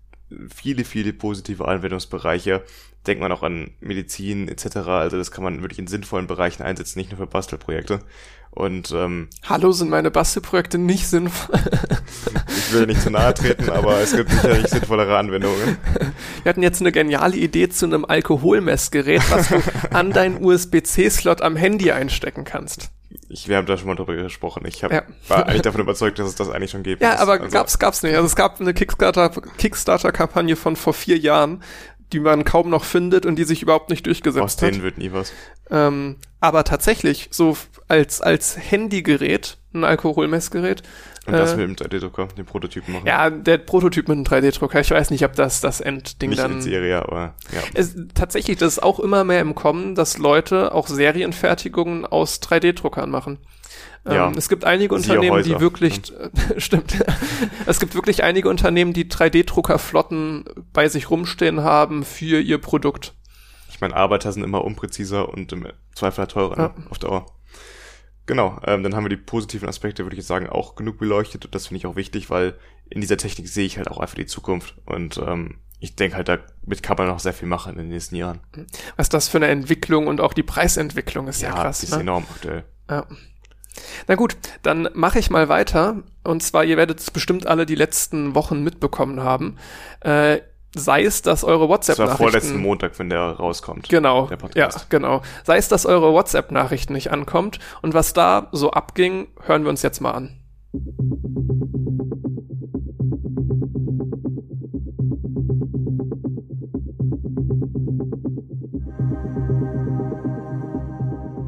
viele, 0.53 0.83
viele 0.83 1.13
positive 1.13 1.67
Anwendungsbereiche. 1.67 2.63
Denkt 3.07 3.21
man 3.21 3.31
auch 3.31 3.43
an 3.43 3.71
Medizin 3.81 4.47
etc. 4.47 4.77
Also 4.77 5.17
das 5.17 5.31
kann 5.31 5.43
man 5.43 5.61
wirklich 5.61 5.79
in 5.79 5.87
sinnvollen 5.87 6.25
Bereichen 6.25 6.63
einsetzen, 6.63 6.97
nicht 6.97 7.11
nur 7.11 7.19
für 7.19 7.27
Bastelprojekte. 7.27 7.99
Und 8.49 8.91
ähm, 8.93 9.27
Hallo, 9.43 9.73
sind 9.73 9.89
meine 9.89 10.09
Bastelprojekte 10.09 10.77
nicht 10.77 11.07
sinnvoll? 11.07 11.59
ich 12.47 12.73
will 12.73 12.87
nicht 12.87 13.01
zu 13.01 13.11
nahe 13.11 13.33
treten, 13.33 13.69
aber 13.69 13.99
es 13.99 14.15
gibt 14.15 14.31
sicherlich 14.31 14.67
sinnvollere 14.69 15.17
Anwendungen. 15.17 15.77
Wir 16.41 16.49
hatten 16.49 16.63
jetzt 16.63 16.79
eine 16.79 16.93
geniale 16.93 17.35
Idee 17.35 17.69
zu 17.69 17.85
einem 17.85 18.05
Alkoholmessgerät, 18.05 19.29
was 19.29 19.49
du 19.49 19.61
an 19.91 20.11
deinen 20.11 20.43
USB-C-Slot 20.43 21.41
am 21.41 21.57
Handy 21.57 21.91
einstecken 21.91 22.45
kannst. 22.45 22.91
Ich, 23.27 23.47
wir 23.47 23.57
haben 23.57 23.65
da 23.65 23.77
schon 23.77 23.87
mal 23.87 23.95
drüber 23.95 24.15
gesprochen. 24.15 24.63
Ich 24.67 24.83
hab, 24.83 24.91
ja. 24.91 25.03
war 25.27 25.47
eigentlich 25.47 25.63
davon 25.63 25.81
überzeugt, 25.81 26.19
dass 26.19 26.27
es 26.27 26.35
das 26.35 26.49
eigentlich 26.49 26.71
schon 26.71 26.83
gibt. 26.83 27.01
Ja, 27.01 27.17
aber 27.17 27.33
also, 27.33 27.49
gab's, 27.49 27.79
gab's 27.79 28.03
nicht. 28.03 28.15
Also 28.15 28.27
es 28.27 28.35
gab 28.35 28.61
eine 28.61 28.73
Kickstarter-Kampagne 28.73 29.53
Kickstarter 29.57 30.55
von 30.55 30.75
vor 30.75 30.93
vier 30.93 31.17
Jahren, 31.17 31.63
die 32.13 32.19
man 32.19 32.43
kaum 32.43 32.69
noch 32.69 32.83
findet 32.83 33.25
und 33.25 33.37
die 33.37 33.43
sich 33.43 33.63
überhaupt 33.63 33.89
nicht 33.89 34.05
durchgesetzt 34.05 34.43
Aus 34.43 34.57
hat. 34.57 34.63
Aus 34.63 34.71
denen 34.71 34.83
wird 34.83 34.97
nie 34.99 35.11
was. 35.11 35.33
Ähm, 35.71 36.17
aber 36.39 36.63
tatsächlich, 36.63 37.29
so 37.31 37.57
als, 37.87 38.21
als 38.21 38.57
Handygerät, 38.57 39.57
ein 39.73 39.83
Alkoholmessgerät. 39.83 40.83
Und 41.25 41.33
das 41.33 41.53
äh, 41.53 41.57
mit 41.57 41.79
dem 41.79 41.87
3D-Drucker, 41.87 42.27
den 42.37 42.45
Prototypen 42.45 42.93
machen. 42.93 43.07
Ja, 43.07 43.29
der 43.29 43.57
Prototyp 43.57 44.07
mit 44.07 44.17
dem 44.17 44.23
3D-Drucker. 44.23 44.79
Ich 44.79 44.91
weiß 44.91 45.09
nicht, 45.09 45.25
ob 45.25 45.33
das 45.33 45.61
das 45.61 45.81
Endding 45.81 46.29
nicht 46.29 46.41
dann. 46.41 46.53
In 46.53 46.61
Serie, 46.61 47.01
aber 47.01 47.33
ja. 47.51 47.61
Es, 47.73 47.95
tatsächlich, 48.13 48.57
das 48.57 48.73
ist 48.73 48.83
auch 48.83 48.99
immer 48.99 49.23
mehr 49.23 49.41
im 49.41 49.55
Kommen, 49.55 49.95
dass 49.95 50.17
Leute 50.17 50.73
auch 50.73 50.87
Serienfertigungen 50.87 52.05
aus 52.05 52.41
3D-Druckern 52.41 53.09
machen. 53.09 53.39
Ja. 54.05 54.27
Ähm, 54.27 54.33
es 54.37 54.49
gibt 54.49 54.65
einige 54.65 54.93
Unternehmen, 54.93 55.41
die 55.43 55.59
wirklich, 55.59 56.13
äh, 56.13 56.29
stimmt, 56.59 57.03
es 57.65 57.79
gibt 57.79 57.95
wirklich 57.95 58.23
einige 58.23 58.49
Unternehmen, 58.49 58.93
die 58.93 59.05
3D-Druckerflotten 59.05 60.45
bei 60.73 60.87
sich 60.89 61.09
rumstehen 61.09 61.63
haben 61.63 62.03
für 62.03 62.39
ihr 62.39 62.59
Produkt. 62.59 63.13
Ich 63.69 63.81
meine, 63.81 63.95
Arbeiter 63.95 64.31
sind 64.31 64.43
immer 64.43 64.63
unpräziser 64.63 65.27
und 65.29 65.51
im 65.51 65.67
Zweifel 65.95 66.27
teurer 66.27 66.57
ja. 66.57 66.67
ne? 66.67 66.85
auf 66.89 66.99
Dauer. 66.99 67.25
Genau, 68.25 68.59
ähm, 68.65 68.83
dann 68.83 68.95
haben 68.95 69.05
wir 69.05 69.09
die 69.09 69.17
positiven 69.17 69.69
Aspekte, 69.69 70.03
würde 70.03 70.15
ich 70.15 70.19
jetzt 70.19 70.27
sagen, 70.27 70.49
auch 70.49 70.75
genug 70.75 70.97
beleuchtet 70.97 71.45
und 71.45 71.53
das 71.53 71.67
finde 71.67 71.79
ich 71.79 71.85
auch 71.85 71.95
wichtig, 71.95 72.29
weil 72.29 72.55
in 72.89 73.01
dieser 73.01 73.17
Technik 73.17 73.47
sehe 73.47 73.65
ich 73.65 73.77
halt 73.77 73.89
auch 73.89 73.99
einfach 73.99 74.15
die 74.15 74.25
Zukunft 74.25 74.75
und 74.85 75.17
ähm, 75.17 75.59
ich 75.79 75.95
denke 75.95 76.15
halt, 76.17 76.27
damit 76.29 76.81
kann 76.81 76.97
man 76.97 77.07
noch 77.07 77.19
sehr 77.19 77.33
viel 77.33 77.47
machen 77.47 77.73
in 77.73 77.79
den 77.79 77.89
nächsten 77.89 78.15
Jahren. 78.15 78.39
Was 78.95 79.09
das 79.09 79.27
für 79.27 79.37
eine 79.37 79.47
Entwicklung 79.47 80.07
und 80.07 80.21
auch 80.21 80.33
die 80.33 80.43
Preisentwicklung 80.43 81.27
ist 81.27 81.41
ja, 81.41 81.49
ja 81.49 81.55
krass. 81.55 81.81
Ja, 81.81 81.89
ist 81.89 81.95
ne? 81.95 82.01
enorm 82.01 82.25
aktuell. 82.33 82.63
Ja. 82.89 83.05
Na 84.07 84.15
gut, 84.15 84.37
dann 84.63 84.89
mache 84.93 85.19
ich 85.19 85.29
mal 85.29 85.49
weiter. 85.49 86.03
Und 86.23 86.41
zwar, 86.41 86.63
ihr 86.63 86.77
werdet 86.77 86.99
es 86.99 87.11
bestimmt 87.11 87.45
alle 87.45 87.65
die 87.65 87.75
letzten 87.75 88.33
Wochen 88.33 88.63
mitbekommen 88.63 89.21
haben. 89.21 89.57
Äh, 89.99 90.39
sei 90.75 91.03
es, 91.03 91.21
dass 91.21 91.43
eure 91.43 91.69
WhatsApp-Nachrichten. 91.69 92.11
Das 92.11 92.19
war 92.19 92.29
vorletzten 92.29 92.61
Montag, 92.61 92.99
wenn 92.99 93.09
der 93.09 93.21
rauskommt. 93.21 93.89
Genau. 93.89 94.27
Der 94.27 94.37
Podcast. 94.37 94.79
Ja, 94.79 94.85
genau. 94.89 95.21
Sei 95.43 95.57
es, 95.57 95.67
dass 95.67 95.85
eure 95.85 96.13
WhatsApp-Nachrichten 96.13 96.93
nicht 96.93 97.11
ankommt. 97.11 97.59
Und 97.81 97.93
was 97.93 98.13
da 98.13 98.49
so 98.51 98.71
abging, 98.71 99.27
hören 99.45 99.63
wir 99.63 99.69
uns 99.69 99.81
jetzt 99.81 100.01
mal 100.01 100.11
an. 100.11 100.39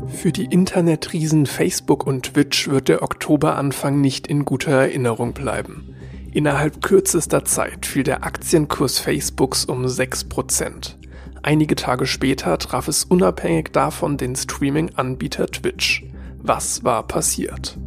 Für 0.08 0.32
die 0.32 0.46
Internetriesen 0.46 1.46
Facebook 1.46 2.08
und 2.08 2.34
Twitch 2.34 2.68
wird 2.70 2.88
der 2.88 3.04
Oktoberanfang 3.04 4.02
nicht 4.02 4.26
in 4.26 4.46
guter 4.46 4.72
Erinnerung 4.72 5.34
bleiben. 5.34 5.87
Innerhalb 6.38 6.84
kürzester 6.84 7.46
Zeit 7.46 7.88
fiel 7.88 8.04
der 8.04 8.24
Aktienkurs 8.24 9.00
Facebooks 9.00 9.66
um 9.66 9.88
6%. 9.88 10.94
Einige 11.42 11.74
Tage 11.74 12.06
später 12.06 12.60
traf 12.60 12.88
es 12.88 13.06
unabhängig 13.06 13.72
davon 13.72 14.18
den 14.18 14.36
Streaming-Anbieter 14.36 15.48
Twitch. 15.48 16.06
Was 16.38 16.84
war 16.84 17.08
passiert? 17.08 17.80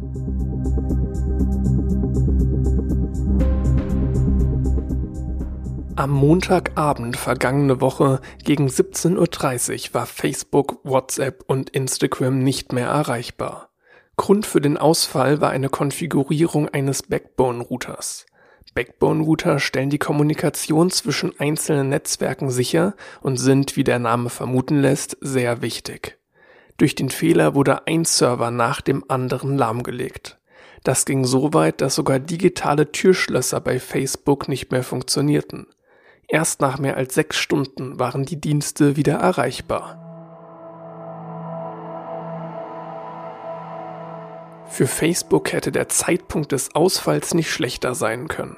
Am 5.95 6.09
Montagabend 6.09 7.15
vergangene 7.15 7.79
Woche 7.79 8.19
gegen 8.43 8.67
17.30 8.67 9.87
Uhr 9.87 9.93
war 9.93 10.05
Facebook, 10.05 10.79
WhatsApp 10.83 11.45
und 11.47 11.69
Instagram 11.69 12.39
nicht 12.39 12.73
mehr 12.73 12.87
erreichbar. 12.87 13.69
Grund 14.17 14.45
für 14.45 14.59
den 14.59 14.77
Ausfall 14.77 15.39
war 15.39 15.51
eine 15.51 15.69
Konfigurierung 15.69 16.67
eines 16.67 17.03
Backbone-Routers. 17.03 18.25
Backbone-Router 18.73 19.59
stellen 19.59 19.89
die 19.89 19.99
Kommunikation 19.99 20.91
zwischen 20.91 21.37
einzelnen 21.39 21.89
Netzwerken 21.89 22.49
sicher 22.49 22.95
und 23.21 23.37
sind, 23.37 23.75
wie 23.75 23.83
der 23.83 23.99
Name 23.99 24.29
vermuten 24.29 24.79
lässt, 24.79 25.17
sehr 25.19 25.61
wichtig. 25.61 26.17
Durch 26.77 26.95
den 26.95 27.09
Fehler 27.09 27.53
wurde 27.53 27.85
ein 27.85 28.05
Server 28.05 28.49
nach 28.49 28.81
dem 28.81 29.03
anderen 29.09 29.57
lahmgelegt. 29.57 30.39
Das 30.83 31.05
ging 31.05 31.25
so 31.25 31.53
weit, 31.53 31.81
dass 31.81 31.95
sogar 31.95 32.19
digitale 32.19 32.91
Türschlösser 32.91 33.59
bei 33.59 33.79
Facebook 33.79 34.47
nicht 34.47 34.71
mehr 34.71 34.83
funktionierten. 34.83 35.67
Erst 36.27 36.61
nach 36.61 36.79
mehr 36.79 36.95
als 36.95 37.13
sechs 37.13 37.37
Stunden 37.37 37.99
waren 37.99 38.25
die 38.25 38.39
Dienste 38.39 38.95
wieder 38.95 39.15
erreichbar. 39.15 39.97
Für 44.69 44.87
Facebook 44.87 45.51
hätte 45.51 45.73
der 45.73 45.89
Zeitpunkt 45.89 46.53
des 46.53 46.73
Ausfalls 46.73 47.33
nicht 47.33 47.51
schlechter 47.51 47.93
sein 47.93 48.29
können. 48.29 48.55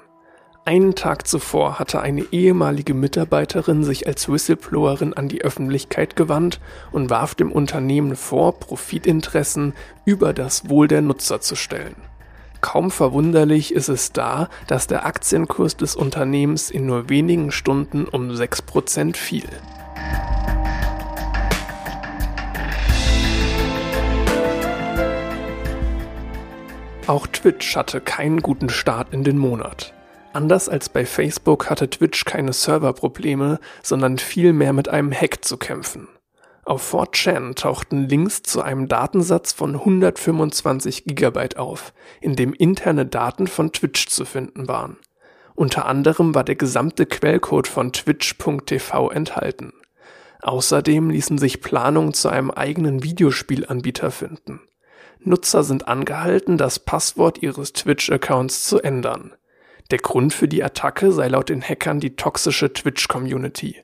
Einen 0.66 0.96
Tag 0.96 1.28
zuvor 1.28 1.78
hatte 1.78 2.00
eine 2.00 2.22
ehemalige 2.32 2.94
Mitarbeiterin 2.94 3.84
sich 3.84 4.08
als 4.08 4.30
Whistleblowerin 4.30 5.14
an 5.14 5.28
die 5.28 5.42
Öffentlichkeit 5.42 6.16
gewandt 6.16 6.62
und 6.94 7.10
warf 7.10 7.36
dem 7.36 7.52
Unternehmen 7.52 8.16
vor, 8.16 8.58
Profitinteressen 8.60 9.74
über 10.06 10.32
das 10.32 10.70
Wohl 10.70 10.88
der 10.88 11.02
Nutzer 11.02 11.42
zu 11.42 11.58
stellen. 11.58 11.98
Kaum 12.62 12.92
verwunderlich 12.92 13.74
ist 13.74 13.90
es 13.90 14.14
da, 14.14 14.48
dass 14.68 14.88
der 14.88 15.06
Aktienkurs 15.06 15.76
des 15.76 15.98
Unternehmens 15.98 16.72
in 16.72 16.86
nur 16.86 17.10
wenigen 17.10 17.52
Stunden 17.52 18.06
um 18.06 18.30
6% 18.30 19.18
fiel. 19.18 19.50
Auch 27.06 27.28
Twitch 27.28 27.76
hatte 27.76 28.00
keinen 28.00 28.42
guten 28.42 28.70
Start 28.70 29.14
in 29.14 29.26
den 29.26 29.38
Monat. 29.38 29.94
Anders 30.34 30.68
als 30.68 30.90
bei 30.90 31.06
Facebook 31.06 31.70
hatte 31.70 31.90
Twitch 31.90 32.26
keine 32.26 32.54
Serverprobleme, 32.54 33.60
sondern 33.84 34.18
vielmehr 34.18 34.74
mit 34.74 34.90
einem 34.90 35.12
Hack 35.12 35.46
zu 35.46 35.58
kämpfen. 35.58 36.08
Auf 36.66 36.94
4chan 36.94 37.56
tauchten 37.56 38.08
Links 38.10 38.42
zu 38.42 38.62
einem 38.64 38.88
Datensatz 38.88 39.54
von 39.54 39.76
125 39.76 41.06
Gigabyte 41.06 41.58
auf, 41.58 41.94
in 42.20 42.36
dem 42.36 42.54
interne 42.54 43.06
Daten 43.06 43.46
von 43.46 43.72
Twitch 43.74 44.08
zu 44.08 44.26
finden 44.26 44.68
waren. 44.68 44.98
Unter 45.56 45.86
anderem 45.86 46.34
war 46.34 46.44
der 46.44 46.56
gesamte 46.56 47.06
Quellcode 47.06 47.68
von 47.68 47.92
twitch.tv 47.94 49.12
enthalten. 49.12 49.74
Außerdem 50.42 51.12
ließen 51.12 51.38
sich 51.38 51.62
Planungen 51.62 52.14
zu 52.14 52.30
einem 52.30 52.50
eigenen 52.50 53.04
Videospielanbieter 53.04 54.10
finden. 54.10 54.62
Nutzer 55.20 55.64
sind 55.64 55.88
angehalten, 55.88 56.58
das 56.58 56.80
Passwort 56.80 57.44
ihres 57.44 57.74
Twitch-Accounts 57.74 58.66
zu 58.66 58.80
ändern. 58.80 59.34
Der 59.94 60.00
Grund 60.00 60.34
für 60.34 60.48
die 60.48 60.64
Attacke 60.64 61.12
sei 61.12 61.28
laut 61.28 61.50
den 61.50 61.62
Hackern 61.62 62.00
die 62.00 62.16
toxische 62.16 62.74
Twitch-Community. 62.74 63.84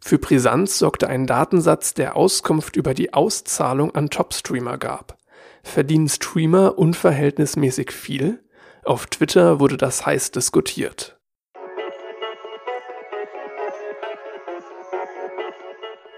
Für 0.00 0.18
Brisanz 0.18 0.80
sorgte 0.80 1.06
ein 1.06 1.28
Datensatz, 1.28 1.94
der 1.94 2.16
Auskunft 2.16 2.74
über 2.74 2.92
die 2.92 3.14
Auszahlung 3.14 3.94
an 3.94 4.10
Top-Streamer 4.10 4.78
gab. 4.78 5.16
Verdienen 5.62 6.08
Streamer 6.08 6.76
unverhältnismäßig 6.76 7.92
viel? 7.92 8.42
Auf 8.82 9.06
Twitter 9.06 9.60
wurde 9.60 9.76
das 9.76 10.04
heiß 10.04 10.32
diskutiert. 10.32 11.20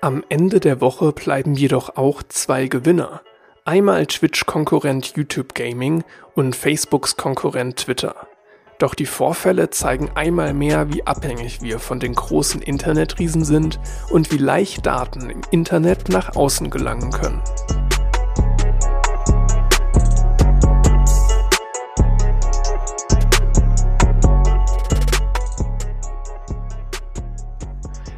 Am 0.01 0.24
Ende 0.30 0.61
der 0.61 0.80
Woche 0.80 1.12
bleiben 1.12 1.53
jedoch 1.53 1.99
auch 1.99 2.22
zwei 2.22 2.68
Gewinner. 2.68 3.20
Einmal 3.66 4.07
Twitch-Konkurrent 4.07 5.12
YouTube 5.14 5.55
Gaming 5.55 6.05
und 6.34 6.57
Facebooks 6.57 7.18
Konkurrent 7.18 7.76
Twitter. 7.76 8.26
Doch 8.79 8.95
die 8.95 9.07
Vorfälle 9.07 9.70
zeigen 9.70 10.11
einmal 10.16 10.53
mehr, 10.53 10.93
wie 10.93 11.07
abhängig 11.07 11.62
wir 11.62 11.79
von 11.79 11.99
den 11.99 12.14
großen 12.14 12.61
Internetriesen 12.61 13.43
sind 13.43 13.81
und 14.11 14.31
wie 14.33 14.37
leicht 14.37 14.85
Daten 14.85 15.31
im 15.31 15.41
Internet 15.51 16.11
nach 16.11 16.37
außen 16.37 16.68
gelangen 16.68 17.11
können. 17.11 17.41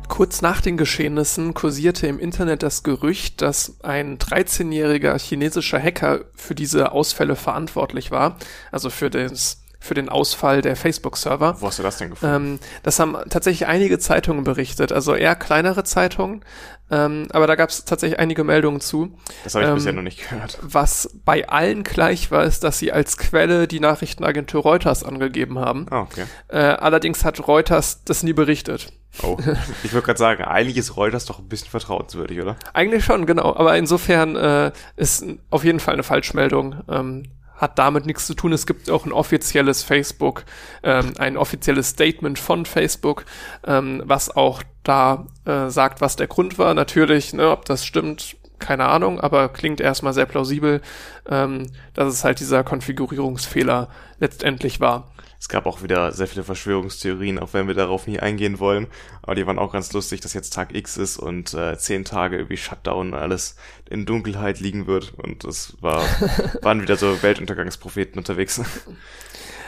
Kurz 0.08 0.42
nach 0.42 0.60
den 0.60 0.76
Geschehnissen 0.76 1.54
kursierte 1.54 2.08
im 2.08 2.18
Internet 2.18 2.64
das 2.64 2.82
Gerücht, 2.82 3.40
dass 3.40 3.76
ein 3.84 4.18
13-jähriger 4.18 5.16
chinesischer 5.16 5.80
Hacker 5.80 6.22
für 6.34 6.56
diese 6.56 6.90
Ausfälle 6.90 7.36
verantwortlich 7.36 8.10
war, 8.10 8.36
also 8.72 8.90
für 8.90 9.10
das 9.10 9.62
für 9.80 9.94
den 9.94 10.08
Ausfall 10.08 10.62
der 10.62 10.76
Facebook-Server. 10.76 11.60
Wo 11.60 11.66
hast 11.66 11.78
du 11.78 11.82
das 11.82 11.98
denn 11.98 12.10
gefunden? 12.10 12.34
Ähm, 12.34 12.58
das 12.82 12.98
haben 12.98 13.16
tatsächlich 13.28 13.68
einige 13.68 13.98
Zeitungen 13.98 14.44
berichtet, 14.44 14.92
also 14.92 15.14
eher 15.14 15.36
kleinere 15.36 15.84
Zeitungen, 15.84 16.44
ähm, 16.90 17.28
aber 17.32 17.46
da 17.46 17.54
gab 17.54 17.68
es 17.68 17.84
tatsächlich 17.84 18.18
einige 18.18 18.44
Meldungen 18.44 18.80
zu. 18.80 19.16
Das 19.44 19.54
habe 19.54 19.64
ich 19.64 19.70
ähm, 19.70 19.76
bisher 19.76 19.92
noch 19.92 20.02
nicht 20.02 20.28
gehört. 20.28 20.58
Was 20.62 21.10
bei 21.24 21.48
allen 21.48 21.84
gleich 21.84 22.30
war, 22.30 22.44
ist, 22.44 22.64
dass 22.64 22.78
sie 22.78 22.92
als 22.92 23.18
Quelle 23.18 23.68
die 23.68 23.80
Nachrichtenagentur 23.80 24.62
Reuters 24.62 25.04
angegeben 25.04 25.58
haben. 25.58 25.86
Ah, 25.90 26.00
okay. 26.00 26.24
Äh, 26.48 26.58
allerdings 26.58 27.24
hat 27.24 27.46
Reuters 27.46 28.04
das 28.04 28.22
nie 28.22 28.32
berichtet. 28.32 28.92
Oh, 29.22 29.36
ich 29.82 29.92
würde 29.92 30.06
gerade 30.06 30.18
sagen, 30.18 30.44
eigentlich 30.44 30.76
ist 30.76 30.96
Reuters 30.96 31.26
doch 31.26 31.38
ein 31.38 31.48
bisschen 31.48 31.70
vertrauenswürdig, 31.70 32.40
oder? 32.40 32.56
Eigentlich 32.72 33.04
schon, 33.04 33.26
genau. 33.26 33.54
Aber 33.54 33.76
insofern 33.76 34.36
äh, 34.36 34.72
ist 34.96 35.24
auf 35.50 35.64
jeden 35.64 35.80
Fall 35.80 35.94
eine 35.94 36.02
Falschmeldung. 36.02 36.76
Ähm, 36.88 37.24
hat 37.58 37.78
damit 37.78 38.06
nichts 38.06 38.26
zu 38.26 38.34
tun. 38.34 38.52
Es 38.52 38.66
gibt 38.66 38.88
auch 38.88 39.04
ein 39.04 39.12
offizielles 39.12 39.82
Facebook, 39.82 40.44
ähm, 40.82 41.12
ein 41.18 41.36
offizielles 41.36 41.90
Statement 41.90 42.38
von 42.38 42.64
Facebook, 42.64 43.24
ähm, 43.66 44.02
was 44.06 44.34
auch 44.34 44.62
da 44.84 45.26
äh, 45.44 45.68
sagt, 45.68 46.00
was 46.00 46.16
der 46.16 46.28
Grund 46.28 46.58
war. 46.58 46.72
Natürlich, 46.72 47.34
ne, 47.34 47.50
ob 47.50 47.66
das 47.66 47.84
stimmt, 47.84 48.36
keine 48.58 48.86
Ahnung, 48.86 49.20
aber 49.20 49.48
klingt 49.48 49.80
erstmal 49.80 50.12
sehr 50.12 50.26
plausibel, 50.26 50.80
ähm, 51.28 51.66
dass 51.94 52.12
es 52.12 52.24
halt 52.24 52.40
dieser 52.40 52.64
Konfigurierungsfehler 52.64 53.88
letztendlich 54.18 54.80
war. 54.80 55.10
Es 55.40 55.48
gab 55.48 55.66
auch 55.66 55.82
wieder 55.82 56.12
sehr 56.12 56.26
viele 56.26 56.42
Verschwörungstheorien, 56.42 57.38
auch 57.38 57.52
wenn 57.52 57.68
wir 57.68 57.74
darauf 57.74 58.06
nie 58.06 58.18
eingehen 58.18 58.58
wollen. 58.58 58.88
Aber 59.22 59.36
die 59.36 59.46
waren 59.46 59.58
auch 59.58 59.72
ganz 59.72 59.92
lustig, 59.92 60.20
dass 60.20 60.34
jetzt 60.34 60.52
Tag 60.52 60.74
X 60.74 60.96
ist 60.96 61.16
und 61.16 61.54
äh, 61.54 61.78
zehn 61.78 62.04
Tage 62.04 62.36
irgendwie 62.36 62.56
Shutdown 62.56 63.12
und 63.12 63.18
alles 63.18 63.54
in 63.88 64.04
Dunkelheit 64.04 64.58
liegen 64.58 64.86
wird. 64.86 65.14
Und 65.16 65.44
das 65.44 65.76
war, 65.80 66.02
waren 66.62 66.82
wieder 66.82 66.96
so 66.96 67.22
Weltuntergangspropheten 67.22 68.18
unterwegs. 68.18 68.60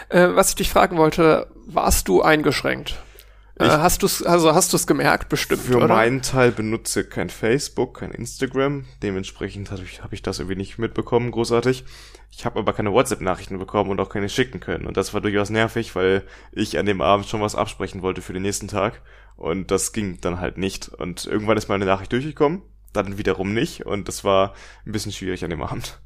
Äh, 0.09 0.35
was 0.35 0.51
ich 0.51 0.55
dich 0.57 0.71
fragen 0.71 0.97
wollte, 0.97 1.47
warst 1.67 2.09
du 2.09 2.21
eingeschränkt? 2.21 3.01
Äh, 3.61 3.67
ich, 3.67 3.73
hast 3.73 4.03
du 4.03 4.07
es 4.07 4.23
also 4.23 4.55
hast 4.55 4.73
du 4.73 4.77
es 4.77 4.87
gemerkt 4.87 5.29
bestimmt 5.29 5.63
Für 5.63 5.77
oder? 5.77 5.89
meinen 5.89 6.23
Teil 6.23 6.51
benutze 6.51 7.05
kein 7.05 7.31
Facebook, 7.31 8.01
kein 8.01 8.13
Instagram. 8.13 8.87
Dementsprechend 9.03 9.71
habe 9.71 9.83
ich, 9.83 10.03
hab 10.03 10.13
ich 10.13 10.23
das 10.23 10.39
irgendwie 10.39 10.57
nicht 10.57 10.79
mitbekommen, 10.79 11.31
großartig. 11.31 11.85
Ich 12.31 12.45
habe 12.45 12.59
aber 12.59 12.73
keine 12.73 12.93
WhatsApp-Nachrichten 12.93 13.59
bekommen 13.59 13.91
und 13.91 14.01
auch 14.01 14.09
keine 14.09 14.29
schicken 14.29 14.61
können. 14.61 14.87
Und 14.87 14.97
das 14.97 15.13
war 15.13 15.21
durchaus 15.21 15.51
nervig, 15.51 15.95
weil 15.95 16.25
ich 16.53 16.79
an 16.79 16.87
dem 16.87 17.01
Abend 17.01 17.27
schon 17.27 17.41
was 17.41 17.55
absprechen 17.55 18.03
wollte 18.03 18.23
für 18.23 18.33
den 18.33 18.43
nächsten 18.43 18.69
Tag. 18.69 19.03
Und 19.37 19.71
das 19.71 19.93
ging 19.93 20.21
dann 20.21 20.41
halt 20.41 20.57
nicht. 20.57 20.89
Und 20.89 21.27
irgendwann 21.27 21.59
ist 21.59 21.69
meine 21.69 21.85
Nachricht 21.85 22.13
durchgekommen, 22.13 22.63
dann 22.93 23.19
wiederum 23.19 23.53
nicht. 23.53 23.85
Und 23.85 24.09
das 24.09 24.25
war 24.25 24.55
ein 24.87 24.93
bisschen 24.93 25.13
schwierig 25.13 25.45
an 25.45 25.51
dem 25.51 25.63
Abend. 25.63 26.01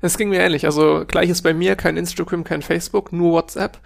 Es 0.00 0.18
ging 0.18 0.28
mir 0.28 0.40
ähnlich. 0.40 0.66
Also 0.66 1.04
gleiches 1.06 1.42
bei 1.42 1.54
mir, 1.54 1.76
kein 1.76 1.96
Instagram, 1.96 2.44
kein 2.44 2.62
Facebook, 2.62 3.12
nur 3.12 3.32
WhatsApp. 3.32 3.78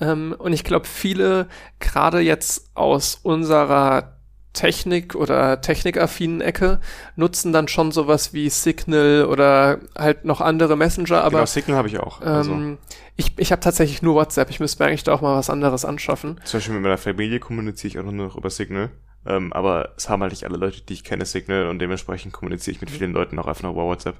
Ähm, 0.00 0.34
und 0.38 0.52
ich 0.52 0.64
glaube, 0.64 0.86
viele, 0.86 1.48
gerade 1.78 2.20
jetzt 2.20 2.70
aus 2.74 3.18
unserer 3.22 4.14
Technik 4.54 5.16
oder 5.16 5.60
technikaffinen 5.60 6.40
Ecke 6.40 6.80
nutzen 7.16 7.52
dann 7.52 7.68
schon 7.68 7.90
sowas 7.92 8.32
wie 8.32 8.48
Signal 8.48 9.26
oder 9.26 9.80
halt 9.98 10.24
noch 10.24 10.40
andere 10.40 10.76
Messenger. 10.76 11.22
Aber 11.22 11.38
genau, 11.38 11.46
Signal 11.46 11.76
habe 11.76 11.88
ich 11.88 11.98
auch. 11.98 12.20
Also. 12.20 12.52
Ähm, 12.52 12.78
ich 13.16 13.32
ich 13.36 13.52
habe 13.52 13.60
tatsächlich 13.60 14.02
nur 14.02 14.14
WhatsApp. 14.14 14.50
Ich 14.50 14.60
müsste 14.60 14.82
mir 14.82 14.88
eigentlich 14.88 15.04
da 15.04 15.12
auch 15.12 15.20
mal 15.20 15.36
was 15.36 15.50
anderes 15.50 15.84
anschaffen. 15.84 16.40
Zum 16.44 16.58
Beispiel 16.58 16.74
mit 16.74 16.82
meiner 16.82 16.98
Familie 16.98 17.38
kommuniziere 17.40 17.88
ich 17.88 17.98
auch 17.98 18.04
nur 18.04 18.12
noch 18.12 18.36
über 18.36 18.50
Signal. 18.50 18.90
Ähm, 19.26 19.52
aber 19.52 19.90
es 19.96 20.08
haben 20.08 20.22
halt 20.22 20.32
nicht 20.32 20.44
alle 20.44 20.56
Leute, 20.56 20.82
die 20.82 20.92
ich 20.92 21.04
kenne, 21.04 21.24
Signal 21.24 21.68
und 21.68 21.78
dementsprechend 21.78 22.32
kommuniziere 22.32 22.74
ich 22.74 22.80
mit 22.80 22.90
vielen 22.90 23.12
Leuten 23.12 23.38
auch 23.38 23.46
einfach 23.46 23.62
nur 23.62 23.72
über 23.72 23.84
WhatsApp. 23.84 24.16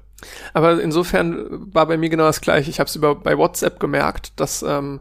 Aber 0.53 0.81
insofern 0.81 1.73
war 1.73 1.85
bei 1.85 1.97
mir 1.97 2.09
genau 2.09 2.25
das 2.25 2.41
gleiche. 2.41 2.69
Ich 2.69 2.79
habe 2.79 2.87
es 2.87 2.95
über 2.95 3.15
bei 3.15 3.37
WhatsApp 3.37 3.79
gemerkt, 3.79 4.39
dass 4.39 4.63
ähm, 4.63 4.99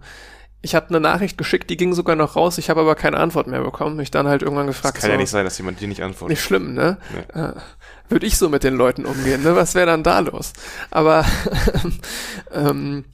ich 0.65 0.75
habe 0.75 0.89
eine 0.89 0.99
Nachricht 0.99 1.37
geschickt, 1.37 1.69
die 1.69 1.77
ging 1.77 1.93
sogar 1.93 2.17
noch 2.17 2.37
raus, 2.37 2.57
ich 2.57 2.71
habe 2.71 2.81
aber 2.81 2.95
keine 2.95 3.19
Antwort 3.19 3.47
mehr 3.47 3.61
bekommen. 3.61 3.97
Mich 3.97 4.11
dann 4.11 4.27
halt 4.27 4.43
irgendwann 4.43 4.67
gefragt. 4.67 4.97
Es 4.97 5.03
kann 5.03 5.09
so, 5.09 5.13
ja 5.13 5.19
nicht 5.19 5.31
sein, 5.31 5.45
dass 5.45 5.59
jemand 5.59 5.79
dir 5.81 5.89
nicht 5.89 6.03
antwortet. 6.03 6.31
Nicht 6.31 6.43
schlimm, 6.43 6.73
ne? 6.73 6.97
Nee. 7.35 7.41
Äh, 7.41 7.53
Würde 8.09 8.27
ich 8.27 8.39
so 8.39 8.49
mit 8.49 8.65
den 8.65 8.75
Leuten 8.75 9.05
umgehen, 9.05 9.43
ne? 9.43 9.57
Was 9.57 9.75
wäre 9.75 9.87
dann 9.87 10.03
da 10.03 10.21
los? 10.21 10.55
Aber 10.91 11.27
ähm, 12.53 13.05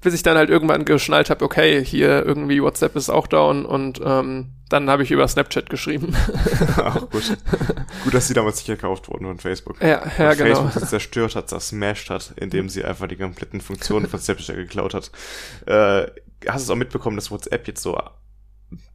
bis 0.00 0.14
ich 0.14 0.22
dann 0.22 0.36
halt 0.36 0.50
irgendwann 0.50 0.84
geschnallt 0.84 1.30
habe, 1.30 1.44
okay, 1.44 1.84
hier 1.84 2.24
irgendwie 2.24 2.62
WhatsApp 2.62 2.96
ist 2.96 3.10
auch 3.10 3.26
down 3.26 3.64
und 3.64 4.00
ähm, 4.04 4.52
dann 4.68 4.90
habe 4.90 5.02
ich 5.02 5.10
über 5.10 5.26
Snapchat 5.26 5.70
geschrieben. 5.70 6.14
Auch 6.76 7.08
gut. 7.10 7.36
Gut, 8.02 8.14
dass 8.14 8.26
sie 8.26 8.34
damals 8.34 8.56
nicht 8.56 8.66
gekauft 8.66 9.08
wurden 9.08 9.24
von 9.24 9.38
Facebook. 9.38 9.80
ja, 9.80 10.02
ja, 10.18 10.30
Und 10.30 10.38
genau. 10.38 10.54
Facebook 10.54 10.72
das 10.74 10.90
zerstört 10.90 11.36
hat, 11.36 11.48
zersmashed 11.48 12.10
hat, 12.10 12.34
indem 12.36 12.68
sie 12.68 12.84
einfach 12.84 13.06
die 13.06 13.16
kompletten 13.16 13.60
Funktionen 13.60 14.08
von 14.08 14.18
Snapchat 14.18 14.56
geklaut 14.56 14.94
hat. 14.94 15.12
Äh, 15.66 16.10
hast 16.48 16.62
du 16.62 16.64
es 16.64 16.70
auch 16.70 16.76
mitbekommen, 16.76 17.16
dass 17.16 17.30
WhatsApp 17.30 17.68
jetzt 17.68 17.82
so 17.82 17.96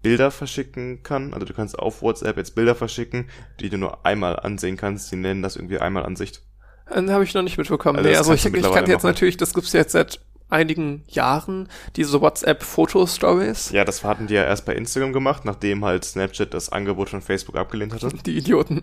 Bilder 0.01 0.29
verschicken 0.29 1.03
kann? 1.03 1.33
Also 1.33 1.45
du 1.45 1.53
kannst 1.53 1.79
auf 1.79 2.01
WhatsApp 2.01 2.35
jetzt 2.35 2.53
Bilder 2.53 2.75
verschicken, 2.75 3.29
die 3.61 3.69
du 3.69 3.77
nur 3.77 4.05
einmal 4.05 4.37
ansehen 4.39 4.75
kannst. 4.75 5.09
Die 5.11 5.15
nennen 5.15 5.41
das 5.41 5.55
irgendwie 5.55 5.79
einmal 5.79 6.03
Ansicht. 6.03 6.41
Dann 6.89 7.09
habe 7.11 7.23
ich 7.23 7.33
noch 7.33 7.43
nicht 7.43 7.57
mitbekommen. 7.57 7.99
Also 7.99 8.09
nee, 8.09 8.15
das 8.15 8.29
also 8.29 8.33
ich, 8.33 8.53
ich 8.53 8.61
kannte 8.61 8.91
jetzt 8.91 9.03
machen. 9.03 9.13
natürlich, 9.13 9.37
das 9.37 9.53
gibt's 9.53 9.71
jetzt 9.71 9.93
seit 9.93 10.19
einigen 10.51 11.03
Jahren, 11.07 11.69
diese 11.95 12.21
WhatsApp-Foto-Stories. 12.21 13.71
Ja, 13.71 13.85
das 13.85 14.03
hatten 14.03 14.27
die 14.27 14.33
ja 14.35 14.43
erst 14.43 14.65
bei 14.65 14.75
Instagram 14.75 15.13
gemacht, 15.13 15.45
nachdem 15.45 15.83
halt 15.85 16.05
Snapchat 16.05 16.53
das 16.53 16.69
Angebot 16.69 17.09
von 17.09 17.21
Facebook 17.21 17.55
abgelehnt 17.55 17.93
hatte. 17.93 18.09
Die 18.25 18.37
Idioten. 18.37 18.81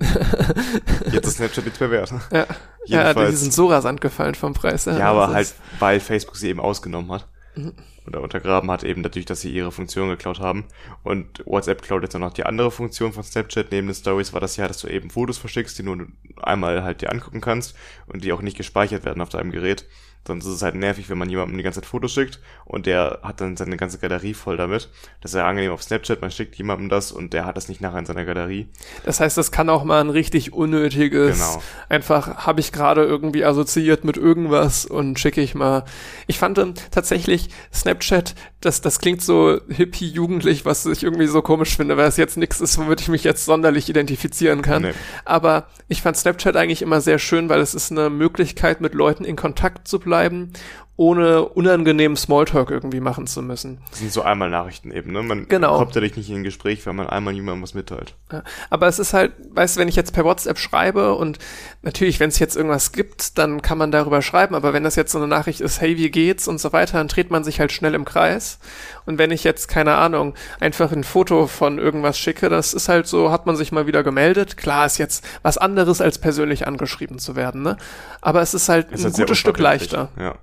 Jetzt 1.13 1.27
ist 1.27 1.37
Snapchat 1.37 1.65
nichts 1.65 1.81
mehr 1.81 1.91
wert. 1.91 2.13
ja, 2.33 2.47
ja 2.87 3.15
die 3.15 3.37
sind 3.37 3.53
so 3.53 3.67
rasant 3.67 4.01
gefallen 4.01 4.35
vom 4.35 4.55
Preis. 4.55 4.87
Ja, 4.87 4.93
Das 4.93 5.03
aber 5.03 5.29
halt, 5.29 5.55
weil 5.79 6.01
Facebook 6.01 6.37
sie 6.37 6.49
eben 6.49 6.61
ausgenommen 6.61 7.13
hat. 7.13 7.27
Mhm. 7.55 7.73
Oder 8.07 8.23
untergraben 8.23 8.71
hat, 8.71 8.85
eben 8.85 9.03
dadurch, 9.03 9.27
dass 9.27 9.43
sie 9.43 9.53
ihre 9.53 9.71
Funktion 9.71 10.09
geklaut 10.09 10.41
haben. 10.41 10.65
Und 11.03 11.43
WhatsApp 11.45 11.83
klaut 11.83 12.03
jetzt 12.03 12.17
auch 12.17 12.21
noch 12.21 12.33
die 12.33 12.47
andere 12.47 12.71
Funktion 12.71 13.13
von 13.13 13.23
Snapchat. 13.23 13.71
Neben 13.71 13.87
den 13.87 13.95
Stories 13.95 14.33
war 14.33 14.41
das 14.41 14.57
ja, 14.57 14.67
dass 14.67 14.79
du 14.79 14.89
eben 14.89 15.11
Fotos 15.11 15.37
verschickst, 15.37 15.79
die 15.79 15.83
nur 15.83 16.07
einmal 16.41 16.83
halt 16.83 17.03
dir 17.03 17.13
angucken 17.13 17.43
kannst 17.43 17.77
und 18.07 18.25
die 18.25 18.33
auch 18.33 18.41
nicht 18.41 18.57
gespeichert 18.57 19.05
werden 19.05 19.21
auf 19.21 19.29
deinem 19.29 19.51
Gerät. 19.51 19.87
Sonst 20.29 20.45
ist 20.45 20.53
es 20.53 20.63
halt 20.63 20.75
nervig, 20.75 21.09
wenn 21.09 21.17
man 21.17 21.31
jemandem 21.31 21.57
die 21.57 21.63
ganze 21.63 21.81
Zeit 21.81 21.89
Fotos 21.89 22.13
schickt 22.13 22.39
und 22.67 22.85
der 22.85 23.21
hat 23.23 23.41
dann 23.41 23.57
seine 23.57 23.79
ganze 23.79 23.99
Galerie 23.99 24.35
voll 24.35 24.59
damit. 24.59 24.91
Das 25.23 25.33
ist 25.33 25.37
ja 25.37 25.47
angenehm 25.49 25.73
auf 25.73 25.83
Snapchat, 25.83 26.21
man 26.21 26.31
schickt 26.31 26.55
jemandem 26.57 26.91
das 26.91 27.13
und 27.13 27.33
der 27.33 27.47
hat 27.47 27.57
das 27.57 27.69
nicht 27.71 27.81
nachher 27.81 27.99
in 27.99 28.05
seiner 28.05 28.27
Galerie. 28.27 28.69
Das 29.07 29.21
heißt, 29.21 29.39
das 29.39 29.51
kann 29.51 29.71
auch 29.71 29.85
mal 29.85 30.01
ein 30.03 30.11
richtig 30.11 30.53
unnötiges, 30.53 31.39
Genau. 31.39 31.63
einfach 31.89 32.47
habe 32.47 32.61
ich 32.61 32.73
gerade 32.73 33.05
irgendwie 33.05 33.43
assoziiert 33.45 34.05
mit 34.05 34.19
irgendwas 34.19 34.85
und 34.85 35.19
schicke 35.19 35.41
ich 35.41 35.55
mal. 35.55 35.85
Ich 36.27 36.39
fand 36.39 36.59
ähm, 36.59 36.75
tatsächlich 36.91 37.49
Snapchat, 37.73 38.35
das, 38.61 38.81
das 38.81 38.99
klingt 38.99 39.23
so 39.23 39.61
hippie-jugendlich, 39.69 40.65
was 40.65 40.85
ich 40.87 41.05
irgendwie 41.05 41.29
so 41.29 41.43
komisch 41.43 41.77
finde, 41.77 41.97
weil 41.97 42.09
es 42.09 42.17
jetzt 42.17 42.37
nichts 42.37 42.61
ist, 42.61 42.77
womit 42.77 43.01
ich 43.01 43.09
mich 43.09 43.23
jetzt 43.23 43.45
sonderlich 43.45 43.89
identifizieren 43.89 44.63
kann. 44.63 44.83
Nee. 44.83 44.93
Aber 45.25 45.69
ich 45.87 46.03
fand 46.03 46.17
Snapchat 46.17 46.57
eigentlich 46.57 46.83
immer 46.83 47.01
sehr 47.01 47.21
schön, 47.21 47.49
weil 47.49 47.61
es 47.61 47.75
ist 47.75 47.93
eine 47.93 48.11
Möglichkeit, 48.11 48.81
mit 48.81 48.95
Leuten 48.95 49.25
in 49.25 49.37
Kontakt 49.37 49.87
zu 49.87 50.01
bleiben, 50.01 50.53
ohne 50.99 51.45
unangenehmen 51.45 52.17
Smalltalk 52.17 52.73
irgendwie 52.73 52.99
machen 52.99 53.29
zu 53.29 53.41
müssen. 53.41 53.79
Das 53.91 54.01
sind 54.01 54.13
so 54.13 54.23
einmal 54.23 54.51
Nachrichten 54.51 54.91
eben, 54.91 55.13
ne? 55.13 55.23
Man 55.23 55.47
Genau. 55.47 55.79
kommt 55.79 55.95
dadurch 55.95 56.17
nicht 56.17 56.29
in 56.29 56.39
ein 56.39 56.43
Gespräch, 56.43 56.85
wenn 56.87 56.97
man 56.97 57.07
einmal 57.09 57.33
jemandem 57.35 57.63
was 57.63 57.73
mitteilt. 57.73 58.17
Ja, 58.33 58.43
aber 58.69 58.89
es 58.89 58.99
ist 58.99 59.15
halt, 59.15 59.33
weißt 59.53 59.77
du, 59.77 59.81
wenn 59.81 59.87
ich 59.87 59.95
jetzt 59.95 60.13
per 60.13 60.25
WhatsApp 60.25 60.59
schreibe 60.59 61.15
und 61.15 61.39
natürlich, 61.83 62.19
wenn 62.19 62.31
es 62.31 62.41
jetzt 62.41 62.57
irgendwas 62.57 62.91
gibt, 62.91 63.39
dann 63.39 63.63
kann 63.63 63.79
man 63.79 63.93
darüber 63.93 64.23
schreiben, 64.23 64.57
aber 64.57 64.73
wenn 64.73 64.83
das 64.83 64.97
jetzt 64.97 65.13
so 65.13 65.19
eine 65.19 65.29
Nachricht 65.29 65.61
ist, 65.61 65.81
hey, 65.81 65.97
wie 65.97 66.11
geht's 66.11 66.49
und 66.49 66.59
so 66.61 66.73
weiter, 66.73 66.99
dann 66.99 67.07
dreht 67.07 67.31
man 67.31 67.45
sich 67.45 67.61
halt 67.61 67.71
schnell 67.71 67.95
im 67.95 68.05
Kreis. 68.05 68.59
Und 69.07 69.19
wenn 69.19 69.31
ich 69.31 69.45
jetzt, 69.45 69.69
keine 69.69 69.95
Ahnung, 69.95 70.35
einfach 70.59 70.91
ein 70.91 71.05
Foto 71.05 71.47
von 71.47 71.79
irgendwas 71.79 72.19
schicke, 72.19 72.49
das 72.49 72.75
ist 72.75 72.89
halt 72.89 73.07
so, 73.07 73.31
hat 73.31 73.47
man 73.47 73.55
sich 73.55 73.71
mal 73.71 73.87
wieder 73.87 74.03
gemeldet. 74.03 74.57
Klar 74.57 74.85
ist 74.87 74.99
jetzt 74.99 75.25
was 75.43 75.59
anderes, 75.59 76.01
als 76.01 76.19
persönlich 76.19 76.67
angeschrieben 76.67 77.21
zu 77.21 77.37
werden, 77.37 77.63
ne? 77.63 77.77
Aber 78.21 78.43
es 78.43 78.53
ist 78.53 78.69
halt 78.69 78.91
Ist 78.91 79.07
ein 79.07 79.13
gutes 79.13 79.39
Stück 79.39 79.61
leichter. 79.61 80.09
Ja. 80.19 80.35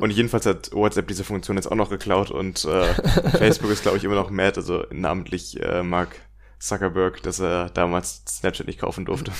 Und 0.00 0.10
jedenfalls 0.10 0.46
hat 0.46 0.72
WhatsApp 0.72 1.08
diese 1.08 1.24
Funktion 1.24 1.56
jetzt 1.56 1.70
auch 1.70 1.76
noch 1.76 1.90
geklaut 1.90 2.30
und 2.30 2.64
äh, 2.64 2.94
Facebook 3.38 3.70
ist, 3.70 3.82
glaube 3.82 3.98
ich, 3.98 4.04
immer 4.04 4.14
noch 4.14 4.30
mad, 4.30 4.56
also 4.56 4.84
namentlich 4.90 5.60
äh, 5.62 5.82
Mark 5.82 6.16
Zuckerberg, 6.62 7.20
dass 7.24 7.40
er 7.40 7.70
damals 7.70 8.22
Snapchat 8.28 8.68
nicht 8.68 8.78
kaufen 8.78 9.04
durfte. 9.04 9.32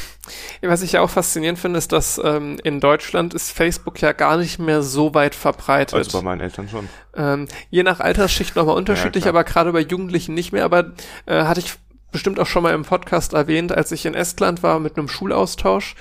Was 0.61 0.83
ich 0.83 0.93
ja 0.93 1.03
auch 1.03 1.11
faszinierend 1.11 1.57
finde, 1.57 1.79
ist, 1.79 1.93
dass 1.93 2.21
ähm, 2.23 2.59
in 2.65 2.81
Deutschland 2.81 3.33
ist 3.33 3.53
Facebook 3.53 4.01
ja 4.01 4.11
gar 4.11 4.37
nicht 4.37 4.59
mehr 4.59 4.83
so 4.83 5.15
weit 5.15 5.37
verbreitet. 5.37 5.95
Also 5.95 6.19
bei 6.19 6.25
meinen 6.25 6.41
Eltern 6.41 6.69
schon. 6.69 6.89
Ähm, 7.15 7.47
je 7.71 7.85
nach 7.85 8.01
Altersschicht 8.01 8.57
nochmal 8.57 8.77
unterschiedlich, 8.77 9.23
klar. 9.23 9.35
aber 9.35 9.45
gerade 9.45 9.73
bei 9.73 9.81
Jugendlichen 9.81 10.35
nicht 10.35 10.53
mehr. 10.53 10.65
Aber 10.65 10.93
äh, 11.27 11.45
hatte 11.45 11.61
ich 11.61 11.75
bestimmt 12.11 12.41
auch 12.41 12.47
schon 12.47 12.65
mal 12.65 12.75
im 12.75 12.83
Podcast 12.83 13.35
erwähnt, 13.35 13.71
als 13.71 13.93
ich 13.93 14.05
in 14.05 14.15
Estland 14.15 14.65
war 14.65 14.81
mit 14.81 14.99
einem 14.99 15.09
Schulaustausch. 15.09 15.95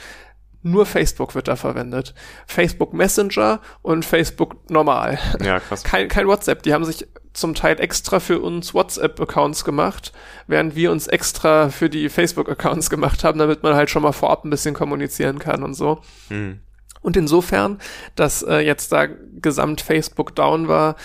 Nur 0.64 0.86
Facebook 0.86 1.34
wird 1.34 1.48
da 1.48 1.56
verwendet. 1.56 2.14
Facebook 2.46 2.94
Messenger 2.94 3.62
und 3.82 4.06
Facebook 4.06 4.70
normal. 4.70 5.20
Ja, 5.44 5.60
krass. 5.60 5.84
Kein, 5.84 6.08
kein 6.08 6.28
WhatsApp. 6.28 6.62
Die 6.64 6.74
haben 6.74 6.86
sich 6.86 7.08
zum 7.34 7.56
Teil 7.56 7.80
extra 7.80 8.20
für 8.20 8.40
uns 8.40 8.74
WhatsApp-Accounts 8.74 9.64
gemacht, 9.64 10.12
während 10.48 10.76
wir 10.76 10.92
uns 10.92 11.08
extra 11.08 11.70
für 11.70 11.90
die 11.90 12.10
Facebook-Accounts 12.10 12.90
gemacht 12.90 13.24
haben, 13.24 13.40
damit 13.40 13.64
man 13.64 13.74
halt 13.74 13.90
schon 13.90 14.04
mal 14.04 14.12
vorab 14.12 14.44
ein 14.44 14.50
bisschen 14.50 14.76
kommunizieren 14.76 15.40
kann 15.40 15.64
und 15.64 15.74
so. 15.74 16.02
Hm. 16.28 16.60
Und 17.02 17.18
insofern, 17.18 17.80
dass 18.16 18.44
äh, 18.44 18.60
jetzt 18.60 18.92
da 18.92 19.08
gesamt 19.08 19.82
Facebook 19.82 20.36
down 20.36 20.68
war, 20.68 20.96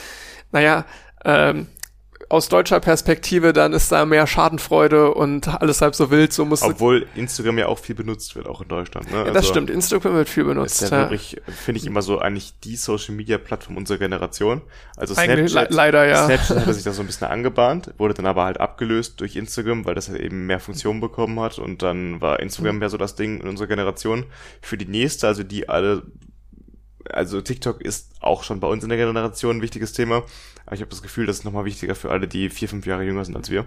naja, 0.53 0.85
ähm, 1.25 1.69
aus 2.29 2.49
deutscher 2.49 2.81
Perspektive, 2.81 3.53
dann 3.53 3.73
ist 3.73 3.91
da 3.93 4.05
mehr 4.05 4.27
Schadenfreude 4.27 5.15
und 5.15 5.49
alles 5.49 5.81
halb 5.81 5.95
so 5.95 6.11
wild, 6.11 6.33
so 6.33 6.45
muss 6.45 6.63
Obwohl 6.63 7.07
Instagram 7.15 7.59
ja 7.59 7.67
auch 7.67 7.79
viel 7.79 7.95
benutzt 7.95 8.37
wird, 8.37 8.47
auch 8.47 8.61
in 8.61 8.69
Deutschland. 8.69 9.11
Ne? 9.11 9.25
ja, 9.27 9.31
das 9.31 9.49
stimmt, 9.49 9.71
Instagram 9.71 10.15
wird 10.15 10.29
viel 10.29 10.45
benutzt. 10.45 10.83
Ist 10.83 10.91
ja 10.91 11.11
ja. 11.11 11.19
finde 11.19 11.81
ich 11.81 11.87
immer 11.87 12.03
so 12.03 12.19
eigentlich 12.19 12.59
die 12.61 12.77
Social 12.77 13.15
Media 13.15 13.39
Plattform 13.39 13.77
unserer 13.77 13.99
Generation. 13.99 14.63
Also 14.97 15.15
Eigentlich 15.15 15.51
Snapchat, 15.51 15.71
le 15.71 15.77
leider, 15.77 16.07
ja. 16.07 16.27
Snapchat 16.27 16.59
hatte 16.59 16.75
sich 16.75 16.85
da 16.85 16.93
so 16.93 17.03
ein 17.03 17.07
bisschen 17.07 17.27
angebahnt, 17.27 17.93
wurde 17.99 18.15
dann 18.15 18.27
aber 18.27 18.45
halt 18.45 18.61
abgelöst 18.61 19.21
durch 19.21 19.37
Instagram, 19.37 19.85
weil 19.85 19.95
das 19.95 20.09
halt 20.09 20.21
eben 20.21 20.47
mehr 20.47 20.61
Funktionen 20.61 21.01
bekommen 21.01 21.39
hat 21.41 21.59
und 21.59 21.83
dann 21.83 22.21
war. 22.21 22.41
Instagram 22.41 22.79
mehr 22.79 22.91
so 22.91 22.97
das 22.97 23.15
Ding 23.15 23.41
in 23.41 23.49
unserer 23.49 23.67
Generation. 23.67 24.25
Für 24.61 24.77
die 24.77 24.87
nächste, 24.87 25.27
also 25.27 25.43
die 25.43 25.69
alle, 25.69 26.03
also 27.11 27.41
TikTok 27.41 27.81
ist 27.81 28.11
auch 28.21 28.43
schon 28.43 28.61
bei 28.61 28.69
uns 28.69 28.83
in 28.83 28.89
der 28.89 28.99
Generation 28.99 29.59
ein 29.59 29.63
wichtiges 29.63 29.93
Thema, 29.93 30.25
aber 30.67 30.75
ich 30.75 30.81
habe 30.81 30.91
das 30.91 31.03
Gefühl, 31.03 31.27
das 31.27 31.39
ist 31.39 31.45
nochmal 31.45 31.65
wichtiger 31.65 31.95
für 31.95 32.11
alle, 32.11 32.29
die 32.29 32.51
vier, 32.51 32.69
fünf 32.69 32.87
Jahre 32.87 33.05
jünger 33.05 33.25
sind 33.25 33.37
als 33.37 33.51
wir. 33.51 33.67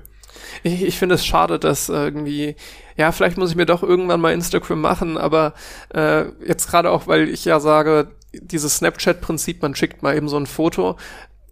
Ich, 0.64 0.84
ich 0.84 0.98
finde 0.98 1.16
es 1.16 1.26
schade, 1.26 1.60
dass 1.60 1.90
irgendwie, 1.90 2.56
ja, 2.98 3.12
vielleicht 3.12 3.38
muss 3.38 3.50
ich 3.50 3.56
mir 3.56 3.66
doch 3.66 3.84
irgendwann 3.84 4.22
mal 4.22 4.34
Instagram 4.34 4.82
machen, 4.82 5.18
aber 5.18 5.54
äh, 5.94 6.26
jetzt 6.46 6.70
gerade 6.70 6.92
auch, 6.92 7.08
weil 7.08 7.30
ich 7.30 7.46
ja 7.46 7.60
sage, 7.60 8.12
dieses 8.34 8.78
Snapchat-Prinzip, 8.78 9.62
man 9.62 9.76
schickt 9.76 10.04
mal 10.04 10.16
eben 10.16 10.30
so 10.30 10.38
ein 10.38 10.46
Foto. 10.46 10.98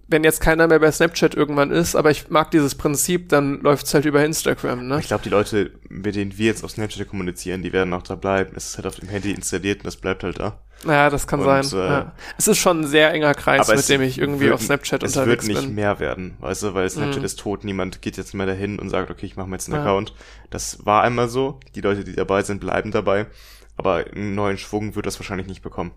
Wenn 0.10 0.24
jetzt 0.24 0.40
keiner 0.40 0.68
mehr 0.68 0.80
bei 0.80 0.90
Snapchat 0.90 1.36
irgendwann 1.36 1.70
ist, 1.72 1.96
aber 1.96 2.12
ich 2.12 2.30
mag 2.30 2.50
dieses 2.52 2.76
Prinzip, 2.76 3.28
dann 3.28 3.60
läuft's 3.62 3.94
halt 3.94 4.06
über 4.06 4.24
Instagram, 4.24 4.88
ne? 4.88 5.00
Ich 5.02 5.08
glaube, 5.08 5.24
die 5.24 5.30
Leute, 5.30 5.72
mit 5.90 6.16
denen 6.16 6.38
wir 6.38 6.46
jetzt 6.46 6.64
auf 6.64 6.72
Snapchat 6.72 7.08
kommunizieren, 7.10 7.62
die 7.62 7.74
werden 7.74 7.94
auch 7.94 8.04
da 8.04 8.16
bleiben. 8.16 8.54
Es 8.56 8.70
ist 8.70 8.78
halt 8.78 8.88
auf 8.88 8.96
dem 8.96 9.10
Handy 9.10 9.32
installiert 9.32 9.80
und 9.80 9.86
das 9.86 9.98
bleibt 9.98 10.24
halt 10.24 10.40
da. 10.40 10.62
Naja, 10.86 11.10
das 11.10 11.28
kann 11.28 11.42
Und, 11.42 11.64
sein. 11.66 11.80
äh, 11.80 11.90
ja. 11.90 12.12
Es 12.38 12.48
ist 12.48 12.60
schon 12.60 12.82
ein 12.82 12.88
sehr 12.88 13.12
enger 13.12 13.34
Kreis, 13.34 13.68
mit 13.68 13.78
es 13.80 13.88
dem 13.88 14.02
ich 14.02 14.18
irgendwie 14.18 14.46
wird- 14.46 14.54
auf 14.54 14.62
Snapchat 14.62 15.04
es 15.04 15.18
unterwegs 15.18 15.46
wird 15.48 15.58
nicht 15.58 15.66
bin. 15.68 15.76
mehr 15.76 16.00
werden, 16.00 16.38
weißt 16.40 16.64
du, 16.64 16.74
weil 16.74 16.90
Snapchat 16.90 17.20
Mhm. 17.20 17.26
ist 17.26 17.40
tot, 17.40 17.64
niemand 17.66 18.02
geht 18.02 18.16
jetzt 18.16 18.34
mehr 18.34 18.46
dahin 18.46 18.80
und 18.80 18.90
sagt, 18.90 19.10
okay, 19.12 19.26
ich 19.26 19.36
mache 19.36 19.48
mir 19.50 19.56
jetzt 19.56 19.68
einen 19.68 19.76
Ja. 19.76 19.82
Account. 19.82 20.14
Das 20.52 20.86
war 20.86 21.04
einmal 21.04 21.28
so, 21.28 21.60
die 21.76 21.82
Leute, 21.82 22.04
die 22.06 22.14
dabei 22.14 22.44
sind, 22.44 22.62
bleiben 22.62 22.92
dabei, 22.92 23.26
aber 23.76 24.06
einen 24.16 24.36
neuen 24.36 24.58
Schwung 24.58 24.96
wird 24.96 25.06
das 25.06 25.20
wahrscheinlich 25.20 25.48
nicht 25.48 25.64
bekommen. 25.64 25.92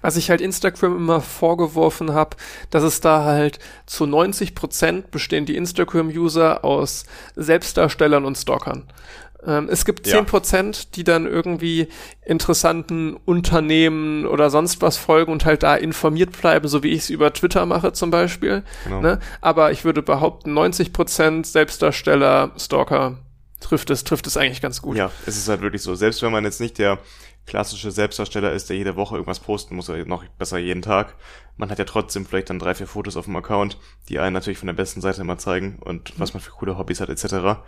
Was 0.00 0.16
ich 0.16 0.30
halt 0.30 0.40
Instagram 0.40 0.96
immer 0.96 1.20
vorgeworfen 1.20 2.12
habe, 2.12 2.36
dass 2.70 2.82
es 2.82 3.00
da 3.00 3.24
halt 3.24 3.58
zu 3.86 4.06
90 4.06 4.54
Prozent 4.54 5.10
bestehen 5.10 5.46
die 5.46 5.56
Instagram-User 5.56 6.64
aus 6.64 7.04
Selbstdarstellern 7.36 8.24
und 8.24 8.36
Stalkern. 8.36 8.84
Ähm, 9.46 9.68
es 9.70 9.84
gibt 9.84 10.06
Ja. 10.06 10.16
10 10.16 10.26
Prozent, 10.26 10.96
die 10.96 11.04
dann 11.04 11.26
irgendwie 11.26 11.88
interessanten 12.24 13.16
Unternehmen 13.24 14.26
oder 14.26 14.50
sonst 14.50 14.82
was 14.82 14.96
folgen 14.96 15.32
und 15.32 15.44
halt 15.44 15.62
da 15.62 15.74
informiert 15.76 16.38
bleiben, 16.38 16.68
so 16.68 16.82
wie 16.82 16.90
ich 16.90 17.02
es 17.02 17.10
über 17.10 17.32
Twitter 17.32 17.66
mache 17.66 17.92
zum 17.92 18.10
Beispiel. 18.10 18.62
Genau. 18.84 19.00
Ne? 19.00 19.18
Aber 19.40 19.72
ich 19.72 19.84
würde 19.84 20.02
behaupten, 20.02 20.52
90 20.54 20.92
Prozent 20.92 21.46
Selbstdarsteller, 21.46 22.50
Stalker 22.58 23.16
trifft 23.60 23.90
es, 23.90 24.04
trifft 24.04 24.26
es 24.26 24.36
eigentlich 24.36 24.62
ganz 24.62 24.80
gut. 24.82 24.96
Ja, 24.96 25.10
es 25.26 25.36
ist 25.36 25.48
halt 25.48 25.60
wirklich 25.60 25.82
so. 25.82 25.94
Selbst 25.94 26.22
wenn 26.22 26.32
man 26.32 26.44
jetzt 26.44 26.60
nicht 26.60 26.78
der 26.78 26.98
klassische 27.46 27.90
Selbstdarsteller 27.90 28.52
ist, 28.52 28.70
der 28.70 28.76
jede 28.76 28.96
Woche 28.96 29.16
irgendwas 29.16 29.40
posten 29.40 29.76
muss, 29.76 29.90
oder 29.90 30.04
noch 30.04 30.24
besser 30.38 30.58
jeden 30.58 30.82
Tag. 30.82 31.16
Man 31.56 31.70
hat 31.70 31.78
ja 31.78 31.84
trotzdem 31.84 32.24
vielleicht 32.24 32.50
dann 32.50 32.58
drei, 32.58 32.74
vier 32.74 32.86
Fotos 32.86 33.16
auf 33.16 33.24
dem 33.24 33.36
Account, 33.36 33.78
die 34.08 34.18
einen 34.18 34.34
natürlich 34.34 34.58
von 34.58 34.68
der 34.68 34.74
besten 34.74 35.00
Seite 35.00 35.22
immer 35.22 35.38
zeigen 35.38 35.78
und 35.80 36.18
was 36.18 36.34
man 36.34 36.42
für 36.42 36.52
coole 36.52 36.78
Hobbys 36.78 37.00
hat 37.00 37.08
etc. 37.08 37.60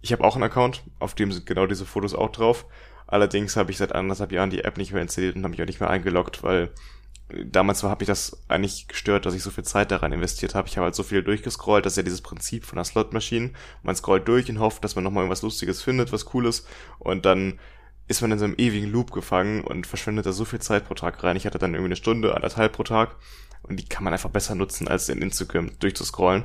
Ich 0.00 0.12
habe 0.12 0.24
auch 0.24 0.34
einen 0.34 0.44
Account, 0.44 0.82
auf 0.98 1.14
dem 1.14 1.32
sind 1.32 1.46
genau 1.46 1.66
diese 1.66 1.86
Fotos 1.86 2.14
auch 2.14 2.30
drauf. 2.30 2.66
Allerdings 3.06 3.56
habe 3.56 3.70
ich 3.70 3.78
seit 3.78 3.94
anderthalb 3.94 4.32
Jahren 4.32 4.50
die 4.50 4.64
App 4.64 4.76
nicht 4.76 4.92
mehr 4.92 5.02
installiert 5.02 5.36
und 5.36 5.42
habe 5.42 5.50
mich 5.50 5.62
auch 5.62 5.66
nicht 5.66 5.80
mehr 5.80 5.90
eingeloggt, 5.90 6.42
weil 6.42 6.70
damals 7.44 7.82
habe 7.82 8.02
ich 8.02 8.08
das 8.08 8.42
eigentlich 8.48 8.88
gestört, 8.88 9.26
dass 9.26 9.34
ich 9.34 9.42
so 9.42 9.50
viel 9.50 9.64
Zeit 9.64 9.90
daran 9.90 10.12
investiert 10.12 10.54
habe. 10.54 10.68
Ich 10.68 10.76
habe 10.76 10.86
halt 10.86 10.94
so 10.94 11.02
viel 11.02 11.22
durchgescrollt, 11.22 11.86
das 11.86 11.94
ist 11.94 11.96
ja 11.98 12.02
dieses 12.02 12.22
Prinzip 12.22 12.64
von 12.64 12.76
der 12.76 12.84
Slot-Maschine. 12.84 13.52
Man 13.82 13.96
scrollt 13.96 14.26
durch 14.26 14.48
und 14.50 14.58
hofft, 14.58 14.84
dass 14.84 14.94
man 14.94 15.04
nochmal 15.04 15.22
irgendwas 15.22 15.42
Lustiges 15.42 15.82
findet, 15.82 16.12
was 16.12 16.24
Cooles 16.24 16.66
und 16.98 17.24
dann 17.26 17.60
ist 18.10 18.22
man 18.22 18.32
in 18.32 18.38
so 18.38 18.44
einem 18.44 18.56
ewigen 18.58 18.90
Loop 18.90 19.12
gefangen 19.12 19.62
und 19.62 19.86
verschwendet 19.86 20.26
da 20.26 20.32
so 20.32 20.44
viel 20.44 20.58
Zeit 20.58 20.86
pro 20.86 20.94
Tag 20.94 21.22
rein. 21.22 21.36
Ich 21.36 21.46
hatte 21.46 21.58
dann 21.58 21.74
irgendwie 21.74 21.90
eine 21.90 21.96
Stunde, 21.96 22.34
anderthalb 22.34 22.72
pro 22.72 22.82
Tag 22.82 23.14
und 23.62 23.78
die 23.78 23.84
kann 23.84 24.02
man 24.02 24.12
einfach 24.12 24.30
besser 24.30 24.56
nutzen, 24.56 24.88
als 24.88 25.08
in 25.08 25.22
Instagram 25.22 25.78
durchzuscrollen. 25.78 26.44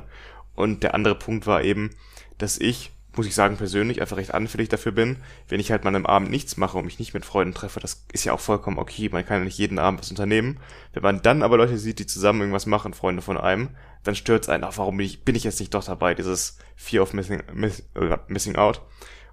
Und 0.54 0.84
der 0.84 0.94
andere 0.94 1.16
Punkt 1.16 1.46
war 1.46 1.62
eben, 1.64 1.90
dass 2.38 2.58
ich 2.58 2.92
muss 3.16 3.26
ich 3.26 3.34
sagen, 3.34 3.56
persönlich 3.56 4.00
einfach 4.00 4.18
recht 4.18 4.34
anfällig 4.34 4.68
dafür 4.68 4.92
bin, 4.92 5.16
wenn 5.48 5.58
ich 5.58 5.70
halt 5.70 5.84
mal 5.84 5.96
am 5.96 6.06
Abend 6.06 6.30
nichts 6.30 6.56
mache 6.56 6.76
und 6.76 6.84
mich 6.84 6.98
nicht 6.98 7.14
mit 7.14 7.24
Freunden 7.24 7.54
treffe, 7.54 7.80
das 7.80 8.04
ist 8.12 8.24
ja 8.24 8.32
auch 8.32 8.40
vollkommen 8.40 8.78
okay, 8.78 9.08
man 9.10 9.24
kann 9.24 9.38
ja 9.38 9.44
nicht 9.44 9.58
jeden 9.58 9.78
Abend 9.78 10.00
was 10.00 10.10
unternehmen. 10.10 10.60
Wenn 10.92 11.02
man 11.02 11.22
dann 11.22 11.42
aber 11.42 11.56
Leute 11.56 11.78
sieht, 11.78 11.98
die 11.98 12.06
zusammen 12.06 12.40
irgendwas 12.40 12.66
machen, 12.66 12.94
Freunde 12.94 13.22
von 13.22 13.38
einem, 13.38 13.70
dann 14.04 14.14
stört's 14.14 14.48
einen, 14.48 14.64
ach, 14.64 14.76
warum 14.76 14.98
bin 14.98 15.06
ich, 15.06 15.24
bin 15.24 15.34
ich 15.34 15.44
jetzt 15.44 15.60
nicht 15.60 15.74
doch 15.74 15.84
dabei, 15.84 16.14
dieses 16.14 16.58
Fear 16.76 17.02
of 17.02 17.14
Missing, 17.14 17.42
miss, 17.54 17.80
äh, 17.94 18.18
missing 18.28 18.56
Out. 18.56 18.82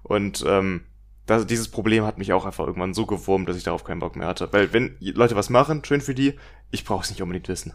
Und 0.02 0.44
ähm, 0.46 0.84
das, 1.26 1.46
dieses 1.46 1.68
Problem 1.68 2.04
hat 2.04 2.18
mich 2.18 2.32
auch 2.32 2.44
einfach 2.44 2.66
irgendwann 2.66 2.94
so 2.94 3.06
gewurmt, 3.06 3.48
dass 3.48 3.56
ich 3.56 3.64
darauf 3.64 3.84
keinen 3.84 4.00
Bock 4.00 4.16
mehr 4.16 4.26
hatte. 4.26 4.52
Weil 4.52 4.72
wenn 4.72 4.96
Leute 5.00 5.36
was 5.36 5.50
machen, 5.50 5.84
schön 5.84 6.00
für 6.00 6.14
die, 6.14 6.34
ich 6.70 6.84
brauche 6.84 7.04
es 7.04 7.10
nicht 7.10 7.22
unbedingt 7.22 7.48
wissen. 7.48 7.74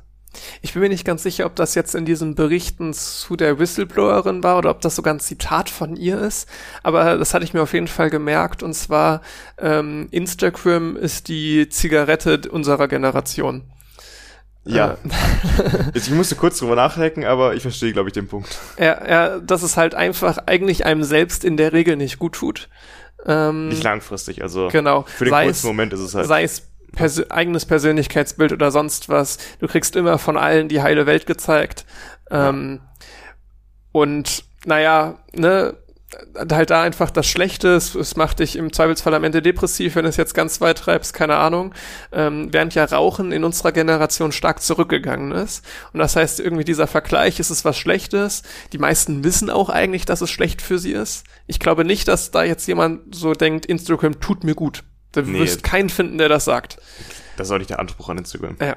Ich 0.61 0.73
bin 0.73 0.83
mir 0.83 0.89
nicht 0.89 1.05
ganz 1.05 1.23
sicher, 1.23 1.47
ob 1.47 1.55
das 1.55 1.73
jetzt 1.73 1.95
in 1.95 2.05
diesen 2.05 2.35
Berichten 2.35 2.93
zu 2.93 3.35
der 3.35 3.57
Whistleblowerin 3.57 4.43
war 4.43 4.59
oder 4.59 4.69
ob 4.69 4.81
das 4.81 4.95
sogar 4.95 5.13
ein 5.13 5.19
Zitat 5.19 5.69
von 5.69 5.95
ihr 5.95 6.19
ist. 6.19 6.47
Aber 6.83 7.17
das 7.17 7.33
hatte 7.33 7.45
ich 7.45 7.53
mir 7.55 7.63
auf 7.63 7.73
jeden 7.73 7.87
Fall 7.87 8.11
gemerkt. 8.11 8.61
Und 8.61 8.73
zwar, 8.73 9.21
ähm, 9.57 10.07
Instagram 10.11 10.95
ist 10.95 11.29
die 11.29 11.67
Zigarette 11.69 12.41
unserer 12.51 12.87
Generation. 12.87 13.63
Ja. 14.65 14.91
Äh. 14.91 14.97
ich 15.97 16.11
musste 16.11 16.35
kurz 16.35 16.59
drüber 16.59 16.75
nachdenken, 16.75 17.25
aber 17.25 17.55
ich 17.55 17.63
verstehe, 17.63 17.93
glaube 17.93 18.09
ich, 18.09 18.13
den 18.13 18.27
Punkt. 18.27 18.55
Ja, 18.77 19.07
ja, 19.07 19.39
dass 19.39 19.63
es 19.63 19.77
halt 19.77 19.95
einfach 19.95 20.37
eigentlich 20.45 20.85
einem 20.85 21.03
selbst 21.03 21.43
in 21.43 21.57
der 21.57 21.73
Regel 21.73 21.95
nicht 21.95 22.19
gut 22.19 22.33
tut. 22.33 22.69
Ähm, 23.25 23.69
nicht 23.69 23.83
langfristig, 23.83 24.41
also 24.41 24.69
genau. 24.69 25.03
für 25.03 25.25
den 25.25 25.31
sei 25.31 25.45
kurzen 25.45 25.57
es, 25.57 25.63
Moment 25.63 25.93
ist 25.93 25.99
es 25.99 26.15
halt. 26.15 26.27
Sei 26.27 26.43
es 26.43 26.63
Pers 26.91 27.29
eigenes 27.29 27.65
Persönlichkeitsbild 27.65 28.51
oder 28.51 28.71
sonst 28.71 29.09
was. 29.09 29.37
Du 29.59 29.67
kriegst 29.67 29.95
immer 29.95 30.17
von 30.17 30.37
allen 30.37 30.69
die 30.69 30.81
heile 30.81 31.05
Welt 31.05 31.25
gezeigt. 31.27 31.85
Ähm, 32.31 32.81
und 33.91 34.43
naja, 34.65 35.19
ne, 35.33 35.75
halt 36.51 36.69
da 36.69 36.81
einfach 36.81 37.11
das 37.11 37.27
Schlechte, 37.27 37.75
es, 37.75 37.95
es 37.95 38.15
macht 38.15 38.39
dich 38.39 38.55
im 38.55 38.73
Zweifelsfall 38.73 39.13
am 39.13 39.23
Ende 39.23 39.41
depressiv, 39.41 39.95
wenn 39.95 40.03
du 40.03 40.09
es 40.09 40.17
jetzt 40.17 40.33
ganz 40.33 40.59
weit 40.61 40.79
treibst, 40.79 41.13
keine 41.13 41.37
Ahnung, 41.37 41.73
ähm, 42.11 42.49
während 42.51 42.75
ja 42.75 42.85
Rauchen 42.85 43.31
in 43.31 43.43
unserer 43.43 43.71
Generation 43.71 44.31
stark 44.31 44.61
zurückgegangen 44.61 45.31
ist. 45.31 45.63
Und 45.93 45.99
das 45.99 46.15
heißt, 46.15 46.39
irgendwie 46.39 46.63
dieser 46.65 46.87
Vergleich, 46.87 47.39
ist 47.39 47.49
es 47.49 47.65
was 47.65 47.77
Schlechtes. 47.77 48.43
Die 48.73 48.77
meisten 48.77 49.23
wissen 49.23 49.49
auch 49.49 49.69
eigentlich, 49.69 50.05
dass 50.05 50.21
es 50.21 50.29
schlecht 50.29 50.61
für 50.61 50.79
sie 50.79 50.93
ist. 50.93 51.25
Ich 51.47 51.59
glaube 51.59 51.85
nicht, 51.85 52.07
dass 52.07 52.31
da 52.31 52.43
jetzt 52.43 52.67
jemand 52.67 53.13
so 53.15 53.33
denkt, 53.33 53.65
Instagram 53.65 54.19
tut 54.19 54.43
mir 54.43 54.55
gut. 54.55 54.83
Du 55.11 55.21
nee. 55.21 55.39
wirst 55.39 55.63
keinen 55.63 55.89
finden, 55.89 56.17
der 56.17 56.29
das 56.29 56.45
sagt. 56.45 56.77
Das 57.39 57.47
ist 57.47 57.51
auch 57.53 57.57
nicht 57.57 57.69
der 57.69 57.79
Anspruch 57.79 58.09
an 58.09 58.17
Instagram. 58.17 58.57
Ja. 58.59 58.75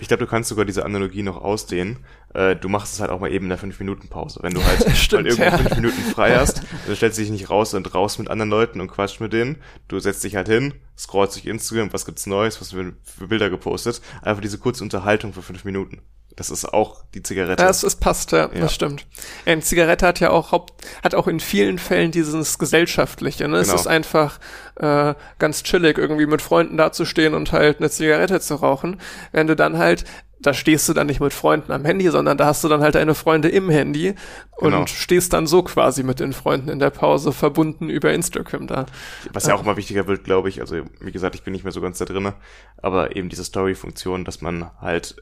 Ich 0.00 0.08
glaube, 0.08 0.24
du 0.24 0.30
kannst 0.30 0.48
sogar 0.48 0.64
diese 0.64 0.82
Analogie 0.82 1.22
noch 1.22 1.36
ausdehnen. 1.36 1.98
Äh, 2.32 2.56
du 2.56 2.70
machst 2.70 2.94
es 2.94 3.00
halt 3.00 3.10
auch 3.10 3.20
mal 3.20 3.30
eben 3.30 3.44
in 3.44 3.48
der 3.50 3.58
5-Minuten-Pause. 3.58 4.40
Wenn 4.42 4.54
du 4.54 4.64
halt 4.64 4.90
Stimmt, 4.96 5.26
irgendwo 5.26 5.44
ja. 5.44 5.58
fünf 5.58 5.76
Minuten 5.76 6.00
frei 6.14 6.34
hast, 6.38 6.62
dann 6.86 6.96
stellst 6.96 7.18
du 7.18 7.22
dich 7.22 7.30
nicht 7.30 7.50
raus 7.50 7.74
und 7.74 7.94
raus 7.94 8.18
mit 8.18 8.30
anderen 8.30 8.48
Leuten 8.48 8.80
und 8.80 8.88
quatscht 8.88 9.20
mit 9.20 9.34
denen. 9.34 9.56
Du 9.88 10.00
setzt 10.00 10.24
dich 10.24 10.36
halt 10.36 10.48
hin, 10.48 10.72
scrollst 10.96 11.36
durch 11.36 11.44
Instagram, 11.44 11.92
was 11.92 12.06
gibt's 12.06 12.26
Neues, 12.26 12.60
was 12.62 12.72
für, 12.72 12.94
für 13.04 13.28
Bilder 13.28 13.50
gepostet. 13.50 14.00
Einfach 14.22 14.40
diese 14.40 14.56
kurze 14.56 14.82
Unterhaltung 14.84 15.34
für 15.34 15.42
fünf 15.42 15.64
Minuten. 15.64 16.00
Das 16.38 16.50
ist 16.50 16.72
auch 16.72 17.02
die 17.14 17.22
Zigarette. 17.24 17.64
Es, 17.64 17.82
es 17.82 17.96
passt, 17.96 18.30
ja, 18.30 18.48
ja. 18.54 18.60
das 18.60 18.72
stimmt. 18.72 19.04
Eine 19.44 19.60
Zigarette 19.60 20.06
hat 20.06 20.20
ja 20.20 20.30
auch 20.30 20.52
Haupt, 20.52 20.86
hat 21.02 21.16
auch 21.16 21.26
in 21.26 21.40
vielen 21.40 21.80
Fällen 21.80 22.12
dieses 22.12 22.60
Gesellschaftliche. 22.60 23.48
Ne? 23.48 23.60
Genau. 23.60 23.74
Es 23.74 23.80
ist 23.80 23.88
einfach 23.88 24.38
äh, 24.76 25.14
ganz 25.40 25.64
chillig, 25.64 25.98
irgendwie 25.98 26.26
mit 26.26 26.40
Freunden 26.40 26.76
dazustehen 26.76 27.34
und 27.34 27.50
halt 27.50 27.80
eine 27.80 27.90
Zigarette 27.90 28.38
zu 28.38 28.54
rauchen. 28.54 29.00
Wenn 29.32 29.48
du 29.48 29.56
dann 29.56 29.78
halt 29.78 30.04
da 30.40 30.54
stehst 30.54 30.88
du 30.88 30.92
dann 30.92 31.08
nicht 31.08 31.18
mit 31.18 31.32
Freunden 31.32 31.72
am 31.72 31.84
Handy, 31.84 32.08
sondern 32.10 32.38
da 32.38 32.46
hast 32.46 32.62
du 32.62 32.68
dann 32.68 32.80
halt 32.80 32.94
deine 32.94 33.16
Freunde 33.16 33.48
im 33.48 33.68
Handy 33.70 34.14
und 34.58 34.70
genau. 34.70 34.86
stehst 34.86 35.32
dann 35.32 35.48
so 35.48 35.64
quasi 35.64 36.04
mit 36.04 36.20
den 36.20 36.32
Freunden 36.32 36.68
in 36.68 36.78
der 36.78 36.90
Pause 36.90 37.32
verbunden 37.32 37.90
über 37.90 38.12
Instagram 38.12 38.68
da. 38.68 38.86
Was 39.32 39.48
ja 39.48 39.56
auch 39.56 39.62
immer 39.62 39.76
wichtiger 39.76 40.06
wird, 40.06 40.22
glaube 40.22 40.48
ich. 40.48 40.60
Also 40.60 40.82
wie 41.00 41.10
gesagt, 41.10 41.34
ich 41.34 41.42
bin 41.42 41.52
nicht 41.52 41.64
mehr 41.64 41.72
so 41.72 41.80
ganz 41.80 41.98
da 41.98 42.04
drinne, 42.04 42.34
aber 42.80 43.16
eben 43.16 43.28
diese 43.28 43.42
Story-Funktion, 43.42 44.24
dass 44.24 44.40
man 44.40 44.70
halt 44.80 45.16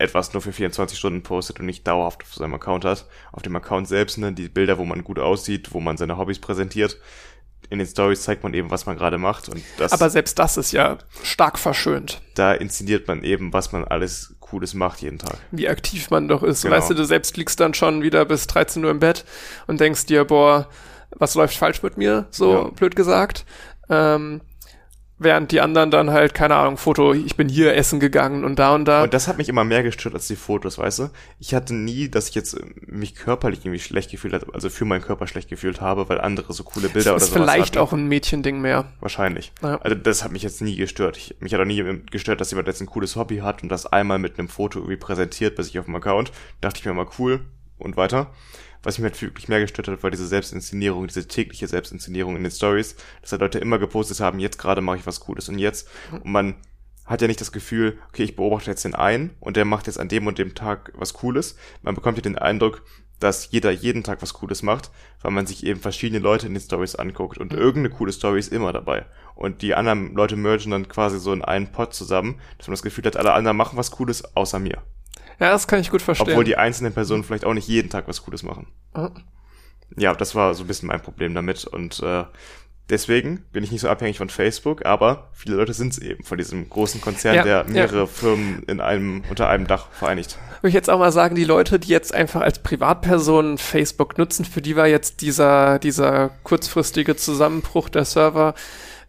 etwas 0.00 0.32
nur 0.32 0.42
für 0.42 0.52
24 0.52 0.98
Stunden 0.98 1.22
postet 1.22 1.60
und 1.60 1.66
nicht 1.66 1.86
dauerhaft 1.86 2.22
auf 2.22 2.34
seinem 2.34 2.54
Account 2.54 2.84
hat. 2.84 3.06
Auf 3.32 3.42
dem 3.42 3.54
Account 3.56 3.86
selbst, 3.86 4.18
ne, 4.18 4.32
die 4.32 4.48
Bilder, 4.48 4.78
wo 4.78 4.84
man 4.84 5.04
gut 5.04 5.18
aussieht, 5.18 5.72
wo 5.72 5.80
man 5.80 5.96
seine 5.96 6.16
Hobbys 6.16 6.38
präsentiert. 6.38 6.98
In 7.68 7.78
den 7.78 7.86
Stories 7.86 8.22
zeigt 8.22 8.42
man 8.42 8.54
eben, 8.54 8.70
was 8.70 8.86
man 8.86 8.96
gerade 8.96 9.18
macht 9.18 9.48
und 9.48 9.62
das. 9.78 9.92
Aber 9.92 10.10
selbst 10.10 10.38
das 10.38 10.56
ist 10.56 10.72
ja 10.72 10.98
stark 11.22 11.58
verschönt. 11.58 12.22
Da 12.34 12.52
inszeniert 12.52 13.06
man 13.06 13.22
eben, 13.22 13.52
was 13.52 13.70
man 13.70 13.84
alles 13.84 14.34
Cooles 14.40 14.74
macht 14.74 15.02
jeden 15.02 15.18
Tag. 15.18 15.38
Wie 15.52 15.68
aktiv 15.68 16.10
man 16.10 16.26
doch 16.26 16.42
ist. 16.42 16.62
Genau. 16.62 16.74
Weißt 16.74 16.90
du, 16.90 16.94
du 16.94 17.04
selbst 17.04 17.36
liegst 17.36 17.60
dann 17.60 17.74
schon 17.74 18.02
wieder 18.02 18.24
bis 18.24 18.46
13 18.46 18.84
Uhr 18.84 18.90
im 18.90 18.98
Bett 18.98 19.24
und 19.66 19.78
denkst 19.78 20.06
dir, 20.06 20.24
boah, 20.24 20.68
was 21.10 21.34
läuft 21.34 21.56
falsch 21.56 21.82
mit 21.82 21.96
mir? 21.96 22.26
So 22.30 22.52
ja. 22.52 22.64
blöd 22.70 22.96
gesagt. 22.96 23.44
Ähm, 23.88 24.40
während 25.20 25.52
die 25.52 25.60
anderen 25.60 25.90
dann 25.90 26.10
halt, 26.10 26.34
keine 26.34 26.56
Ahnung, 26.56 26.76
Foto, 26.76 27.12
ich 27.12 27.36
bin 27.36 27.48
hier 27.48 27.76
essen 27.76 28.00
gegangen 28.00 28.44
und 28.44 28.58
da 28.58 28.74
und 28.74 28.86
da. 28.86 29.04
Und 29.04 29.14
das 29.14 29.28
hat 29.28 29.38
mich 29.38 29.48
immer 29.48 29.64
mehr 29.64 29.82
gestört 29.82 30.14
als 30.14 30.26
die 30.26 30.36
Fotos, 30.36 30.78
weißt 30.78 30.98
du? 30.98 31.10
Ich 31.38 31.54
hatte 31.54 31.74
nie, 31.74 32.08
dass 32.08 32.30
ich 32.30 32.34
jetzt 32.34 32.58
mich 32.86 33.14
körperlich 33.14 33.60
irgendwie 33.60 33.78
schlecht 33.78 34.10
gefühlt 34.10 34.32
habe, 34.32 34.52
also 34.54 34.70
für 34.70 34.86
meinen 34.86 35.02
Körper 35.02 35.26
schlecht 35.26 35.48
gefühlt 35.48 35.80
habe, 35.80 36.08
weil 36.08 36.20
andere 36.20 36.52
so 36.52 36.64
coole 36.64 36.88
Bilder 36.88 37.12
das 37.12 37.22
oder 37.22 37.32
so. 37.32 37.36
Ist 37.36 37.44
vielleicht 37.44 37.76
hatten. 37.76 37.78
auch 37.78 37.92
ein 37.92 38.08
Mädchending 38.08 38.60
mehr. 38.60 38.86
Wahrscheinlich. 39.00 39.52
Ja. 39.62 39.76
Also 39.76 39.94
das 39.94 40.24
hat 40.24 40.32
mich 40.32 40.42
jetzt 40.42 40.62
nie 40.62 40.76
gestört. 40.76 41.18
Ich, 41.18 41.36
mich 41.40 41.52
hat 41.52 41.60
auch 41.60 41.66
nie 41.66 41.84
gestört, 42.10 42.40
dass 42.40 42.50
jemand 42.50 42.66
jetzt 42.68 42.80
ein 42.80 42.86
cooles 42.86 43.14
Hobby 43.16 43.38
hat 43.38 43.62
und 43.62 43.68
das 43.68 43.86
einmal 43.86 44.18
mit 44.18 44.38
einem 44.38 44.48
Foto 44.48 44.78
irgendwie 44.78 44.96
präsentiert 44.96 45.54
bei 45.54 45.62
sich 45.62 45.78
auf 45.78 45.84
dem 45.84 45.96
Account. 45.96 46.32
Dachte 46.60 46.80
ich 46.80 46.86
mir 46.86 46.94
mal 46.94 47.06
cool 47.18 47.40
und 47.80 47.96
weiter. 47.96 48.32
Was 48.82 48.98
mich 48.98 49.04
halt 49.04 49.20
wirklich 49.20 49.48
mehr 49.48 49.60
gestört 49.60 49.88
hat, 49.88 50.02
war 50.02 50.10
diese 50.10 50.26
Selbstinszenierung, 50.26 51.06
diese 51.06 51.28
tägliche 51.28 51.68
Selbstinszenierung 51.68 52.36
in 52.36 52.42
den 52.42 52.52
Stories, 52.52 52.96
dass 53.20 53.32
halt 53.32 53.42
Leute 53.42 53.58
immer 53.58 53.78
gepostet 53.78 54.20
haben, 54.20 54.38
jetzt 54.38 54.58
gerade 54.58 54.80
mache 54.80 54.98
ich 54.98 55.06
was 55.06 55.20
Cooles 55.20 55.48
und 55.48 55.58
jetzt. 55.58 55.88
Und 56.10 56.26
man 56.26 56.54
hat 57.04 57.20
ja 57.20 57.26
nicht 57.26 57.40
das 57.40 57.52
Gefühl, 57.52 57.98
okay, 58.08 58.22
ich 58.22 58.36
beobachte 58.36 58.70
jetzt 58.70 58.84
den 58.84 58.94
einen 58.94 59.30
und 59.40 59.56
der 59.56 59.64
macht 59.64 59.86
jetzt 59.86 59.98
an 59.98 60.08
dem 60.08 60.26
und 60.26 60.38
dem 60.38 60.54
Tag 60.54 60.92
was 60.94 61.12
Cooles. 61.12 61.56
Man 61.82 61.94
bekommt 61.94 62.16
ja 62.18 62.22
den 62.22 62.38
Eindruck, 62.38 62.82
dass 63.18 63.50
jeder 63.50 63.70
jeden 63.70 64.02
Tag 64.02 64.22
was 64.22 64.32
Cooles 64.32 64.62
macht, 64.62 64.90
weil 65.20 65.30
man 65.30 65.46
sich 65.46 65.64
eben 65.64 65.80
verschiedene 65.80 66.20
Leute 66.20 66.46
in 66.46 66.54
den 66.54 66.62
Stories 66.62 66.94
anguckt 66.94 67.36
und 67.36 67.52
irgendeine 67.52 67.90
coole 67.90 68.12
Story 68.12 68.38
ist 68.38 68.52
immer 68.52 68.72
dabei. 68.72 69.04
Und 69.34 69.60
die 69.62 69.74
anderen 69.74 70.14
Leute 70.14 70.36
mergen 70.36 70.70
dann 70.70 70.88
quasi 70.88 71.18
so 71.18 71.32
in 71.32 71.44
einen 71.44 71.70
Pot 71.70 71.94
zusammen, 71.94 72.40
dass 72.58 72.68
man 72.68 72.72
das 72.72 72.82
Gefühl 72.82 73.04
hat, 73.04 73.16
alle 73.16 73.34
anderen 73.34 73.56
machen 73.56 73.76
was 73.76 73.90
Cooles 73.90 74.36
außer 74.36 74.58
mir. 74.58 74.82
Ja, 75.40 75.50
das 75.50 75.66
kann 75.66 75.80
ich 75.80 75.90
gut 75.90 76.02
verstehen. 76.02 76.28
Obwohl 76.28 76.44
die 76.44 76.56
einzelnen 76.56 76.92
Personen 76.92 77.24
vielleicht 77.24 77.44
auch 77.44 77.54
nicht 77.54 77.66
jeden 77.66 77.88
Tag 77.88 78.06
was 78.06 78.22
Cooles 78.22 78.42
machen. 78.42 78.66
Mhm. 78.94 79.10
Ja, 79.96 80.14
das 80.14 80.34
war 80.34 80.54
so 80.54 80.62
ein 80.64 80.66
bisschen 80.66 80.86
mein 80.88 81.00
Problem 81.00 81.34
damit. 81.34 81.64
Und 81.64 82.00
äh, 82.00 82.24
deswegen 82.90 83.44
bin 83.52 83.64
ich 83.64 83.72
nicht 83.72 83.80
so 83.80 83.88
abhängig 83.88 84.18
von 84.18 84.28
Facebook, 84.28 84.84
aber 84.84 85.30
viele 85.32 85.56
Leute 85.56 85.72
sind 85.72 85.94
es 85.94 85.98
eben 85.98 86.24
von 86.24 86.38
diesem 86.38 86.68
großen 86.68 87.00
Konzern, 87.00 87.36
ja, 87.36 87.42
der 87.42 87.64
mehrere 87.64 88.00
ja. 88.00 88.06
Firmen 88.06 88.62
in 88.64 88.80
einem, 88.80 89.24
unter 89.30 89.48
einem 89.48 89.66
Dach 89.66 89.88
vereinigt. 89.92 90.38
Würde 90.60 90.68
ich 90.68 90.74
jetzt 90.74 90.90
auch 90.90 90.98
mal 90.98 91.10
sagen, 91.10 91.34
die 91.34 91.44
Leute, 91.44 91.78
die 91.78 91.88
jetzt 91.88 92.14
einfach 92.14 92.42
als 92.42 92.62
Privatpersonen 92.62 93.56
Facebook 93.56 94.18
nutzen, 94.18 94.44
für 94.44 94.60
die 94.60 94.76
war 94.76 94.86
jetzt 94.86 95.22
dieser, 95.22 95.78
dieser 95.78 96.30
kurzfristige 96.44 97.16
Zusammenbruch 97.16 97.88
der 97.88 98.04
Server 98.04 98.54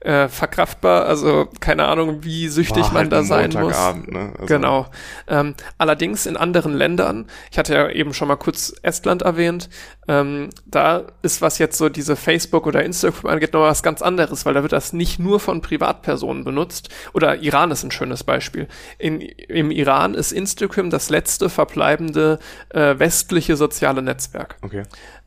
äh, 0.02 0.28
verkraftbar. 0.28 1.06
Also 1.06 1.48
keine 1.60 1.88
Ahnung, 1.88 2.23
wie 2.23 2.48
süchtig 2.48 2.84
War 2.84 2.94
man 2.94 3.03
halt 3.03 3.11
da 3.11 3.23
sein 3.23 3.52
muss. 3.53 3.78
Ne? 4.07 4.34
Also 4.34 4.45
genau. 4.45 4.88
Ähm, 5.28 5.56
allerdings 5.78 6.26
in 6.26 6.38
anderen 6.38 6.73
Ländern, 6.73 7.28
ich 7.52 7.57
hatte 7.57 7.73
ja 7.73 7.90
eben 7.90 8.14
schon 8.14 8.28
mal 8.28 8.36
kurz 8.36 8.73
Estland 8.82 9.22
erwähnt, 9.22 9.69
ähm, 10.07 10.49
da 10.65 11.03
ist 11.22 11.41
was 11.41 11.60
jetzt 11.60 11.78
so 11.78 11.90
diese 11.90 12.15
Facebook 12.15 12.65
oder 12.65 12.84
Instagram 12.84 13.32
angeht 13.32 13.53
noch 13.53 13.61
was 13.61 13.84
ganz 13.84 14.02
anderes, 14.02 14.45
weil 14.45 14.56
da 14.56 14.64
wird 14.64 14.72
das 14.72 14.94
nicht 14.94 15.19
nur 15.19 15.40
von 15.40 15.61
Privatpersonen 15.61 16.44
benutzt. 16.44 16.90
Oder 17.14 17.38
Iran 17.38 17.72
ist 17.72 17.84
ein 17.84 17.91
schönes 17.91 18.23
Beispiel. 18.23 18.68
In, 18.98 19.22
Im 19.22 19.72
Iran 19.72 20.15
ist 20.15 20.32
Instagram 20.32 20.90
das 20.90 21.10
letzte 21.10 21.49
verbleibende 21.49 22.40
äh, 22.69 22.98
westliche 22.98 23.56
soziale 23.56 24.02
Netzwerk. 24.02 24.57
Okay. 24.61 24.84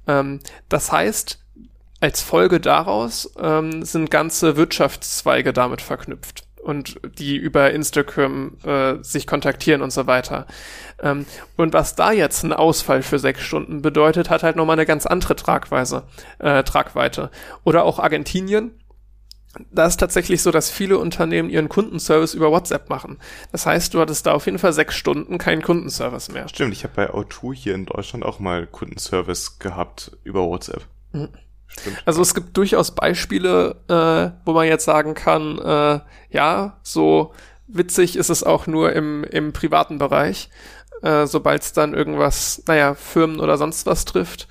Ähm, 0.06 0.40
das 0.68 0.90
heißt, 0.92 1.43
als 2.04 2.20
Folge 2.20 2.60
daraus 2.60 3.32
ähm, 3.40 3.82
sind 3.82 4.10
ganze 4.10 4.58
Wirtschaftszweige 4.58 5.54
damit 5.54 5.80
verknüpft 5.80 6.44
und 6.62 7.00
die 7.18 7.34
über 7.34 7.70
Instagram 7.70 8.58
äh, 8.62 9.02
sich 9.02 9.26
kontaktieren 9.26 9.80
und 9.80 9.90
so 9.90 10.06
weiter. 10.06 10.46
Ähm, 11.02 11.24
und 11.56 11.72
was 11.72 11.94
da 11.94 12.12
jetzt 12.12 12.42
ein 12.42 12.52
Ausfall 12.52 13.02
für 13.02 13.18
sechs 13.18 13.40
Stunden 13.40 13.80
bedeutet, 13.80 14.28
hat 14.28 14.42
halt 14.42 14.56
nochmal 14.56 14.74
eine 14.74 14.84
ganz 14.84 15.06
andere 15.06 15.34
Tragweise, 15.34 16.02
äh, 16.40 16.62
Tragweite. 16.62 17.30
Oder 17.64 17.84
auch 17.84 17.98
Argentinien. 17.98 18.78
Da 19.70 19.86
ist 19.86 19.98
tatsächlich 19.98 20.42
so, 20.42 20.50
dass 20.50 20.68
viele 20.70 20.98
Unternehmen 20.98 21.48
ihren 21.48 21.70
Kundenservice 21.70 22.34
über 22.34 22.50
WhatsApp 22.50 22.90
machen. 22.90 23.18
Das 23.50 23.64
heißt, 23.64 23.94
du 23.94 24.00
hattest 24.00 24.26
da 24.26 24.32
auf 24.32 24.44
jeden 24.44 24.58
Fall 24.58 24.74
sechs 24.74 24.94
Stunden 24.94 25.38
keinen 25.38 25.62
Kundenservice 25.62 26.30
mehr. 26.30 26.48
Stimmt, 26.48 26.74
ich 26.74 26.84
habe 26.84 26.94
bei 26.96 27.10
O2 27.10 27.54
hier 27.54 27.74
in 27.74 27.86
Deutschland 27.86 28.26
auch 28.26 28.40
mal 28.40 28.66
Kundenservice 28.66 29.58
gehabt 29.58 30.18
über 30.22 30.42
WhatsApp. 30.42 30.84
Mhm. 31.12 31.30
Also 32.04 32.22
es 32.22 32.34
gibt 32.34 32.56
durchaus 32.56 32.94
Beispiele, 32.94 33.76
äh, 33.88 34.36
wo 34.44 34.52
man 34.52 34.66
jetzt 34.66 34.84
sagen 34.84 35.14
kann, 35.14 35.58
äh, 35.58 36.00
ja, 36.30 36.76
so 36.82 37.32
witzig 37.66 38.16
ist 38.16 38.30
es 38.30 38.44
auch 38.44 38.66
nur 38.66 38.92
im, 38.92 39.24
im 39.24 39.52
privaten 39.52 39.98
Bereich, 39.98 40.50
äh, 41.02 41.26
sobald 41.26 41.62
es 41.62 41.72
dann 41.72 41.94
irgendwas, 41.94 42.62
naja, 42.66 42.94
Firmen 42.94 43.40
oder 43.40 43.58
sonst 43.58 43.86
was 43.86 44.04
trifft 44.04 44.48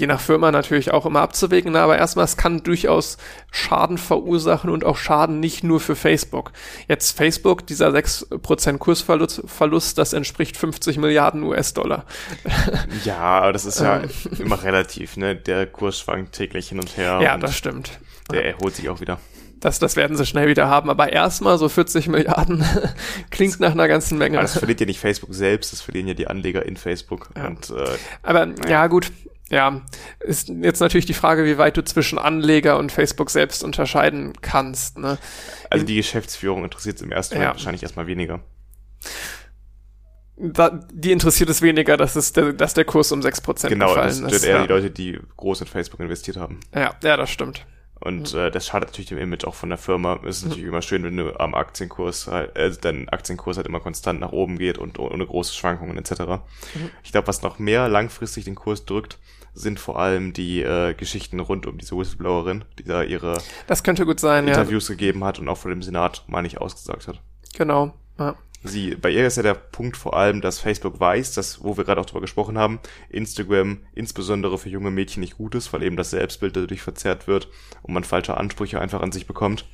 je 0.00 0.06
nach 0.06 0.20
Firma 0.20 0.50
natürlich 0.50 0.90
auch 0.90 1.06
immer 1.06 1.20
abzuwägen, 1.20 1.76
aber 1.76 1.98
erstmal, 1.98 2.24
es 2.24 2.36
kann 2.36 2.62
durchaus 2.62 3.18
Schaden 3.52 3.98
verursachen 3.98 4.70
und 4.70 4.84
auch 4.84 4.96
Schaden 4.96 5.40
nicht 5.40 5.62
nur 5.62 5.80
für 5.80 5.94
Facebook. 5.94 6.52
Jetzt 6.88 7.16
Facebook, 7.16 7.66
dieser 7.66 7.88
6% 7.90 8.78
Kursverlust, 8.78 9.42
Verlust, 9.46 9.98
das 9.98 10.12
entspricht 10.12 10.56
50 10.56 10.98
Milliarden 10.98 11.42
US-Dollar. 11.42 12.04
Ja, 13.04 13.18
aber 13.18 13.52
das 13.52 13.64
ist 13.64 13.80
ja 13.80 14.02
ähm. 14.02 14.10
immer 14.38 14.62
relativ, 14.62 15.16
ne? 15.16 15.34
Der 15.34 15.66
Kurs 15.66 15.98
schwankt 16.00 16.32
täglich 16.32 16.68
hin 16.68 16.78
und 16.78 16.96
her. 16.96 17.20
Ja, 17.22 17.34
und 17.34 17.42
das 17.42 17.56
stimmt. 17.56 17.98
Der 18.30 18.44
erholt 18.44 18.74
sich 18.74 18.88
auch 18.88 19.00
wieder. 19.00 19.18
Das, 19.60 19.78
das 19.78 19.96
werden 19.96 20.16
sie 20.16 20.24
schnell 20.24 20.48
wieder 20.48 20.68
haben, 20.68 20.88
aber 20.88 21.12
erstmal 21.12 21.58
so 21.58 21.68
40 21.68 22.08
Milliarden 22.08 22.64
klingt 23.30 23.60
nach 23.60 23.72
einer 23.72 23.88
ganzen 23.88 24.16
Menge. 24.16 24.38
Aber 24.38 24.42
das 24.42 24.58
verliert 24.58 24.80
ja 24.80 24.86
nicht 24.86 25.00
Facebook 25.00 25.34
selbst, 25.34 25.72
das 25.72 25.82
verlieren 25.82 26.08
ja 26.08 26.14
die 26.14 26.26
Anleger 26.26 26.64
in 26.64 26.76
Facebook. 26.76 27.28
Ja. 27.36 27.46
Und, 27.46 27.70
äh, 27.70 27.84
aber 28.22 28.46
ja. 28.46 28.70
ja 28.70 28.86
gut, 28.86 29.12
ja, 29.50 29.82
ist 30.20 30.48
jetzt 30.48 30.80
natürlich 30.80 31.06
die 31.06 31.14
Frage, 31.14 31.44
wie 31.44 31.58
weit 31.58 31.76
du 31.76 31.84
zwischen 31.84 32.18
Anleger 32.18 32.78
und 32.78 32.92
Facebook 32.92 33.30
selbst 33.30 33.64
unterscheiden 33.64 34.32
kannst. 34.40 34.98
Ne? 34.98 35.18
Also 35.68 35.84
die 35.84 35.96
Geschäftsführung 35.96 36.64
interessiert 36.64 36.96
es 36.96 37.02
im 37.02 37.10
ersten 37.10 37.34
Moment 37.34 37.48
ja. 37.48 37.54
wahrscheinlich 37.54 37.82
erstmal 37.82 38.06
weniger. 38.06 38.40
Da, 40.36 40.80
die 40.92 41.12
interessiert 41.12 41.50
es 41.50 41.60
weniger, 41.60 41.96
dass, 41.96 42.16
es 42.16 42.32
der, 42.32 42.52
dass 42.52 42.74
der 42.74 42.84
Kurs 42.84 43.12
um 43.12 43.20
6% 43.20 43.68
genau, 43.68 43.88
gefallen 43.88 44.08
ist. 44.08 44.16
Genau, 44.18 44.30
das 44.30 44.40
sind 44.40 44.50
eher 44.50 44.56
ja. 44.56 44.62
die 44.62 44.72
Leute, 44.72 44.90
die 44.90 45.18
groß 45.36 45.62
in 45.62 45.66
Facebook 45.66 46.00
investiert 46.00 46.36
haben. 46.36 46.60
Ja, 46.74 46.94
ja, 47.02 47.16
das 47.16 47.28
stimmt. 47.28 47.66
Und 48.00 48.32
äh, 48.32 48.50
das 48.50 48.66
schadet 48.66 48.88
natürlich 48.88 49.10
dem 49.10 49.18
Image 49.18 49.44
auch 49.44 49.54
von 49.54 49.68
der 49.68 49.76
Firma. 49.76 50.18
Es 50.24 50.38
ist 50.38 50.46
natürlich 50.46 50.64
immer 50.64 50.80
schön, 50.80 51.02
wenn 51.04 51.18
du 51.18 51.38
am 51.38 51.54
Aktienkurs 51.54 52.28
halt, 52.28 52.56
äh, 52.56 52.70
dein 52.80 53.10
Aktienkurs 53.10 53.58
halt 53.58 53.66
immer 53.66 53.80
konstant 53.80 54.20
nach 54.20 54.32
oben 54.32 54.58
geht 54.58 54.78
und 54.78 54.98
ohne 54.98 55.26
große 55.26 55.54
Schwankungen 55.54 55.98
etc. 55.98 56.20
Mhm. 56.20 56.90
Ich 57.04 57.12
glaube, 57.12 57.28
was 57.28 57.42
noch 57.42 57.58
mehr 57.58 57.88
langfristig 57.88 58.44
den 58.44 58.54
Kurs 58.54 58.86
drückt, 58.86 59.18
sind 59.54 59.80
vor 59.80 59.98
allem 59.98 60.32
die 60.32 60.62
äh, 60.62 60.94
Geschichten 60.94 61.40
rund 61.40 61.66
um 61.66 61.78
diese 61.78 61.96
Whistleblowerin, 61.96 62.64
die 62.78 62.84
da 62.84 63.02
ihre 63.02 63.38
das 63.66 63.82
könnte 63.82 64.06
gut 64.06 64.20
sein, 64.20 64.48
Interviews 64.48 64.88
ja. 64.88 64.94
gegeben 64.94 65.24
hat 65.24 65.38
und 65.38 65.48
auch 65.48 65.58
vor 65.58 65.70
dem 65.70 65.82
Senat, 65.82 66.24
meine 66.26 66.46
ich, 66.46 66.60
ausgesagt 66.60 67.08
hat. 67.08 67.20
Genau. 67.56 67.94
Ja. 68.18 68.36
Sie, 68.62 68.94
bei 68.94 69.10
ihr 69.10 69.26
ist 69.26 69.38
ja 69.38 69.42
der 69.42 69.54
Punkt 69.54 69.96
vor 69.96 70.14
allem, 70.14 70.42
dass 70.42 70.58
Facebook 70.58 71.00
weiß, 71.00 71.32
dass, 71.32 71.64
wo 71.64 71.78
wir 71.78 71.84
gerade 71.84 72.00
auch 72.00 72.06
drüber 72.06 72.20
gesprochen 72.20 72.58
haben, 72.58 72.78
Instagram 73.08 73.78
insbesondere 73.94 74.58
für 74.58 74.68
junge 74.68 74.90
Mädchen 74.90 75.20
nicht 75.20 75.38
gut 75.38 75.54
ist, 75.54 75.72
weil 75.72 75.82
eben 75.82 75.96
das 75.96 76.10
Selbstbild 76.10 76.56
dadurch 76.56 76.82
verzerrt 76.82 77.26
wird 77.26 77.48
und 77.82 77.94
man 77.94 78.04
falsche 78.04 78.36
Ansprüche 78.36 78.78
einfach 78.78 79.00
an 79.00 79.12
sich 79.12 79.26
bekommt 79.26 79.64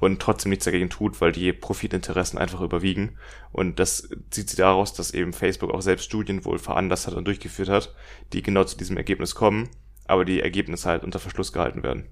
und 0.00 0.20
trotzdem 0.20 0.50
nichts 0.50 0.64
dagegen 0.64 0.90
tut, 0.90 1.20
weil 1.20 1.30
die 1.30 1.52
Profitinteressen 1.52 2.38
einfach 2.38 2.60
überwiegen. 2.62 3.18
Und 3.52 3.78
das 3.78 4.08
zieht 4.30 4.48
sie 4.48 4.56
daraus, 4.56 4.94
dass 4.94 5.12
eben 5.12 5.32
Facebook 5.32 5.70
auch 5.70 5.82
selbst 5.82 6.06
Studien 6.06 6.44
wohl 6.44 6.58
veranlasst 6.58 7.06
hat 7.06 7.14
und 7.14 7.26
durchgeführt 7.26 7.68
hat, 7.68 7.94
die 8.32 8.42
genau 8.42 8.64
zu 8.64 8.76
diesem 8.76 8.96
Ergebnis 8.96 9.34
kommen, 9.34 9.68
aber 10.06 10.24
die 10.24 10.40
Ergebnisse 10.40 10.88
halt 10.88 11.04
unter 11.04 11.20
Verschluss 11.20 11.52
gehalten 11.52 11.82
werden. 11.82 12.08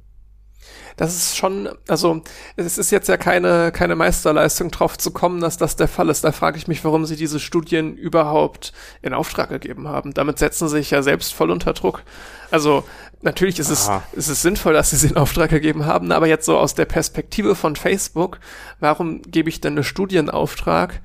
Das 0.97 1.15
ist 1.15 1.37
schon, 1.37 1.69
also 1.87 2.23
es 2.57 2.77
ist 2.77 2.91
jetzt 2.91 3.09
ja 3.09 3.17
keine, 3.17 3.71
keine 3.73 3.95
Meisterleistung 3.95 4.71
drauf 4.71 4.99
zu 4.99 5.13
kommen, 5.13 5.41
dass 5.41 5.57
das 5.57 5.77
der 5.77 5.89
Fall 5.89 6.09
ist. 6.09 6.25
Da 6.25 6.33
frage 6.33 6.59
ich 6.59 6.67
mich, 6.67 6.85
warum 6.85 7.07
sie 7.07 7.17
diese 7.17 7.41
Studien 7.41 7.97
überhaupt 7.97 8.73
in 9.01 9.15
Auftrag 9.15 9.49
gegeben 9.49 9.89
haben. 9.89 10.13
Damit 10.13 10.39
setzen 10.39 10.69
sie 10.69 10.79
sich 10.79 10.91
ja 10.91 11.03
selbst 11.03 11.33
voll 11.33 11.51
unter 11.51 11.73
Druck. 11.73 12.03
Also 12.51 12.85
natürlich 13.23 13.59
ist 13.59 13.71
es, 13.71 13.91
ist 14.13 14.29
es 14.29 14.43
sinnvoll, 14.43 14.73
dass 14.73 14.91
sie 14.91 14.97
sie 14.97 15.09
in 15.09 15.17
Auftrag 15.17 15.51
gegeben 15.51 15.87
haben, 15.87 16.11
aber 16.13 16.27
jetzt 16.27 16.47
so 16.47 16.59
aus 16.59 16.75
der 16.75 16.87
Perspektive 16.87 17.55
von 17.55 17.77
Facebook, 17.77 18.41
warum 18.81 19.23
gebe 19.23 19.49
ich 19.49 19.61
denn 19.61 19.75
eine 19.75 19.85
Studienauftrag, 19.85 21.01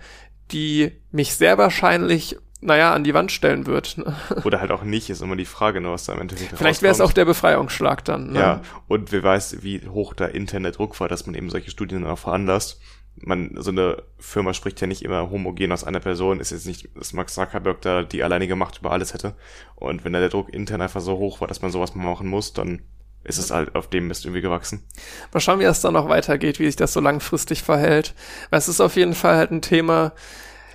die 0.51 0.91
mich 1.11 1.35
sehr 1.35 1.57
wahrscheinlich 1.57 2.37
naja, 2.63 2.93
an 2.93 3.03
die 3.03 3.13
Wand 3.13 3.31
stellen 3.31 3.65
wird. 3.65 3.97
Ne? 3.97 4.15
Oder 4.43 4.59
halt 4.59 4.71
auch 4.71 4.83
nicht, 4.83 5.09
ist 5.09 5.21
immer 5.21 5.35
die 5.35 5.45
Frage, 5.45 5.81
ne, 5.81 5.91
was 5.91 6.05
da 6.05 6.13
im 6.13 6.21
Endeffekt 6.21 6.57
Vielleicht 6.57 6.81
wäre 6.81 6.91
es 6.91 7.01
auch 7.01 7.13
der 7.13 7.25
Befreiungsschlag 7.25 8.03
dann. 8.05 8.31
Ne? 8.31 8.39
Ja, 8.39 8.61
und 8.87 9.11
wer 9.11 9.23
weiß, 9.23 9.63
wie 9.63 9.87
hoch 9.87 10.13
da 10.13 10.25
intern 10.25 10.63
der 10.63 10.71
Druck 10.71 10.99
war, 10.99 11.07
dass 11.07 11.25
man 11.25 11.35
eben 11.35 11.49
solche 11.49 11.71
Studien 11.71 12.05
auch 12.05 12.17
veranlasst. 12.17 12.81
Man, 13.15 13.55
so 13.59 13.69
eine 13.69 14.01
Firma 14.17 14.53
spricht 14.53 14.81
ja 14.81 14.87
nicht 14.87 15.03
immer 15.03 15.29
homogen 15.29 15.71
aus 15.71 15.83
einer 15.83 15.99
Person, 15.99 16.39
ist 16.39 16.51
jetzt 16.51 16.65
nicht, 16.65 16.89
dass 16.95 17.13
Max 17.13 17.35
Zuckerberg 17.35 17.81
da 17.81 18.01
die 18.03 18.23
alleinige 18.23 18.55
Macht 18.55 18.79
über 18.79 18.91
alles 18.91 19.13
hätte. 19.13 19.35
Und 19.75 20.03
wenn 20.03 20.13
da 20.13 20.19
der 20.19 20.29
Druck 20.29 20.51
intern 20.51 20.81
einfach 20.81 21.01
so 21.01 21.17
hoch 21.17 21.39
war, 21.39 21.47
dass 21.47 21.61
man 21.61 21.71
sowas 21.71 21.93
machen 21.93 22.27
muss, 22.27 22.53
dann 22.53 22.81
ist 23.23 23.37
es 23.37 23.51
halt 23.51 23.75
auf 23.75 23.87
dem 23.87 24.07
Mist 24.07 24.25
irgendwie 24.25 24.41
gewachsen. 24.41 24.83
Mal 25.31 25.39
schauen, 25.39 25.59
wie 25.59 25.63
es 25.63 25.81
dann 25.81 25.93
noch 25.93 26.09
weitergeht, 26.09 26.59
wie 26.59 26.65
sich 26.65 26.75
das 26.75 26.91
so 26.91 26.99
langfristig 26.99 27.63
verhält. 27.63 28.15
Weil 28.49 28.59
es 28.59 28.67
ist 28.67 28.81
auf 28.81 28.95
jeden 28.95 29.13
Fall 29.13 29.37
halt 29.37 29.51
ein 29.51 29.61
Thema, 29.61 30.11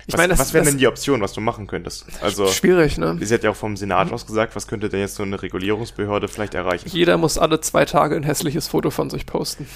ich 0.09 0.13
was, 0.13 0.17
meine, 0.17 0.31
das, 0.31 0.39
was 0.39 0.53
wären 0.53 0.65
denn 0.65 0.79
die 0.79 0.87
Optionen, 0.87 1.21
was 1.21 1.33
du 1.33 1.41
machen 1.41 1.67
könntest? 1.67 2.07
Also 2.19 2.47
schwierig, 2.47 2.97
ne? 2.97 3.15
Sie 3.21 3.31
hat 3.31 3.43
ja 3.43 3.51
auch 3.51 3.55
vom 3.55 3.77
Senat 3.77 4.07
mhm. 4.07 4.13
aus 4.15 4.25
gesagt, 4.25 4.55
was 4.55 4.67
könnte 4.67 4.89
denn 4.89 5.01
jetzt 5.01 5.15
so 5.15 5.23
eine 5.23 5.39
Regulierungsbehörde 5.39 6.27
vielleicht 6.27 6.55
erreichen? 6.55 6.89
Jeder 6.89 7.17
muss 7.17 7.37
alle 7.37 7.61
zwei 7.61 7.85
Tage 7.85 8.15
ein 8.15 8.23
hässliches 8.23 8.67
Foto 8.67 8.89
von 8.89 9.11
sich 9.11 9.27
posten. 9.27 9.67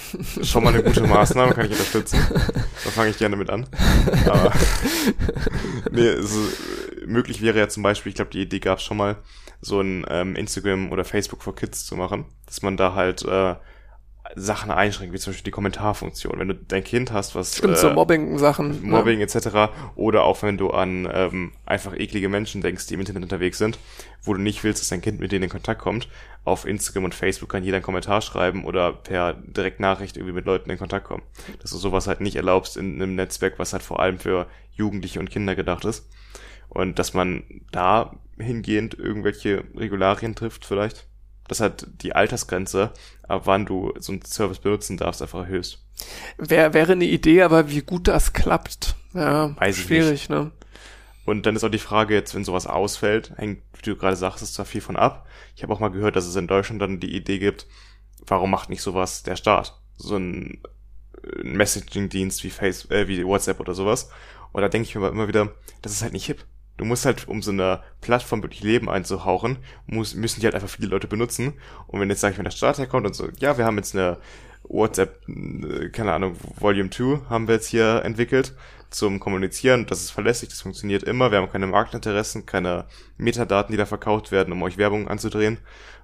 Schon 0.42 0.64
mal 0.64 0.74
eine 0.74 0.82
gute 0.82 1.02
Maßnahme, 1.06 1.54
kann 1.54 1.66
ich 1.66 1.70
unterstützen. 1.70 2.18
Da 2.84 2.90
fange 2.90 3.10
ich 3.10 3.18
gerne 3.18 3.36
mit 3.36 3.48
an. 3.48 3.66
Aber 4.26 4.52
nee, 5.92 6.08
also, 6.08 6.40
möglich 7.06 7.40
wäre 7.40 7.56
ja 7.56 7.68
zum 7.68 7.84
Beispiel, 7.84 8.10
ich 8.10 8.16
glaube, 8.16 8.32
die 8.32 8.42
Idee 8.42 8.58
gab 8.58 8.78
es 8.78 8.84
schon 8.84 8.96
mal, 8.96 9.16
so 9.60 9.80
ein 9.80 10.04
ähm, 10.10 10.34
Instagram 10.34 10.90
oder 10.90 11.04
Facebook 11.04 11.44
for 11.44 11.54
Kids 11.54 11.86
zu 11.86 11.94
machen, 11.94 12.24
dass 12.46 12.62
man 12.62 12.76
da 12.76 12.94
halt 12.94 13.22
äh, 13.22 13.54
Sachen 14.36 14.70
einschränken, 14.70 15.14
wie 15.14 15.18
zum 15.18 15.32
Beispiel 15.32 15.44
die 15.44 15.50
Kommentarfunktion. 15.50 16.38
Wenn 16.38 16.48
du 16.48 16.54
dein 16.54 16.82
Kind 16.82 17.12
hast, 17.12 17.34
was 17.34 17.58
Stimmt, 17.58 17.74
äh, 17.74 17.76
so 17.76 17.90
Mobbing-Sachen. 17.90 18.82
Ne? 18.82 18.88
Mobbing 18.90 19.20
ja. 19.20 19.26
etc. 19.26 19.70
Oder 19.96 20.24
auch 20.24 20.42
wenn 20.42 20.56
du 20.56 20.70
an 20.70 21.08
ähm, 21.12 21.52
einfach 21.66 21.94
eklige 21.94 22.30
Menschen 22.30 22.62
denkst, 22.62 22.86
die 22.86 22.94
im 22.94 23.00
Internet 23.00 23.22
unterwegs 23.22 23.58
sind, 23.58 23.78
wo 24.22 24.32
du 24.32 24.40
nicht 24.40 24.64
willst, 24.64 24.80
dass 24.80 24.88
dein 24.88 25.02
Kind 25.02 25.20
mit 25.20 25.30
denen 25.30 25.44
in 25.44 25.50
Kontakt 25.50 25.80
kommt. 25.80 26.08
Auf 26.44 26.66
Instagram 26.66 27.04
und 27.04 27.14
Facebook 27.14 27.50
kann 27.50 27.64
jeder 27.64 27.76
einen 27.76 27.84
Kommentar 27.84 28.22
schreiben 28.22 28.64
oder 28.64 28.92
per 28.92 29.34
Direktnachricht 29.34 30.16
irgendwie 30.16 30.34
mit 30.34 30.46
Leuten 30.46 30.70
in 30.70 30.78
Kontakt 30.78 31.06
kommen. 31.06 31.22
Dass 31.60 31.70
du 31.70 31.76
sowas 31.76 32.06
halt 32.06 32.20
nicht 32.20 32.36
erlaubst 32.36 32.76
in 32.78 32.94
einem 32.94 33.14
Netzwerk, 33.14 33.58
was 33.58 33.72
halt 33.72 33.82
vor 33.82 34.00
allem 34.00 34.18
für 34.18 34.46
Jugendliche 34.72 35.20
und 35.20 35.30
Kinder 35.30 35.54
gedacht 35.54 35.84
ist. 35.84 36.08
Und 36.70 36.98
dass 36.98 37.14
man 37.14 37.44
da 37.72 38.16
hingehend 38.38 38.98
irgendwelche 38.98 39.64
Regularien 39.76 40.34
trifft 40.34 40.64
vielleicht 40.64 41.06
dass 41.48 41.60
halt 41.60 41.86
die 42.02 42.14
Altersgrenze, 42.14 42.92
ab 43.28 43.42
wann 43.44 43.66
du 43.66 43.92
so 43.98 44.12
einen 44.12 44.22
Service 44.22 44.58
benutzen 44.58 44.96
darfst, 44.96 45.22
einfach 45.22 45.40
erhöhst. 45.40 45.84
Wär, 46.38 46.74
wäre 46.74 46.92
eine 46.92 47.04
Idee, 47.04 47.42
aber 47.42 47.70
wie 47.70 47.82
gut 47.82 48.08
das 48.08 48.32
klappt, 48.32 48.96
ja, 49.14 49.56
Weiß 49.58 49.76
schwierig, 49.76 50.28
ne? 50.28 50.50
Und 51.24 51.46
dann 51.46 51.56
ist 51.56 51.64
auch 51.64 51.70
die 51.70 51.78
Frage 51.78 52.14
jetzt, 52.14 52.34
wenn 52.34 52.44
sowas 52.44 52.66
ausfällt, 52.66 53.32
hängt, 53.36 53.62
wie 53.72 53.82
du 53.82 53.96
gerade 53.96 54.16
sagst, 54.16 54.42
ist 54.42 54.54
zwar 54.54 54.66
viel 54.66 54.82
von 54.82 54.96
ab. 54.96 55.26
Ich 55.56 55.62
habe 55.62 55.72
auch 55.72 55.80
mal 55.80 55.88
gehört, 55.88 56.16
dass 56.16 56.26
es 56.26 56.36
in 56.36 56.46
Deutschland 56.46 56.82
dann 56.82 57.00
die 57.00 57.16
Idee 57.16 57.38
gibt, 57.38 57.66
warum 58.26 58.50
macht 58.50 58.68
nicht 58.68 58.82
sowas 58.82 59.22
der 59.22 59.36
Staat? 59.36 59.80
So 59.96 60.16
ein 60.16 60.60
Messaging-Dienst 61.42 62.44
wie 62.44 62.50
Face, 62.50 62.90
äh, 62.90 63.08
wie 63.08 63.24
WhatsApp 63.24 63.60
oder 63.60 63.74
sowas. 63.74 64.10
Und 64.52 64.62
da 64.62 64.68
denke 64.68 64.88
ich 64.88 64.94
mir 64.94 65.08
immer 65.08 65.28
wieder, 65.28 65.52
das 65.82 65.92
ist 65.92 66.02
halt 66.02 66.12
nicht 66.12 66.26
hip. 66.26 66.44
Du 66.76 66.84
musst 66.84 67.06
halt, 67.06 67.28
um 67.28 67.40
so 67.42 67.52
eine 67.52 67.82
Plattform 68.00 68.42
wirklich 68.42 68.62
Leben 68.62 68.90
einzuhauchen, 68.90 69.58
muss, 69.86 70.14
müssen 70.14 70.40
die 70.40 70.46
halt 70.46 70.54
einfach 70.54 70.68
viele 70.68 70.88
Leute 70.88 71.06
benutzen. 71.06 71.54
Und 71.86 72.00
wenn 72.00 72.10
jetzt, 72.10 72.20
sag 72.20 72.32
ich, 72.32 72.38
wenn 72.38 72.44
der 72.44 72.50
Start 72.50 72.78
herkommt 72.78 73.06
und 73.06 73.14
so, 73.14 73.28
ja, 73.38 73.58
wir 73.58 73.64
haben 73.64 73.76
jetzt 73.76 73.94
eine 73.94 74.18
WhatsApp, 74.64 75.20
äh, 75.28 75.88
keine 75.90 76.12
Ahnung, 76.12 76.36
Volume 76.58 76.90
2 76.90 77.28
haben 77.28 77.46
wir 77.48 77.54
jetzt 77.54 77.68
hier 77.68 78.02
entwickelt 78.04 78.54
zum 78.90 79.20
Kommunizieren. 79.20 79.86
Das 79.86 80.00
ist 80.00 80.10
verlässlich, 80.10 80.50
das 80.50 80.62
funktioniert 80.62 81.02
immer. 81.02 81.30
Wir 81.30 81.38
haben 81.38 81.50
keine 81.50 81.66
Marktinteressen, 81.66 82.46
keine 82.46 82.86
Metadaten, 83.16 83.72
die 83.72 83.78
da 83.78 83.86
verkauft 83.86 84.32
werden, 84.32 84.52
um 84.52 84.62
euch 84.62 84.78
Werbung 84.78 85.08
anzudrehen. 85.08 85.58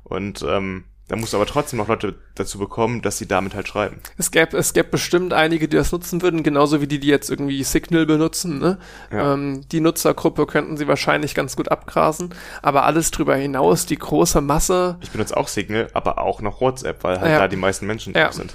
Und 0.04 0.44
ähm, 0.48 0.84
Da 1.10 1.16
musst 1.16 1.32
du 1.32 1.38
aber 1.38 1.46
trotzdem 1.46 1.78
noch 1.78 1.88
Leute 1.88 2.14
dazu 2.36 2.60
bekommen, 2.60 3.02
dass 3.02 3.18
sie 3.18 3.26
damit 3.26 3.56
halt 3.56 3.66
schreiben. 3.66 3.96
Es 4.16 4.30
gäbe, 4.30 4.56
es 4.56 4.72
gäbe 4.74 4.90
bestimmt 4.90 5.32
einige, 5.32 5.66
die 5.66 5.76
das 5.76 5.90
nutzen 5.90 6.22
würden, 6.22 6.44
genauso 6.44 6.80
wie 6.80 6.86
die, 6.86 7.00
die 7.00 7.08
jetzt 7.08 7.30
irgendwie 7.30 7.64
Signal 7.64 8.06
benutzen. 8.06 8.60
Ne? 8.60 8.78
Ja. 9.10 9.34
Ähm, 9.34 9.62
die 9.72 9.80
Nutzergruppe 9.80 10.46
könnten 10.46 10.76
sie 10.76 10.86
wahrscheinlich 10.86 11.34
ganz 11.34 11.56
gut 11.56 11.68
abgrasen, 11.68 12.32
aber 12.62 12.84
alles 12.84 13.10
drüber 13.10 13.34
hinaus, 13.34 13.86
die 13.86 13.96
große 13.98 14.40
Masse, 14.40 14.98
Ich 15.02 15.10
benutze 15.10 15.36
auch 15.36 15.48
Signal, 15.48 15.88
aber 15.94 16.18
auch 16.18 16.42
noch 16.42 16.60
WhatsApp, 16.60 17.02
weil 17.02 17.18
halt 17.20 17.32
Ja. 17.32 17.38
da 17.40 17.48
die 17.48 17.56
meisten 17.56 17.86
Menschen 17.86 18.14
Ja. 18.14 18.30
sind. 18.30 18.54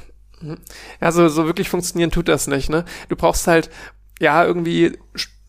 ja, 1.02 1.12
so, 1.12 1.28
so 1.28 1.46
wirklich 1.48 1.68
funktionieren 1.68 2.12
tut 2.12 2.30
das 2.30 2.48
nicht. 2.48 2.70
Ne? 2.70 2.86
Du 3.10 3.18
brauchst 3.18 3.48
halt, 3.48 3.70
ja, 4.22 4.46
irgendwie 4.46 4.98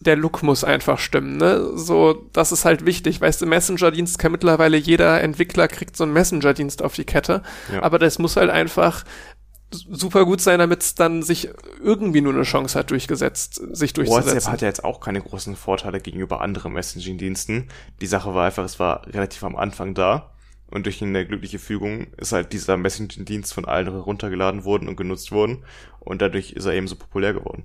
der 0.00 0.16
Look 0.16 0.42
muss 0.42 0.62
einfach 0.62 0.98
stimmen, 0.98 1.36
ne? 1.38 1.76
So, 1.76 2.28
das 2.32 2.52
ist 2.52 2.64
halt 2.64 2.84
wichtig. 2.84 3.20
Weißt 3.20 3.40
du, 3.40 3.46
Messenger-Dienst 3.46 4.18
kann 4.18 4.32
mittlerweile 4.32 4.76
jeder 4.76 5.20
Entwickler 5.22 5.68
kriegt 5.68 5.96
so 5.96 6.04
einen 6.04 6.12
Messenger-Dienst 6.12 6.82
auf 6.82 6.94
die 6.94 7.04
Kette. 7.04 7.42
Ja. 7.72 7.82
Aber 7.82 7.98
das 7.98 8.18
muss 8.18 8.36
halt 8.36 8.50
einfach 8.50 9.04
super 9.72 10.24
gut 10.24 10.40
sein, 10.40 10.58
damit 10.58 10.82
es 10.82 10.94
dann 10.94 11.22
sich 11.22 11.48
irgendwie 11.82 12.20
nur 12.20 12.34
eine 12.34 12.44
Chance 12.44 12.78
hat, 12.78 12.90
durchgesetzt, 12.90 13.60
sich 13.72 13.92
durchzusetzen. 13.92 14.34
WhatsApp 14.34 14.52
hat 14.52 14.62
ja 14.62 14.68
jetzt 14.68 14.84
auch 14.84 15.00
keine 15.00 15.20
großen 15.20 15.56
Vorteile 15.56 16.00
gegenüber 16.00 16.40
anderen 16.40 16.72
Messaging-Diensten. 16.72 17.68
Die 18.00 18.06
Sache 18.06 18.34
war 18.34 18.46
einfach, 18.46 18.64
es 18.64 18.78
war 18.78 19.06
relativ 19.06 19.42
am 19.42 19.56
Anfang 19.56 19.94
da. 19.94 20.32
Und 20.76 20.84
durch 20.84 21.00
eine 21.00 21.24
glückliche 21.24 21.58
Fügung 21.58 22.08
ist 22.18 22.32
halt 22.32 22.52
dieser 22.52 22.76
Messaging-Dienst 22.76 23.54
von 23.54 23.64
allen 23.64 23.90
heruntergeladen 23.90 24.64
worden 24.64 24.88
und 24.88 24.96
genutzt 24.96 25.32
worden. 25.32 25.64
Und 26.00 26.22
dadurch 26.22 26.52
ist 26.52 26.66
er 26.66 26.72
eben 26.74 26.86
so 26.86 26.94
populär 26.94 27.32
geworden. 27.32 27.64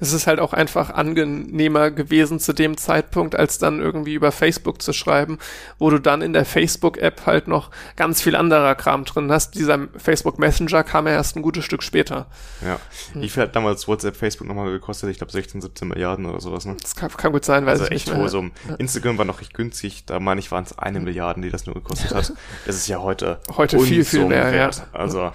es 0.00 0.12
ist 0.12 0.26
halt 0.26 0.40
auch 0.40 0.52
einfach 0.52 0.90
angenehmer 0.90 1.92
gewesen 1.92 2.40
zu 2.40 2.52
dem 2.52 2.76
Zeitpunkt, 2.76 3.36
als 3.36 3.58
dann 3.58 3.78
irgendwie 3.78 4.14
über 4.14 4.32
Facebook 4.32 4.82
zu 4.82 4.92
schreiben, 4.92 5.38
wo 5.78 5.88
du 5.88 6.00
dann 6.00 6.20
in 6.20 6.32
der 6.32 6.44
Facebook-App 6.44 7.26
halt 7.26 7.46
noch 7.46 7.70
ganz 7.94 8.22
viel 8.22 8.34
anderer 8.34 8.74
Kram 8.74 9.04
drin 9.04 9.30
hast. 9.30 9.54
Dieser 9.54 9.86
Facebook 9.96 10.40
Messenger 10.40 10.82
kam 10.82 11.06
ja 11.06 11.12
erst 11.12 11.36
ein 11.36 11.42
gutes 11.42 11.64
Stück 11.64 11.84
später. 11.84 12.26
Ja. 12.64 12.80
Wie 13.14 13.28
viel 13.28 13.44
hat 13.44 13.54
damals 13.54 13.86
WhatsApp, 13.86 14.16
Facebook 14.16 14.48
nochmal 14.48 14.72
gekostet? 14.72 15.08
Ich 15.10 15.18
glaube 15.18 15.30
16, 15.30 15.60
17 15.60 15.86
Milliarden 15.86 16.26
oder 16.26 16.40
sowas, 16.40 16.66
ne? 16.66 16.76
Das 16.82 16.96
kann, 16.96 17.08
kann 17.10 17.30
gut 17.30 17.44
sein, 17.44 17.66
weiß 17.66 17.80
Also 17.80 17.84
ich 17.84 17.92
echt 17.92 18.06
nicht 18.06 18.14
mehr. 18.14 18.22
hohe 18.24 18.30
Summen. 18.30 18.50
Instagram 18.78 19.16
war 19.16 19.24
noch 19.26 19.40
recht 19.40 19.54
günstig, 19.54 20.06
da 20.06 20.18
meine 20.18 20.40
ich, 20.40 20.50
waren 20.50 20.64
es 20.64 20.76
eine 20.76 20.98
Milliarde, 20.98 21.40
die 21.40 21.50
das 21.50 21.66
nur 21.66 21.76
gekostet 21.76 22.12
hat. 22.12 22.29
Das 22.66 22.76
ist 22.76 22.88
ja 22.88 23.00
heute, 23.00 23.40
Heute 23.56 23.78
viel, 23.80 24.04
viel 24.04 24.26
mehr, 24.26 24.46
ja. 24.46 24.52
wert. 24.52 24.86
Also 24.92 25.32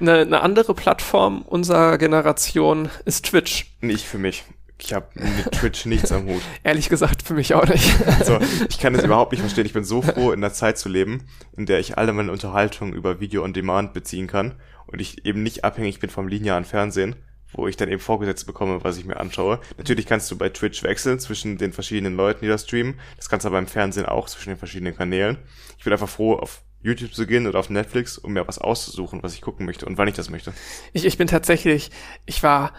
Eine, 0.00 0.20
eine 0.20 0.40
andere 0.40 0.74
Plattform 0.74 1.42
unserer 1.42 1.98
Generation 1.98 2.88
ist 3.04 3.26
Twitch. 3.26 3.66
nicht 3.80 4.06
für 4.06 4.18
mich. 4.18 4.44
Ich 4.78 4.92
habe 4.92 5.06
mit 5.14 5.52
Twitch 5.52 5.86
nichts 5.86 6.12
am 6.12 6.26
Hut. 6.26 6.42
Ehrlich 6.62 6.90
gesagt 6.90 7.22
für 7.22 7.32
mich 7.32 7.54
auch 7.54 7.66
nicht. 7.66 7.94
Also, 8.18 8.38
ich 8.68 8.78
kann 8.78 8.92
das 8.92 9.04
überhaupt 9.04 9.32
nicht 9.32 9.40
verstehen. 9.40 9.64
Ich 9.64 9.72
bin 9.72 9.84
so 9.84 10.02
froh, 10.02 10.32
in 10.32 10.44
einer 10.44 10.52
Zeit 10.52 10.76
zu 10.78 10.88
leben, 10.90 11.24
in 11.56 11.64
der 11.64 11.78
ich 11.80 11.96
alle 11.96 12.12
meine 12.12 12.30
Unterhaltung 12.30 12.92
über 12.92 13.18
Video 13.20 13.42
on 13.42 13.54
Demand 13.54 13.94
beziehen 13.94 14.26
kann 14.26 14.54
und 14.86 15.00
ich 15.00 15.24
eben 15.24 15.42
nicht 15.42 15.64
abhängig 15.64 15.98
bin 15.98 16.10
vom 16.10 16.28
linearen 16.28 16.64
Fernsehen, 16.66 17.16
wo 17.52 17.68
ich 17.68 17.76
dann 17.76 17.88
eben 17.88 18.00
vorgesetzt 18.00 18.46
bekomme, 18.46 18.82
was 18.84 18.98
ich 18.98 19.04
mir 19.04 19.18
anschaue. 19.18 19.60
Natürlich 19.78 20.06
kannst 20.06 20.30
du 20.30 20.36
bei 20.36 20.48
Twitch 20.48 20.82
wechseln 20.82 21.18
zwischen 21.18 21.58
den 21.58 21.72
verschiedenen 21.72 22.16
Leuten, 22.16 22.40
die 22.42 22.48
da 22.48 22.58
streamen. 22.58 23.00
Das 23.16 23.28
kannst 23.28 23.44
du 23.44 23.48
aber 23.48 23.58
beim 23.58 23.66
Fernsehen 23.66 24.06
auch 24.06 24.28
zwischen 24.28 24.50
den 24.50 24.58
verschiedenen 24.58 24.96
Kanälen. 24.96 25.38
Ich 25.78 25.84
bin 25.84 25.92
einfach 25.92 26.08
froh, 26.08 26.34
auf 26.34 26.62
YouTube 26.82 27.14
zu 27.14 27.26
gehen 27.26 27.46
oder 27.46 27.58
auf 27.58 27.70
Netflix, 27.70 28.18
um 28.18 28.32
mir 28.32 28.46
was 28.46 28.58
auszusuchen, 28.58 29.22
was 29.22 29.34
ich 29.34 29.40
gucken 29.40 29.66
möchte 29.66 29.86
und 29.86 29.98
wann 29.98 30.08
ich 30.08 30.14
das 30.14 30.30
möchte. 30.30 30.52
Ich, 30.92 31.04
ich 31.04 31.18
bin 31.18 31.26
tatsächlich, 31.26 31.90
ich 32.26 32.42
war 32.42 32.72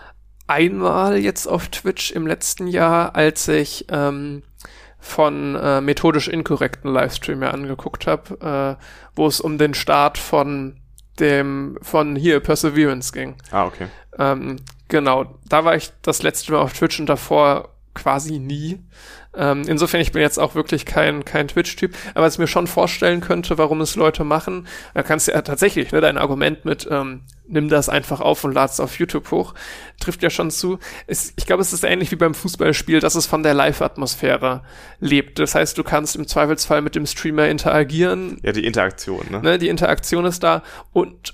einmal 0.48 1.18
jetzt 1.18 1.48
auf 1.48 1.68
Twitch 1.68 2.12
im 2.12 2.26
letzten 2.26 2.68
Jahr, 2.68 3.16
als 3.16 3.48
ich 3.48 3.86
ähm, 3.90 4.44
von 5.00 5.56
äh, 5.56 5.82
methodisch 5.82 6.28
inkorrekten 6.28 6.92
Livestream 6.92 7.40
mir 7.40 7.54
angeguckt 7.54 8.08
habe, 8.08 8.78
äh, 8.80 8.84
wo 9.16 9.28
es 9.28 9.42
um 9.42 9.58
den 9.58 9.74
Start 9.74 10.18
von 10.18 10.80
dem 11.20 11.78
von 11.82 12.16
hier 12.16 12.40
Perseverance 12.40 13.12
ging. 13.12 13.36
Ah, 13.52 13.66
okay. 13.66 13.88
Ähm, 14.18 14.58
genau, 14.88 15.40
da 15.48 15.66
war 15.66 15.76
ich 15.76 15.92
das 16.02 16.24
letzte 16.24 16.52
Mal 16.52 16.60
auf 16.60 16.74
Twitch 16.74 17.00
und 17.00 17.08
davor 17.08 17.70
quasi 17.94 18.40
nie. 18.40 18.80
Ähm, 19.38 19.64
insofern, 19.68 20.02
ich 20.02 20.12
bin 20.12 20.22
jetzt 20.22 20.40
auch 20.40 20.56
wirklich 20.56 20.86
kein, 20.86 21.24
kein 21.24 21.48
Twitch-Typ, 21.48 21.96
aber 22.16 22.26
was 22.26 22.34
ich 22.34 22.40
mir 22.40 22.48
schon 22.48 22.68
vorstellen 22.68 23.22
könnte, 23.22 23.58
warum 23.58 23.82
es 23.82 23.96
Leute 23.96 24.24
machen, 24.24 24.68
da 24.94 25.04
kannst 25.04 25.28
du 25.28 25.32
ja 25.32 25.42
tatsächlich, 25.42 25.92
ne, 25.92 26.02
dein 26.02 26.18
Argument 26.18 26.66
mit, 26.66 26.88
ähm, 26.90 27.22
nimm 27.48 27.70
das 27.70 27.88
einfach 27.88 28.20
auf 28.20 28.44
und 28.44 28.54
lad's 28.54 28.80
auf 28.80 29.00
YouTube 29.00 29.32
hoch, 29.32 29.54
trifft 30.00 30.24
ja 30.24 30.30
schon 30.30 30.52
zu. 30.52 30.80
Es, 31.06 31.34
ich 31.38 31.46
glaube, 31.46 31.62
es 31.62 31.72
ist 31.72 31.84
ähnlich 31.84 32.12
wie 32.12 32.16
beim 32.16 32.34
Fußballspiel, 32.34 33.00
dass 33.00 33.16
es 33.16 33.26
von 33.26 33.44
der 33.44 33.54
Live-Atmosphäre 33.54 34.64
lebt. 35.00 35.40
Das 35.40 35.56
heißt, 35.56 35.78
du 35.78 35.84
kannst 35.84 36.16
im 36.16 36.28
Zweifelsfall 36.28 36.82
mit 36.82 36.96
dem 36.96 37.06
Streamer 37.06 37.48
interagieren, 37.48 38.40
Ja, 38.44 38.52
die 38.52 38.66
Interaktion, 38.66 39.26
ne? 39.30 39.42
ne, 39.42 39.58
die 39.58 39.70
Interaktion 39.70 40.26
ist 40.26 40.44
da 40.44 40.64
und 40.92 41.34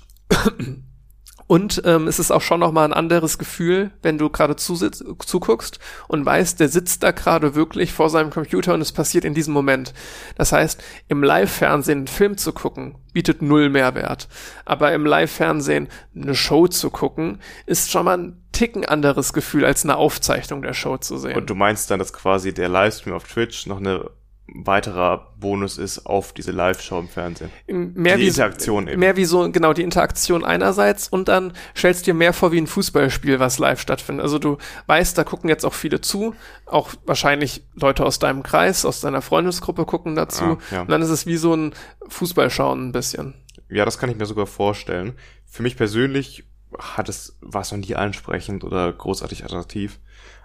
und 1.46 1.82
ähm, 1.84 2.08
es 2.08 2.18
ist 2.18 2.30
auch 2.30 2.40
schon 2.40 2.60
noch 2.60 2.72
mal 2.72 2.84
ein 2.84 2.92
anderes 2.92 3.38
Gefühl, 3.38 3.90
wenn 4.02 4.18
du 4.18 4.30
gerade 4.30 4.56
zuguckst 4.56 5.78
und 6.08 6.24
weißt, 6.24 6.58
der 6.58 6.68
sitzt 6.68 7.02
da 7.02 7.10
gerade 7.10 7.54
wirklich 7.54 7.92
vor 7.92 8.08
seinem 8.08 8.30
Computer 8.30 8.74
und 8.74 8.80
es 8.80 8.92
passiert 8.92 9.24
in 9.24 9.34
diesem 9.34 9.52
Moment. 9.52 9.92
Das 10.36 10.52
heißt, 10.52 10.82
im 11.08 11.22
Live-Fernsehen 11.22 11.98
einen 11.98 12.06
Film 12.06 12.38
zu 12.38 12.52
gucken, 12.52 12.96
bietet 13.12 13.42
null 13.42 13.68
Mehrwert. 13.68 14.28
Aber 14.64 14.92
im 14.92 15.04
Live-Fernsehen 15.04 15.88
eine 16.14 16.34
Show 16.34 16.66
zu 16.66 16.90
gucken, 16.90 17.40
ist 17.66 17.90
schon 17.90 18.06
mal 18.06 18.18
ein 18.18 18.40
Ticken 18.52 18.84
anderes 18.84 19.32
Gefühl, 19.32 19.64
als 19.64 19.84
eine 19.84 19.96
Aufzeichnung 19.96 20.62
der 20.62 20.74
Show 20.74 20.96
zu 20.96 21.18
sehen. 21.18 21.36
Und 21.36 21.50
du 21.50 21.54
meinst 21.54 21.90
dann, 21.90 21.98
dass 21.98 22.12
quasi 22.12 22.54
der 22.54 22.68
Livestream 22.68 23.14
auf 23.14 23.24
Twitch 23.24 23.66
noch 23.66 23.78
eine 23.78 24.10
weiterer 24.46 25.32
Bonus 25.38 25.78
ist 25.78 26.06
auf 26.06 26.32
diese 26.32 26.52
Live-Show 26.52 26.98
im 26.98 27.08
Fernsehen. 27.08 27.50
mehr 27.66 28.16
die 28.16 28.24
wie, 28.24 28.28
Interaktion 28.28 28.88
eben. 28.88 29.00
Mehr 29.00 29.16
wie 29.16 29.24
so, 29.24 29.50
genau, 29.50 29.72
die 29.72 29.82
Interaktion 29.82 30.44
einerseits 30.44 31.08
und 31.08 31.28
dann 31.28 31.54
stellst 31.74 32.06
dir 32.06 32.14
mehr 32.14 32.32
vor 32.32 32.52
wie 32.52 32.60
ein 32.60 32.66
Fußballspiel, 32.66 33.40
was 33.40 33.58
live 33.58 33.80
stattfindet. 33.80 34.22
Also 34.22 34.38
du 34.38 34.58
weißt, 34.86 35.16
da 35.16 35.24
gucken 35.24 35.48
jetzt 35.48 35.64
auch 35.64 35.74
viele 35.74 36.00
zu, 36.00 36.34
auch 36.66 36.90
wahrscheinlich 37.06 37.64
Leute 37.74 38.04
aus 38.04 38.18
deinem 38.18 38.42
Kreis, 38.42 38.84
aus 38.84 39.00
deiner 39.00 39.22
Freundesgruppe 39.22 39.86
gucken 39.86 40.14
dazu. 40.14 40.44
Ah, 40.44 40.58
ja. 40.70 40.80
Und 40.82 40.90
dann 40.90 41.00
ist 41.00 41.10
es 41.10 41.26
wie 41.26 41.36
so 41.36 41.54
ein 41.54 41.72
Fußballschauen 42.08 42.88
ein 42.88 42.92
bisschen. 42.92 43.34
Ja, 43.70 43.84
das 43.84 43.98
kann 43.98 44.10
ich 44.10 44.16
mir 44.16 44.26
sogar 44.26 44.46
vorstellen. 44.46 45.14
Für 45.46 45.62
mich 45.62 45.76
persönlich 45.76 46.44
hat 46.78 47.08
es, 47.08 47.38
war 47.40 47.62
es 47.62 47.72
noch 47.72 47.78
nie 47.78 47.94
ansprechend 47.94 48.62
oder 48.64 48.92
großartig 48.92 49.44
attraktiv. 49.44 49.98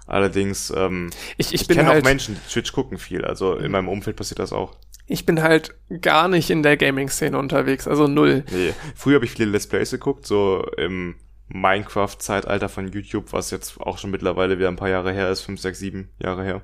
Allerdings, 0.10 0.74
ähm, 0.76 1.10
Ich, 1.38 1.54
ich, 1.54 1.62
ich 1.62 1.68
bin 1.68 1.78
kenne 1.78 1.90
auch 1.90 1.94
halt, 1.94 2.06
Menschen, 2.06 2.36
die 2.36 2.52
Twitch 2.52 2.72
gucken 2.74 2.98
viel. 2.98 3.24
Also 3.24 3.56
in 3.56 3.72
meinem 3.72 3.88
Umfeld 3.88 4.16
passiert 4.18 4.40
das 4.40 4.52
auch. 4.52 4.76
ich 5.06 5.26
bin 5.26 5.42
halt 5.42 5.76
gar 6.02 6.28
nicht 6.28 6.50
in 6.50 6.64
der 6.64 6.78
Gaming-Szene 6.78 7.38
unterwegs, 7.38 7.88
also 7.88 8.08
null. 8.08 8.44
Nee. 8.52 8.74
Früher 8.96 9.16
habe 9.16 9.26
ich 9.26 9.32
viele 9.32 9.50
Let's 9.52 9.68
Plays 9.68 9.92
geguckt, 9.92 10.26
so 10.26 10.64
im 10.78 11.16
Minecraft-Zeitalter 11.50 12.70
von 12.70 12.88
YouTube, 12.92 13.34
was 13.34 13.52
jetzt 13.52 13.80
auch 13.82 13.98
schon 13.98 14.12
mittlerweile 14.12 14.58
wieder 14.60 14.68
ein 14.68 14.76
paar 14.76 14.90
Jahre 14.90 15.12
her 15.12 15.30
ist, 15.30 15.42
fünf, 15.42 15.60
sechs, 15.62 15.80
sieben 15.80 16.10
Jahre 16.20 16.44
her. 16.44 16.62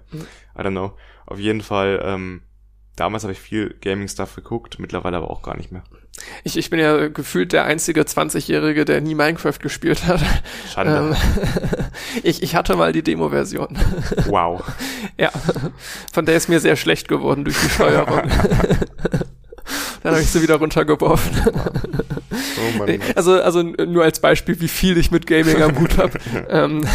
I 0.57 0.61
don't 0.61 0.71
know. 0.71 0.93
Auf 1.25 1.39
jeden 1.39 1.61
Fall, 1.61 2.01
ähm, 2.03 2.41
damals 2.95 3.23
habe 3.23 3.33
ich 3.33 3.39
viel 3.39 3.75
Gaming-Stuff 3.81 4.35
geguckt, 4.35 4.79
mittlerweile 4.79 5.17
aber 5.17 5.29
auch 5.29 5.41
gar 5.41 5.57
nicht 5.57 5.71
mehr. 5.71 5.83
Ich, 6.43 6.57
ich 6.57 6.69
bin 6.69 6.79
ja 6.79 7.09
gefühlt 7.09 7.51
der 7.51 7.65
einzige 7.65 8.01
20-Jährige, 8.01 8.85
der 8.85 9.01
nie 9.01 9.15
Minecraft 9.15 9.59
gespielt 9.59 10.07
hat. 10.07 10.21
Schande. 10.73 10.97
Ähm, 10.97 11.15
ich, 12.23 12.41
ich 12.41 12.55
hatte 12.55 12.75
mal 12.75 12.93
die 12.93 13.03
Demo-Version. 13.03 13.77
Wow. 14.27 14.63
Ja, 15.17 15.31
von 16.11 16.25
der 16.25 16.35
ist 16.35 16.49
mir 16.49 16.59
sehr 16.59 16.75
schlecht 16.75 17.07
geworden 17.07 17.45
durch 17.45 17.57
die 17.57 17.69
Steuerung. 17.69 18.23
Dann 20.03 20.13
habe 20.13 20.21
ich 20.21 20.29
sie 20.29 20.41
wieder 20.41 20.55
runtergeworfen. 20.55 21.35
Oh 22.57 22.77
Mann. 22.77 22.99
Also, 23.15 23.41
also 23.41 23.61
nur 23.63 24.03
als 24.03 24.19
Beispiel, 24.19 24.59
wie 24.59 24.67
viel 24.67 24.97
ich 24.97 25.11
mit 25.11 25.27
Gaming 25.27 25.61
am 25.61 25.79
Hut 25.79 25.97
habe. 25.97 26.17
ähm, 26.49 26.87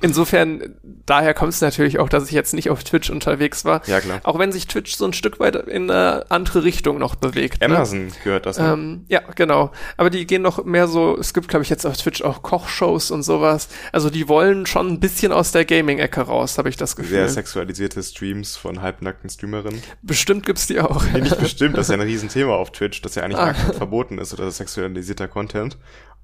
insofern, 0.00 0.74
daher 1.06 1.34
kommt 1.34 1.52
es 1.52 1.60
natürlich 1.60 1.98
auch, 1.98 2.08
dass 2.08 2.26
ich 2.26 2.32
jetzt 2.32 2.54
nicht 2.54 2.70
auf 2.70 2.84
Twitch 2.84 3.10
unterwegs 3.10 3.64
war. 3.64 3.82
Ja, 3.86 4.00
klar. 4.00 4.20
Auch 4.24 4.38
wenn 4.38 4.52
sich 4.52 4.66
Twitch 4.66 4.96
so 4.96 5.04
ein 5.04 5.12
Stück 5.12 5.40
weit 5.40 5.56
in 5.56 5.90
eine 5.90 6.30
andere 6.30 6.64
Richtung 6.64 6.98
noch 6.98 7.14
bewegt. 7.14 7.60
Ne? 7.60 7.66
Amazon 7.66 8.08
gehört 8.24 8.46
das. 8.46 8.58
Ne? 8.58 8.72
Ähm, 8.72 9.04
ja, 9.08 9.20
genau. 9.34 9.72
Aber 9.96 10.10
die 10.10 10.26
gehen 10.26 10.42
noch 10.42 10.64
mehr 10.64 10.88
so, 10.88 11.16
es 11.18 11.34
gibt, 11.34 11.48
glaube 11.48 11.62
ich, 11.62 11.70
jetzt 11.70 11.86
auf 11.86 11.96
Twitch 11.96 12.22
auch 12.22 12.42
Kochshows 12.42 13.10
und 13.10 13.22
sowas. 13.22 13.68
Also 13.92 14.10
die 14.10 14.28
wollen 14.28 14.66
schon 14.66 14.88
ein 14.88 15.00
bisschen 15.00 15.32
aus 15.32 15.52
der 15.52 15.64
Gaming-Ecke 15.64 16.22
raus, 16.22 16.58
habe 16.58 16.68
ich 16.68 16.76
das 16.76 16.96
Gefühl. 16.96 17.18
Sehr 17.18 17.28
sexualisierte 17.28 18.02
Streams 18.02 18.56
von 18.56 18.82
halbnackten 18.82 19.30
Streamerinnen. 19.30 19.82
Bestimmt 20.02 20.46
gibt's 20.46 20.66
die 20.66 20.80
auch. 20.80 21.04
Nee, 21.12 21.22
nicht 21.22 21.38
bestimmt, 21.38 21.76
das 21.76 21.88
ist 21.88 21.92
ja 21.92 22.01
Riesenthema 22.04 22.54
auf 22.54 22.72
Twitch, 22.72 23.02
dass 23.02 23.14
ja 23.14 23.22
eigentlich 23.22 23.38
Ah. 23.38 23.54
verboten 23.54 24.18
ist 24.18 24.32
oder 24.32 24.50
sexualisierter 24.50 25.28
Content. 25.28 25.76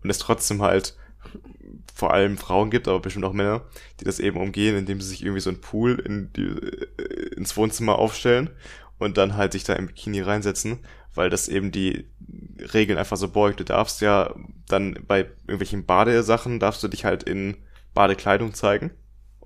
Und 0.02 0.10
es 0.10 0.18
trotzdem 0.18 0.62
halt 0.62 0.96
vor 1.94 2.12
allem 2.14 2.38
Frauen 2.38 2.70
gibt, 2.70 2.86
aber 2.88 3.00
bestimmt 3.00 3.24
auch 3.24 3.32
Männer, 3.32 3.62
die 4.00 4.04
das 4.04 4.20
eben 4.20 4.40
umgehen, 4.40 4.76
indem 4.76 5.00
sie 5.00 5.08
sich 5.08 5.22
irgendwie 5.22 5.40
so 5.40 5.50
einen 5.50 5.60
Pool 5.60 5.98
in 5.98 6.32
die, 6.34 6.42
äh, 6.42 7.34
ins 7.36 7.56
Wohnzimmer 7.56 7.98
aufstellen 7.98 8.50
und 8.98 9.18
dann 9.18 9.36
halt 9.36 9.52
sich 9.52 9.64
da 9.64 9.72
im 9.74 9.88
Bikini 9.88 10.20
reinsetzen, 10.20 10.78
weil 11.14 11.28
das 11.30 11.48
eben 11.48 11.72
die 11.72 12.06
Regeln 12.72 12.98
einfach 12.98 13.16
so 13.16 13.28
beugt. 13.28 13.58
Du 13.60 13.64
darfst 13.64 14.00
ja 14.00 14.34
dann 14.68 14.98
bei 15.06 15.26
irgendwelchen 15.46 15.84
Badesachen 15.86 16.60
darfst 16.60 16.82
du 16.84 16.88
dich 16.88 17.04
halt 17.04 17.24
in 17.24 17.56
Badekleidung 17.94 18.54
zeigen 18.54 18.92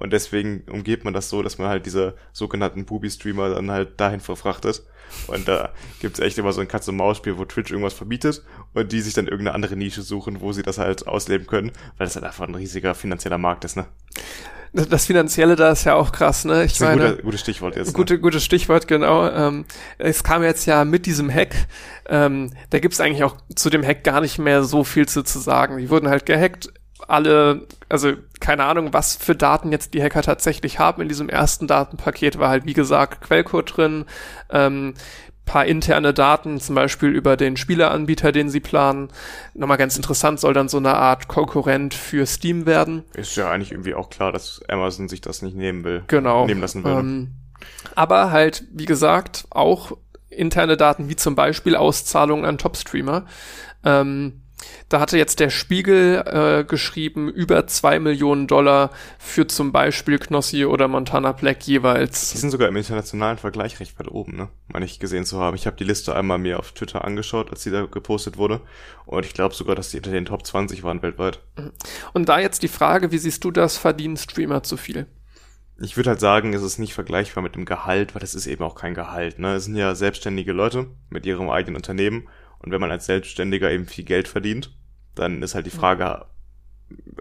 Und 0.03 0.12
deswegen 0.12 0.65
umgeht 0.69 1.05
man 1.05 1.15
das 1.15 1.29
so, 1.29 1.43
dass 1.43 1.59
man 1.59 1.69
halt 1.69 1.87
diese 1.87 2.16
sogenannten 2.33 2.87
Booby-Streamer 2.87 3.51
dann 3.51 3.70
halt 3.70 4.01
dahin 4.01 4.19
verfrachtet. 4.19 4.83
Und 5.29 5.47
da 5.47 5.70
gibt's 6.01 6.19
echt 6.19 6.39
immer 6.39 6.53
so 6.53 6.61
ein 6.61 6.66
Katz-und-Maus-Spiel, 6.66 7.39
wo 7.39 7.45
Twitch 7.45 7.70
irgendwas 7.70 7.95
verbietet 7.95 8.43
und 8.74 8.91
die 8.91 9.01
sich 9.01 9.15
dann 9.15 9.27
irgendeine 9.27 9.55
andere 9.55 9.77
Nische 9.77 10.03
suchen, 10.03 10.41
wo 10.41 10.51
sie 10.51 10.65
das 10.65 10.79
halt 10.79 11.07
ausleben 11.07 11.47
können, 11.47 11.70
weil 11.99 12.07
das 12.07 12.16
halt 12.16 12.24
einfach 12.24 12.49
ein 12.49 12.55
riesiger 12.57 12.97
finanzieller 12.97 13.39
Markt 13.39 13.65
ist, 13.65 13.77
ne? 13.77 13.87
Das 14.73 15.07
Finanzielle 15.07 15.55
da 15.55 15.70
ist 15.70 15.85
ja 15.85 15.95
auch 15.95 16.11
krass, 16.11 16.47
ne? 16.47 16.65
Ich 16.65 16.73
das 16.73 16.81
ist 16.81 16.81
meine, 16.81 17.03
ein 17.03 17.11
guter, 17.11 17.23
gutes 17.23 17.41
Stichwort 17.41 17.77
jetzt. 17.77 17.89
Ne? 17.89 17.93
Gute, 17.93 18.19
gutes 18.19 18.43
Stichwort, 18.43 18.89
genau. 18.89 19.29
Ähm, 19.29 19.66
es 19.99 20.24
kam 20.24 20.43
jetzt 20.43 20.66
ja 20.66 20.85
mit 20.85 21.07
diesem 21.07 21.33
Hack, 21.33 21.55
ähm, 22.09 22.55
da 22.70 22.81
gibt's 22.81 22.99
eigentlich 22.99 23.23
auch 23.23 23.37
zu 23.55 23.70
dem 23.70 23.85
Hack 23.85 24.03
gar 24.03 24.20
nicht 24.20 24.39
mehr 24.39 24.65
so 24.65 24.83
viel 24.83 25.07
zu, 25.07 25.23
zu 25.23 25.39
sagen. 25.39 25.79
Die 25.79 25.91
wurden 25.91 26.09
halt 26.09 26.27
gehackt, 26.27 26.73
alle, 27.09 27.66
also 27.89 28.12
keine 28.41 28.65
Ahnung, 28.65 28.93
was 28.93 29.16
für 29.16 29.35
Daten 29.35 29.73
jetzt 29.73 29.95
die 29.95 30.03
Hacker 30.03 30.23
tatsächlich 30.23 30.79
haben. 30.79 31.03
In 31.03 31.09
diesem 31.09 31.29
ersten 31.29 31.66
Datenpaket 31.66 32.39
war 32.39 32.49
halt, 32.49 32.66
wie 32.66 32.73
gesagt, 32.73 33.20
Quellcode 33.23 33.77
drin, 33.77 34.05
ähm, 34.51 34.95
paar 35.45 35.66
interne 35.66 36.15
Daten, 36.15 36.61
zum 36.61 36.74
Beispiel 36.74 37.11
über 37.11 37.37
den 37.37 37.57
Spieleranbieter, 37.57 38.33
den 38.33 38.49
sie 38.49 38.61
planen. 38.61 39.09
Nochmal 39.55 39.77
ganz 39.77 39.97
interessant, 39.97 40.41
soll 40.41 40.55
dann 40.55 40.69
so 40.69 40.79
eine 40.79 40.95
Art 40.95 41.29
Konkurrent 41.29 41.95
für 41.95 42.27
Steam 42.27 42.65
werden. 42.65 43.05
Ist 43.15 43.37
ja 43.37 43.51
eigentlich 43.51 43.73
irgendwie 43.73 43.95
auch 43.95 44.09
klar, 44.09 44.33
dass 44.33 44.61
Amazon 44.69 45.09
sich 45.09 45.20
das 45.20 45.43
nicht 45.43 45.57
nehmen 45.57 45.85
will. 45.85 46.05
Genau. 46.07 46.47
Nehmen 46.47 46.61
lassen 46.61 46.85
will. 46.85 46.93
Ähm, 46.93 47.33
aber 47.95 48.31
halt, 48.31 48.65
wie 48.73 48.87
gesagt, 48.87 49.47
auch 49.51 49.93
interne 50.29 50.77
Daten 50.77 51.09
wie 51.09 51.16
zum 51.16 51.35
Beispiel 51.35 51.77
Auszahlungen 51.77 52.45
an 52.45 52.59
Topstreamer. 52.59 53.27
Ähm, 53.85 54.41
da 54.89 55.01
hatte 55.01 55.17
jetzt 55.19 55.41
der 55.41 55.51
Spiegel 55.51 56.23
äh, 56.27 56.65
geschrieben, 56.65 57.29
über 57.29 57.67
zwei 57.67 57.99
Millionen 57.99 58.47
Dollar 58.47 58.91
für 59.19 59.47
zum 59.47 59.73
Beispiel 59.73 60.19
Knossi 60.19 60.65
oder 60.65 60.89
Montana 60.89 61.33
Black 61.33 61.67
jeweils. 61.67 62.33
Die 62.33 62.39
sind 62.39 62.51
sogar 62.51 62.69
im 62.69 62.77
internationalen 62.77 63.39
Vergleich 63.39 63.81
recht 63.81 63.99
weit 63.99 64.09
oben, 64.09 64.37
ne? 64.37 64.49
Meine 64.69 64.85
ich 64.85 64.99
gesehen 64.99 65.25
zu 65.25 65.39
haben. 65.39 65.57
Ich 65.57 65.67
habe 65.67 65.77
die 65.77 65.85
Liste 65.85 66.15
einmal 66.15 66.39
mir 66.39 66.59
auf 66.59 66.73
Twitter 66.73 67.05
angeschaut, 67.05 67.51
als 67.51 67.63
sie 67.63 67.71
da 67.71 67.87
gepostet 67.87 68.37
wurde. 68.37 68.61
Und 69.07 69.25
ich 69.27 69.35
glaube 69.35 69.55
sogar, 69.55 69.75
dass 69.75 69.91
die 69.91 69.99
unter 69.99 70.11
den 70.11 70.25
Top 70.25 70.47
20 70.47 70.83
waren 70.83 71.03
weltweit. 71.03 71.41
Und 72.13 72.29
da 72.29 72.39
jetzt 72.39 72.63
die 72.63 72.69
Frage, 72.69 73.13
wie 73.13 73.19
siehst 73.19 73.45
du 73.45 73.51
das, 73.51 73.79
verdienen 73.79 74.17
Streamer 74.17 74.63
zu 74.63 74.77
viel? 74.77 75.07
Ich 75.81 75.97
würde 75.97 76.11
halt 76.11 76.21
sagen, 76.21 76.55
es 76.55 76.63
ist 76.63 76.79
nicht 76.79 76.95
vergleichbar 76.95 77.43
mit 77.43 77.57
dem 77.57 77.65
Gehalt, 77.65 78.15
weil 78.15 78.21
das 78.21 78.35
ist 78.35 78.47
eben 78.47 78.63
auch 78.63 78.75
kein 78.75 78.95
Gehalt. 78.95 79.39
Ne? 79.39 79.55
Es 79.55 79.65
sind 79.65 79.75
ja 79.75 79.95
selbstständige 79.95 80.53
Leute 80.53 80.87
mit 81.11 81.27
ihrem 81.27 81.51
eigenen 81.51 81.77
Unternehmen 81.77 82.29
und 82.63 82.73
wenn 82.73 82.81
man 82.81 82.91
als 82.91 83.07
Selbstständiger 83.07 83.71
eben 83.71 83.87
viel 83.87 84.05
Geld 84.05 84.29
verdient, 84.29 84.77
dann 85.15 85.43
ist 85.43 85.55
halt 85.55 85.67
die 85.67 85.71
Frage, 85.71 86.27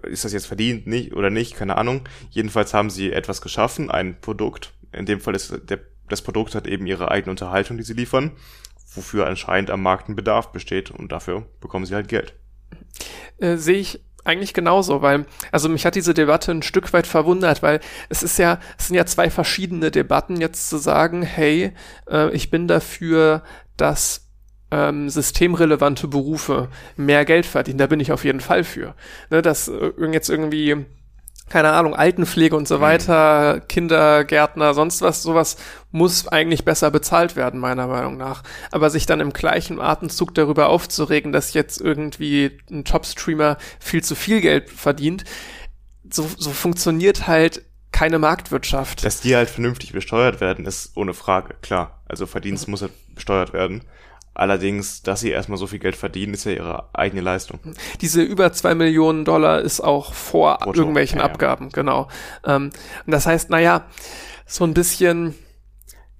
ist 0.03 0.25
das 0.25 0.33
jetzt 0.33 0.47
verdient 0.47 0.87
nicht 0.87 1.13
oder 1.13 1.29
nicht, 1.29 1.55
keine 1.55 1.77
Ahnung. 1.77 2.07
Jedenfalls 2.29 2.73
haben 2.73 2.89
sie 2.89 3.11
etwas 3.11 3.41
geschaffen, 3.41 3.89
ein 3.89 4.19
Produkt. 4.21 4.73
In 4.91 5.05
dem 5.05 5.19
Fall 5.19 5.35
ist 5.35 5.53
der, 5.69 5.79
das 6.07 6.21
Produkt 6.21 6.55
hat 6.55 6.67
eben 6.67 6.85
ihre 6.85 7.11
eigene 7.11 7.31
Unterhaltung, 7.31 7.77
die 7.77 7.83
sie 7.83 7.93
liefern, 7.93 8.31
wofür 8.93 9.27
anscheinend 9.27 9.71
am 9.71 9.81
Markt 9.81 10.09
ein 10.09 10.15
Bedarf 10.15 10.51
besteht 10.51 10.91
und 10.91 11.11
dafür 11.11 11.45
bekommen 11.59 11.85
sie 11.85 11.95
halt 11.95 12.07
Geld. 12.07 12.33
Äh, 13.37 13.57
sehe 13.57 13.79
ich 13.79 14.01
eigentlich 14.23 14.53
genauso, 14.53 15.01
weil, 15.01 15.25
also 15.51 15.69
mich 15.69 15.85
hat 15.85 15.95
diese 15.95 16.13
Debatte 16.13 16.51
ein 16.51 16.61
Stück 16.61 16.93
weit 16.93 17.07
verwundert, 17.07 17.63
weil 17.63 17.79
es 18.09 18.23
ist 18.23 18.37
ja, 18.37 18.59
es 18.77 18.87
sind 18.87 18.95
ja 18.95 19.05
zwei 19.05 19.29
verschiedene 19.29 19.91
Debatten, 19.91 20.39
jetzt 20.39 20.69
zu 20.69 20.77
sagen, 20.77 21.23
hey, 21.23 21.73
äh, 22.09 22.29
ich 22.31 22.49
bin 22.51 22.67
dafür, 22.67 23.43
dass 23.77 24.20
ähm, 24.71 25.09
systemrelevante 25.09 26.07
Berufe 26.07 26.69
mehr 26.95 27.25
Geld 27.25 27.45
verdienen, 27.45 27.77
da 27.77 27.87
bin 27.87 27.99
ich 27.99 28.11
auf 28.11 28.23
jeden 28.23 28.39
Fall 28.39 28.63
für. 28.63 28.95
Ne, 29.29 29.41
dass 29.41 29.67
äh, 29.67 29.91
jetzt 30.11 30.29
irgendwie 30.29 30.85
keine 31.51 31.73
Ahnung, 31.73 31.93
Altenpflege 31.93 32.55
und 32.55 32.67
so 32.67 32.77
mhm. 32.77 32.81
weiter, 32.81 33.55
mhm. 33.55 33.67
Kindergärtner, 33.67 34.73
sonst 34.73 35.01
was, 35.01 35.21
sowas 35.21 35.57
muss 35.91 36.27
eigentlich 36.27 36.63
besser 36.63 36.89
bezahlt 36.91 37.35
werden, 37.35 37.59
meiner 37.59 37.87
Meinung 37.87 38.17
nach. 38.17 38.43
Aber 38.71 38.89
sich 38.89 39.05
dann 39.05 39.19
im 39.19 39.33
gleichen 39.33 39.79
Atemzug 39.79 40.33
darüber 40.33 40.69
aufzuregen, 40.69 41.33
dass 41.33 41.53
jetzt 41.53 41.79
irgendwie 41.81 42.57
ein 42.71 42.85
Top-Streamer 42.85 43.57
viel 43.79 44.01
zu 44.01 44.15
viel 44.15 44.39
Geld 44.39 44.69
verdient, 44.69 45.25
so, 46.09 46.27
so 46.37 46.51
funktioniert 46.51 47.27
halt 47.27 47.63
keine 47.91 48.19
Marktwirtschaft. 48.19 49.03
Dass 49.03 49.19
die 49.19 49.35
halt 49.35 49.49
vernünftig 49.49 49.91
besteuert 49.91 50.39
werden, 50.39 50.65
ist 50.65 50.95
ohne 50.95 51.13
Frage, 51.13 51.55
klar. 51.61 52.01
Also 52.07 52.25
Verdienst 52.25 52.67
mhm. 52.67 52.71
muss 52.71 52.81
halt 52.81 52.93
besteuert 53.13 53.51
werden. 53.51 53.83
Allerdings, 54.33 55.01
dass 55.01 55.19
sie 55.19 55.29
erstmal 55.29 55.57
so 55.57 55.67
viel 55.67 55.79
Geld 55.79 55.95
verdienen, 55.95 56.33
ist 56.33 56.45
ja 56.45 56.53
ihre 56.53 56.89
eigene 56.93 57.21
Leistung. 57.21 57.59
Diese 57.99 58.21
über 58.21 58.53
zwei 58.53 58.75
Millionen 58.75 59.25
Dollar 59.25 59.59
ist 59.59 59.81
auch 59.81 60.13
vor 60.13 60.57
Brutto. 60.59 60.79
irgendwelchen 60.79 61.19
ja, 61.19 61.25
Abgaben, 61.25 61.65
ja. 61.65 61.71
genau. 61.73 62.07
Ähm, 62.45 62.71
das 63.05 63.25
heißt, 63.25 63.49
naja, 63.49 63.85
so 64.45 64.63
ein 64.63 64.73
bisschen, 64.73 65.35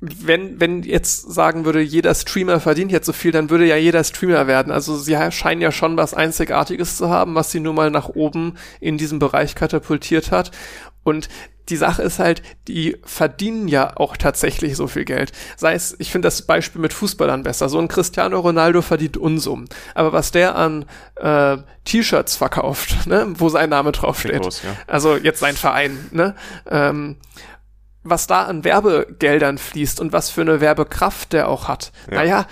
wenn, 0.02 0.60
wenn 0.60 0.84
jetzt 0.84 1.32
sagen 1.32 1.64
würde, 1.64 1.80
jeder 1.80 2.14
Streamer 2.14 2.60
verdient 2.60 2.92
jetzt 2.92 3.06
so 3.06 3.14
viel, 3.14 3.32
dann 3.32 3.50
würde 3.50 3.66
ja 3.66 3.78
jeder 3.78 4.04
Streamer 4.04 4.46
werden. 4.46 4.74
Also 4.74 4.98
sie 4.98 5.18
scheinen 5.32 5.62
ja 5.62 5.72
schon 5.72 5.96
was 5.96 6.14
Einzigartiges 6.14 6.98
zu 6.98 7.10
haben, 7.10 7.34
was 7.36 7.52
sie 7.52 7.62
nun 7.62 7.76
mal 7.76 7.92
nach 7.92 8.10
oben 8.10 8.58
in 8.82 8.98
diesem 8.98 9.20
Bereich 9.20 9.56
katapultiert 9.56 10.32
hat. 10.32 10.52
Und 11.04 11.30
die 11.72 11.78
Sache 11.78 12.04
ist 12.04 12.20
halt, 12.20 12.44
die 12.68 12.98
verdienen 13.04 13.68
ja 13.68 13.96
auch 13.96 14.18
tatsächlich 14.18 14.76
so 14.76 14.88
viel 14.88 15.06
Geld. 15.06 15.32
Sei 15.56 15.74
es, 15.74 15.96
ich 16.00 16.12
finde 16.12 16.28
das 16.28 16.44
Beispiel 16.44 16.82
mit 16.82 16.94
Fußballern 16.94 17.44
besser. 17.44 17.70
So 17.70 17.80
ein 17.80 17.88
Cristiano 17.88 18.40
Ronaldo 18.40 18.82
verdient 18.82 19.18
Unsummen. 19.18 19.70
Aber 19.96 20.12
was 20.12 20.32
der 20.32 20.56
an 20.56 20.86
äh, 21.16 21.58
T-Shirts 21.86 22.36
verkauft, 22.36 22.96
ne, 23.08 23.28
wo 23.38 23.50
sein 23.50 23.70
Name 23.70 23.94
draufsteht, 23.94 24.46
ja. 24.46 24.76
also 24.86 25.16
jetzt 25.16 25.40
sein 25.40 25.56
Verein, 25.56 26.10
ne, 26.12 26.36
ähm, 26.70 27.16
was 28.04 28.28
da 28.28 28.44
an 28.44 28.64
Werbegeldern 28.64 29.58
fließt 29.58 30.00
und 30.00 30.12
was 30.12 30.30
für 30.30 30.42
eine 30.42 30.60
Werbekraft 30.60 31.34
der 31.34 31.48
auch 31.48 31.68
hat. 31.68 31.92
Ja. 32.10 32.16
Naja, 32.16 32.48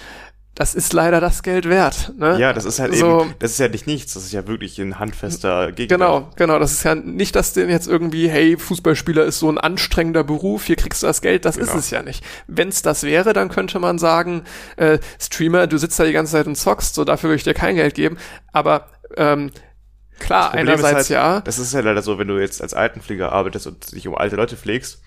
das 0.60 0.76
ist 0.76 0.92
leider 0.92 1.22
das 1.22 1.42
Geld 1.42 1.70
wert. 1.70 2.12
Ne? 2.18 2.38
Ja, 2.38 2.52
das 2.52 2.66
ist 2.66 2.80
halt 2.80 2.94
so, 2.94 3.22
eben, 3.22 3.34
das 3.40 3.52
ist 3.52 3.60
ja 3.60 3.70
nicht 3.70 3.88
nichts, 3.88 4.16
das 4.16 4.26
ist 4.26 4.34
ja 4.34 4.46
wirklich 4.46 4.78
ein 4.78 5.00
handfester 5.00 5.72
Gegenwert. 5.72 6.02
Genau, 6.02 6.30
genau, 6.36 6.60
das 6.60 6.74
ist 6.74 6.84
ja 6.84 6.96
nicht, 6.96 7.34
dass 7.38 7.54
denn 7.54 7.70
jetzt 7.70 7.88
irgendwie, 7.88 8.28
hey, 8.28 8.58
Fußballspieler 8.58 9.24
ist 9.24 9.40
so 9.40 9.50
ein 9.50 9.58
anstrengender 9.58 10.26
Beruf, 10.26 10.66
hier 10.66 10.76
kriegst 10.76 11.02
du 11.02 11.08
das 11.08 11.22
Geld, 11.22 11.46
das 11.46 11.56
genau. 11.56 11.72
ist 11.72 11.78
es 11.78 11.92
ja 11.92 12.04
nicht. 12.04 12.26
Wenn 12.48 12.68
es 12.68 12.82
das 12.82 13.04
wäre, 13.04 13.32
dann 13.32 13.48
könnte 13.48 13.80
man 13.80 14.00
sagen, 14.00 14.44
äh, 14.76 15.00
Streamer, 15.18 15.66
du 15.66 15.78
sitzt 15.78 15.98
da 15.98 16.04
die 16.04 16.12
ganze 16.12 16.34
Zeit 16.34 16.46
und 16.46 16.58
zockst, 16.58 16.94
so 16.94 17.06
dafür 17.06 17.30
würde 17.30 17.38
ich 17.38 17.46
dir 17.46 17.54
kein 17.54 17.78
Geld 17.78 17.96
geben, 17.96 18.18
aber 18.52 18.88
ähm, 19.16 19.52
Klar, 20.20 20.54
einerseits 20.54 20.94
halt, 20.94 21.10
ja. 21.10 21.40
Das 21.40 21.58
ist 21.58 21.74
ja 21.74 21.80
leider 21.80 22.02
so, 22.02 22.20
wenn 22.20 22.28
du 22.28 22.38
jetzt 22.38 22.62
als 22.62 22.74
Altenpfleger 22.74 23.32
arbeitest 23.32 23.66
und 23.66 23.94
dich 23.94 24.06
um 24.10 24.16
alte 24.16 24.36
Leute 24.36 24.58
pflegst, 24.58 25.02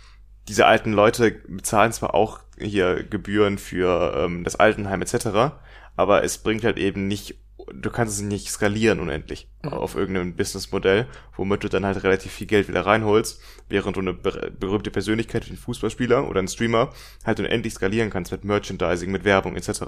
diese 0.49 0.65
alten 0.65 0.95
Leute 0.95 1.31
bezahlen 1.47 1.93
zwar 1.93 2.15
auch 2.15 2.41
hier 2.63 3.03
Gebühren 3.03 3.59
für 3.59 4.15
ähm, 4.17 4.45
das 4.45 4.57
Altenheim 4.57 5.03
etc., 5.03 5.55
aber 5.97 6.25
es 6.25 6.39
bringt 6.39 6.65
halt 6.65 6.79
eben 6.79 7.07
nicht, 7.07 7.37
du 7.73 7.91
kannst 7.91 8.15
es 8.15 8.23
nicht 8.23 8.49
skalieren 8.49 9.01
unendlich 9.01 9.49
mhm. 9.63 9.73
auf 9.75 9.95
irgendeinem 9.95 10.37
Businessmodell, 10.37 11.07
womit 11.37 11.65
du 11.65 11.69
dann 11.69 11.85
halt 11.85 12.03
relativ 12.03 12.33
viel 12.33 12.47
Geld 12.47 12.69
wieder 12.69 12.87
reinholst, 12.87 13.41
während 13.69 13.97
du 13.97 14.01
eine 14.01 14.15
berühmte 14.15 14.91
Persönlichkeit 14.91 15.47
wie 15.47 15.53
ein 15.53 15.59
Fußballspieler 15.59 16.29
oder 16.29 16.41
ein 16.41 16.49
Streamer 16.49 16.93
halt 17.25 17.41
unendlich 17.41 17.75
skalieren 17.75 18.11
kannst 18.11 18.33
mit 18.33 18.45
Merchandising, 18.45 19.11
mit 19.11 19.25
Werbung 19.25 19.57
etc. 19.57 19.83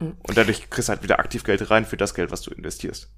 Und 0.00 0.36
dadurch 0.38 0.70
kriegst 0.70 0.88
du 0.88 0.92
halt 0.92 1.02
wieder 1.02 1.18
aktiv 1.18 1.44
Geld 1.44 1.70
rein 1.70 1.84
für 1.84 1.98
das 1.98 2.14
Geld, 2.14 2.30
was 2.30 2.40
du 2.40 2.50
investierst. 2.50 3.08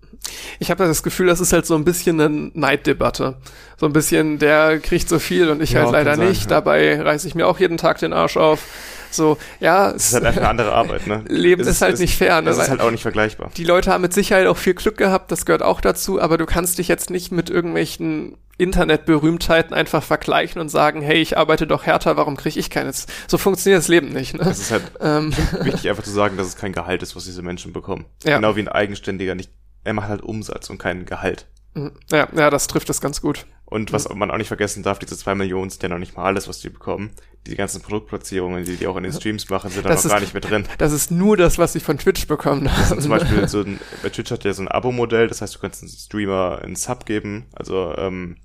Ich 0.59 0.68
habe 0.70 0.84
das 0.84 1.04
Gefühl, 1.04 1.28
das 1.28 1.38
ist 1.38 1.52
halt 1.52 1.64
so 1.64 1.76
ein 1.76 1.84
bisschen 1.84 2.20
eine 2.20 2.50
Neiddebatte. 2.54 3.36
So 3.76 3.86
ein 3.86 3.92
bisschen, 3.92 4.40
der 4.40 4.80
kriegt 4.80 5.09
so 5.09 5.20
viel 5.20 5.48
und 5.48 5.62
ich 5.62 5.72
ja, 5.72 5.82
halt 5.82 5.92
leider 5.92 6.16
sein, 6.16 6.28
nicht. 6.28 6.42
Ja. 6.42 6.48
Dabei 6.48 7.00
reiße 7.00 7.28
ich 7.28 7.36
mir 7.36 7.46
auch 7.46 7.60
jeden 7.60 7.76
Tag 7.76 7.98
den 7.98 8.12
Arsch 8.12 8.36
auf. 8.36 8.64
So, 9.12 9.39
ja. 9.60 9.90
Es 9.90 10.06
ist 10.06 10.14
halt 10.14 10.24
einfach 10.24 10.40
eine 10.40 10.51
andere 10.51 10.72
Arbeit, 10.74 11.06
ne? 11.06 11.24
Leben 11.28 11.62
ist, 11.62 11.68
ist, 11.68 11.82
halt 11.82 11.94
ist, 11.94 12.01
nicht 12.01 12.16
fair, 12.16 12.40
ne? 12.40 12.51
Das 12.51 12.59
ist 12.59 12.70
halt 12.70 12.80
auch 12.80 12.90
nicht 12.90 13.02
vergleichbar. 13.02 13.51
Die 13.56 13.64
Leute 13.64 13.93
haben 13.93 14.02
mit 14.02 14.12
Sicherheit 14.12 14.47
auch 14.47 14.56
viel 14.56 14.74
Glück 14.74 14.97
gehabt, 14.97 15.30
das 15.30 15.47
gehört 15.47 15.62
auch 15.62 15.80
dazu, 15.80 16.20
aber 16.20 16.39
du 16.39 16.47
kannst 16.47 16.78
dich 16.78 16.89
jetzt 16.89 17.10
nicht 17.10 17.32
mit 17.32 17.51
irgendwelchen 17.51 18.36
Internetberühmtheiten 18.59 19.74
einfach 19.74 20.02
vergleichen 20.02 20.60
und 20.60 20.68
sagen, 20.68 21.02
hey, 21.02 21.20
ich 21.20 21.39
arbeite 21.39 21.66
doch 21.66 21.84
härter, 21.84 22.16
warum 22.16 22.36
kriege 22.36 22.60
ich 22.60 22.70
keines? 22.70 23.06
So 23.26 23.39
funktioniert 23.39 23.78
das 23.78 23.89
Leben 23.89 24.10
nicht. 24.10 24.34
Ne? 24.34 24.43
Es 24.43 24.60
ist 24.60 24.70
halt 24.70 24.84
ähm. 25.01 25.32
wichtig 25.62 25.89
einfach 25.89 26.05
zu 26.05 26.10
sagen, 26.10 26.36
dass 26.36 26.47
es 26.47 26.56
kein 26.56 26.72
Gehalt 26.72 27.02
ist, 27.02 27.16
was 27.16 27.24
diese 27.24 27.43
Menschen 27.43 27.72
bekommen. 27.72 28.05
Ja. 28.24 28.36
Genau 28.36 28.55
wie 28.56 28.60
ein 28.60 28.68
Eigenständiger 28.68 29.34
nicht, 29.34 29.51
er 29.84 29.94
macht 29.94 30.09
halt 30.09 30.22
Umsatz 30.22 30.70
und 30.70 30.78
kein 30.78 31.06
Gehalt. 31.06 31.47
Mhm. 31.74 31.93
Ja, 32.10 32.28
ja, 32.34 32.51
das 32.51 32.66
trifft 32.66 32.90
es 32.90 33.01
ganz 33.01 33.20
gut. 33.20 33.47
Und 33.72 33.90
was 33.90 34.06
man 34.10 34.30
auch 34.30 34.36
nicht 34.36 34.48
vergessen 34.48 34.82
darf, 34.82 34.98
diese 34.98 35.16
zwei 35.16 35.34
Millionen 35.34 35.70
sind 35.70 35.82
ja 35.82 35.88
noch 35.88 35.98
nicht 35.98 36.14
mal 36.14 36.24
alles, 36.24 36.46
was 36.46 36.60
die 36.60 36.68
bekommen. 36.68 37.10
Die 37.46 37.56
ganzen 37.56 37.80
Produktplatzierungen, 37.80 38.64
die 38.64 38.76
die 38.76 38.86
auch 38.86 38.98
in 38.98 39.02
den 39.02 39.12
Streams 39.14 39.48
machen, 39.48 39.70
sind 39.70 39.86
da 39.86 39.88
noch 39.88 39.96
ist, 39.96 40.08
gar 40.10 40.20
nicht 40.20 40.34
mit 40.34 40.48
drin. 40.48 40.66
Das 40.76 40.92
ist 40.92 41.10
nur 41.10 41.38
das, 41.38 41.56
was 41.56 41.72
sie 41.72 41.80
von 41.80 41.96
Twitch 41.96 42.26
bekommen. 42.26 42.66
Ist 42.66 43.00
zum 43.00 43.10
Beispiel 43.10 43.48
so 43.48 43.60
ein, 43.64 43.80
bei 44.02 44.10
Twitch 44.10 44.30
hat 44.30 44.44
ja 44.44 44.52
so 44.52 44.60
ein 44.60 44.68
Abo-Modell, 44.68 45.26
das 45.26 45.40
heißt, 45.40 45.54
du 45.54 45.58
kannst 45.58 45.82
einem 45.82 45.90
Streamer 45.90 46.60
einen 46.62 46.76
Sub 46.76 47.06
geben, 47.06 47.46
also 47.54 47.94
ähm, 47.96 48.36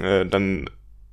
äh, 0.00 0.26
dann 0.26 0.68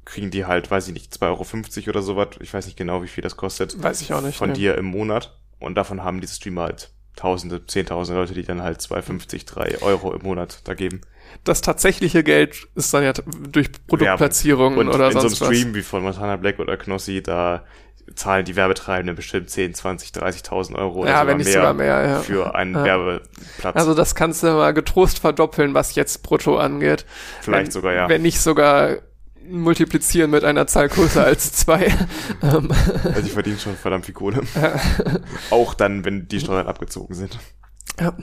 kriegen 0.06 0.32
die 0.32 0.46
halt, 0.46 0.72
weiß 0.72 0.88
ich 0.88 0.96
nicht, 0.96 1.14
2,50 1.14 1.78
Euro 1.82 1.90
oder 1.90 2.02
sowas. 2.02 2.30
Ich 2.40 2.52
weiß 2.52 2.66
nicht 2.66 2.78
genau, 2.78 3.04
wie 3.04 3.08
viel 3.08 3.22
das 3.22 3.38
kostet. 3.38 3.82
Weiß 3.82 4.02
ich 4.02 4.12
auch 4.12 4.22
nicht. 4.22 4.38
Von 4.38 4.50
ne. 4.50 4.56
dir 4.56 4.76
im 4.76 4.86
Monat. 4.86 5.38
Und 5.60 5.76
davon 5.76 6.04
haben 6.04 6.20
diese 6.20 6.36
Streamer 6.36 6.64
halt 6.64 6.92
Tausende, 7.16 7.66
Zehntausende 7.66 8.20
Leute, 8.20 8.34
die 8.34 8.44
dann 8.44 8.62
halt 8.62 8.82
2,50, 8.82 9.46
3 9.46 9.82
Euro 9.82 10.14
im 10.14 10.24
Monat 10.24 10.60
da 10.66 10.74
geben. 10.74 11.02
Das 11.44 11.62
tatsächliche 11.62 12.24
Geld 12.24 12.68
ist 12.76 12.94
dann 12.94 13.04
ja 13.04 13.14
durch 13.50 13.70
Produktplatzierungen 13.88 14.80
Und 14.80 14.90
oder 14.90 15.08
in 15.08 15.14
so 15.14 15.20
einem 15.20 15.30
sonst 15.30 15.42
was. 15.42 15.48
Stream 15.50 15.76
wie 15.76 15.82
von 15.82 16.04
Montana 16.04 16.38
Black 16.38 16.60
oder 16.60 16.78
Knossi, 16.78 17.22
da 17.22 17.64
zahlen 18.16 18.46
die 18.46 18.56
Werbetreibenden 18.56 19.16
bestimmt 19.16 19.50
10, 19.50 19.74
20, 19.74 20.10
30.000 20.12 20.76
Euro 20.76 21.00
oder 21.02 21.10
Ja, 21.10 21.16
sogar 21.22 21.28
wenn 21.28 21.38
nicht 21.38 21.46
mehr, 21.48 21.54
sogar 21.54 21.74
mehr, 21.74 22.08
ja. 22.08 22.20
für 22.20 22.54
einen 22.56 22.76
Ja. 22.76 22.84
Werbeplatz. 22.84 23.76
Also 23.76 23.94
das 23.96 24.14
kannst 24.16 24.44
du 24.44 24.48
mal 24.48 24.74
getrost 24.74 25.20
verdoppeln, 25.20 25.74
was 25.74 25.96
jetzt 25.96 26.22
brutto 26.24 26.58
angeht. 26.58 27.06
Vielleicht 27.42 27.66
wenn, 27.68 27.72
sogar, 27.72 27.94
ja. 27.94 28.08
Wenn 28.08 28.22
nicht 28.22 28.40
sogar 28.40 28.98
multiplizieren 29.48 30.32
mit 30.32 30.44
einer 30.44 30.66
Zahl 30.68 30.88
größer 30.90 31.24
als 31.24 31.52
zwei. 31.54 31.92
Ähm, 32.44 32.72
Also 33.04 33.22
die 33.22 33.30
verdienen 33.30 33.58
schon 33.60 33.76
verdammt 33.76 34.06
viel 34.06 34.14
Kohle. 34.14 34.42
Auch 35.50 35.74
dann, 35.74 36.06
wenn 36.06 36.28
die 36.28 36.40
Steuern 36.40 36.68
abgezogen 36.68 37.16
sind. 37.16 37.40
ja. 38.00 38.14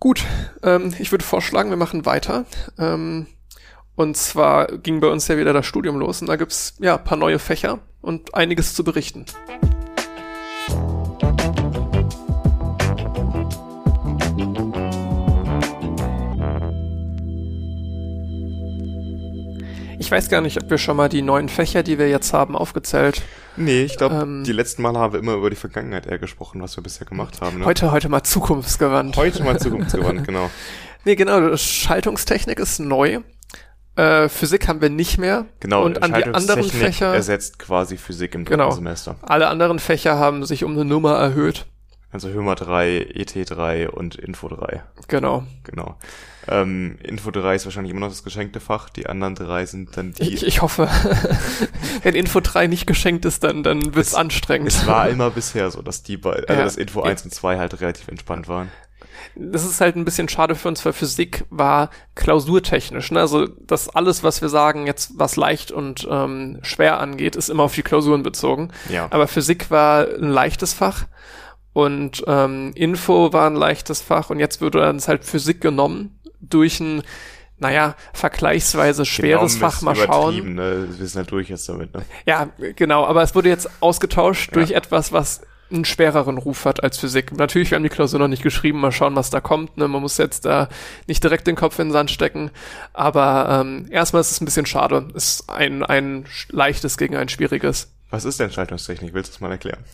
Gut, 0.00 0.24
ähm, 0.62 0.94
ich 0.98 1.12
würde 1.12 1.24
vorschlagen, 1.24 1.68
wir 1.68 1.76
machen 1.76 2.06
weiter. 2.06 2.46
Ähm, 2.78 3.26
und 3.96 4.16
zwar 4.16 4.78
ging 4.78 5.00
bei 5.00 5.08
uns 5.08 5.28
ja 5.28 5.36
wieder 5.36 5.52
das 5.52 5.66
Studium 5.66 5.98
los 5.98 6.22
und 6.22 6.28
da 6.28 6.36
gibt's 6.36 6.74
ja 6.80 6.96
paar 6.96 7.18
neue 7.18 7.38
Fächer 7.38 7.80
und 8.00 8.34
einiges 8.34 8.74
zu 8.74 8.82
berichten. 8.82 9.26
Ich 20.00 20.10
weiß 20.10 20.30
gar 20.30 20.40
nicht, 20.40 20.56
ob 20.62 20.70
wir 20.70 20.78
schon 20.78 20.96
mal 20.96 21.10
die 21.10 21.20
neuen 21.20 21.50
Fächer, 21.50 21.82
die 21.82 21.98
wir 21.98 22.08
jetzt 22.08 22.32
haben, 22.32 22.56
aufgezählt. 22.56 23.20
Nee, 23.58 23.82
ich 23.82 23.98
glaube, 23.98 24.14
Ähm, 24.14 24.44
die 24.44 24.52
letzten 24.52 24.80
Male 24.80 24.98
haben 24.98 25.12
wir 25.12 25.20
immer 25.20 25.34
über 25.34 25.50
die 25.50 25.56
Vergangenheit 25.56 26.06
eher 26.06 26.18
gesprochen, 26.18 26.62
was 26.62 26.74
wir 26.78 26.82
bisher 26.82 27.06
gemacht 27.06 27.42
haben. 27.42 27.58
Ne? 27.58 27.66
Heute, 27.66 27.92
heute 27.92 28.08
mal 28.08 28.22
zukunftsgewandt. 28.22 29.18
Heute 29.18 29.44
mal 29.44 29.60
zukunftsgewandt, 29.60 30.24
genau. 30.26 30.48
Nee, 31.04 31.16
genau, 31.16 31.54
Schaltungstechnik 31.54 32.58
ist 32.58 32.78
neu. 32.78 33.18
Äh, 33.96 34.30
Physik 34.30 34.68
haben 34.68 34.80
wir 34.80 34.88
nicht 34.88 35.18
mehr. 35.18 35.44
Genau, 35.60 35.84
Und 35.84 36.02
an 36.02 36.14
die 36.14 36.24
anderen 36.24 36.64
Fächer, 36.64 37.12
ersetzt 37.12 37.58
quasi 37.58 37.98
Physik 37.98 38.34
im 38.34 38.46
dritten 38.46 38.58
Genau. 38.60 38.70
Semester. 38.70 39.16
alle 39.20 39.48
anderen 39.48 39.78
Fächer 39.80 40.18
haben 40.18 40.46
sich 40.46 40.64
um 40.64 40.72
eine 40.72 40.86
Nummer 40.86 41.16
erhöht. 41.18 41.66
Also 42.10 42.30
Hömer 42.30 42.54
3, 42.54 43.06
ET3 43.14 43.86
und 43.88 44.14
Info 44.16 44.48
3. 44.48 44.82
Genau. 45.08 45.44
Genau. 45.64 45.96
Ähm, 46.50 46.98
Info 47.02 47.30
3 47.30 47.54
ist 47.54 47.64
wahrscheinlich 47.64 47.90
immer 47.92 48.00
noch 48.00 48.08
das 48.08 48.24
geschenkte 48.24 48.60
Fach. 48.60 48.88
Die 48.90 49.06
anderen 49.06 49.34
drei 49.34 49.66
sind 49.66 49.96
dann 49.96 50.12
die. 50.12 50.34
Ich, 50.34 50.46
ich 50.46 50.62
hoffe, 50.62 50.88
wenn 52.02 52.14
Info 52.14 52.40
3 52.40 52.66
nicht 52.66 52.86
geschenkt 52.86 53.24
ist, 53.24 53.44
dann, 53.44 53.62
dann 53.62 53.94
wird's 53.94 54.10
Es- 54.10 54.14
anstrengend. 54.14 54.68
es 54.68 54.86
war 54.86 55.08
immer 55.10 55.30
bisher 55.30 55.70
so, 55.70 55.82
dass 55.82 56.02
die 56.02 56.16
bei, 56.16 56.32
also 56.32 56.52
Ja. 56.52 56.64
dass 56.64 56.76
Info 56.76 57.02
1 57.02 57.24
und 57.24 57.32
2 57.34 57.58
halt 57.58 57.80
relativ 57.80 58.08
entspannt 58.08 58.48
waren. 58.48 58.70
das 59.36 59.64
ist 59.64 59.80
halt 59.80 59.96
ein 59.96 60.04
bisschen 60.04 60.28
schade 60.28 60.54
für 60.54 60.68
uns, 60.68 60.84
weil 60.84 60.92
Physik 60.92 61.44
war 61.50 61.90
klausurtechnisch. 62.14 63.10
Ne? 63.12 63.20
Also 63.20 63.46
das 63.46 63.88
alles, 63.88 64.22
was 64.22 64.40
wir 64.42 64.48
sagen, 64.48 64.86
jetzt 64.86 65.12
was 65.16 65.36
leicht 65.36 65.72
und 65.72 66.06
ähm, 66.10 66.58
schwer 66.62 67.00
angeht, 67.00 67.36
ist 67.36 67.48
immer 67.50 67.64
auf 67.64 67.74
die 67.74 67.82
Klausuren 67.82 68.22
bezogen. 68.22 68.70
Ja. 68.88 69.06
Aber 69.10 69.26
Physik 69.28 69.70
war 69.70 70.06
ein 70.06 70.30
leichtes 70.30 70.72
Fach 70.74 71.04
und 71.72 72.24
ähm, 72.26 72.72
Info 72.74 73.32
war 73.32 73.46
ein 73.48 73.54
leichtes 73.56 74.00
Fach 74.02 74.30
und 74.30 74.38
jetzt 74.40 74.60
würde 74.60 74.88
uns 74.88 75.06
halt 75.08 75.24
Physik 75.24 75.60
genommen 75.60 76.18
durch 76.40 76.80
ein, 76.80 77.02
naja, 77.58 77.94
vergleichsweise 78.12 79.04
schweres 79.04 79.54
Genau, 79.54 79.70
Fach 79.70 79.82
mal 79.82 79.94
schauen. 79.96 80.54
Ne? 80.54 80.88
Wir 80.90 81.06
sind 81.06 81.18
halt 81.18 81.30
durch 81.30 81.48
jetzt 81.48 81.68
damit. 81.68 81.94
Ne? 81.94 82.02
Ja, 82.26 82.48
genau, 82.76 83.04
aber 83.06 83.22
es 83.22 83.34
wurde 83.34 83.48
jetzt 83.48 83.68
ausgetauscht 83.80 84.48
Ja. 84.50 84.54
durch 84.54 84.70
etwas, 84.72 85.12
was 85.12 85.42
einen 85.72 85.84
schwereren 85.84 86.36
Ruf 86.38 86.64
hat 86.64 86.82
als 86.82 86.98
Physik. 86.98 87.30
Natürlich, 87.36 87.70
wir 87.70 87.76
haben 87.76 87.84
die 87.84 87.90
Klausur 87.90 88.18
noch 88.18 88.26
nicht 88.26 88.42
geschrieben, 88.42 88.80
mal 88.80 88.90
schauen, 88.90 89.14
was 89.14 89.30
da 89.30 89.40
kommt. 89.40 89.76
Ne? 89.76 89.86
Man 89.86 90.00
muss 90.02 90.18
jetzt 90.18 90.44
da 90.44 90.68
nicht 91.06 91.22
direkt 91.22 91.46
den 91.46 91.54
Kopf 91.54 91.78
in 91.78 91.88
den 91.88 91.92
Sand 91.92 92.10
stecken. 92.10 92.50
Aber 92.92 93.60
ähm, 93.60 93.86
erstmal 93.88 94.20
ist 94.20 94.32
es 94.32 94.40
ein 94.40 94.46
bisschen 94.46 94.66
schade. 94.66 95.06
Es 95.14 95.40
ist 95.40 95.48
ein, 95.50 95.84
ein 95.84 96.24
leichtes 96.48 96.98
gegen 96.98 97.14
ein 97.14 97.28
schwieriges. 97.28 97.92
Was 98.10 98.24
ist 98.24 98.40
denn 98.40 98.50
Schaltungstechnik? 98.50 99.14
Willst 99.14 99.30
du 99.30 99.34
es 99.36 99.40
mal 99.40 99.52
erklären? 99.52 99.84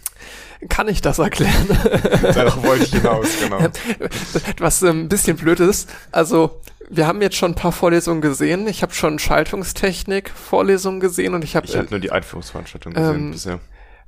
Kann 0.68 0.88
ich 0.88 1.00
das 1.02 1.18
erklären? 1.18 1.68
Darauf 2.34 2.62
wollte 2.64 2.84
ich 2.84 2.92
hinaus, 2.92 3.28
genau. 3.40 3.58
Was 4.58 4.82
ähm, 4.82 5.02
ein 5.02 5.08
bisschen 5.08 5.36
blöd 5.36 5.60
ist, 5.60 5.88
also 6.12 6.60
wir 6.88 7.06
haben 7.06 7.20
jetzt 7.20 7.36
schon 7.36 7.52
ein 7.52 7.54
paar 7.56 7.72
Vorlesungen 7.72 8.20
gesehen. 8.20 8.66
Ich 8.68 8.82
habe 8.82 8.94
schon 8.94 9.18
Schaltungstechnik-Vorlesungen 9.18 11.00
gesehen 11.00 11.34
und 11.34 11.44
ich 11.44 11.56
habe, 11.56 11.66
Ich 11.66 11.76
habe 11.76 11.88
nur 11.90 12.00
die 12.00 12.12
Einführungsveranstaltung 12.12 12.92
gesehen 12.94 13.14
Ähm, 13.14 13.30
bisher. 13.32 13.58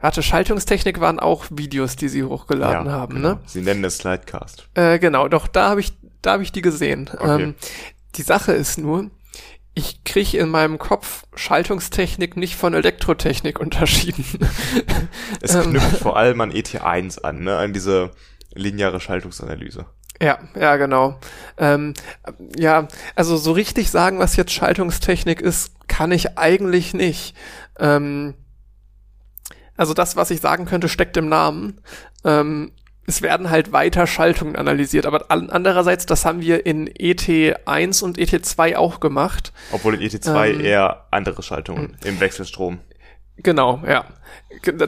warte, 0.01 0.23
Schaltungstechnik 0.23 1.01
waren 1.01 1.19
auch 1.19 1.47
Videos, 1.51 1.97
die 1.97 2.09
sie 2.09 2.23
hochgeladen 2.25 2.91
haben, 2.91 3.16
genau. 3.16 3.29
ne? 3.31 3.41
Sie 3.47 3.62
nennen 3.62 3.85
es 3.85 3.99
Slidecast. 3.99 4.69
Äh, 4.75 4.99
genau, 4.99 5.29
doch 5.29 5.49
da 5.49 5.69
habe 5.70 5.81
ich, 5.81 5.93
da 6.23 6.33
habe 6.33 6.43
ich 6.43 6.53
die 6.53 6.62
gesehen. 6.62 7.11
Okay. 7.12 7.43
Ähm, 7.43 7.55
die 8.15 8.23
Sache 8.23 8.53
ist 8.53 8.79
nur, 8.79 9.11
ich 9.79 10.03
kriege 10.03 10.39
in 10.39 10.49
meinem 10.49 10.79
Kopf 10.79 11.25
Schaltungstechnik 11.37 12.37
nicht 12.37 12.57
von 12.57 12.75
Elektrotechnik 12.75 13.61
unterschieden. 13.61 14.25
Es 15.41 15.55
Ähm. 15.55 15.71
knüpft 15.71 15.99
vor 15.99 16.17
allem 16.17 16.41
an 16.41 16.53
ET1 16.53 17.23
an, 17.23 17.45
ne? 17.45 17.57
an 17.57 17.73
diese 17.73 18.11
lineare 18.53 18.99
Schaltungsanalyse. 19.01 19.87
ja, 20.21 20.39
ja, 20.59 20.77
genau. 20.77 21.21
Ähm, 21.59 21.95
ja, 22.57 22.89
also 23.15 23.37
so 23.37 23.53
richtig 23.53 23.91
sagen, 23.91 24.19
was 24.19 24.35
jetzt 24.35 24.53
Schaltungstechnik 24.53 25.41
ist, 25.41 25.73
kann 25.87 26.11
ich 26.11 26.37
eigentlich 26.37 26.93
nicht. 26.93 27.37
Ähm, 27.79 28.35
also 29.77 29.95
das, 29.95 30.17
was 30.17 30.33
ich 30.33 30.41
sagen 30.41 30.65
könnte, 30.67 30.89
steckt 30.89 31.17
im 31.17 31.29
Namen. 31.29 31.81
Ähm, 32.25 32.73
es 33.09 33.22
werden 33.22 33.51
halt 33.51 33.72
weiter 33.72 34.06
Schaltungen 34.06 34.55
analysiert, 34.56 35.06
aber 35.06 35.30
an- 35.30 35.51
andererseits, 35.51 36.06
das 36.06 36.24
haben 36.24 36.40
wir 36.40 36.64
in 36.66 36.89
ET1 36.89 38.02
und 38.05 38.18
ET2 38.18 38.76
auch 38.76 39.01
gemacht. 39.01 39.52
Obwohl 39.72 39.94
in 39.94 40.01
ET2 40.01 40.51
Ähm, 40.51 40.60
eher 40.60 41.06
andere 41.10 41.43
Schaltungen 41.43 41.97
im 42.05 42.20
Wechselstrom. 42.20 42.78
Genau, 43.39 43.82
ja. 43.86 44.05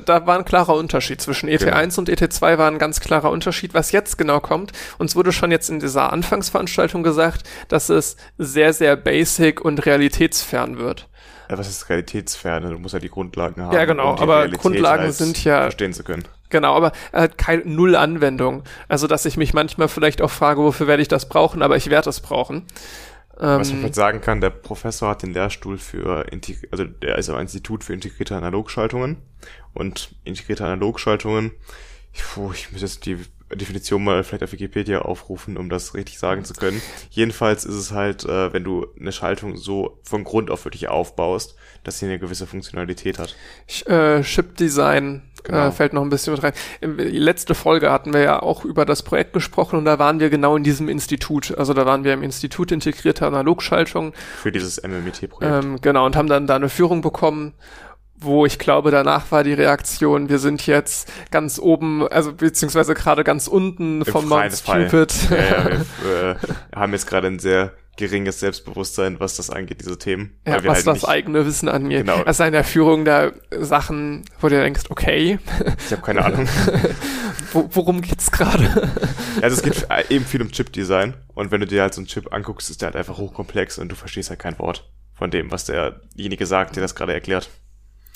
Da, 0.05 0.26
war 0.26 0.38
ein 0.38 0.44
klarer 0.44 0.74
Unterschied 0.74 1.20
zwischen 1.20 1.48
ET1 1.48 1.98
und 1.98 2.09
ET2 2.09 2.59
war 2.59 2.68
ein 2.70 2.78
ganz 2.78 2.98
klarer 3.01 3.30
Unterschied, 3.30 3.74
was 3.74 3.92
jetzt 3.92 4.18
genau 4.18 4.40
kommt. 4.40 4.72
Uns 4.98 5.14
wurde 5.14 5.32
schon 5.32 5.51
jetzt 5.51 5.70
in 5.70 5.78
dieser 5.80 6.12
Anfangsveranstaltung 6.12 7.02
gesagt, 7.02 7.42
dass 7.68 7.88
es 7.90 8.16
sehr, 8.38 8.72
sehr 8.72 8.97
basic 8.97 9.60
und 9.60 9.86
realitätsfern 9.86 10.78
wird. 10.78 11.09
Ja, 11.48 11.59
was 11.59 11.68
ist 11.68 11.88
Realitätsferne? 11.88 12.70
Du 12.70 12.78
musst 12.78 12.94
ja 12.94 13.01
die 13.01 13.09
Grundlagen 13.09 13.62
haben. 13.62 13.74
Ja, 13.74 13.84
genau, 13.84 14.10
um 14.10 14.16
die 14.16 14.22
aber 14.22 14.36
Realität 14.38 14.60
Grundlagen 14.60 15.12
sind 15.12 15.44
ja- 15.44 15.62
verstehen 15.62 15.92
zu 15.92 16.02
können. 16.05 16.24
Genau, 16.51 16.74
aber 16.74 16.93
äh, 17.12 17.28
kein 17.28 17.62
Null 17.64 17.97
Anwendung. 17.97 18.64
Also, 18.89 19.06
dass 19.06 19.24
ich 19.24 19.36
mich 19.36 19.55
manchmal 19.55 19.89
vielleicht 19.89 20.20
auch 20.20 20.31
frage, 20.31 20.60
wofür 20.60 20.86
werde 20.86 21.02
ich 21.02 21.09
das 21.09 21.28
brauchen, 21.28 21.62
aber 21.62 21.77
ich 21.77 21.90
werde 21.90 22.10
es 22.10 22.20
brauchen. 22.20 22.66
Was 23.36 23.68
man 23.68 23.77
Ähm, 23.77 23.81
vielleicht 23.81 23.94
sagen 23.94 24.20
kann, 24.20 24.43
der 24.43 24.51
Professor 24.51 25.09
hat 25.09 25.22
den 25.22 25.32
Lehrstuhl 25.32 25.78
für, 25.78 26.31
Integ 26.31 26.68
also 26.72 26.85
der 26.85 27.16
ist 27.16 27.31
am 27.31 27.40
Institut 27.40 27.85
für 27.85 27.94
integrierte 27.94 28.36
Analogschaltungen 28.36 29.16
und 29.72 30.14
integrierte 30.24 30.66
Analogschaltungen, 30.66 31.52
puh, 32.12 32.52
ich 32.52 32.70
muss 32.70 32.82
jetzt 32.82 33.06
die 33.06 33.16
Definition 33.55 34.05
mal 34.05 34.22
vielleicht 34.24 34.43
auf 34.44 34.52
Wikipedia 34.52 35.01
aufrufen, 35.01 35.56
um 35.56 35.68
das 35.68 35.94
richtig 35.94 36.18
sagen 36.18 36.44
zu 36.44 36.55
können. 36.55 36.81
Jedenfalls 37.10 37.64
ist 37.64 37.74
es 37.74 37.93
halt, 37.93 38.24
äh, 38.24 38.52
wenn 38.52 38.64
du 38.64 38.86
eine 38.98 39.12
Schaltung 39.12 39.56
so 39.56 39.98
von 40.02 40.24
Grund 40.24 40.51
auf 40.51 40.64
wirklich 40.64 40.89
aufbaust, 40.89 41.56
dass 41.85 41.98
sie 41.98 42.06
eine 42.06 42.18
gewisse 42.18 42.47
Funktionalität 42.47 43.18
hat. 43.18 43.36
Äh, 43.86 44.22
Chip 44.22 44.56
Design 44.56 45.22
Genau. 45.43 45.68
äh, 45.68 45.72
fällt 45.72 45.93
noch 45.93 46.02
ein 46.02 46.10
bisschen 46.10 46.35
mit 46.35 46.43
rein. 46.43 46.52
Die 46.82 47.18
letzte 47.18 47.55
Folge 47.55 47.90
hatten 47.90 48.12
wir 48.12 48.20
ja 48.20 48.43
auch 48.43 48.64
über 48.64 48.85
das 48.85 49.02
Projekt 49.02 49.32
gesprochen 49.32 49.78
und 49.78 49.85
da 49.85 49.98
waren 49.98 50.20
wir 50.20 50.31
genau 50.31 50.56
in 50.56 50.64
diesem 50.64 50.89
Institut. 50.89 51.56
Also 51.56 51.74
da 51.74 51.86
waren 51.86 52.05
wir 52.05 52.12
im 52.12 52.22
Institut 52.22 52.72
integrierte 52.72 53.27
Analogschaltung. 53.27 54.12
Für 54.36 54.52
dieses 54.52 54.82
MMIT-Projekt. 54.82 55.64
Ähm, 55.64 55.81
genau, 55.81 56.06
und 56.06 56.16
haben 56.16 56.28
dann 56.28 56.47
da 56.47 56.56
eine 56.56 56.68
Führung 56.68 57.01
bekommen, 57.01 57.55
wo 58.20 58.47
ich 58.47 58.59
glaube, 58.59 58.90
danach 58.90 59.30
war 59.30 59.44
die 59.44 59.52
Reaktion, 59.52 60.28
wir 60.28 60.38
sind 60.38 60.66
jetzt 60.66 61.10
ganz 61.30 61.59
oben, 61.59 62.06
also 62.09 62.32
beziehungsweise 62.32 62.94
gerade 62.94 63.24
ganz 63.24 63.47
unten 63.47 64.05
vom 64.05 64.28
Mount. 64.28 64.52
Stupid. 64.52 65.14
ja, 65.30 65.36
ja, 65.36 65.70
wir 66.02 66.30
äh, 66.42 66.76
haben 66.76 66.92
jetzt 66.92 67.06
gerade 67.06 67.28
ein 67.28 67.38
sehr 67.38 67.72
geringes 67.97 68.40
Selbstbewusstsein, 68.40 69.20
was 69.20 69.36
das 69.36 69.51
angeht, 69.51 69.80
diese 69.80 69.98
Themen. 69.98 70.38
Ja, 70.47 70.64
was 70.64 70.86
halt 70.86 70.86
das 70.86 71.05
eigene 71.05 71.44
Wissen 71.44 71.68
angeht. 71.68 72.06
Genau. 72.06 72.22
Also 72.22 72.44
in 72.44 72.52
der 72.52 72.64
Führung 72.64 73.05
da 73.05 73.32
Sachen, 73.51 74.24
wo 74.40 74.48
du 74.48 74.60
denkst, 74.60 74.84
okay, 74.88 75.38
ich 75.84 75.92
habe 75.92 76.02
keine 76.02 76.24
Ahnung. 76.24 76.48
wo, 77.52 77.68
worum 77.72 78.01
geht's 78.01 78.30
gerade? 78.30 78.90
Also 79.42 79.56
es 79.56 79.62
geht 79.62 79.86
eben 80.10 80.24
viel 80.24 80.40
um 80.40 80.51
Chip-Design 80.51 81.14
und 81.34 81.51
wenn 81.51 81.60
du 81.60 81.66
dir 81.66 81.82
halt 81.82 81.94
so 81.94 82.01
einen 82.01 82.06
Chip 82.06 82.32
anguckst, 82.32 82.70
ist 82.70 82.80
der 82.80 82.86
halt 82.86 82.97
einfach 82.97 83.18
hochkomplex 83.18 83.78
und 83.78 83.90
du 83.90 83.97
verstehst 83.97 84.30
halt 84.30 84.40
kein 84.40 84.59
Wort 84.59 84.90
von 85.12 85.30
dem, 85.30 85.51
was 85.51 85.66
derjenige 85.66 86.47
sagt, 86.47 86.76
der 86.76 86.82
das 86.82 86.94
gerade 86.94 87.12
erklärt. 87.12 87.51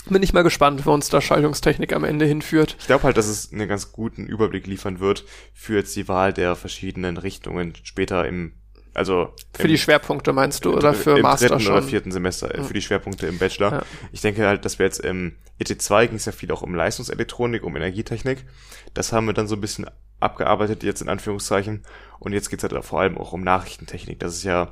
Bin 0.09 0.23
ich 0.23 0.33
mal 0.33 0.43
gespannt, 0.43 0.85
wo 0.85 0.93
uns 0.93 1.09
da 1.09 1.21
Schaltungstechnik 1.21 1.93
am 1.95 2.05
Ende 2.05 2.27
hinführt. 2.27 2.77
Ich 2.79 2.87
glaube 2.87 3.05
halt, 3.05 3.17
dass 3.17 3.27
es 3.27 3.53
einen 3.53 3.69
ganz 3.69 3.93
guten 3.93 4.27
Überblick 4.27 4.67
liefern 4.67 5.01
wird 5.01 5.25
für 5.55 5.77
jetzt 5.77 5.97
die 5.97 6.09
Wahl 6.09 6.33
der 6.33 6.57
verschiedenen 6.57 7.17
Richtungen 7.17 7.73
später 7.83 8.27
im, 8.29 8.53
also 8.93 9.33
Für 9.55 9.63
im, 9.63 9.69
die 9.69 9.79
Schwerpunkte 9.79 10.33
meinst 10.33 10.65
du 10.65 10.71
im 10.73 10.77
oder 10.77 10.93
dr- 10.93 11.03
für 11.03 11.17
im 11.17 11.23
Master 11.23 11.49
dritten 11.49 11.61
schon? 11.63 11.73
oder 11.73 11.83
vierten 11.83 12.13
Semester, 12.13 12.55
äh, 12.55 12.63
für 12.63 12.75
die 12.75 12.83
Schwerpunkte 12.83 13.27
im 13.27 13.39
Bachelor. 13.39 13.73
Ja. 13.73 13.83
Ich 14.13 14.21
denke 14.21 14.47
halt, 14.47 14.65
dass 14.65 14.79
wir 14.79 14.85
jetzt 14.87 15.01
im 15.01 15.37
ET2 15.61 16.09
ging 16.09 16.17
es 16.17 16.27
ja 16.27 16.33
viel 16.33 16.53
auch 16.53 16.63
um 16.63 16.75
Leistungselektronik, 16.75 17.65
um 17.65 17.75
Energietechnik. 17.75 18.45
Das 18.93 19.13
haben 19.13 19.27
wir 19.27 19.33
dann 19.33 19.49
so 19.49 19.55
ein 19.57 19.61
bisschen 19.61 19.87
abgearbeitet, 20.21 20.83
jetzt 20.83 21.01
in 21.03 21.09
Anführungszeichen. 21.09 21.83
Und 22.19 22.33
jetzt 22.33 22.51
geht's 22.51 22.63
halt 22.63 22.85
vor 22.85 23.01
allem 23.01 23.17
auch 23.19 23.33
um 23.33 23.43
Nachrichtentechnik. 23.43 24.19
Das 24.21 24.35
ist 24.35 24.45
ja 24.45 24.71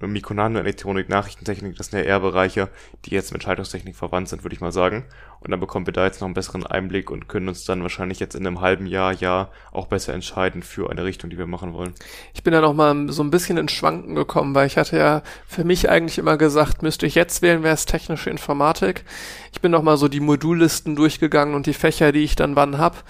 Mikonano, 0.00 0.58
Elektronik, 0.58 1.08
Nachrichtentechnik, 1.08 1.76
das 1.76 1.86
sind 1.86 2.00
ja 2.00 2.04
eher 2.04 2.20
Bereiche, 2.20 2.68
die 3.04 3.10
jetzt 3.10 3.32
mit 3.32 3.42
Schaltungstechnik 3.42 3.96
verwandt 3.96 4.28
sind, 4.28 4.44
würde 4.44 4.54
ich 4.54 4.60
mal 4.60 4.72
sagen. 4.72 5.04
Und 5.40 5.50
dann 5.50 5.60
bekommen 5.60 5.86
wir 5.86 5.92
da 5.92 6.04
jetzt 6.04 6.20
noch 6.20 6.26
einen 6.26 6.34
besseren 6.34 6.66
Einblick 6.66 7.10
und 7.10 7.28
können 7.28 7.48
uns 7.48 7.64
dann 7.64 7.82
wahrscheinlich 7.82 8.18
jetzt 8.18 8.34
in 8.34 8.46
einem 8.46 8.60
halben 8.60 8.86
Jahr, 8.86 9.12
Jahr 9.12 9.50
auch 9.72 9.86
besser 9.86 10.12
entscheiden 10.12 10.62
für 10.62 10.90
eine 10.90 11.04
Richtung, 11.04 11.30
die 11.30 11.38
wir 11.38 11.46
machen 11.46 11.72
wollen. 11.72 11.94
Ich 12.32 12.42
bin 12.42 12.52
da 12.52 12.60
noch 12.60 12.74
mal 12.74 13.10
so 13.10 13.22
ein 13.22 13.30
bisschen 13.30 13.56
ins 13.56 13.72
Schwanken 13.72 14.14
gekommen, 14.14 14.54
weil 14.54 14.66
ich 14.66 14.76
hatte 14.76 14.96
ja 14.96 15.22
für 15.46 15.64
mich 15.64 15.88
eigentlich 15.88 16.18
immer 16.18 16.36
gesagt, 16.36 16.82
müsste 16.82 17.06
ich 17.06 17.14
jetzt 17.14 17.42
wählen, 17.42 17.62
wäre 17.62 17.74
es 17.74 17.86
technische 17.86 18.30
Informatik. 18.30 19.04
Ich 19.52 19.60
bin 19.60 19.70
noch 19.70 19.82
mal 19.82 19.96
so 19.96 20.08
die 20.08 20.20
Modullisten 20.20 20.96
durchgegangen 20.96 21.54
und 21.54 21.66
die 21.66 21.74
Fächer, 21.74 22.12
die 22.12 22.24
ich 22.24 22.36
dann 22.36 22.56
wann 22.56 22.78
hab. 22.78 23.04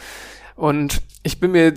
Und 0.56 1.02
ich 1.22 1.40
bin 1.40 1.52
mir 1.52 1.72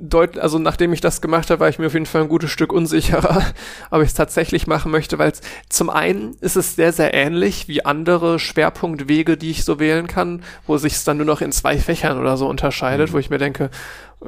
deutlich, 0.00 0.42
also 0.42 0.58
nachdem 0.58 0.92
ich 0.92 1.00
das 1.00 1.20
gemacht 1.20 1.50
habe, 1.50 1.60
war 1.60 1.68
ich 1.68 1.78
mir 1.78 1.86
auf 1.86 1.92
jeden 1.92 2.06
Fall 2.06 2.22
ein 2.22 2.28
gutes 2.28 2.50
Stück 2.50 2.72
unsicherer, 2.72 3.44
ob 3.90 4.02
ich 4.02 4.08
es 4.08 4.14
tatsächlich 4.14 4.66
machen 4.66 4.90
möchte, 4.90 5.18
weil 5.18 5.32
zum 5.68 5.90
einen 5.90 6.36
ist 6.40 6.56
es 6.56 6.76
sehr, 6.76 6.92
sehr 6.92 7.14
ähnlich 7.14 7.68
wie 7.68 7.84
andere 7.84 8.38
Schwerpunktwege, 8.38 9.36
die 9.36 9.50
ich 9.50 9.64
so 9.64 9.78
wählen 9.78 10.06
kann, 10.06 10.42
wo 10.66 10.76
sich 10.76 10.94
es 10.94 11.04
dann 11.04 11.16
nur 11.16 11.26
noch 11.26 11.40
in 11.40 11.52
zwei 11.52 11.78
Fächern 11.78 12.18
oder 12.18 12.36
so 12.36 12.48
unterscheidet, 12.48 13.10
mhm. 13.10 13.12
wo 13.14 13.18
ich 13.18 13.30
mir 13.30 13.38
denke, 13.38 13.70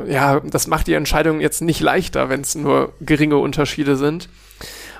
ja, 0.06 0.40
das 0.40 0.66
macht 0.66 0.86
die 0.86 0.94
Entscheidung 0.94 1.40
jetzt 1.40 1.60
nicht 1.60 1.80
leichter, 1.80 2.28
wenn 2.28 2.40
es 2.40 2.54
nur 2.54 2.92
geringe 3.00 3.36
Unterschiede 3.38 3.96
sind. 3.96 4.28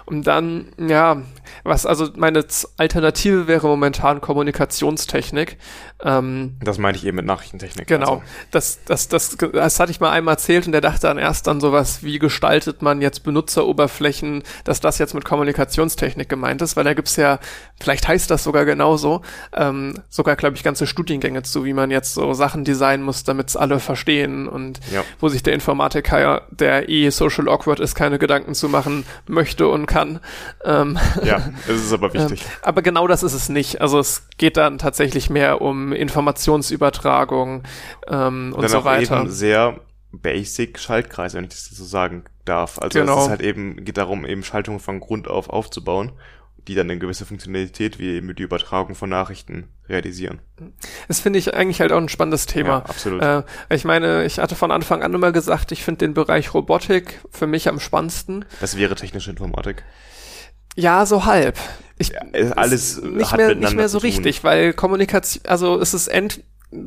Und 0.04 0.26
dann, 0.26 0.66
ja, 0.76 1.22
was 1.64 1.86
also 1.86 2.08
meine 2.16 2.44
Alternative 2.76 3.46
wäre 3.46 3.66
momentan 3.66 4.20
Kommunikationstechnik. 4.20 5.58
Ähm, 6.04 6.56
das 6.62 6.78
meine 6.78 6.96
ich 6.96 7.06
eben 7.06 7.16
mit 7.16 7.26
Nachrichtentechnik. 7.26 7.86
Genau. 7.86 8.14
Also. 8.14 8.22
Das, 8.50 8.80
das, 8.84 9.08
das, 9.08 9.36
das 9.36 9.78
hatte 9.78 9.90
ich 9.92 10.00
mal 10.00 10.10
einmal 10.10 10.34
erzählt 10.34 10.66
und 10.66 10.72
der 10.72 10.80
dachte 10.80 11.02
dann 11.02 11.18
erst 11.18 11.46
an 11.48 11.60
sowas, 11.60 12.02
wie 12.02 12.18
gestaltet 12.18 12.82
man 12.82 13.00
jetzt 13.00 13.22
Benutzeroberflächen, 13.22 14.42
dass 14.64 14.80
das 14.80 14.98
jetzt 14.98 15.14
mit 15.14 15.24
Kommunikationstechnik 15.24 16.28
gemeint 16.28 16.62
ist, 16.62 16.76
weil 16.76 16.84
da 16.84 16.94
gibt's 16.94 17.16
ja, 17.16 17.38
vielleicht 17.80 18.08
heißt 18.08 18.30
das 18.30 18.42
sogar 18.44 18.64
genauso, 18.64 19.22
ähm, 19.52 19.94
sogar, 20.08 20.36
glaube 20.36 20.56
ich, 20.56 20.64
ganze 20.64 20.86
Studiengänge 20.86 21.42
zu, 21.42 21.64
wie 21.64 21.72
man 21.72 21.90
jetzt 21.90 22.14
so 22.14 22.32
Sachen 22.34 22.64
designen 22.64 23.04
muss, 23.04 23.24
damit's 23.24 23.56
alle 23.56 23.78
verstehen 23.78 24.48
und 24.48 24.80
ja. 24.92 25.04
wo 25.20 25.28
sich 25.28 25.42
der 25.42 25.54
Informatiker, 25.54 26.46
der 26.50 26.88
eh 26.88 27.10
social 27.10 27.48
awkward 27.48 27.80
ist, 27.80 27.94
keine 27.94 28.18
Gedanken 28.18 28.54
zu 28.54 28.68
machen 28.68 29.04
möchte 29.26 29.68
und 29.68 29.86
kann. 29.86 30.20
Ähm, 30.64 30.98
ja, 31.22 31.42
es 31.68 31.84
ist 31.84 31.92
aber 31.92 32.12
wichtig. 32.14 32.42
Ähm, 32.42 32.48
aber 32.62 32.82
genau 32.82 33.06
das 33.06 33.22
ist 33.22 33.34
es 33.34 33.48
nicht. 33.48 33.80
Also 33.80 33.98
es 33.98 34.28
geht 34.38 34.56
dann 34.56 34.78
tatsächlich 34.78 35.30
mehr 35.30 35.60
um 35.60 35.92
Informationsübertragung 35.92 37.62
ähm, 38.08 38.52
und 38.54 38.62
dann 38.62 38.70
so 38.70 38.84
weiter. 38.84 39.20
Eben 39.20 39.30
sehr 39.30 39.80
basic 40.12 40.78
Schaltkreise, 40.78 41.36
wenn 41.36 41.44
ich 41.44 41.50
das 41.50 41.64
so 41.66 41.84
sagen 41.84 42.24
darf. 42.44 42.78
Also 42.78 42.98
genau. 42.98 43.18
es 43.18 43.24
ist 43.24 43.30
halt 43.30 43.42
eben, 43.42 43.84
geht 43.84 43.96
darum, 43.96 44.26
eben 44.26 44.42
Schaltungen 44.42 44.80
von 44.80 45.00
Grund 45.00 45.28
auf 45.28 45.48
aufzubauen 45.48 46.12
die 46.68 46.74
dann 46.74 46.88
eine 46.88 46.98
gewisse 46.98 47.26
Funktionalität 47.26 47.98
wie 47.98 48.14
eben 48.14 48.34
die 48.34 48.42
Übertragung 48.42 48.94
von 48.94 49.10
Nachrichten 49.10 49.68
realisieren. 49.88 50.40
Das 51.08 51.20
finde 51.20 51.38
ich 51.38 51.54
eigentlich 51.54 51.80
halt 51.80 51.92
auch 51.92 51.98
ein 51.98 52.08
spannendes 52.08 52.46
Thema. 52.46 52.68
Ja, 52.68 52.84
absolut. 52.84 53.22
Äh, 53.22 53.42
ich 53.70 53.84
meine, 53.84 54.24
ich 54.24 54.38
hatte 54.38 54.54
von 54.54 54.70
Anfang 54.70 55.02
an 55.02 55.12
immer 55.12 55.32
gesagt, 55.32 55.72
ich 55.72 55.84
finde 55.84 55.98
den 55.98 56.14
Bereich 56.14 56.54
Robotik 56.54 57.20
für 57.30 57.46
mich 57.46 57.68
am 57.68 57.80
spannendsten. 57.80 58.44
Das 58.60 58.76
wäre 58.76 58.94
technische 58.94 59.30
Informatik. 59.30 59.82
Ja, 60.76 61.06
so 61.06 61.24
halb. 61.24 61.58
Ich, 61.98 62.08
ja, 62.08 62.52
alles 62.56 63.00
nicht 63.02 63.36
mehr, 63.36 63.54
nicht 63.54 63.76
mehr 63.76 63.88
so 63.88 63.98
richtig, 63.98 64.42
weil 64.44 64.72
Kommunikation, 64.72 65.44
also 65.46 65.78
es 65.78 65.94
ist 65.94 66.08
end, 66.08 66.42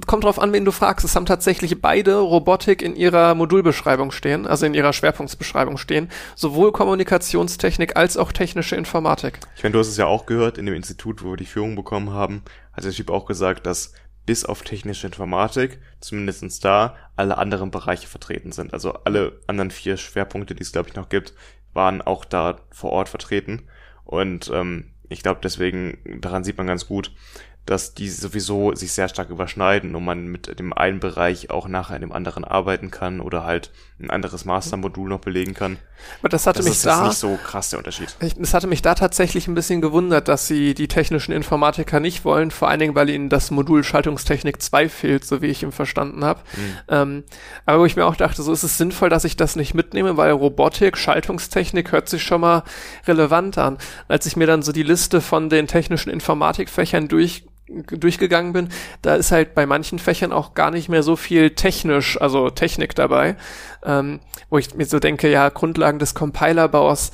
kommt 0.08 0.24
drauf 0.24 0.40
an, 0.40 0.52
wen 0.52 0.66
du 0.66 0.72
fragst. 0.72 1.06
Es 1.06 1.16
haben 1.16 1.26
tatsächlich 1.26 1.80
beide 1.80 2.16
Robotik 2.16 2.82
in 2.82 2.96
ihrer 2.96 3.36
Modulbeschreibung 3.36 4.12
stehen, 4.12 4.48
also 4.48 4.66
in 4.66 4.74
ihrer 4.74 4.94
Schwerpunktsbeschreibung 4.94 5.78
stehen. 5.78 6.10
Sowohl 6.36 6.72
Kommunikationstechnik 6.72 7.96
als 7.96 8.18
auch 8.18 8.32
technische 8.32 8.76
Informatik. 8.76 9.40
Ich 9.56 9.64
meine, 9.64 9.74
du 9.74 9.80
hast 9.80 9.90
es 9.90 9.98
ja 9.98 10.08
auch 10.08 10.26
gehört 10.26 10.58
in 10.58 10.66
dem 10.66 10.76
Institut, 10.76 11.24
wo 11.24 11.32
wir 11.32 11.38
die 11.38 11.46
Führung 11.46 11.76
bekommen 11.76 12.12
haben, 12.12 12.42
hat 12.74 12.84
der 12.84 12.92
Typ 12.92 13.10
auch 13.10 13.26
gesagt, 13.26 13.66
dass 13.66 13.94
bis 14.26 14.44
auf 14.44 14.64
technische 14.64 15.06
Informatik, 15.06 15.80
zumindestens 16.00 16.60
da, 16.60 16.96
alle 17.16 17.38
anderen 17.38 17.70
Bereiche 17.70 18.08
vertreten 18.08 18.52
sind. 18.52 18.74
Also 18.74 18.94
alle 19.06 19.40
anderen 19.46 19.70
vier 19.70 19.98
Schwerpunkte, 19.98 20.56
die 20.56 20.64
es, 20.64 20.72
glaube 20.72 20.90
ich, 20.90 20.96
noch 20.96 21.10
gibt, 21.10 21.36
waren 21.74 22.02
auch 22.02 22.26
da 22.26 22.58
vor 22.72 22.92
Ort 22.92 23.10
vertreten. 23.10 23.68
Und 24.16 24.52
ähm, 24.54 24.92
ich 25.10 25.22
glaube, 25.22 25.40
deswegen, 25.44 25.98
daran 26.22 26.44
sieht 26.44 26.58
man 26.58 26.68
ganz 26.68 26.88
gut, 26.88 27.12
dass 27.66 27.96
die 27.96 28.10
sowieso 28.10 28.76
sich 28.76 28.92
sehr 28.92 29.10
stark 29.10 29.30
überschneiden 29.30 29.96
und 29.96 30.06
man 30.06 30.28
mit 30.28 30.60
dem 30.60 30.72
einen 30.72 31.00
Bereich 31.00 31.50
auch 31.50 31.68
nachher 31.68 31.96
in 31.96 32.02
dem 32.02 32.12
anderen 32.12 32.44
arbeiten 32.44 32.92
kann 32.92 33.20
oder 33.20 33.44
halt 33.44 33.72
ein 33.98 34.10
anderes 34.10 34.44
Mastermodul 34.44 35.08
noch 35.08 35.20
belegen 35.20 35.54
kann. 35.54 35.78
Aber 36.20 36.28
das 36.28 36.46
hatte 36.46 36.60
das 36.60 36.66
mich 36.66 36.76
ist 36.76 36.86
da 36.86 37.08
nicht 37.08 37.18
so 37.18 37.40
krass 37.42 37.70
der 37.70 37.80
Unterschied. 37.80 38.14
Das 38.38 38.54
hatte 38.54 38.68
mich 38.68 38.82
da 38.82 38.94
tatsächlich 38.94 39.48
ein 39.48 39.56
bisschen 39.56 39.80
gewundert, 39.80 40.28
dass 40.28 40.48
sie 40.48 40.74
die 40.74 40.90
technischen 40.90 41.32
Informatiker 41.32 42.02
nicht 42.02 42.26
wollen, 42.26 42.52
vor 42.52 42.68
allen 42.68 42.82
Dingen, 42.82 42.96
weil 42.96 43.10
ihnen 43.10 43.30
das 43.30 43.52
Modul 43.52 43.86
Schaltungstechnik 43.86 44.62
2 44.62 44.90
fehlt, 44.90 45.26
so 45.26 45.42
wie 45.42 45.48
ich 45.48 45.64
ihn 45.64 45.72
verstanden 45.72 46.26
habe. 46.26 46.42
Mhm. 46.58 46.78
Ähm, 46.90 47.24
aber 47.66 47.80
wo 47.80 47.86
ich 47.86 47.96
mir 47.96 48.06
auch 48.06 48.18
dachte, 48.18 48.44
so 48.44 48.52
ist 48.52 48.64
es 48.64 48.78
sinnvoll, 48.78 49.10
dass 49.10 49.24
ich 49.24 49.38
das 49.38 49.56
nicht 49.56 49.74
mitnehme, 49.74 50.18
weil 50.18 50.32
Robotik, 50.32 50.98
Schaltungstechnik 50.98 51.94
hört 51.94 52.10
sich 52.10 52.22
schon 52.22 52.42
mal 52.42 52.64
relevant 53.08 53.58
an. 53.58 53.78
Als 54.10 54.26
ich 54.26 54.36
mir 54.36 54.48
dann 54.48 54.62
so 54.62 54.74
die 54.74 54.84
Liste 54.84 55.22
von 55.22 55.50
den 55.50 55.68
technischen 55.68 56.10
Informatikfächern 56.10 57.08
durch 57.08 57.46
durchgegangen 57.68 58.54
bin, 58.54 58.70
da 59.02 59.16
ist 59.16 59.32
halt 59.32 59.56
bei 59.56 59.66
manchen 59.66 59.98
Fächern 59.98 60.32
auch 60.32 60.54
gar 60.54 60.72
nicht 60.72 60.88
mehr 60.88 61.04
so 61.04 61.16
viel 61.16 61.52
technisch, 61.52 62.20
also 62.22 62.50
Technik 62.50 62.96
dabei, 62.96 63.36
ähm, 63.84 64.20
wo 64.50 64.58
ich 64.58 64.76
mir 64.76 64.86
so 64.86 65.00
denke, 65.00 65.30
ja, 65.30 65.50
Grundlagen 65.50 66.00
des 66.00 66.14
Compilerbaus, 66.14 67.12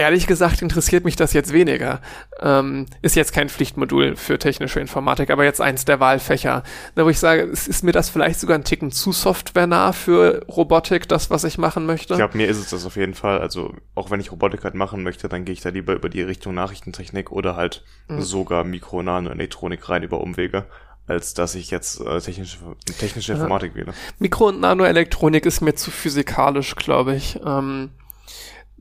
Ehrlich 0.00 0.26
gesagt 0.26 0.62
interessiert 0.62 1.04
mich 1.04 1.14
das 1.14 1.34
jetzt 1.34 1.52
weniger. 1.52 2.00
Ähm, 2.40 2.86
ist 3.02 3.16
jetzt 3.16 3.34
kein 3.34 3.50
Pflichtmodul 3.50 4.16
für 4.16 4.38
technische 4.38 4.80
Informatik, 4.80 5.28
aber 5.28 5.44
jetzt 5.44 5.60
eins 5.60 5.84
der 5.84 6.00
Wahlfächer. 6.00 6.62
Da 6.94 7.04
wo 7.04 7.10
ich 7.10 7.18
sage, 7.18 7.42
ist 7.42 7.84
mir 7.84 7.92
das 7.92 8.08
vielleicht 8.08 8.40
sogar 8.40 8.56
ein 8.56 8.64
Ticken 8.64 8.92
zu 8.92 9.12
softwarenah 9.12 9.92
für 9.92 10.42
Robotik, 10.46 11.06
das, 11.06 11.28
was 11.28 11.44
ich 11.44 11.58
machen 11.58 11.84
möchte? 11.84 12.14
Ich 12.14 12.18
glaube, 12.18 12.38
mir 12.38 12.48
ist 12.48 12.56
es 12.56 12.70
das 12.70 12.86
auf 12.86 12.96
jeden 12.96 13.12
Fall. 13.12 13.40
Also 13.40 13.74
auch 13.94 14.10
wenn 14.10 14.20
ich 14.20 14.32
Robotik 14.32 14.64
halt 14.64 14.74
machen 14.74 15.02
möchte, 15.02 15.28
dann 15.28 15.44
gehe 15.44 15.52
ich 15.52 15.60
da 15.60 15.68
lieber 15.68 15.92
über 15.92 16.08
die 16.08 16.22
Richtung 16.22 16.54
Nachrichtentechnik 16.54 17.30
oder 17.30 17.56
halt 17.56 17.84
mhm. 18.08 18.22
sogar 18.22 18.64
Mikro, 18.64 19.02
Nano, 19.02 19.28
Elektronik 19.28 19.86
rein 19.86 20.02
über 20.02 20.22
Umwege 20.22 20.64
als 21.08 21.34
dass 21.34 21.56
ich 21.56 21.70
jetzt 21.72 22.00
äh, 22.00 22.20
technische, 22.20 22.58
technische 22.98 23.32
Informatik 23.32 23.72
ja. 23.72 23.80
wähle. 23.80 23.94
Mikro- 24.20 24.48
und 24.48 24.60
Nanoelektronik 24.60 25.44
ist 25.44 25.60
mir 25.60 25.74
zu 25.74 25.90
physikalisch, 25.90 26.76
glaube 26.76 27.16
ich. 27.16 27.40
Ähm, 27.44 27.90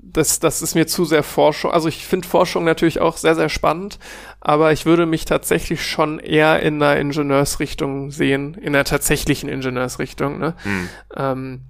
das, 0.01 0.39
das 0.39 0.61
ist 0.61 0.75
mir 0.75 0.87
zu 0.87 1.05
sehr 1.05 1.23
Forschung. 1.23 1.71
Also 1.71 1.87
ich 1.87 2.05
finde 2.05 2.27
Forschung 2.27 2.63
natürlich 2.63 2.99
auch 2.99 3.17
sehr, 3.17 3.35
sehr 3.35 3.49
spannend, 3.49 3.99
aber 4.41 4.71
ich 4.71 4.85
würde 4.85 5.05
mich 5.05 5.25
tatsächlich 5.25 5.85
schon 5.85 6.19
eher 6.19 6.61
in 6.61 6.81
einer 6.81 6.99
Ingenieursrichtung 6.99 8.11
sehen, 8.11 8.55
in 8.55 8.75
einer 8.75 8.85
tatsächlichen 8.85 9.49
Ingenieursrichtung. 9.49 10.39
Ne? 10.39 10.55
Hm. 10.63 10.89
Ähm, 11.15 11.61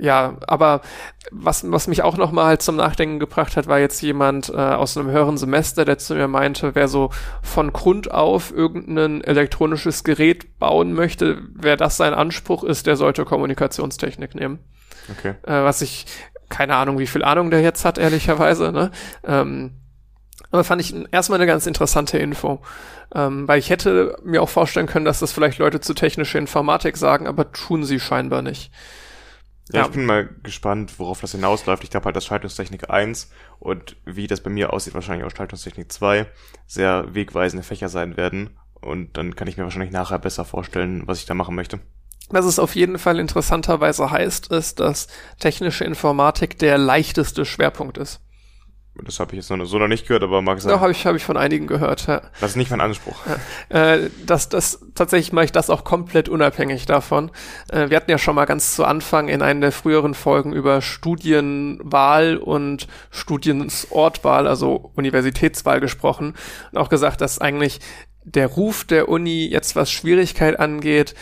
ja, 0.00 0.36
aber 0.46 0.82
was, 1.32 1.70
was 1.70 1.88
mich 1.88 2.02
auch 2.02 2.16
nochmal 2.16 2.46
halt 2.46 2.62
zum 2.62 2.76
Nachdenken 2.76 3.18
gebracht 3.18 3.56
hat, 3.56 3.66
war 3.66 3.80
jetzt 3.80 4.00
jemand 4.00 4.48
äh, 4.48 4.56
aus 4.56 4.96
einem 4.96 5.10
höheren 5.10 5.36
Semester, 5.36 5.84
der 5.84 5.98
zu 5.98 6.14
mir 6.14 6.28
meinte, 6.28 6.76
wer 6.76 6.86
so 6.86 7.10
von 7.42 7.72
Grund 7.72 8.12
auf 8.12 8.52
irgendein 8.52 9.22
elektronisches 9.22 10.04
Gerät 10.04 10.60
bauen 10.60 10.92
möchte, 10.92 11.42
wer 11.52 11.76
das 11.76 11.96
sein 11.96 12.14
Anspruch 12.14 12.62
ist, 12.62 12.86
der 12.86 12.96
sollte 12.96 13.24
Kommunikationstechnik 13.24 14.36
nehmen. 14.36 14.60
Okay. 15.10 15.34
Äh, 15.42 15.64
was 15.64 15.82
ich 15.82 16.06
keine 16.48 16.76
Ahnung, 16.76 16.98
wie 16.98 17.06
viel 17.06 17.24
Ahnung 17.24 17.50
der 17.50 17.60
jetzt 17.60 17.84
hat, 17.84 17.98
ehrlicherweise. 17.98 18.72
Ne? 18.72 18.90
Ähm, 19.24 19.72
aber 20.50 20.64
fand 20.64 20.80
ich 20.80 20.94
erstmal 21.12 21.38
eine 21.38 21.46
ganz 21.46 21.66
interessante 21.66 22.18
Info. 22.18 22.60
Ähm, 23.14 23.48
weil 23.48 23.58
ich 23.58 23.70
hätte 23.70 24.18
mir 24.22 24.42
auch 24.42 24.48
vorstellen 24.48 24.86
können, 24.86 25.06
dass 25.06 25.20
das 25.20 25.32
vielleicht 25.32 25.58
Leute 25.58 25.80
zu 25.80 25.94
technischer 25.94 26.38
Informatik 26.38 26.96
sagen, 26.96 27.26
aber 27.26 27.52
tun 27.52 27.84
sie 27.84 28.00
scheinbar 28.00 28.42
nicht. 28.42 28.70
Ja, 29.70 29.80
ja, 29.80 29.86
ich 29.86 29.92
bin 29.92 30.06
mal 30.06 30.28
gespannt, 30.42 30.98
worauf 30.98 31.20
das 31.20 31.32
hinausläuft. 31.32 31.84
Ich 31.84 31.90
glaube 31.90 32.06
halt, 32.06 32.16
dass 32.16 32.26
Schaltungstechnik 32.26 32.90
1 32.90 33.30
und 33.58 33.96
wie 34.04 34.26
das 34.26 34.42
bei 34.42 34.50
mir 34.50 34.72
aussieht, 34.72 34.94
wahrscheinlich 34.94 35.26
auch 35.26 35.34
Schaltungstechnik 35.34 35.92
2 35.92 36.26
sehr 36.66 37.14
wegweisende 37.14 37.62
Fächer 37.62 37.88
sein 37.88 38.16
werden. 38.16 38.50
Und 38.80 39.16
dann 39.16 39.36
kann 39.36 39.48
ich 39.48 39.56
mir 39.56 39.64
wahrscheinlich 39.64 39.90
nachher 39.90 40.18
besser 40.18 40.44
vorstellen, 40.44 41.02
was 41.06 41.18
ich 41.18 41.26
da 41.26 41.34
machen 41.34 41.54
möchte. 41.54 41.80
Was 42.30 42.44
es 42.44 42.58
auf 42.58 42.74
jeden 42.74 42.98
Fall 42.98 43.18
interessanterweise 43.18 44.10
heißt, 44.10 44.52
ist, 44.52 44.80
dass 44.80 45.08
technische 45.38 45.84
Informatik 45.84 46.58
der 46.58 46.78
leichteste 46.78 47.44
Schwerpunkt 47.44 47.98
ist. 47.98 48.20
Das 49.04 49.20
habe 49.20 49.32
ich 49.32 49.36
jetzt 49.36 49.50
noch 49.50 49.64
so 49.64 49.78
noch 49.78 49.88
nicht 49.88 50.06
gehört, 50.06 50.22
aber 50.22 50.42
mag 50.42 50.60
sein. 50.60 50.72
Doch, 50.72 50.80
habe 50.80 50.90
ich, 50.90 51.06
hab 51.06 51.14
ich 51.14 51.24
von 51.24 51.36
einigen 51.36 51.66
gehört. 51.66 52.06
Ja. 52.06 52.22
Das 52.40 52.50
ist 52.50 52.56
nicht 52.56 52.70
mein 52.70 52.80
Anspruch. 52.80 53.16
Ja. 53.70 53.94
Äh, 53.94 54.10
das, 54.26 54.48
das, 54.48 54.80
tatsächlich 54.94 55.32
mache 55.32 55.46
ich 55.46 55.52
das 55.52 55.70
auch 55.70 55.84
komplett 55.84 56.28
unabhängig 56.28 56.86
davon. 56.86 57.30
Äh, 57.70 57.90
wir 57.90 57.96
hatten 57.96 58.10
ja 58.10 58.18
schon 58.18 58.34
mal 58.34 58.44
ganz 58.44 58.74
zu 58.74 58.84
Anfang 58.84 59.28
in 59.28 59.42
einer 59.42 59.60
der 59.60 59.72
früheren 59.72 60.14
Folgen 60.14 60.52
über 60.52 60.82
Studienwahl 60.82 62.38
und 62.38 62.88
Studiensortwahl, 63.10 64.46
also 64.46 64.90
Universitätswahl 64.96 65.80
gesprochen 65.80 66.34
und 66.72 66.78
auch 66.78 66.88
gesagt, 66.88 67.20
dass 67.20 67.40
eigentlich 67.40 67.80
der 68.24 68.48
Ruf 68.48 68.84
der 68.84 69.08
Uni 69.08 69.46
jetzt 69.46 69.76
was 69.76 69.90
Schwierigkeit 69.90 70.58
angeht, 70.58 71.14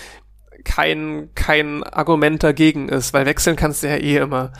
kein, 0.66 1.30
kein 1.36 1.84
Argument 1.84 2.42
dagegen 2.42 2.88
ist, 2.88 3.14
weil 3.14 3.24
wechseln 3.24 3.54
kannst 3.54 3.82
du 3.82 3.86
ja 3.88 3.96
eh 3.96 4.16
immer. 4.16 4.52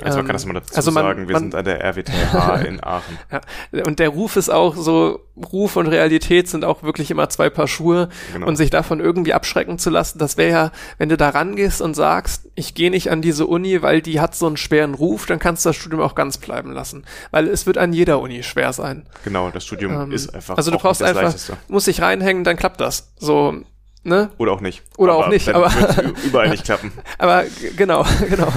Also 0.00 0.18
man 0.18 0.26
kann 0.26 0.34
das 0.34 0.46
mal 0.46 0.54
dazu 0.54 0.74
also 0.74 0.90
man, 0.90 1.04
sagen, 1.04 1.28
wir 1.28 1.32
man, 1.34 1.42
sind 1.44 1.54
an 1.54 1.64
der 1.64 1.84
RWTH 1.84 2.64
in 2.66 2.82
Aachen. 2.82 3.18
Ja, 3.30 3.84
und 3.84 4.00
der 4.00 4.08
Ruf 4.08 4.34
ist 4.36 4.48
auch 4.48 4.74
so, 4.74 5.20
Ruf 5.52 5.76
und 5.76 5.86
Realität 5.86 6.48
sind 6.48 6.64
auch 6.64 6.82
wirklich 6.82 7.10
immer 7.12 7.28
zwei 7.28 7.50
Paar 7.50 7.68
Schuhe 7.68 8.08
Genau. 8.32 8.46
und 8.48 8.56
sich 8.56 8.70
davon 8.70 8.98
irgendwie 8.98 9.32
abschrecken 9.34 9.78
zu 9.78 9.90
lassen, 9.90 10.18
das 10.18 10.36
wäre 10.36 10.50
ja, 10.50 10.72
wenn 10.98 11.08
du 11.08 11.16
da 11.16 11.28
rangehst 11.28 11.80
und 11.80 11.94
sagst, 11.94 12.48
ich 12.56 12.74
gehe 12.74 12.90
nicht 12.90 13.10
an 13.10 13.22
diese 13.22 13.46
Uni, 13.46 13.82
weil 13.82 14.02
die 14.02 14.18
hat 14.20 14.34
so 14.34 14.46
einen 14.46 14.56
schweren 14.56 14.94
Ruf, 14.94 15.26
dann 15.26 15.38
kannst 15.38 15.64
du 15.64 15.68
das 15.68 15.76
Studium 15.76 16.00
auch 16.00 16.16
ganz 16.16 16.38
bleiben 16.38 16.72
lassen. 16.72 17.04
Weil 17.30 17.46
es 17.46 17.66
wird 17.66 17.78
an 17.78 17.92
jeder 17.92 18.20
Uni 18.20 18.42
schwer 18.42 18.72
sein. 18.72 19.06
Genau, 19.24 19.50
das 19.50 19.64
Studium 19.64 19.92
Ähm, 19.92 20.12
ist 20.12 20.34
einfach 20.34 20.56
also 20.56 20.72
du 20.72 20.78
auch 20.78 20.82
brauchst 20.82 21.02
einfach, 21.02 21.32
musst 21.68 21.86
dich 21.86 22.02
reinhängen, 22.02 22.42
dann 22.42 22.56
klappt 22.56 22.80
das. 22.80 23.12
So, 23.18 23.62
ne? 24.04 24.30
Oder 24.38 24.52
auch 24.52 24.60
nicht. 24.60 24.82
Oder 24.96 25.14
auch 25.14 25.28
nicht, 25.28 25.48
aber- 25.48 25.70
überall 26.24 26.48
nicht 26.50 26.64
klappen. 26.66 26.92
Aber 27.18 27.44
genau, 27.76 28.04
genau. 28.28 28.48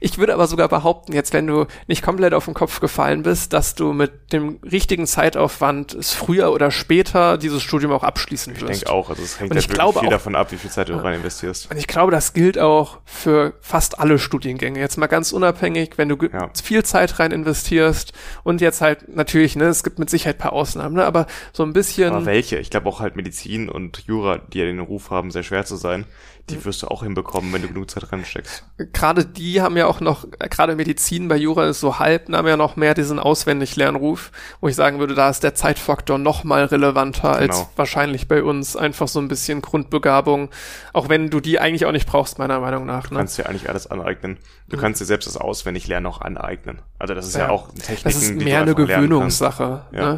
Ich 0.00 0.18
würde 0.18 0.34
aber 0.34 0.46
sogar 0.46 0.68
behaupten, 0.68 1.12
jetzt 1.12 1.32
wenn 1.32 1.46
du 1.46 1.66
nicht 1.86 2.02
komplett 2.02 2.34
auf 2.34 2.44
den 2.46 2.54
Kopf 2.54 2.80
gefallen 2.80 3.22
bist, 3.22 3.52
dass 3.52 3.74
du 3.74 3.92
mit 3.92 4.32
dem 4.32 4.58
richtigen 4.62 5.06
Zeitaufwand 5.06 5.94
es 5.94 6.12
früher 6.12 6.52
oder 6.52 6.70
später 6.70 7.38
dieses 7.38 7.62
Studium 7.62 7.92
auch 7.92 8.02
abschließen 8.02 8.54
Ich 8.54 8.60
wirst. 8.60 8.82
denke 8.82 8.92
auch. 8.92 9.10
Also 9.10 9.22
es 9.22 9.38
hängt 9.40 9.50
Und 9.50 9.56
halt 9.56 9.64
ich 9.64 9.70
wirklich 9.70 9.98
viel 9.98 10.08
auch- 10.08 10.10
davon 10.10 10.34
ab, 10.36 10.52
wie 10.52 10.56
viel 10.56 10.70
Zeit 10.70 10.88
du 10.88 10.94
rein 10.94 11.14
investierst. 11.16 11.70
Und 11.70 11.76
ich 11.76 11.86
glaube, 11.86 12.10
das 12.12 12.32
gilt 12.32 12.58
auch 12.58 12.98
für 13.04 13.54
fast 13.60 13.98
alle 14.00 14.18
Studiengänge. 14.18 14.78
Jetzt 14.80 14.96
mal 14.98 15.06
ganz 15.06 15.32
unabhängig, 15.32 15.92
wenn 15.96 16.08
du 16.08 16.16
Ja. 16.32 16.50
viel 16.62 16.84
Zeit 16.84 17.18
rein 17.18 17.32
investierst 17.32 18.12
und 18.44 18.60
jetzt 18.60 18.80
halt 18.80 19.14
natürlich, 19.14 19.56
ne, 19.56 19.64
es 19.64 19.82
gibt 19.84 19.98
mit 19.98 20.10
Sicherheit 20.10 20.36
ein 20.36 20.40
paar 20.40 20.52
Ausnahmen, 20.52 20.96
ne, 20.96 21.04
aber 21.04 21.26
so 21.52 21.62
ein 21.62 21.72
bisschen. 21.72 22.12
Aber 22.12 22.26
welche? 22.26 22.58
Ich 22.58 22.70
glaube 22.70 22.88
auch 22.88 23.00
halt 23.00 23.16
Medizin 23.16 23.68
und 23.68 24.04
Jura, 24.06 24.38
die 24.38 24.59
ja 24.60 24.66
den 24.66 24.80
Ruf 24.80 25.10
haben, 25.10 25.30
sehr 25.30 25.42
schwer 25.42 25.64
zu 25.64 25.76
sein, 25.76 26.06
die 26.48 26.64
wirst 26.64 26.82
du 26.82 26.88
auch 26.88 27.02
hinbekommen, 27.04 27.52
wenn 27.52 27.62
du 27.62 27.68
genug 27.68 27.88
Zeit 27.90 28.10
reinsteckst. 28.10 28.64
gerade 28.92 29.24
die 29.24 29.60
haben 29.60 29.76
ja 29.76 29.86
auch 29.86 30.00
noch, 30.00 30.24
äh, 30.40 30.48
gerade 30.48 30.74
Medizin 30.74 31.28
bei 31.28 31.36
Jura 31.36 31.66
ist 31.68 31.78
so 31.80 31.98
halb, 32.00 32.28
haben 32.32 32.48
ja 32.48 32.56
noch 32.56 32.74
mehr 32.76 32.94
diesen 32.94 33.18
Auswendiglernruf, 33.20 34.32
wo 34.60 34.66
ich 34.68 34.74
sagen 34.74 34.98
würde, 34.98 35.14
da 35.14 35.30
ist 35.30 35.44
der 35.44 35.54
Zeitfaktor 35.54 36.18
noch 36.18 36.42
mal 36.42 36.64
relevanter 36.64 37.30
als 37.36 37.56
Genau. 37.58 37.70
wahrscheinlich 37.76 38.26
bei 38.26 38.42
uns. 38.42 38.76
Einfach 38.76 39.06
so 39.06 39.20
ein 39.20 39.28
bisschen 39.28 39.62
Grundbegabung, 39.62 40.48
auch 40.92 41.08
wenn 41.08 41.30
du 41.30 41.40
die 41.40 41.60
eigentlich 41.60 41.86
auch 41.86 41.92
nicht 41.92 42.08
brauchst, 42.08 42.38
meiner 42.38 42.58
Meinung 42.58 42.84
nach. 42.86 43.06
Du 43.08 43.14
Ne? 43.14 43.20
kannst 43.20 43.38
dir 43.38 43.48
eigentlich 43.48 43.68
alles 43.68 43.86
aneignen. 43.86 44.38
Du 44.68 44.76
kannst 44.76 45.00
dir 45.00 45.04
selbst 45.04 45.26
das 45.26 45.36
Auswendiglernen 45.36 46.06
auch 46.10 46.20
aneignen. 46.20 46.80
Also 46.98 47.14
das 47.14 47.26
ist 47.28 47.34
ja, 47.36 47.46
Ja. 47.46 47.50
auch 47.50 47.68
Techniken, 47.74 48.02
Das 48.04 48.16
ist 48.22 48.34
mehr 48.34 48.62
eine. 48.62 48.74
Gewöhnungssache. 48.74 49.86
Ja. 49.92 50.12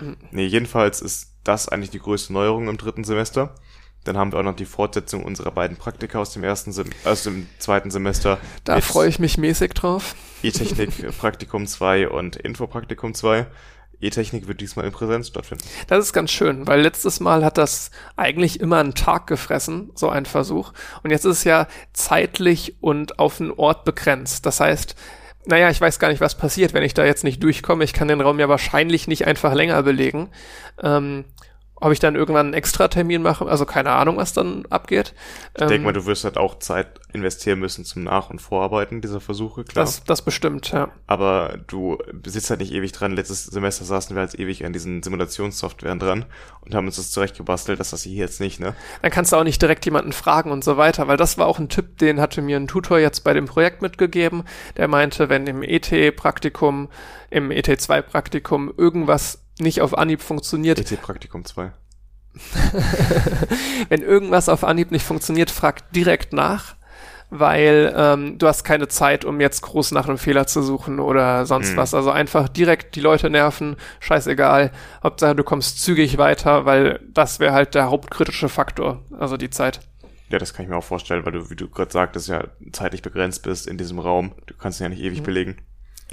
Ne? 0.00 0.16
Nee, 0.30 0.46
jedenfalls 0.46 1.00
ist 1.00 1.31
das 1.44 1.68
eigentlich 1.68 1.90
die 1.90 1.98
größte 1.98 2.32
Neuerung 2.32 2.68
im 2.68 2.76
dritten 2.76 3.04
Semester. 3.04 3.54
Dann 4.04 4.16
haben 4.16 4.32
wir 4.32 4.40
auch 4.40 4.44
noch 4.44 4.56
die 4.56 4.64
Fortsetzung 4.64 5.24
unserer 5.24 5.52
beiden 5.52 5.76
Praktika 5.76 6.18
aus 6.18 6.32
dem 6.32 6.42
ersten 6.42 6.72
Sem 6.72 6.90
aus 7.04 7.22
dem 7.22 7.48
zweiten 7.58 7.90
Semester. 7.90 8.38
Da 8.64 8.80
freue 8.80 9.08
ich 9.08 9.20
mich 9.20 9.38
mäßig 9.38 9.74
drauf. 9.74 10.16
E-Technik 10.42 11.16
Praktikum 11.18 11.66
2 11.66 12.08
und 12.08 12.34
Infopraktikum 12.36 13.14
2. 13.14 13.46
E-Technik 14.00 14.48
wird 14.48 14.60
diesmal 14.60 14.84
in 14.86 14.92
Präsenz 14.92 15.28
stattfinden. 15.28 15.64
Das 15.86 16.04
ist 16.04 16.12
ganz 16.12 16.32
schön, 16.32 16.66
weil 16.66 16.80
letztes 16.80 17.20
Mal 17.20 17.44
hat 17.44 17.56
das 17.56 17.92
eigentlich 18.16 18.58
immer 18.58 18.78
einen 18.78 18.94
Tag 18.94 19.28
gefressen, 19.28 19.90
so 19.94 20.08
ein 20.08 20.26
Versuch. 20.26 20.72
Und 21.04 21.10
jetzt 21.10 21.24
ist 21.24 21.38
es 21.38 21.44
ja 21.44 21.68
zeitlich 21.92 22.74
und 22.80 23.20
auf 23.20 23.40
einen 23.40 23.52
Ort 23.52 23.84
begrenzt. 23.84 24.44
Das 24.44 24.58
heißt, 24.58 24.96
naja, 25.44 25.70
ich 25.70 25.80
weiß 25.80 25.98
gar 25.98 26.08
nicht, 26.08 26.20
was 26.20 26.36
passiert, 26.36 26.74
wenn 26.74 26.82
ich 26.82 26.94
da 26.94 27.04
jetzt 27.04 27.24
nicht 27.24 27.42
durchkomme. 27.42 27.84
Ich 27.84 27.92
kann 27.92 28.08
den 28.08 28.20
Raum 28.20 28.38
ja 28.38 28.48
wahrscheinlich 28.48 29.08
nicht 29.08 29.26
einfach 29.26 29.54
länger 29.54 29.82
belegen. 29.82 30.28
Ähm, 30.82 31.24
ob 31.82 31.90
ich 31.90 31.98
dann 31.98 32.14
irgendwann 32.14 32.46
einen 32.46 32.54
Extratermin 32.54 33.22
mache, 33.22 33.44
also 33.44 33.66
keine 33.66 33.90
Ahnung, 33.90 34.16
was 34.16 34.32
dann 34.32 34.64
abgeht. 34.70 35.14
Ich 35.58 35.66
denke 35.66 35.84
mal, 35.84 35.92
du 35.92 36.06
wirst 36.06 36.22
halt 36.22 36.38
auch 36.38 36.60
Zeit 36.60 37.00
investieren 37.12 37.58
müssen 37.58 37.84
zum 37.84 38.04
Nach- 38.04 38.30
und 38.30 38.40
Vorarbeiten 38.40 39.00
dieser 39.00 39.20
Versuche, 39.20 39.64
klar. 39.64 39.84
das, 39.84 40.04
das 40.04 40.22
bestimmt, 40.22 40.70
ja. 40.70 40.90
Aber 41.08 41.58
du 41.66 41.98
sitzt 42.24 42.50
halt 42.50 42.60
nicht 42.60 42.72
ewig 42.72 42.92
dran. 42.92 43.16
Letztes 43.16 43.46
Semester 43.46 43.84
saßen 43.84 44.14
wir 44.14 44.20
halt 44.20 44.38
ewig 44.38 44.64
an 44.64 44.72
diesen 44.72 45.02
Simulationssoftwaren 45.02 45.98
dran 45.98 46.24
und 46.60 46.72
haben 46.76 46.86
uns 46.86 46.96
das 46.96 47.10
zurechtgebastelt, 47.10 47.80
dass 47.80 47.90
das 47.90 48.04
hier 48.04 48.14
jetzt 48.14 48.40
nicht, 48.40 48.60
ne? 48.60 48.76
Dann 49.02 49.10
kannst 49.10 49.32
du 49.32 49.36
auch 49.36 49.44
nicht 49.44 49.60
direkt 49.60 49.84
jemanden 49.84 50.12
fragen 50.12 50.52
und 50.52 50.62
so 50.62 50.76
weiter, 50.76 51.08
weil 51.08 51.16
das 51.16 51.36
war 51.36 51.48
auch 51.48 51.58
ein 51.58 51.68
Tipp, 51.68 51.98
den 51.98 52.20
hatte 52.20 52.42
mir 52.42 52.58
ein 52.58 52.68
Tutor 52.68 53.00
jetzt 53.00 53.24
bei 53.24 53.34
dem 53.34 53.46
Projekt 53.46 53.82
mitgegeben. 53.82 54.44
Der 54.76 54.86
meinte, 54.86 55.28
wenn 55.28 55.48
im 55.48 55.64
ET-Praktikum, 55.64 56.90
im 57.28 57.50
ET2-Praktikum 57.50 58.72
irgendwas 58.76 59.41
nicht 59.58 59.80
auf 59.80 59.96
Anhieb 59.96 60.20
funktioniert, 60.22 60.78
ET-Praktikum 60.78 61.44
2. 61.44 61.72
wenn 63.88 64.02
irgendwas 64.02 64.48
auf 64.48 64.64
Anhieb 64.64 64.90
nicht 64.90 65.04
funktioniert, 65.04 65.50
frag 65.50 65.90
direkt 65.92 66.32
nach, 66.32 66.76
weil 67.30 67.92
ähm, 67.96 68.38
du 68.38 68.46
hast 68.46 68.64
keine 68.64 68.88
Zeit, 68.88 69.24
um 69.24 69.40
jetzt 69.40 69.62
groß 69.62 69.92
nach 69.92 70.08
einem 70.08 70.18
Fehler 70.18 70.46
zu 70.46 70.62
suchen 70.62 71.00
oder 71.00 71.46
sonst 71.46 71.72
Mhm. 71.72 71.76
was. 71.76 71.94
Also 71.94 72.10
einfach 72.10 72.48
direkt 72.48 72.94
die 72.96 73.00
Leute 73.00 73.30
nerven, 73.30 73.76
scheißegal. 74.00 74.70
Hauptsache 75.02 75.34
du 75.34 75.44
kommst 75.44 75.82
zügig 75.82 76.18
weiter, 76.18 76.64
weil 76.66 77.00
das 77.12 77.40
wäre 77.40 77.52
halt 77.52 77.74
der 77.74 77.90
hauptkritische 77.90 78.48
Faktor, 78.48 79.02
also 79.18 79.36
die 79.36 79.50
Zeit. 79.50 79.80
Ja, 80.28 80.38
das 80.38 80.54
kann 80.54 80.64
ich 80.64 80.70
mir 80.70 80.76
auch 80.76 80.84
vorstellen, 80.84 81.24
weil 81.26 81.32
du, 81.32 81.50
wie 81.50 81.56
du 81.56 81.68
gerade 81.68 81.92
sagtest, 81.92 82.28
ja 82.28 82.44
zeitlich 82.72 83.02
begrenzt 83.02 83.42
bist 83.42 83.66
in 83.66 83.76
diesem 83.76 83.98
Raum. 83.98 84.32
Du 84.46 84.54
kannst 84.54 84.80
ihn 84.80 84.84
ja 84.84 84.88
nicht 84.88 85.02
ewig 85.02 85.20
Mhm. 85.20 85.24
belegen. 85.24 85.56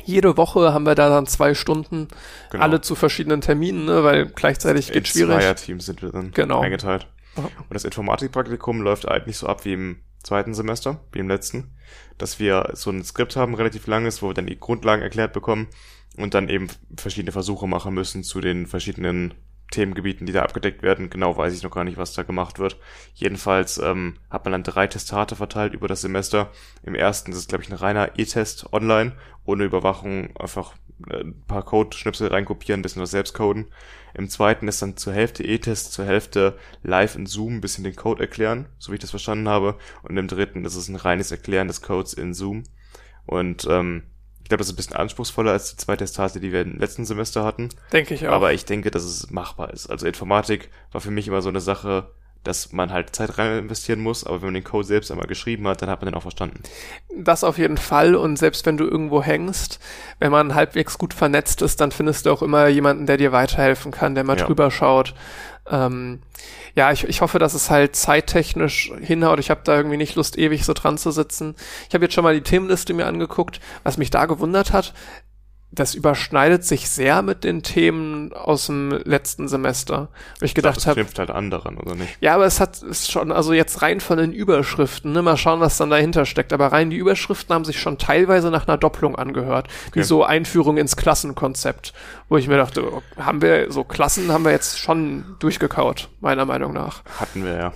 Jede 0.05 0.38
Woche 0.38 0.73
haben 0.73 0.85
wir 0.85 0.95
da 0.95 1.09
dann 1.09 1.27
zwei 1.27 1.53
Stunden, 1.53 2.07
Genau. 2.51 2.63
alle 2.63 2.81
zu 2.81 2.95
verschiedenen 2.95 3.41
Terminen, 3.41 3.85
ne, 3.85 4.03
weil 4.03 4.26
gleichzeitig 4.27 4.88
in 4.89 4.93
geht 4.95 5.07
schwierig. 5.07 5.38
Zweierteams 5.38 5.85
sind 5.85 6.01
wir 6.01 6.09
dann 6.11 6.31
Genau. 6.31 6.61
eingeteilt. 6.61 7.07
Und 7.35 7.51
das 7.73 7.85
Informatikpraktikum 7.85 8.81
läuft 8.81 9.07
eigentlich 9.07 9.38
so 9.38 9.47
ab 9.47 9.63
wie 9.63 9.73
im 9.73 9.97
zweiten 10.23 10.53
Semester, 10.53 10.99
wie 11.13 11.19
im 11.19 11.30
letzten, 11.30 11.71
dass 12.17 12.39
wir 12.39 12.71
so 12.73 12.89
ein 12.89 13.03
Skript 13.03 13.35
haben, 13.38 13.53
relativ 13.53 13.88
langes, 13.88 14.21
wo 14.21 14.27
wir 14.27 14.34
dann 14.34 14.47
die 14.47 14.59
Grundlagen 14.59 15.01
erklärt 15.01 15.31
bekommen 15.31 15.67
und 16.17 16.34
dann 16.34 16.49
eben 16.49 16.67
verschiedene 16.97 17.31
Versuche 17.31 17.67
machen 17.67 17.93
müssen 17.93 18.23
zu 18.23 18.41
den 18.41 18.65
verschiedenen 18.67 19.34
Themengebieten, 19.72 20.26
die 20.26 20.34
da 20.34 20.44
abgedeckt 20.44 20.82
werden. 20.82 21.10
Genau 21.10 21.38
weiß 21.38 21.54
ich 21.54 21.64
noch 21.64 21.72
gar 21.72 21.84
nicht, 21.84 21.98
was 21.98 22.14
da 22.14 22.24
gemacht 22.24 22.60
wird. 22.60 22.78
Jedenfalls 23.14 23.78
ähm, 23.78 24.18
hat 24.30 24.46
man 24.46 24.52
dann 24.54 24.64
drei 24.64 24.88
Testate 24.88 25.36
verteilt 25.36 25.74
über 25.74 25.88
das 25.88 26.02
Semester. 26.02 26.52
Im 26.84 26.96
ersten 26.96 27.32
ist 27.32 27.38
es, 27.38 27.48
glaube 27.48 27.64
ich, 27.64 27.70
ein 27.70 27.76
reiner 27.78 28.18
E-Test 28.18 28.74
online, 28.74 29.14
ohne 29.46 29.66
Überwachung, 29.66 30.36
einfach 30.38 30.74
äh, 31.10 31.22
ein 31.22 31.44
paar 31.46 31.64
Code-Schnipsel 31.64 32.30
reinkopieren, 32.30 32.80
ein 32.80 32.84
bisschen 32.84 33.02
was 33.02 33.12
selbst 33.12 33.34
coden. 33.34 33.68
Im 34.14 34.30
zweiten 34.30 34.68
ist 34.68 34.82
dann 34.82 34.98
zur 34.98 35.14
Hälfte 35.14 35.44
E-Test, 35.44 35.94
zur 35.94 36.06
Hälfte 36.06 36.58
live 36.82 37.16
in 37.16 37.28
Zoom 37.28 37.58
ein 37.58 37.62
bisschen 37.62 37.84
den 37.84 37.96
Code 37.96 38.22
erklären, 38.22 38.68
so 38.80 38.91
wie 38.91 38.96
ich 38.96 39.02
das 39.02 39.12
verstanden 39.12 39.48
habe. 39.48 39.78
Und 40.02 40.18
im 40.18 40.28
dritten 40.28 40.66
ist 40.66 40.76
es 40.76 40.90
ein 40.90 40.96
reines 40.96 41.32
Erklären 41.32 41.68
des 41.68 41.82
Codes 41.82 42.14
in 42.14 42.34
Zoom. 42.34 42.64
Und 43.26 43.68
ähm, 43.70 44.04
ich 44.49 44.51
glaube, 44.51 44.61
das 44.61 44.67
ist 44.69 44.73
ein 44.73 44.77
bisschen 44.77 44.95
anspruchsvoller 44.95 45.51
als 45.51 45.69
die 45.69 45.77
zwei 45.77 45.95
Testate, 45.95 46.39
die 46.39 46.51
wir 46.51 46.61
im 46.61 46.80
letzten 46.80 47.05
Semester 47.05 47.43
hatten. 47.43 47.69
Denke 47.93 48.15
ich 48.15 48.27
auch. 48.27 48.34
Aber 48.34 48.51
ich 48.51 48.65
denke, 48.65 48.89
dass 48.89 49.03
es 49.03 49.30
machbar 49.30 49.71
ist. 49.71 49.91
Also 49.91 50.07
Informatik 50.07 50.71
war 50.91 51.01
für 51.01 51.11
mich 51.11 51.27
immer 51.27 51.43
so 51.43 51.49
eine 51.49 51.61
Sache, 51.61 52.09
dass 52.49 52.73
man 52.73 52.91
halt 52.91 53.15
Zeit 53.15 53.38
rein 53.38 53.59
investieren 53.59 54.01
muss, 54.01 54.23
aber 54.26 54.41
wenn 54.41 54.47
man 54.47 54.53
den 54.55 54.63
Code 54.63 54.85
selbst 54.85 55.11
einmal 55.11 55.27
geschrieben 55.27 55.67
hat, 55.67 55.81
dann 55.81 55.89
hat 55.89 56.01
man 56.01 56.11
den 56.11 56.15
auch 56.17 56.23
verstanden. 56.23 56.61
Das 57.15 57.43
auf 57.43 57.57
jeden 57.59 57.77
Fall. 57.77 58.15
Und 58.15 58.38
selbst 58.38 58.65
wenn 58.65 58.76
du 58.76 58.85
irgendwo 58.85 59.21
hängst, 59.21 59.80
wenn 60.19 60.31
man 60.31 60.55
halbwegs 60.55 60.97
gut 60.97 61.13
vernetzt 61.13 61.61
ist, 61.61 61.80
dann 61.80 61.91
findest 61.91 62.26
du 62.26 62.31
auch 62.31 62.41
immer 62.41 62.67
jemanden, 62.67 63.05
der 63.05 63.17
dir 63.17 63.31
weiterhelfen 63.31 63.91
kann, 63.91 64.15
der 64.15 64.23
mal 64.23 64.38
Ja. 64.38 64.45
drüber 64.45 64.71
schaut. 64.71 65.13
Ähm, 65.69 66.21
ja, 66.76 66.91
ich, 66.91 67.03
ich 67.03 67.21
hoffe, 67.21 67.38
dass 67.38 67.53
es 67.53 67.69
halt 67.69 67.95
zeittechnisch 67.95 68.91
hinhaut. 68.99 69.39
Ich 69.39 69.51
habe 69.51 69.61
da 69.63 69.76
irgendwie 69.77 69.97
nicht 69.97 70.15
Lust, 70.15 70.38
ewig 70.38 70.65
so 70.65 70.73
dran 70.73 70.97
zu 70.97 71.11
sitzen. 71.11 71.55
Ich 71.88 71.93
habe 71.93 72.05
jetzt 72.05 72.15
schon 72.15 72.23
mal 72.23 72.34
die 72.34 72.41
Themenliste 72.41 72.93
mir 72.95 73.05
angeguckt. 73.05 73.59
Was 73.84 73.97
mich 73.97 74.09
da 74.09 74.26
gewundert 74.26 74.73
hat, 74.73 74.93
das 75.72 75.94
überschneidet 75.94 76.66
sich 76.66 76.90
sehr 76.90 77.22
mit 77.22 77.44
den 77.44 77.62
Themen 77.62 78.34
aus 78.34 78.66
dem 78.66 78.90
letzten 79.04 79.48
Semester. 79.48 80.10
Wo 80.40 80.46
ich 80.46 80.56
gedacht 80.56 80.78
das 80.78 80.88
habe, 80.88 81.02
knüpft 81.02 81.20
halt 81.20 81.30
an 81.30 81.52
daran, 81.52 81.78
oder 81.78 81.94
nicht? 81.94 82.18
ja, 82.22 82.34
aber 82.34 82.46
es 82.46 82.60
hat 82.60 82.82
ist 82.82 83.12
schon, 83.12 83.32
also 83.32 83.54
jetzt 83.54 83.84
rein 83.84 84.00
von 84.00 84.18
den 84.18 84.34
Überschriften, 84.34 85.12
ne, 85.12 85.22
mal 85.22 85.38
schauen, 85.38 85.60
was 85.60 85.78
dann 85.78 85.91
dahinter 85.91 86.26
steckt. 86.26 86.54
Aber 86.54 86.72
rein 86.72 86.90
die 86.90 86.98
Überschriften 86.98 87.54
haben 87.54 87.66
sich 87.66 87.80
schon 87.80 88.00
teilweise 88.00 88.50
nach 88.50 88.68
einer 88.68 88.78
Doppelung 88.78 89.16
angehört. 89.16 89.68
Wie 89.94 90.00
Okay. 90.00 90.08
so 90.08 90.24
Einführung 90.24 90.78
ins 90.78 90.96
Klassenkonzept. 90.96 91.94
Wo 92.30 92.38
ich 92.38 92.48
mir 92.48 92.58
dachte, 92.58 92.91
oh, 92.91 93.02
haben 93.18 93.41
wir, 93.41 93.72
so 93.72 93.84
Klassen 93.84 94.32
haben 94.32 94.46
wir 94.46 94.52
jetzt 94.52 94.80
schon 94.80 95.36
durchgekaut, 95.40 96.10
meiner 96.22 96.46
Meinung 96.46 96.74
nach. 96.74 97.04
Hatten 97.20 97.44
wir 97.44 97.54
ja. 97.54 97.74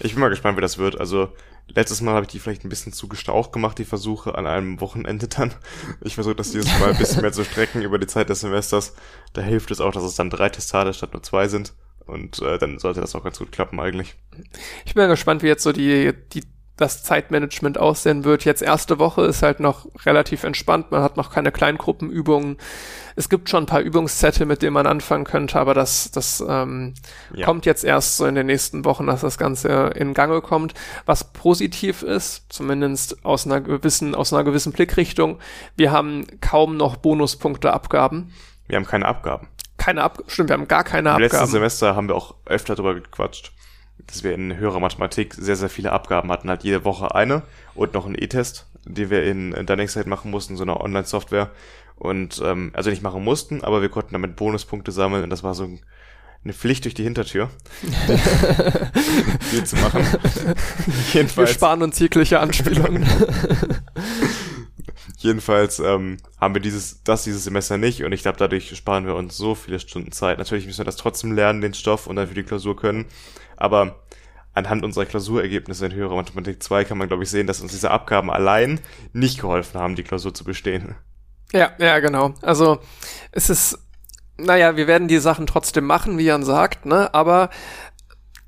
ich 0.00 0.12
bin 0.12 0.20
mal 0.20 0.30
gespannt, 0.30 0.56
wie 0.56 0.62
das 0.62 0.78
wird. 0.78 0.98
Also 0.98 1.28
letztes 1.68 2.00
Mal 2.00 2.14
habe 2.14 2.26
ich 2.26 2.32
die 2.32 2.38
vielleicht 2.38 2.64
ein 2.64 2.68
bisschen 2.68 2.92
zu 2.92 3.08
gestaucht 3.08 3.52
gemacht, 3.52 3.78
die 3.78 3.84
Versuche 3.84 4.34
an 4.34 4.46
einem 4.46 4.80
Wochenende 4.80 5.28
dann. 5.28 5.54
Ich 6.00 6.14
versuche 6.14 6.34
das 6.34 6.50
dieses 6.50 6.78
Mal 6.78 6.90
ein 6.90 6.98
bisschen 6.98 7.22
mehr 7.22 7.32
zu 7.32 7.44
strecken 7.44 7.82
über 7.82 7.98
die 7.98 8.06
Zeit 8.06 8.28
des 8.28 8.40
Semesters. 8.40 8.94
Da 9.32 9.40
hilft 9.40 9.70
es 9.70 9.80
auch, 9.80 9.92
dass 9.92 10.02
es 10.02 10.14
dann 10.14 10.30
drei 10.30 10.48
Testate 10.48 10.92
statt 10.94 11.12
nur 11.12 11.22
zwei 11.22 11.48
sind. 11.48 11.74
Und 12.06 12.40
äh, 12.40 12.58
dann 12.58 12.78
sollte 12.78 13.00
das 13.00 13.14
auch 13.14 13.22
ganz 13.22 13.38
gut 13.38 13.52
klappen 13.52 13.78
eigentlich. 13.78 14.16
Ich 14.84 14.94
bin 14.94 15.04
mal 15.04 15.08
gespannt, 15.08 15.42
wie 15.42 15.46
jetzt 15.46 15.62
so 15.62 15.72
die, 15.72 16.12
die 16.32 16.42
das 16.82 17.02
Zeitmanagement 17.02 17.78
aussehen 17.78 18.24
wird. 18.24 18.44
Jetzt 18.44 18.60
erste 18.60 18.98
Woche 18.98 19.22
ist 19.22 19.42
halt 19.42 19.60
noch 19.60 19.86
relativ 20.04 20.44
entspannt, 20.44 20.90
man 20.90 21.02
hat 21.02 21.16
noch 21.16 21.32
keine 21.32 21.52
Kleingruppenübungen. 21.52 22.58
Es 23.14 23.28
gibt 23.28 23.48
schon 23.48 23.64
ein 23.64 23.66
paar 23.66 23.80
Übungszettel, 23.80 24.46
mit 24.46 24.62
denen 24.62 24.72
man 24.72 24.86
anfangen 24.86 25.24
könnte, 25.24 25.58
aber 25.58 25.74
das, 25.74 26.10
das 26.10 26.42
ähm, 26.46 26.94
ja. 27.34 27.46
kommt 27.46 27.66
jetzt 27.66 27.84
erst 27.84 28.16
so 28.16 28.26
in 28.26 28.34
den 28.34 28.46
nächsten 28.46 28.84
Wochen, 28.84 29.06
dass 29.06 29.20
das 29.20 29.38
Ganze 29.38 29.92
in 29.94 30.14
Gange 30.14 30.40
kommt. 30.40 30.74
Was 31.06 31.32
positiv 31.32 32.02
ist, 32.02 32.46
zumindest 32.48 33.24
aus 33.24 33.46
einer 33.46 33.60
gewissen, 33.60 34.14
aus 34.14 34.32
einer 34.32 34.44
gewissen 34.44 34.72
Blickrichtung, 34.72 35.38
wir 35.76 35.92
haben 35.92 36.26
kaum 36.40 36.76
noch 36.76 36.96
Bonuspunkte-Abgaben. 36.96 38.32
Wir 38.66 38.76
haben 38.76 38.86
keine 38.86 39.06
Abgaben. 39.06 39.48
Keine 39.76 40.02
Abgaben, 40.02 40.30
stimmt, 40.30 40.48
wir 40.48 40.54
haben 40.54 40.68
gar 40.68 40.84
keine 40.84 41.10
Im 41.10 41.14
Abgaben. 41.14 41.24
Im 41.24 41.38
letzten 41.38 41.52
Semester 41.52 41.94
haben 41.94 42.08
wir 42.08 42.16
auch 42.16 42.34
öfter 42.46 42.74
darüber 42.74 42.94
gequatscht 42.94 43.52
dass 43.98 44.24
wir 44.24 44.34
in 44.34 44.56
höherer 44.56 44.80
Mathematik 44.80 45.34
sehr, 45.34 45.56
sehr 45.56 45.68
viele 45.68 45.92
Abgaben 45.92 46.30
hatten, 46.30 46.48
halt 46.48 46.64
jede 46.64 46.84
Woche 46.84 47.14
eine 47.14 47.42
und 47.74 47.94
noch 47.94 48.06
einen 48.06 48.16
E-Test, 48.16 48.66
die 48.84 49.10
wir 49.10 49.24
in, 49.24 49.52
in 49.52 49.66
Dunningside 49.66 50.08
machen 50.08 50.30
mussten, 50.30 50.56
so 50.56 50.64
eine 50.64 50.80
Online-Software. 50.80 51.50
Und 51.96 52.42
ähm, 52.44 52.72
also 52.74 52.90
nicht 52.90 53.02
machen 53.02 53.22
mussten, 53.22 53.62
aber 53.62 53.80
wir 53.80 53.88
konnten 53.88 54.14
damit 54.14 54.34
Bonuspunkte 54.34 54.90
sammeln 54.90 55.22
und 55.22 55.30
das 55.30 55.44
war 55.44 55.54
so 55.54 55.68
eine 56.44 56.52
Pflicht 56.52 56.84
durch 56.84 56.94
die 56.94 57.04
Hintertür, 57.04 57.50
viel 59.40 59.64
zu 59.64 59.76
machen. 59.76 60.04
Jedenfalls. 61.12 61.50
Wir 61.50 61.54
sparen 61.54 61.82
uns 61.82 61.98
jegliche 62.00 62.40
Anspielungen. 62.40 63.06
Jedenfalls 65.18 65.78
ähm, 65.78 66.16
haben 66.40 66.54
wir 66.54 66.60
dieses, 66.60 67.04
das 67.04 67.22
dieses 67.22 67.44
Semester 67.44 67.78
nicht 67.78 68.02
und 68.02 68.10
ich 68.10 68.22
glaube, 68.22 68.38
dadurch 68.38 68.76
sparen 68.76 69.06
wir 69.06 69.14
uns 69.14 69.36
so 69.36 69.54
viele 69.54 69.78
Stunden 69.78 70.10
Zeit. 70.10 70.38
Natürlich 70.38 70.66
müssen 70.66 70.78
wir 70.78 70.84
das 70.84 70.96
trotzdem 70.96 71.30
lernen, 71.32 71.60
den 71.60 71.74
Stoff 71.74 72.08
und 72.08 72.16
dann 72.16 72.26
für 72.26 72.34
die 72.34 72.42
Klausur 72.42 72.76
können. 72.76 73.06
Aber 73.62 74.02
anhand 74.54 74.82
unserer 74.82 75.06
Klausurergebnisse 75.06 75.86
in 75.86 75.94
höherer 75.94 76.16
Mathematik 76.16 76.60
2 76.60 76.82
kann 76.82 76.98
man, 76.98 77.06
glaube 77.06 77.22
ich, 77.22 77.30
sehen, 77.30 77.46
dass 77.46 77.60
uns 77.60 77.70
diese 77.70 77.92
Abgaben 77.92 78.28
allein 78.28 78.80
nicht 79.12 79.40
geholfen 79.40 79.78
haben, 79.78 79.94
die 79.94 80.02
Klausur 80.02 80.34
zu 80.34 80.42
bestehen. 80.42 80.96
Ja, 81.52 81.70
ja, 81.78 82.00
genau. 82.00 82.34
Also 82.42 82.80
es 83.30 83.50
ist, 83.50 83.78
naja, 84.36 84.76
wir 84.76 84.88
werden 84.88 85.06
die 85.06 85.18
Sachen 85.18 85.46
trotzdem 85.46 85.84
machen, 85.84 86.18
wie 86.18 86.24
Jan 86.24 86.42
sagt, 86.42 86.86
ne? 86.86 87.14
Aber 87.14 87.50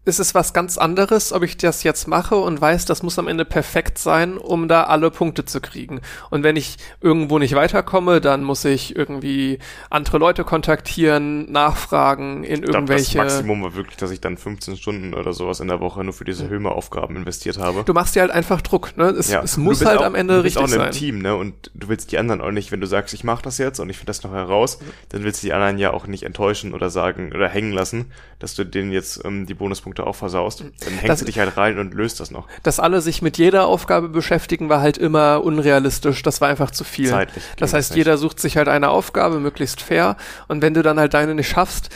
ist 0.04 0.20
es 0.20 0.34
was 0.34 0.52
ganz 0.52 0.76
anderes, 0.76 1.32
ob 1.32 1.42
ich 1.42 1.56
das 1.56 1.82
jetzt 1.82 2.08
mache 2.08 2.36
und 2.36 2.60
weiß, 2.60 2.84
das 2.84 3.02
muss 3.02 3.18
am 3.18 3.26
Ende 3.26 3.44
perfekt 3.44 3.98
sein, 3.98 4.36
um 4.36 4.68
da 4.68 4.84
alle 4.84 5.10
Punkte 5.10 5.44
zu 5.44 5.60
kriegen. 5.60 6.00
Und 6.30 6.42
wenn 6.42 6.56
ich 6.56 6.76
irgendwo 7.00 7.38
nicht 7.38 7.54
weiterkomme, 7.54 8.20
dann 8.20 8.44
muss 8.44 8.64
ich 8.64 8.94
irgendwie 8.96 9.58
andere 9.88 10.18
Leute 10.18 10.44
kontaktieren, 10.44 11.50
nachfragen 11.50 12.44
in 12.44 12.64
ich 12.64 12.68
irgendwelche. 12.68 13.12
Glaub, 13.12 13.24
das 13.24 13.34
Maximum 13.36 13.62
war 13.62 13.74
wirklich, 13.74 13.96
dass 13.96 14.10
ich 14.10 14.20
dann 14.20 14.36
15 14.36 14.76
Stunden 14.76 15.14
oder 15.14 15.32
sowas 15.32 15.60
in 15.60 15.68
der 15.68 15.80
Woche 15.80 16.04
nur 16.04 16.12
für 16.12 16.24
diese 16.24 16.48
Höhme-Aufgaben 16.48 17.16
investiert 17.16 17.58
habe. 17.58 17.84
Du 17.84 17.94
machst 17.94 18.14
dir 18.14 18.20
halt 18.20 18.30
einfach 18.30 18.60
Druck, 18.60 18.96
ne? 18.98 19.06
Es, 19.06 19.30
ja. 19.30 19.42
es 19.42 19.56
muss 19.56 19.84
halt 19.84 20.00
auch, 20.00 20.04
am 20.04 20.14
Ende 20.14 20.44
richtig 20.44 20.54
sein. 20.54 20.64
Du 20.64 20.66
bist 20.66 20.74
auch 20.74 20.80
in 20.80 20.82
einem 20.82 20.92
Team, 20.92 21.18
ne? 21.20 21.34
Und 21.34 21.70
du 21.74 21.88
willst 21.88 22.12
die 22.12 22.18
anderen 22.18 22.42
auch 22.42 22.50
nicht, 22.50 22.72
wenn 22.72 22.80
du 22.80 22.86
sagst, 22.86 23.14
ich 23.14 23.24
mache 23.24 23.42
das 23.42 23.56
jetzt 23.56 23.80
und 23.80 23.88
ich 23.88 23.96
finde 23.96 24.08
das 24.08 24.22
noch 24.22 24.32
heraus, 24.32 24.78
dann 25.08 25.24
willst 25.24 25.42
du 25.42 25.46
die 25.46 25.52
anderen 25.54 25.78
ja 25.78 25.92
auch 25.92 26.06
nicht 26.06 26.24
enttäuschen 26.24 26.74
oder 26.74 26.90
sagen 26.90 27.32
oder 27.34 27.48
hängen 27.48 27.72
lassen, 27.72 28.12
dass 28.38 28.54
du 28.54 28.64
denen 28.64 28.92
jetzt 28.92 29.24
ähm, 29.24 29.46
die 29.46 29.54
Bonuspunkte 29.54 29.93
Punkte 29.94 30.06
auch 30.06 30.16
versaust. 30.16 30.60
Dann 30.60 30.92
hängst 30.94 31.08
das, 31.08 31.18
du 31.20 31.26
dich 31.26 31.38
halt 31.38 31.56
rein 31.56 31.78
und 31.78 31.94
löst 31.94 32.18
das 32.20 32.30
noch. 32.30 32.48
Dass 32.62 32.80
alle 32.80 33.00
sich 33.00 33.22
mit 33.22 33.38
jeder 33.38 33.66
Aufgabe 33.66 34.08
beschäftigen, 34.08 34.68
war 34.68 34.80
halt 34.80 34.98
immer 34.98 35.42
unrealistisch. 35.44 36.22
Das 36.22 36.40
war 36.40 36.48
einfach 36.48 36.70
zu 36.72 36.82
viel. 36.84 37.08
Zeitlich. 37.10 37.44
Das 37.58 37.72
heißt, 37.72 37.94
jeder 37.94 38.18
sucht 38.18 38.40
sich 38.40 38.56
halt 38.56 38.68
eine 38.68 38.88
Aufgabe, 38.88 39.38
möglichst 39.38 39.80
fair. 39.80 40.16
Und 40.48 40.62
wenn 40.62 40.74
du 40.74 40.82
dann 40.82 40.98
halt 40.98 41.14
deine 41.14 41.34
nicht 41.34 41.48
schaffst, 41.48 41.90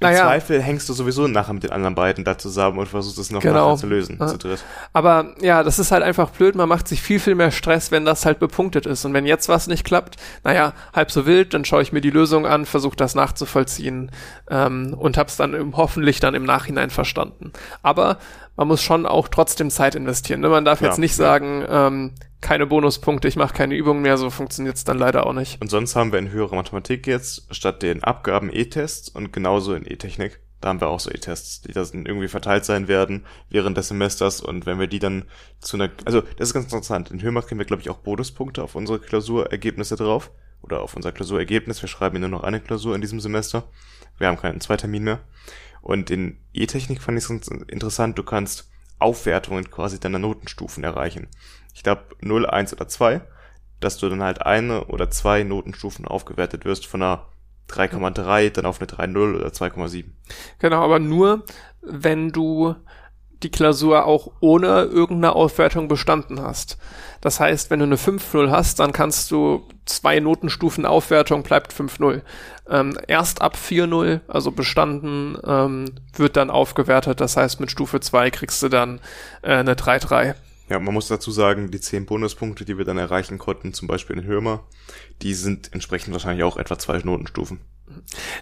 im 0.00 0.06
naja. 0.06 0.26
Zweifel 0.26 0.62
hängst 0.62 0.88
du 0.88 0.92
sowieso 0.92 1.26
nachher 1.26 1.52
mit 1.52 1.64
den 1.64 1.72
anderen 1.72 1.96
beiden 1.96 2.24
da 2.24 2.38
zusammen 2.38 2.78
und 2.78 2.86
versuchst 2.86 3.18
es 3.18 3.32
noch 3.32 3.40
genau. 3.40 3.74
zu 3.74 3.88
lösen, 3.88 4.16
ja. 4.20 4.28
zu 4.28 4.38
dritt. 4.38 4.64
Aber 4.92 5.34
ja, 5.40 5.64
das 5.64 5.80
ist 5.80 5.90
halt 5.90 6.04
einfach 6.04 6.30
blöd. 6.30 6.54
Man 6.54 6.68
macht 6.68 6.86
sich 6.86 7.02
viel, 7.02 7.18
viel 7.18 7.34
mehr 7.34 7.50
Stress, 7.50 7.90
wenn 7.90 8.04
das 8.04 8.24
halt 8.24 8.38
bepunktet 8.38 8.86
ist. 8.86 9.04
Und 9.04 9.12
wenn 9.12 9.26
jetzt 9.26 9.48
was 9.48 9.66
nicht 9.66 9.84
klappt, 9.84 10.16
naja, 10.44 10.72
halb 10.94 11.10
so 11.10 11.26
wild, 11.26 11.52
dann 11.52 11.64
schaue 11.64 11.82
ich 11.82 11.92
mir 11.92 12.00
die 12.00 12.10
Lösung 12.10 12.46
an, 12.46 12.64
versuche 12.64 12.94
das 12.94 13.16
nachzuvollziehen 13.16 14.12
ähm, 14.48 14.94
und 14.96 15.18
hab's 15.18 15.36
dann 15.36 15.52
im, 15.52 15.76
hoffentlich 15.76 16.20
dann 16.20 16.34
im 16.34 16.44
Nachhinein 16.44 16.90
verstanden. 16.90 17.52
Aber 17.82 18.18
man 18.58 18.66
muss 18.66 18.82
schon 18.82 19.06
auch 19.06 19.28
trotzdem 19.28 19.70
Zeit 19.70 19.94
investieren. 19.94 20.40
Ne? 20.40 20.48
Man 20.48 20.64
darf 20.64 20.80
ja, 20.80 20.88
jetzt 20.88 20.98
nicht 20.98 21.12
ja. 21.12 21.24
sagen, 21.24 21.64
ähm, 21.68 22.14
keine 22.40 22.66
Bonuspunkte, 22.66 23.28
ich 23.28 23.36
mache 23.36 23.54
keine 23.54 23.76
Übungen 23.76 24.02
mehr, 24.02 24.18
so 24.18 24.30
funktioniert's 24.30 24.82
dann 24.82 24.98
leider 24.98 25.26
auch 25.26 25.32
nicht. 25.32 25.62
Und 25.62 25.70
sonst 25.70 25.94
haben 25.94 26.10
wir 26.10 26.18
in 26.18 26.30
höherer 26.30 26.56
Mathematik 26.56 27.06
jetzt 27.06 27.54
statt 27.54 27.82
den 27.82 28.02
Abgaben 28.02 28.50
E-Tests 28.52 29.08
und 29.10 29.32
genauso 29.32 29.74
in 29.74 29.86
E-Technik. 29.86 30.40
Da 30.60 30.70
haben 30.70 30.80
wir 30.80 30.88
auch 30.88 30.98
so 30.98 31.08
E-Tests, 31.08 31.60
die 31.62 31.72
dann 31.72 32.04
irgendwie 32.04 32.26
verteilt 32.26 32.64
sein 32.64 32.88
werden 32.88 33.24
während 33.48 33.78
des 33.78 33.88
Semesters 33.88 34.40
und 34.40 34.66
wenn 34.66 34.80
wir 34.80 34.88
die 34.88 34.98
dann 34.98 35.26
zu 35.60 35.76
einer, 35.76 35.90
also 36.04 36.20
das 36.20 36.48
ist 36.48 36.54
ganz 36.54 36.64
interessant. 36.64 37.12
In 37.12 37.22
Höhmach 37.22 37.46
kriegen 37.46 37.60
wir 37.60 37.64
glaube 37.64 37.82
ich 37.82 37.90
auch 37.90 37.98
Bonuspunkte 37.98 38.64
auf 38.64 38.74
unsere 38.74 38.98
Klausurergebnisse 38.98 39.94
drauf 39.94 40.32
oder 40.62 40.80
auf 40.80 40.96
unser 40.96 41.12
Klausurergebnis. 41.12 41.80
Wir 41.80 41.88
schreiben 41.88 42.18
nur 42.18 42.28
noch 42.28 42.42
eine 42.42 42.58
Klausur 42.58 42.96
in 42.96 43.02
diesem 43.02 43.20
Semester. 43.20 43.68
Wir 44.18 44.26
haben 44.26 44.36
keinen 44.36 44.60
Zweitermin 44.60 45.04
mehr. 45.04 45.20
Und 45.80 46.10
in 46.10 46.38
E-Technik 46.52 47.02
fand 47.02 47.18
ich 47.18 47.24
es 47.24 47.48
interessant. 47.48 48.18
Du 48.18 48.22
kannst 48.22 48.70
Aufwertungen 48.98 49.70
quasi 49.70 50.00
deiner 50.00 50.18
Notenstufen 50.18 50.84
erreichen 50.84 51.28
ich 51.78 51.84
glaube 51.84 52.02
0, 52.20 52.44
1 52.44 52.72
oder 52.72 52.88
2, 52.88 53.20
dass 53.78 53.98
du 53.98 54.08
dann 54.08 54.20
halt 54.20 54.42
eine 54.42 54.86
oder 54.86 55.10
zwei 55.10 55.44
Notenstufen 55.44 56.08
aufgewertet 56.08 56.64
wirst 56.64 56.86
von 56.86 57.02
einer 57.02 57.26
3,3 57.68 58.50
dann 58.50 58.66
auf 58.66 58.80
eine 58.80 58.88
3,0 58.88 59.36
oder 59.36 59.48
2,7. 59.48 60.06
Genau, 60.58 60.82
aber 60.82 60.98
nur, 60.98 61.44
wenn 61.80 62.32
du 62.32 62.74
die 63.42 63.50
Klausur 63.50 64.04
auch 64.06 64.32
ohne 64.40 64.82
irgendeine 64.82 65.34
Aufwertung 65.34 65.88
bestanden 65.88 66.42
hast. 66.42 66.78
Das 67.20 67.40
heißt, 67.40 67.70
wenn 67.70 67.80
du 67.80 67.86
eine 67.86 67.96
5-0 67.96 68.50
hast, 68.50 68.78
dann 68.80 68.92
kannst 68.92 69.30
du 69.30 69.66
zwei 69.86 70.20
Notenstufen 70.20 70.86
Aufwertung, 70.86 71.42
bleibt 71.42 71.72
5-0. 71.72 72.22
Ähm, 72.68 72.98
erst 73.06 73.42
ab 73.42 73.56
4-0, 73.56 74.20
also 74.28 74.52
bestanden, 74.52 75.38
ähm, 75.44 75.86
wird 76.14 76.36
dann 76.36 76.50
aufgewertet. 76.50 77.20
Das 77.20 77.36
heißt, 77.36 77.60
mit 77.60 77.70
Stufe 77.70 78.00
2 78.00 78.30
kriegst 78.30 78.62
du 78.62 78.68
dann 78.68 79.00
äh, 79.42 79.54
eine 79.54 79.74
3-3. 79.74 80.34
Ja, 80.68 80.78
man 80.78 80.92
muss 80.92 81.08
dazu 81.08 81.30
sagen, 81.30 81.70
die 81.70 81.80
zehn 81.80 82.04
Bonuspunkte, 82.04 82.66
die 82.66 82.76
wir 82.76 82.84
dann 82.84 82.98
erreichen 82.98 83.38
konnten, 83.38 83.72
zum 83.72 83.88
Beispiel 83.88 84.18
in 84.18 84.26
Hürmer, 84.26 84.60
die 85.22 85.34
sind 85.34 85.72
entsprechend 85.72 86.12
wahrscheinlich 86.12 86.44
auch 86.44 86.56
etwa 86.56 86.78
zwei 86.78 86.98
Notenstufen. 86.98 87.60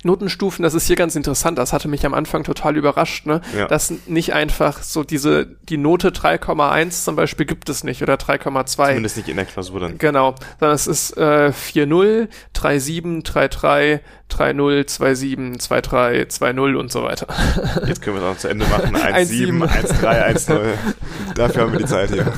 Notenstufen, 0.03 0.63
das 0.63 0.75
ist 0.75 0.87
hier 0.87 0.97
ganz 0.97 1.17
interessant. 1.17 1.59
Das 1.59 1.73
hatte 1.73 1.89
mich 1.89 2.05
am 2.05 2.15
Anfang 2.15 2.45
total 2.45 2.77
überrascht, 2.77 3.27
ne? 3.27 3.41
Ja. 3.57 3.67
Dass 3.67 3.93
nicht 4.07 4.33
einfach 4.33 4.83
so 4.83 5.05
diese, 5.05 5.47
die 5.69 5.77
Note 5.77 6.11
3,1 6.11 7.05
zum 7.05 7.17
Beispiel 7.17 7.47
gibt 7.47 7.69
es 7.69 7.85
nicht 7.85 8.03
oder 8.03 8.15
3,2. 8.15 8.89
Zumindest 8.89 9.17
nicht 9.17 9.29
in 9.29 9.37
der 9.37 9.45
Klausur 9.45 9.81
dann. 9.81 9.99
Genau. 9.99 10.35
Sondern 10.61 10.75
es 10.75 10.87
ist 10.87 11.17
äh, 11.17 11.51
4,0, 11.51 12.29
3,7, 12.55 13.25
3,3, 13.25 14.01
3-0, 14.31 14.85
2-7, 14.85 15.61
2-3, 15.61 16.27
2-0 16.27 16.75
und 16.75 16.93
so 16.93 17.03
weiter. 17.05 17.27
Jetzt 17.87 18.03
können 18.03 18.17
wir 18.17 18.23
es 18.23 18.37
auch 18.37 18.39
zu 18.39 18.49
Ende 18.49 18.67
machen. 18.67 18.97
1-7, 18.97 19.65
1-3, 19.65 20.49
1-0. 20.49 20.73
Dafür 21.35 21.63
haben 21.63 21.73
wir 21.73 21.79
die 21.79 21.87
Zeit 21.87 22.11
hier. 22.11 22.33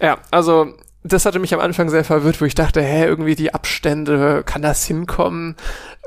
Ja, 0.00 0.18
also 0.30 0.74
das 1.04 1.26
hatte 1.26 1.38
mich 1.38 1.52
am 1.52 1.60
Anfang 1.60 1.90
sehr 1.90 2.04
verwirrt, 2.04 2.40
wo 2.40 2.44
ich 2.44 2.54
dachte, 2.54 2.80
hä, 2.80 3.04
irgendwie 3.04 3.34
die 3.34 3.52
Abstände, 3.52 4.42
kann 4.44 4.62
das 4.62 4.84
hinkommen? 4.86 5.56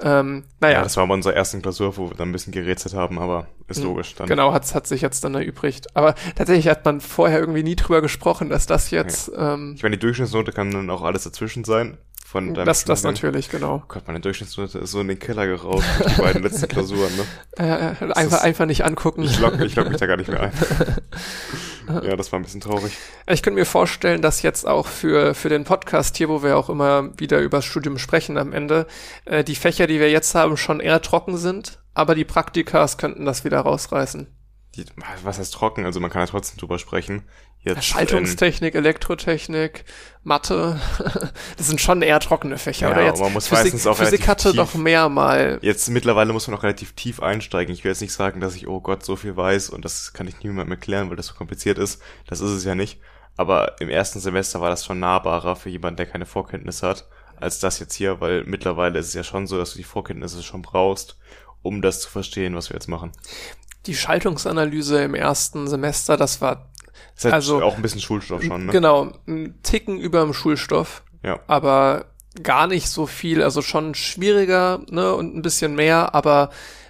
Ähm, 0.01 0.43
naja. 0.61 0.77
Ja, 0.77 0.83
das 0.83 0.95
war 0.97 1.05
bei 1.07 1.13
unserer 1.13 1.33
ersten 1.33 1.61
Klausur, 1.61 1.97
wo 1.97 2.09
wir 2.09 2.15
dann 2.15 2.29
ein 2.29 2.31
bisschen 2.31 2.53
gerätselt 2.53 2.95
haben, 2.95 3.19
aber 3.19 3.47
ist 3.67 3.79
mhm. 3.79 3.87
logisch. 3.87 4.15
Dann. 4.15 4.27
Genau, 4.27 4.53
hat, 4.53 4.73
hat 4.73 4.87
sich 4.87 5.01
jetzt 5.01 5.23
dann 5.23 5.35
erübrigt. 5.35 5.95
Aber 5.95 6.15
tatsächlich 6.35 6.69
hat 6.69 6.85
man 6.85 7.01
vorher 7.01 7.39
irgendwie 7.39 7.63
nie 7.63 7.75
drüber 7.75 8.01
gesprochen, 8.01 8.49
dass 8.49 8.67
das 8.67 8.91
jetzt... 8.91 9.29
Ja. 9.29 9.55
Ähm, 9.55 9.73
ich 9.75 9.83
meine, 9.83 9.97
die 9.97 10.01
Durchschnittsnote 10.01 10.51
kann 10.51 10.71
dann 10.71 10.89
auch 10.89 11.01
alles 11.01 11.23
dazwischen 11.23 11.65
sein 11.65 11.97
von 12.25 12.53
deinem 12.53 12.65
Das, 12.65 12.85
das 12.85 13.03
natürlich, 13.03 13.49
genau. 13.49 13.83
Oh 13.83 13.87
Gott, 13.87 14.03
meine 14.07 14.19
Durchschnittsnote 14.19 14.79
ist 14.79 14.91
so 14.91 14.99
in 15.01 15.07
den 15.07 15.19
Keller 15.19 15.45
geraucht 15.45 15.85
die 16.05 16.21
beiden 16.21 16.43
letzten 16.43 16.67
Klausuren, 16.69 17.11
ne? 17.15 17.23
Äh, 17.57 18.11
einfach, 18.13 18.41
einfach 18.41 18.65
nicht 18.65 18.83
angucken. 18.83 19.23
Ich 19.23 19.39
lock, 19.39 19.59
ich 19.59 19.75
lock 19.75 19.89
mich 19.89 19.97
da 19.97 20.05
gar 20.05 20.17
nicht 20.17 20.29
mehr 20.29 20.41
ein. 20.41 20.51
ja, 21.87 22.15
das 22.15 22.31
war 22.31 22.39
ein 22.39 22.43
bisschen 22.43 22.61
traurig. 22.61 22.93
Ich 23.27 23.43
könnte 23.43 23.59
mir 23.59 23.65
vorstellen, 23.65 24.21
dass 24.21 24.41
jetzt 24.41 24.67
auch 24.67 24.87
für, 24.87 25.33
für 25.33 25.49
den 25.49 25.63
Podcast 25.63 26.17
hier, 26.17 26.29
wo 26.29 26.43
wir 26.43 26.57
auch 26.57 26.69
immer 26.69 27.09
wieder 27.17 27.39
über 27.39 27.59
das 27.59 27.65
Studium 27.65 27.97
sprechen 27.97 28.37
am 28.37 28.53
Ende, 28.53 28.87
äh, 29.25 29.43
die 29.43 29.55
Fächer, 29.55 29.87
die 29.87 29.99
wir 29.99 30.09
jetzt 30.09 30.35
haben, 30.35 30.57
schon 30.57 30.79
eher 30.79 31.01
trocken 31.01 31.37
sind, 31.37 31.79
aber 31.93 32.15
die 32.15 32.25
Praktikas 32.25 32.97
könnten 32.97 33.25
das 33.25 33.43
wieder 33.43 33.59
rausreißen. 33.59 34.34
Die, 34.75 34.85
was 35.23 35.39
heißt 35.39 35.53
trocken? 35.53 35.85
Also 35.85 35.99
man 35.99 36.09
kann 36.09 36.21
ja 36.21 36.27
trotzdem 36.27 36.57
drüber 36.57 36.79
sprechen. 36.79 37.23
Jetzt, 37.61 37.85
Schaltungstechnik, 37.85 38.75
Elektrotechnik, 38.75 39.85
Mathe, 40.23 40.79
das 41.57 41.65
sind 41.65 41.81
schon 41.81 42.03
eher 42.03 42.19
trockene 42.19 42.59
Fächer. 42.59 42.89
Ja, 42.89 42.93
oder 42.93 43.05
jetzt 43.05 43.19
man 43.19 43.33
muss 43.33 43.47
Physik, 43.47 43.63
meistens 43.63 43.87
auch 43.87 43.97
Physik 43.97 44.27
hatte 44.27 44.51
tief, 44.51 44.57
doch 44.57 44.75
mehr 44.75 45.09
mal. 45.09 45.57
Jetzt 45.63 45.89
mittlerweile 45.89 46.31
muss 46.31 46.47
man 46.47 46.55
auch 46.55 46.61
relativ 46.61 46.93
tief 46.93 47.21
einsteigen. 47.21 47.73
Ich 47.73 47.83
will 47.83 47.89
jetzt 47.89 48.01
nicht 48.01 48.13
sagen, 48.13 48.39
dass 48.39 48.55
ich, 48.55 48.67
oh 48.67 48.81
Gott, 48.81 49.03
so 49.03 49.15
viel 49.15 49.35
weiß 49.35 49.71
und 49.71 49.83
das 49.83 50.13
kann 50.13 50.27
ich 50.27 50.43
niemandem 50.43 50.73
erklären, 50.73 51.09
weil 51.09 51.15
das 51.15 51.25
so 51.25 51.33
kompliziert 51.33 51.79
ist. 51.79 52.03
Das 52.27 52.39
ist 52.39 52.51
es 52.51 52.65
ja 52.65 52.75
nicht. 52.75 52.99
Aber 53.35 53.81
im 53.81 53.89
ersten 53.89 54.19
Semester 54.19 54.61
war 54.61 54.69
das 54.69 54.85
schon 54.85 54.99
nahbarer 54.99 55.55
für 55.55 55.69
jemanden, 55.69 55.97
der 55.97 56.05
keine 56.05 56.27
Vorkenntnisse 56.27 56.87
hat, 56.87 57.07
als 57.37 57.59
das 57.59 57.79
jetzt 57.79 57.95
hier, 57.95 58.21
weil 58.21 58.43
mittlerweile 58.45 58.99
ist 58.99 59.07
es 59.07 59.13
ja 59.13 59.23
schon 59.23 59.47
so, 59.47 59.57
dass 59.57 59.71
du 59.71 59.77
die 59.77 59.83
Vorkenntnisse 59.83 60.43
schon 60.43 60.61
brauchst, 60.61 61.17
um 61.65 61.81
das 61.81 62.01
zu 62.01 62.09
verstehen, 62.09 62.55
was 62.55 62.69
wir 62.69 62.75
jetzt 62.75 62.87
machen. 62.87 63.11
Die 63.87 63.95
Schaltungsanalyse 63.95 65.03
im 65.03 65.15
ersten 65.15 65.67
Semester, 65.67 66.17
das 66.17 66.41
war 66.41 66.69
Ist 67.17 67.23
halt 67.25 67.33
Also- 67.35 67.61
auch 67.63 67.75
ein 67.77 67.81
bisschen 67.81 68.01
Schulstoff 68.01 68.43
schon, 68.43 68.65
ne? 68.65 68.71
Genau, 68.73 69.11
ein 69.27 69.57
Ticken 69.63 69.97
über 69.99 70.21
dem 70.21 70.33
Schulstoff, 70.33 71.03
Ja. 71.23 71.39
aber 71.47 72.05
gar 72.43 72.67
nicht 72.67 72.89
so 72.89 73.05
viel, 73.07 73.41
also 73.41 73.61
schon 73.61 73.95
schwieriger, 73.95 74.81
ne, 74.89 75.13
und 75.15 75.33
ein 75.35 75.41
bisschen 75.41 75.75
mehr, 75.75 76.13
aber 76.13 76.49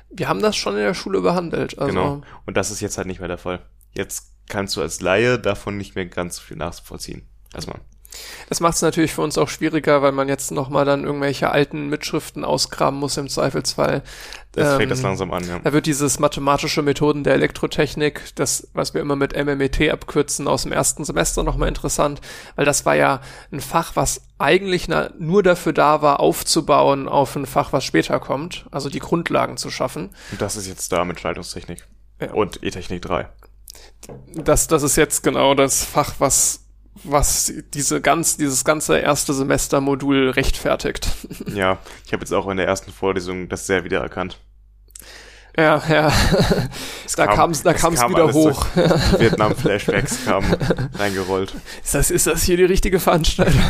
wir 0.10 0.28
haben 0.28 0.42
das 0.42 0.56
schon 0.56 0.74
in 0.74 0.80
der 0.84 0.96
Schule 0.96 1.22
behandelt. 1.22 1.78
Also 1.78 1.94
Genau. 1.94 2.22
Und 2.48 2.58
das 2.58 2.72
ist 2.72 2.82
jetzt 2.82 2.98
halt 2.98 3.06
nicht 3.08 3.20
mehr 3.20 3.28
der 3.28 3.38
Fall. 3.38 3.60
Jetzt 3.92 4.32
kannst 4.50 4.76
du 4.76 4.82
als 4.82 5.00
Laie 5.02 5.38
davon 5.38 5.78
nicht 5.78 5.94
mehr 5.96 6.06
ganz 6.08 6.38
so 6.38 6.42
viel 6.42 6.58
nachvollziehen. 6.58 7.28
Erstmal. 7.54 7.80
Das 8.50 8.60
macht 8.60 8.76
es 8.76 8.82
natürlich 8.82 9.14
für 9.14 9.22
uns 9.22 9.38
auch 9.38 9.50
schwieriger, 9.50 10.02
weil 10.02 10.12
man 10.12 10.28
jetzt 10.28 10.52
nochmal 10.52 10.86
dann 10.86 11.04
irgendwelche 11.04 11.50
alten 11.50 11.90
Mitschriften 11.90 12.46
ausgraben 12.46 13.00
muss 13.00 13.18
im 13.18 13.30
Zweifelsfall. 13.30 14.04
Jetzt 14.56 14.72
Ähm, 14.72 14.78
fängt 14.78 14.92
das 14.92 15.02
langsam 15.02 15.32
an, 15.34 15.48
ja. 15.48 15.60
Da 15.60 15.74
wird 15.74 15.86
dieses 15.86 16.20
mathematische 16.20 16.82
Methoden 16.82 17.24
der 17.24 17.34
Elektrotechnik, 17.34 18.22
das, 18.36 18.68
was 18.74 18.94
wir 18.94 19.02
immer 19.02 19.16
mit 19.16 19.36
MMET 19.36 19.92
abkürzen, 19.92 20.48
aus 20.48 20.64
dem 20.64 20.72
ersten 20.72 21.04
Semester 21.04 21.44
nochmal 21.44 21.68
interessant, 21.68 22.22
weil 22.56 22.66
das 22.66 22.86
war 22.86 22.96
ja 22.96 23.22
ein 23.52 23.60
Fach, 23.60 23.96
was 23.96 24.22
eigentlich 24.38 24.88
na, 24.88 25.10
nur 25.18 25.44
dafür 25.44 25.74
da 25.74 26.02
war, 26.02 26.20
aufzubauen 26.20 27.08
auf 27.08 27.36
ein 27.36 27.46
Fach, 27.46 27.74
was 27.74 27.84
später 27.84 28.20
kommt, 28.20 28.66
also 28.72 28.90
die 28.90 29.00
Grundlagen 29.00 29.58
zu 29.58 29.70
schaffen. 29.72 30.12
Und 30.32 30.42
das 30.42 30.56
ist 30.56 30.68
jetzt 30.68 30.92
da 30.92 31.04
mit 31.06 31.20
Schaltungstechnik. 31.20 31.88
Ja. 32.22 32.32
Und 32.32 32.64
E-Technik 32.64 33.02
3. 33.02 33.28
Das, 34.36 34.68
das 34.68 34.84
ist 34.84 34.96
jetzt 34.96 35.24
genau 35.24 35.54
das 35.54 35.84
Fach, 35.84 36.16
was 36.20 36.65
was 37.06 37.54
diese 37.74 38.02
ganz, 38.02 38.38
dieses 38.38 38.64
ganze 38.66 38.98
erste 39.00 39.34
Semestermodul 39.34 40.30
rechtfertigt. 40.30 41.10
Ja, 41.54 41.78
ich 42.06 42.12
habe 42.12 42.22
jetzt 42.22 42.34
auch 42.34 42.48
in 42.50 42.58
der 42.58 42.68
ersten 42.68 42.92
Vorlesung 42.92 43.48
das 43.48 43.66
sehr 43.66 43.84
wiedererkannt. 43.84 44.40
Ja, 45.58 45.82
ja. 45.88 46.12
da 47.16 47.28
kam- 47.28 47.36
kam's, 47.36 47.64
da 47.64 47.72
es 47.72 47.82
kam's 47.82 48.00
kam 48.02 48.12
wieder 48.12 48.34
hoch. 48.34 48.66
Vietnam-Flashbacks 48.76 50.26
kamen 50.26 50.54
reingerollt. 50.96 51.54
Ist 51.82 51.96
das, 51.96 52.12
ist 52.12 52.28
das 52.28 52.44
hier 52.44 52.58
die 52.58 52.66
richtige 52.66 53.00
Veranstaltung? 53.00 53.62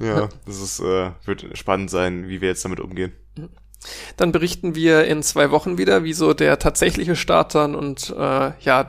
Ja, 0.00 0.28
das 0.46 0.60
ist, 0.60 0.78
äh, 0.80 1.10
wird 1.24 1.46
spannend 1.54 1.90
sein, 1.90 2.28
wie 2.28 2.40
wir 2.40 2.48
jetzt 2.48 2.64
damit 2.64 2.78
umgehen. 2.78 3.12
Dann 4.16 4.30
berichten 4.30 4.74
wir 4.76 5.04
in 5.06 5.22
zwei 5.22 5.50
Wochen 5.50 5.78
wieder, 5.78 6.04
wie 6.04 6.12
so 6.12 6.32
der 6.32 6.58
tatsächliche 6.60 7.16
Start 7.16 7.54
dann 7.54 7.74
und 7.74 8.14
äh, 8.16 8.52
ja, 8.60 8.86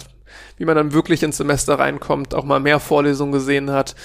wie 0.57 0.65
man 0.65 0.75
dann 0.75 0.93
wirklich 0.93 1.23
ins 1.23 1.37
Semester 1.37 1.79
reinkommt, 1.79 2.33
auch 2.35 2.43
mal 2.43 2.59
mehr 2.59 2.79
Vorlesungen 2.79 3.31
gesehen 3.31 3.71
hat. 3.71 3.95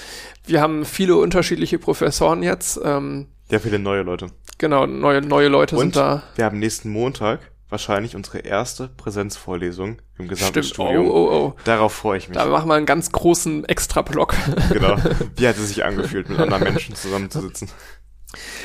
Wir 0.45 0.61
haben 0.61 0.85
viele 0.85 1.15
unterschiedliche 1.17 1.79
Professoren 1.79 2.43
jetzt. 2.43 2.79
Ähm, 2.83 3.27
Ja, 3.49 3.59
viele 3.59 3.79
neue 3.79 4.03
Leute. 4.03 4.27
genau, 4.57 4.85
neue, 4.85 5.21
neue 5.21 5.47
Leute 5.49 5.75
sind 5.77 5.87
Und 5.87 5.95
da. 5.95 6.23
wir 6.35 6.45
haben 6.45 6.59
nächsten 6.59 6.89
Montag 6.89 7.39
wahrscheinlich 7.69 8.15
unsere 8.15 8.37
erste 8.39 8.87
Präsenzvorlesung 8.87 9.99
im 10.19 10.27
gesamten 10.27 10.61
Stimmt. 10.63 10.79
Oh, 10.79 10.85
Studium. 10.85 11.07
oh, 11.09 11.29
oh. 11.31 11.53
Darauf 11.63 11.91
freue 11.93 12.19
ich 12.19 12.29
mich. 12.29 12.37
Da 12.37 12.45
machen 12.45 12.67
wir 12.69 12.75
einen 12.75 12.85
ganz 12.85 13.11
großen 13.11 13.65
Extra-Block. 13.65 14.35
genau. 14.71 14.95
Wie 15.35 15.47
hat 15.47 15.57
es 15.57 15.69
sich 15.69 15.83
angefühlt, 15.83 16.29
mit 16.29 16.37
anderen 16.39 16.65
Menschen 16.65 16.93
zusammenzusitzen? 16.93 17.69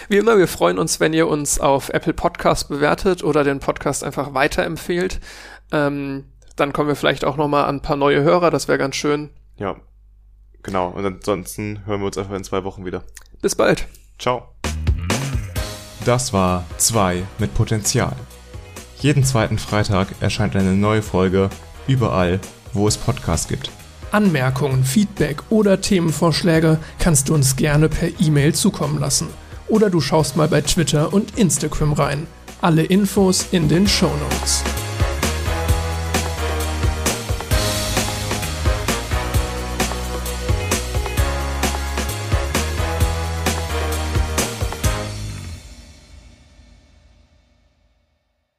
Wie 0.09 0.17
immer, 0.19 0.37
wir 0.39 0.49
freuen 0.49 0.79
uns, 0.79 1.01
wenn 1.01 1.13
ihr 1.15 1.27
uns 1.29 1.59
auf 1.61 1.89
Apple 1.91 2.13
Podcast 2.15 2.69
bewertet 2.69 3.23
oder 3.25 3.45
den 3.45 3.61
Podcast 3.61 4.05
einfach 4.05 4.35
weiterempfehlt. 4.35 5.21
Ähm, 5.73 6.25
dann 6.59 6.73
kommen 6.73 6.89
wir 6.89 6.97
vielleicht 6.97 7.25
auch 7.25 7.37
noch 7.37 7.49
mal 7.49 7.65
an 7.65 7.77
ein 7.77 7.83
paar 7.83 7.97
neue 7.97 8.23
Hörer, 8.23 8.51
das 8.51 8.69
wäre 8.69 8.79
ganz 8.79 8.97
schön. 8.97 9.31
Ja, 9.57 9.77
genau. 10.63 10.89
Und 10.89 11.05
ansonsten 11.05 11.87
hören 11.87 12.01
wir 12.01 12.07
uns 12.07 12.19
einfach 12.19 12.35
in 12.35 12.45
zwei 12.45 12.65
Wochen 12.65 12.85
wieder. 12.85 13.05
Bis 13.41 13.55
bald. 13.55 13.87
Ciao. 14.19 14.49
Das 16.05 16.33
war 16.33 16.65
2 16.79 17.23
mit 17.39 17.55
Potenzial. 17.55 18.17
Jeden 19.01 19.25
zweiten 19.25 19.59
Freitag 19.59 20.09
erscheint 20.21 20.57
eine 20.57 20.73
neue 20.73 21.03
Folge 21.03 21.51
überall, 21.87 22.41
wo 22.73 22.89
es 22.89 22.97
Podcasts 22.97 23.47
gibt. 23.47 23.71
Anmerkungen, 24.11 24.85
Feedback 24.85 25.43
oder 25.51 25.81
Themenvorschläge 25.81 26.79
kannst 26.99 27.29
du 27.29 27.35
uns 27.35 27.57
gerne 27.57 27.89
per 27.89 28.09
E-Mail 28.21 28.55
zukommen 28.55 28.99
lassen. 28.99 29.29
Oder 29.69 29.91
du 29.91 30.01
schaust 30.01 30.37
mal 30.37 30.49
bei 30.49 30.63
Twitter 30.63 31.13
und 31.13 31.39
Instagram 31.39 31.93
rein. 31.93 32.27
Alle 32.61 32.85
Infos 32.85 33.49
in 33.53 33.69
den 33.69 33.87
Shownotes. 33.87 34.65